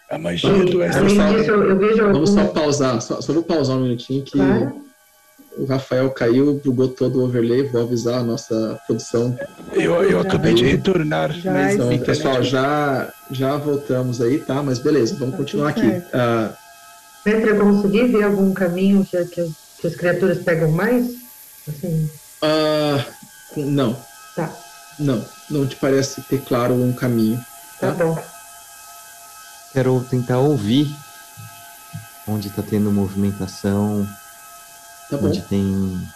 [0.09, 3.81] A magia do Vamos só, eu vejo vamos só pausar, só, só vou pausar um
[3.81, 4.81] minutinho que claro.
[5.57, 9.37] o Rafael caiu, bugou todo o overlay, vou avisar a nossa produção.
[9.73, 11.33] Eu, eu acabei de retornar.
[11.33, 14.61] Já mas, então, pessoal, já, já voltamos aí, tá?
[14.61, 15.87] Mas beleza, vamos tá continuar aqui.
[15.87, 16.53] Uh,
[17.23, 21.15] Petra, eu consegui ver algum caminho que, que, que as criaturas pegam mais?
[21.67, 22.09] Assim...
[22.41, 23.95] Uh, não.
[24.35, 24.53] Tá.
[24.97, 27.43] Não, não te parece ter claro um caminho.
[27.79, 28.23] Tá, tá bom.
[29.73, 30.95] Quero tentar ouvir
[32.27, 34.07] onde está tendo movimentação,
[35.09, 36.07] tá onde tem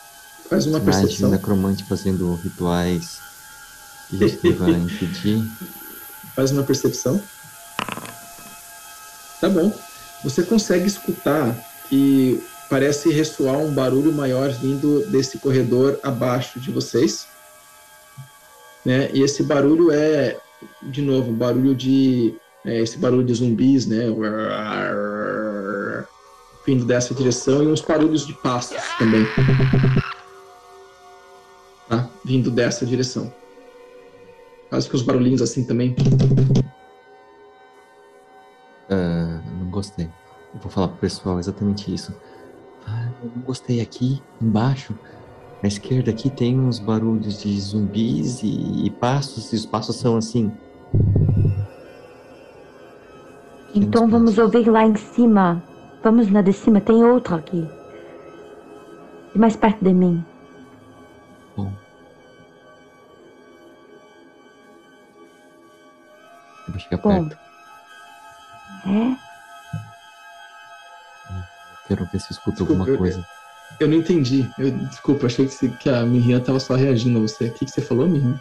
[0.50, 1.30] Faz uma percepção.
[1.30, 3.20] necromante fazendo rituais
[4.10, 5.44] que a gente vai impedir.
[6.36, 7.22] Faz uma percepção.
[9.40, 9.72] Tá bom.
[10.24, 11.56] Você consegue escutar
[11.88, 17.28] que parece ressoar um barulho maior vindo desse corredor abaixo de vocês.
[18.86, 19.10] Né?
[19.14, 20.38] E esse barulho é,
[20.84, 24.06] de novo, barulho de é, esse barulho de zumbis, né?
[26.66, 29.26] Vindo dessa direção e uns barulhos de passos também.
[31.88, 32.08] Tá?
[32.24, 33.34] Vindo dessa direção.
[34.70, 35.96] Quase que os barulhinhos assim também.
[38.92, 40.06] Uh, não gostei.
[40.54, 42.14] Eu vou falar pro pessoal exatamente isso.
[43.22, 44.96] Não gostei aqui, embaixo.
[45.62, 50.16] À esquerda aqui tem uns barulhos de zumbis e, e passos, e os passos são
[50.16, 50.52] assim,
[53.74, 55.64] então vamos ouvir lá em cima.
[56.04, 57.68] Vamos na de cima, tem outro aqui.
[59.36, 60.26] Mais perto de mim.
[61.56, 61.72] Bom.
[66.68, 67.28] Eu vou chegar Bom.
[67.28, 67.38] perto.
[68.88, 69.29] É?
[71.90, 73.26] Quero ver se escuta alguma coisa.
[73.80, 74.48] Eu, eu, não entendi.
[74.60, 77.46] Eu, desculpa, achei que, que a Miriam estava só reagindo a você.
[77.46, 78.40] O que, que você falou, Miriam?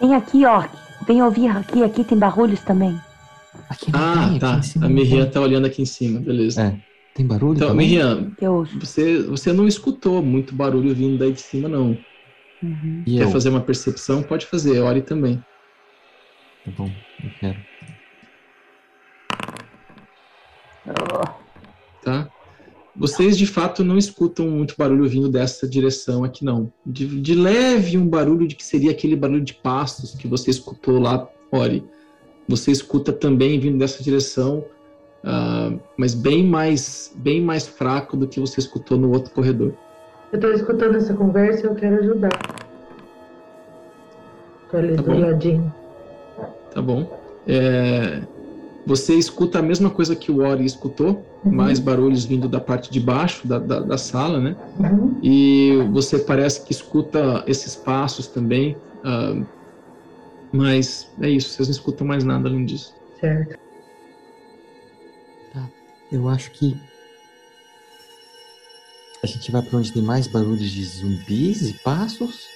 [0.00, 0.64] Vem aqui, ó.
[1.06, 1.82] Vem ouvir aqui.
[1.82, 2.98] Aqui tem barulhos também.
[3.68, 4.60] Aqui ah, tem, tá.
[4.82, 6.62] a Miriam tá olhando aqui em cima, beleza.
[6.62, 6.94] É.
[7.14, 7.56] Tem barulho?
[7.56, 8.32] Então, Miriam,
[8.78, 11.98] você, você não escutou muito barulho vindo daí de cima, não.
[12.62, 13.02] Uhum.
[13.04, 13.30] Quer eu?
[13.30, 14.22] fazer uma percepção?
[14.22, 15.44] Pode fazer, olhe também.
[16.64, 16.90] Tá bom,
[17.22, 17.58] eu quero.
[22.04, 22.28] Tá?
[22.94, 26.72] Vocês de fato não escutam muito barulho vindo dessa direção aqui, não.
[26.86, 31.00] De, de leve um barulho de que seria aquele barulho de passos que você escutou
[31.00, 31.84] lá, Ori
[32.48, 34.64] você escuta também vindo dessa direção,
[35.24, 39.74] uh, mas bem mais, bem mais fraco do que você escutou no outro corredor.
[40.32, 42.38] Eu estou escutando essa conversa e eu quero ajudar.
[44.64, 45.18] Estou ali tá do bom.
[45.20, 45.74] ladinho.
[46.72, 47.20] Tá bom.
[47.46, 48.22] É,
[48.86, 51.52] você escuta a mesma coisa que o Ori escutou, uhum.
[51.52, 54.56] mais barulhos vindo da parte de baixo da, da, da sala, né?
[54.78, 55.18] Uhum.
[55.22, 58.76] E você parece que escuta esses passos também.
[59.04, 59.46] Uh,
[60.52, 62.94] mas é isso, vocês não escutam mais nada além disso.
[63.20, 63.58] Certo.
[65.52, 65.68] Tá.
[66.12, 66.76] Eu acho que
[69.22, 72.46] a gente vai para onde tem mais barulhos de zumbis e passos?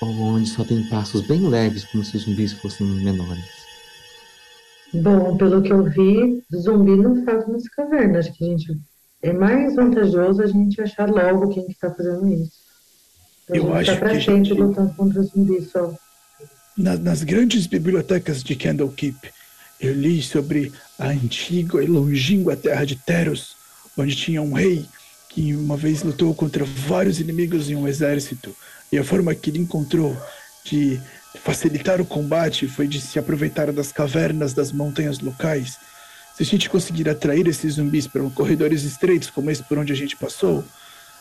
[0.00, 3.57] Ou onde só tem passos bem leves, como se os zumbis fossem menores?
[4.94, 8.26] Bom, pelo que eu vi, zumbi não faz nas cavernas.
[8.26, 8.80] Acho que a gente
[9.22, 12.52] é mais vantajoso a gente achar logo quem está fazendo isso.
[13.46, 14.52] Pra eu acho tá pra que gente...
[14.52, 15.94] lutando contra zumbis só
[16.78, 19.16] na, nas grandes bibliotecas de Candlekeep,
[19.80, 23.56] eu li sobre a antiga e longínqua terra de Teros,
[23.96, 24.86] onde tinha um rei
[25.28, 28.54] que uma vez lutou contra vários inimigos em um exército,
[28.92, 30.16] e a forma que ele encontrou
[30.64, 31.00] de
[31.36, 35.78] facilitar o combate foi de se aproveitar das cavernas das montanhas locais.
[36.34, 39.96] Se a gente conseguir atrair esses zumbis para corredores estreitos como esse por onde a
[39.96, 40.64] gente passou,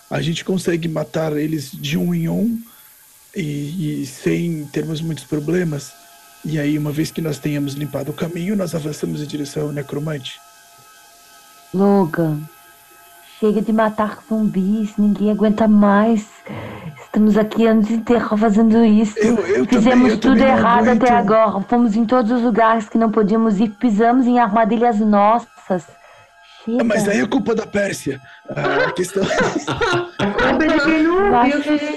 [0.10, 2.62] a gente consegue matar eles de um em um
[3.36, 5.92] e, e sem termos muitos problemas.
[6.46, 9.72] E aí, uma vez que nós tenhamos limpado o caminho, nós avançamos em direção ao
[9.72, 10.40] necromante.
[11.74, 12.40] Logan,
[13.40, 16.26] chega de matar zumbis, ninguém aguenta mais.
[17.18, 19.18] Estamos aqui anos inteiros fazendo isso.
[19.18, 21.60] Eu, eu Fizemos também, tudo errado até agora.
[21.62, 25.84] Fomos em todos os lugares que não podíamos ir, pisamos em armadilhas nossas.
[26.80, 28.22] Ah, mas aí é culpa da Pérsia.
[28.48, 29.24] A questão.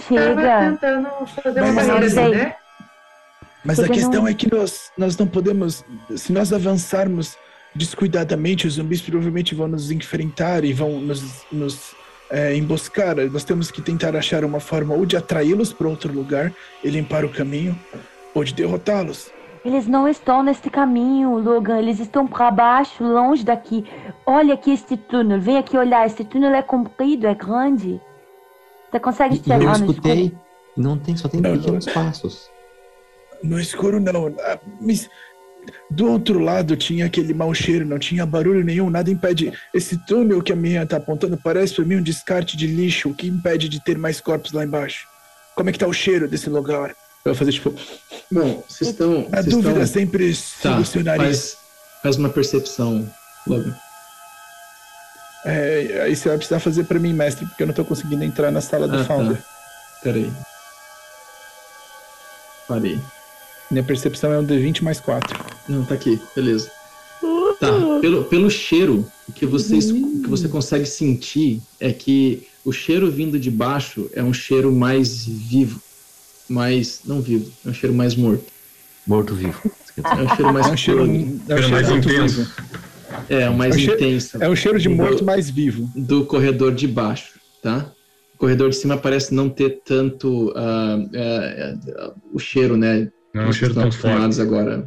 [0.08, 1.62] chega.
[1.70, 2.54] mas, né?
[3.62, 5.84] Mas a questão é que nós, nós não podemos.
[6.16, 7.36] Se nós avançarmos
[7.74, 11.94] descuidadamente, os zumbis provavelmente vão nos enfrentar e vão nos, nos
[12.30, 13.16] é, emboscar.
[13.30, 16.52] Nós temos que tentar achar uma forma ou de atraí-los para outro lugar
[16.82, 17.78] e limpar o caminho,
[18.34, 19.30] ou de derrotá-los.
[19.64, 21.78] Eles não estão neste caminho, Logan.
[21.78, 23.84] Eles estão para baixo, longe daqui.
[24.24, 25.38] Olha aqui este túnel.
[25.38, 26.06] Vem aqui olhar.
[26.06, 28.00] Este túnel é comprido, é grande.
[28.90, 30.34] Você consegue enxergar Eu escutei.
[30.76, 31.92] Não tem, só tem não, pequenos não.
[31.92, 32.50] passos.
[33.42, 34.34] No escuro, não.
[34.40, 35.10] Ah, mas
[35.90, 39.52] do outro lado tinha aquele mau cheiro, não tinha barulho nenhum, nada impede.
[39.72, 43.14] Esse túnel que a minha tá apontando parece para mim um descarte de lixo, o
[43.14, 45.06] que impede de ter mais corpos lá embaixo.
[45.54, 46.90] Como é que tá o cheiro desse lugar?
[47.24, 47.74] Eu vou fazer tipo.
[48.32, 49.28] Bom, vocês estão.
[49.32, 49.86] A dúvida estão...
[49.86, 50.32] sempre
[50.62, 51.26] tá, solucionaria.
[51.26, 51.56] Faz,
[52.02, 53.06] faz uma percepção,
[53.46, 53.74] Logan.
[55.44, 58.50] É, aí você vai precisar fazer para mim, mestre, porque eu não tô conseguindo entrar
[58.50, 59.04] na sala do ah, tá.
[59.04, 59.36] Founder.
[59.36, 59.44] Tá.
[60.02, 60.32] Peraí.
[62.66, 63.00] Parei.
[63.70, 65.38] Minha percepção é um D20 mais 4.
[65.68, 66.70] Não, tá aqui, beleza.
[67.60, 67.68] Tá,
[68.00, 73.10] pelo, pelo cheiro, o que, vocês, o que você consegue sentir é que o cheiro
[73.10, 75.80] vindo de baixo é um cheiro mais vivo.
[76.48, 77.02] Mais.
[77.04, 78.44] Não vivo, é um cheiro mais morto.
[79.06, 79.60] Morto-vivo.
[79.98, 82.54] É um cheiro mais, é um cheiro, é um cheiro mais intenso.
[83.28, 84.42] É, o mais é um intenso.
[84.42, 85.88] é um cheiro de morto do, mais vivo.
[85.94, 87.92] Do corredor de baixo, tá?
[88.34, 93.10] O corredor de cima parece não ter tanto uh, uh, uh, o cheiro, né?
[93.34, 94.40] Não é um cheiro tão forte.
[94.40, 94.86] agora.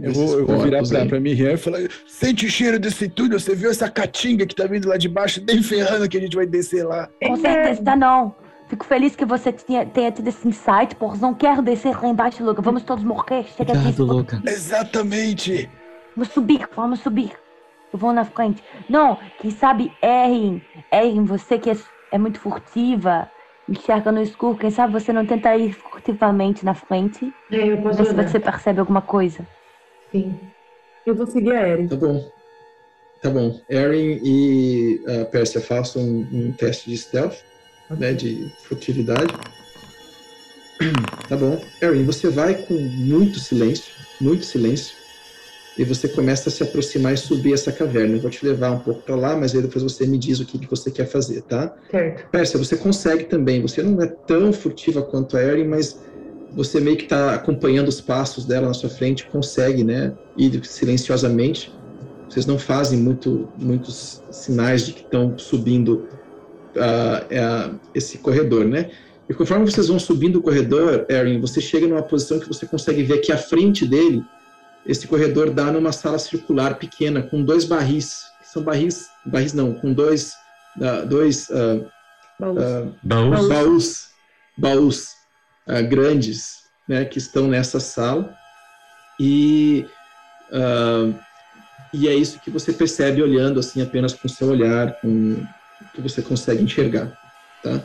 [0.00, 3.38] Eu vou, eu vou virar pra, pra Miriam e falar: sente o cheiro desse túnel,
[3.38, 6.34] você viu essa caatinga que tá vindo lá de baixo, nem ferrando que a gente
[6.34, 7.08] vai descer lá.
[7.22, 8.34] Com certeza, tá não.
[8.68, 12.42] Fico feliz que você tenha, tenha tido esse insight, porque não quero descer lá embaixo,
[12.42, 12.60] Luca.
[12.60, 13.44] Vamos todos morrer.
[13.56, 14.02] Chega Obrigado, aqui.
[14.02, 14.42] Luca.
[14.46, 15.70] Exatamente.
[16.16, 17.32] Vamos subir, vamos subir.
[17.92, 18.62] Eu vou na frente.
[18.88, 20.60] Não, quem sabe Erin.
[20.92, 21.76] Erin, você que é,
[22.10, 23.30] é muito furtiva,
[23.68, 27.32] enxerga no escuro, quem sabe você não tenta ir furtivamente na frente?
[27.50, 29.46] É, eu posso ver se você percebe alguma coisa.
[30.10, 30.38] Sim.
[31.06, 31.88] Eu vou seguir a Erin.
[31.88, 32.30] Tá bom.
[33.22, 33.60] Tá bom.
[33.68, 37.38] Erin e a uh, Pérsia façam um, um, teste de stealth,
[37.90, 39.32] né, de furtividade.
[41.28, 41.58] Tá bom.
[41.80, 44.94] Erin, você vai com muito silêncio, muito silêncio,
[45.76, 48.16] e você começa a se aproximar e subir essa caverna.
[48.16, 50.46] Eu vou te levar um pouco para lá, mas aí depois você me diz o
[50.46, 51.74] que, que você quer fazer, tá?
[51.90, 52.30] Certo.
[52.30, 53.60] Pérsia, você consegue também.
[53.60, 55.98] Você não é tão furtiva quanto a Erin, mas
[56.52, 61.72] você meio que está acompanhando os passos dela na sua frente, consegue, né, ir silenciosamente.
[62.28, 66.08] Vocês não fazem muito, muitos sinais de que estão subindo
[66.76, 68.90] uh, uh, esse corredor, né?
[69.28, 73.02] E conforme vocês vão subindo o corredor, Erin, você chega numa posição que você consegue
[73.02, 74.22] ver que à frente dele,
[74.86, 79.74] esse corredor dá numa sala circular pequena com dois barris, que são barris, barris não,
[79.74, 80.34] com dois,
[80.76, 81.48] uh, dois
[82.38, 82.58] baús.
[83.02, 84.08] baús, baús,
[84.56, 85.14] baús.
[85.66, 88.36] Uh, grandes né, que estão nessa sala.
[89.18, 89.86] E
[90.52, 91.18] uh,
[91.94, 95.46] e é isso que você percebe olhando assim apenas com seu olhar, com
[95.94, 97.16] que você consegue enxergar,
[97.62, 97.80] tá?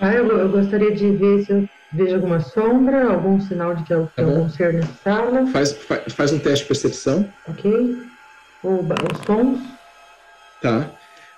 [0.00, 3.94] Ah, eu, eu gostaria de ver se eu vejo alguma sombra, algum sinal de que
[3.94, 5.46] tem tá algum ser nessa sala.
[5.46, 7.28] Faz, faz, faz um teste de percepção.
[7.48, 7.98] Ok.
[8.62, 9.60] Os sons.
[10.60, 10.90] Tá.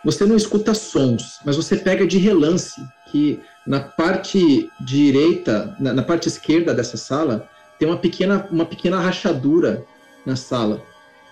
[0.05, 6.03] Você não escuta sons, mas você pega de relance que na parte direita, na, na,
[6.03, 9.85] parte esquerda dessa sala, tem uma pequena, uma pequena rachadura
[10.27, 10.83] na sala.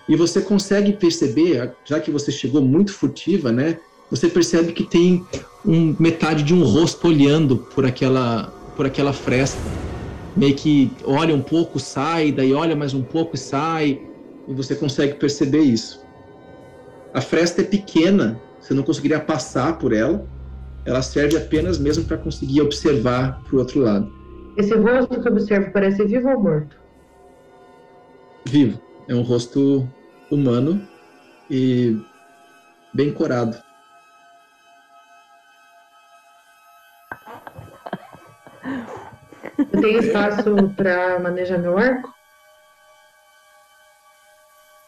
[0.09, 3.77] E você consegue perceber, já que você chegou muito furtiva, né?
[4.09, 5.25] Você percebe que tem
[5.65, 9.59] um, metade de um rosto olhando por aquela, por aquela fresta.
[10.35, 14.01] Meio que olha um pouco, sai, daí olha mais um pouco e sai.
[14.47, 16.03] E você consegue perceber isso.
[17.13, 20.25] A fresta é pequena, você não conseguiria passar por ela
[20.85, 24.11] ela serve apenas mesmo para conseguir observar para o outro lado.
[24.57, 26.77] Esse rosto que observo parece vivo ou morto?
[28.47, 28.79] Vivo.
[29.07, 29.87] É um rosto
[30.29, 30.81] humano
[31.49, 31.97] e
[32.93, 33.57] bem corado.
[39.83, 42.09] Tenho espaço para manejar meu arco?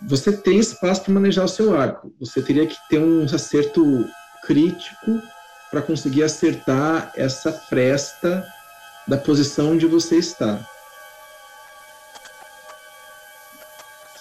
[0.08, 2.14] Você tem espaço para manejar o seu arco.
[2.18, 4.08] Você teria que ter um acerto
[4.48, 5.22] crítico
[5.70, 8.48] para conseguir acertar essa fresta
[9.06, 10.66] da posição onde você está.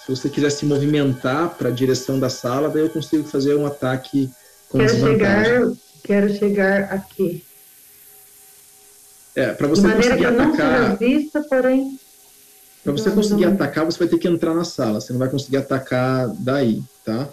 [0.03, 3.65] Se você quiser se movimentar para a direção da sala, daí eu consigo fazer um
[3.65, 4.29] ataque
[4.67, 5.61] com quero chegar,
[6.03, 7.45] quero chegar aqui.
[9.35, 10.89] É, para você conseguir atacar.
[10.89, 11.99] Não vista, porém.
[12.83, 15.01] Para você conseguir atacar, você vai ter que entrar na sala.
[15.01, 17.27] Você não vai conseguir atacar daí, tá?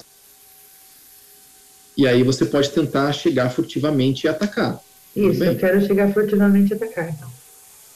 [1.97, 4.81] E aí você pode tentar chegar furtivamente e atacar.
[5.15, 7.31] Isso, eu quero chegar furtivamente e atacar, então.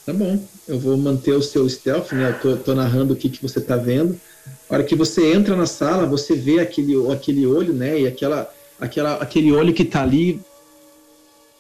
[0.04, 0.38] Tá bom.
[0.68, 2.30] Eu vou manter o seu stealth, né?
[2.30, 4.20] Eu tô, tô narrando o que, que você tá vendo.
[4.68, 8.00] A hora que você entra na sala, você vê aquele, aquele olho, né?
[8.00, 10.40] E aquela, aquela, aquele olho que tá ali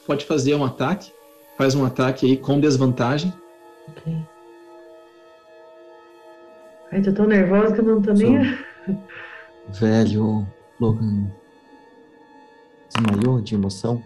[0.06, 1.10] pode fazer um ataque.
[1.56, 3.32] Faz um ataque aí com desvantagem.
[3.88, 4.14] Ok.
[6.92, 8.38] Ai, tô tão nervosa que eu não tô nem.
[9.68, 10.46] Velho,
[10.78, 11.26] Logan,
[12.88, 14.02] Desmaiou de emoção?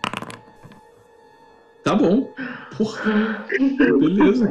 [1.85, 2.33] Tá bom.
[2.77, 3.47] Porra.
[3.99, 4.51] Beleza.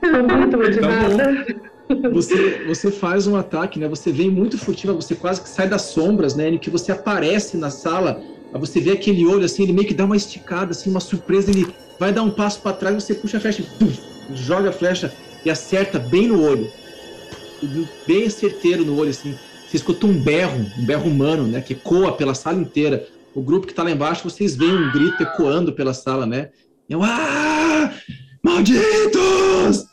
[0.00, 1.44] Tô muito motivada.
[1.88, 3.88] Tá Você, você faz um ataque, né?
[3.88, 6.50] Você vem muito furtiva, você quase que sai das sombras, né?
[6.50, 10.04] Em que você aparece na sala, você vê aquele olho assim, ele meio que dá
[10.04, 11.66] uma esticada, assim, uma surpresa, ele
[11.98, 13.90] vai dar um passo para trás, você puxa a flecha, pum,
[14.34, 15.12] joga a flecha
[15.44, 16.70] e acerta bem no olho.
[18.06, 19.36] Bem certeiro no olho, assim.
[19.66, 21.60] Você escuta um berro, um berro humano, né?
[21.60, 23.06] Que ecoa pela sala inteira.
[23.34, 26.50] O grupo que tá lá embaixo, vocês veem um grito ecoando pela sala, né?
[26.88, 27.92] Eu, ah!
[28.42, 29.86] Malditos!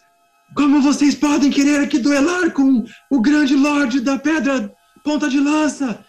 [0.55, 4.71] Como vocês podem querer aqui duelar com o grande lorde da pedra
[5.03, 5.99] ponta de lança?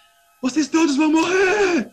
[0.41, 1.91] Vocês todos vão morrer!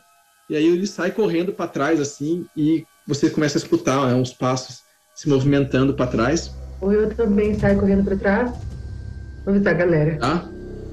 [0.50, 4.34] E aí ele sai correndo para trás, assim, e você começa a escutar né, uns
[4.34, 4.82] passos
[5.14, 6.52] se movimentando para trás.
[6.82, 8.52] Ou eu também saio correndo para trás.
[9.46, 10.18] Vamos avisar a galera.
[10.18, 10.50] Tá?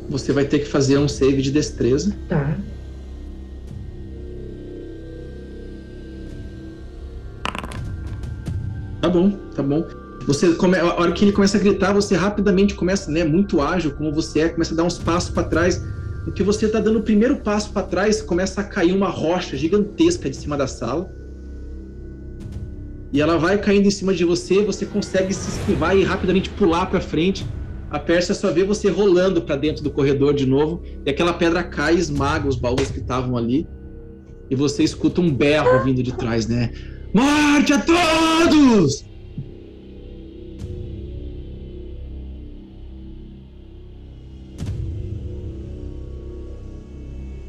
[0.08, 2.14] Você vai ter que fazer um save de destreza.
[2.28, 2.56] Tá.
[9.00, 9.86] Tá bom, tá bom.
[10.26, 10.76] Você come...
[10.76, 14.40] a hora que ele começa a gritar, você rapidamente começa, né, muito ágil como você
[14.40, 15.82] é, começa a dar uns passos para trás.
[16.26, 19.56] No que você tá dando o primeiro passo para trás, começa a cair uma rocha
[19.56, 21.10] gigantesca de cima da sala.
[23.12, 26.86] E ela vai caindo em cima de você, você consegue se esquivar e rapidamente pular
[26.86, 27.44] para frente.
[27.90, 31.64] A Pérsia só vê você rolando para dentro do corredor de novo, e aquela pedra
[31.64, 33.66] cai e esmaga os baús que estavam ali.
[34.48, 36.70] E você escuta um berro vindo de trás, né?
[37.12, 39.04] Morte a todos!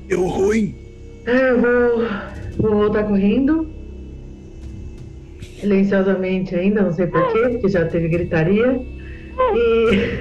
[0.07, 0.75] Deu ruim.
[1.27, 2.07] É, eu vou,
[2.57, 3.81] vou voltar correndo.
[5.61, 8.81] Silenciosamente ainda, não sei porquê, porque já teve gritaria.
[9.53, 10.19] E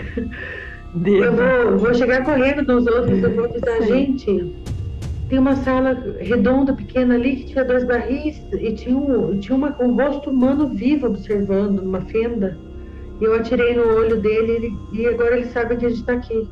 [1.09, 4.55] eu vou, vou chegar correndo nos outros, eu vou avisar, gente,
[5.31, 9.75] tem uma sala redonda, pequena ali, que tinha dois barris e tinha, um, tinha uma,
[9.81, 12.59] um rosto humano vivo observando, numa fenda.
[13.21, 16.49] E eu atirei no olho dele e agora ele sabe que a gente tá aqui.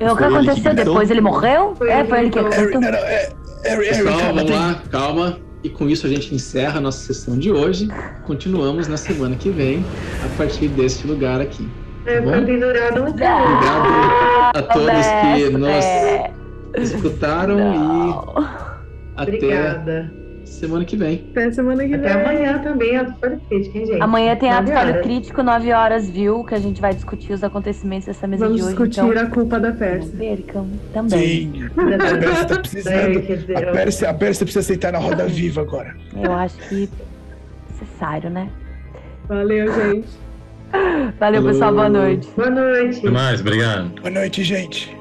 [0.00, 1.10] E o que aconteceu depois?
[1.10, 1.76] Ele morreu?
[1.76, 2.38] Foi é, ele foi ele que.
[2.40, 3.28] Harry, não, não, é,
[3.64, 5.38] Harry, Harry, Pessoal, calma, lá, calma.
[5.62, 7.88] E com isso a gente encerra a nossa sessão de hoje.
[8.24, 9.84] Continuamos na semana que vem,
[10.24, 11.68] a partir deste lugar aqui.
[12.04, 12.36] É, Bom.
[12.36, 12.98] Obrigado
[14.54, 18.34] a todos que nos escutaram Não.
[18.34, 18.72] e
[19.16, 20.21] até Obrigada.
[20.52, 21.26] Semana que vem.
[21.30, 22.10] Até semana que vem.
[22.10, 22.90] Até amanhã também,
[23.48, 24.00] Crítica, hein, gente?
[24.02, 25.02] Amanhã tem horas.
[25.02, 26.44] crítico, 9 horas, viu?
[26.44, 28.74] Que a gente vai discutir os acontecimentos dessa mesa Vamos de hoje.
[28.74, 30.12] discutir então, a culpa da Pérsia.
[30.16, 31.52] percam também.
[31.52, 31.64] Sim.
[31.64, 32.94] A Pérsia tá precisando.
[32.94, 35.94] É, A Pérsia, a Pérsia precisa aceitar na roda viva agora.
[36.22, 38.48] Eu acho que é necessário, né?
[39.28, 40.08] Valeu, gente.
[41.18, 41.52] Valeu, Falou.
[41.52, 41.72] pessoal.
[41.74, 42.28] Boa noite.
[42.36, 42.98] Boa noite.
[42.98, 43.90] Até mais, obrigado.
[44.00, 44.96] Boa noite, gente.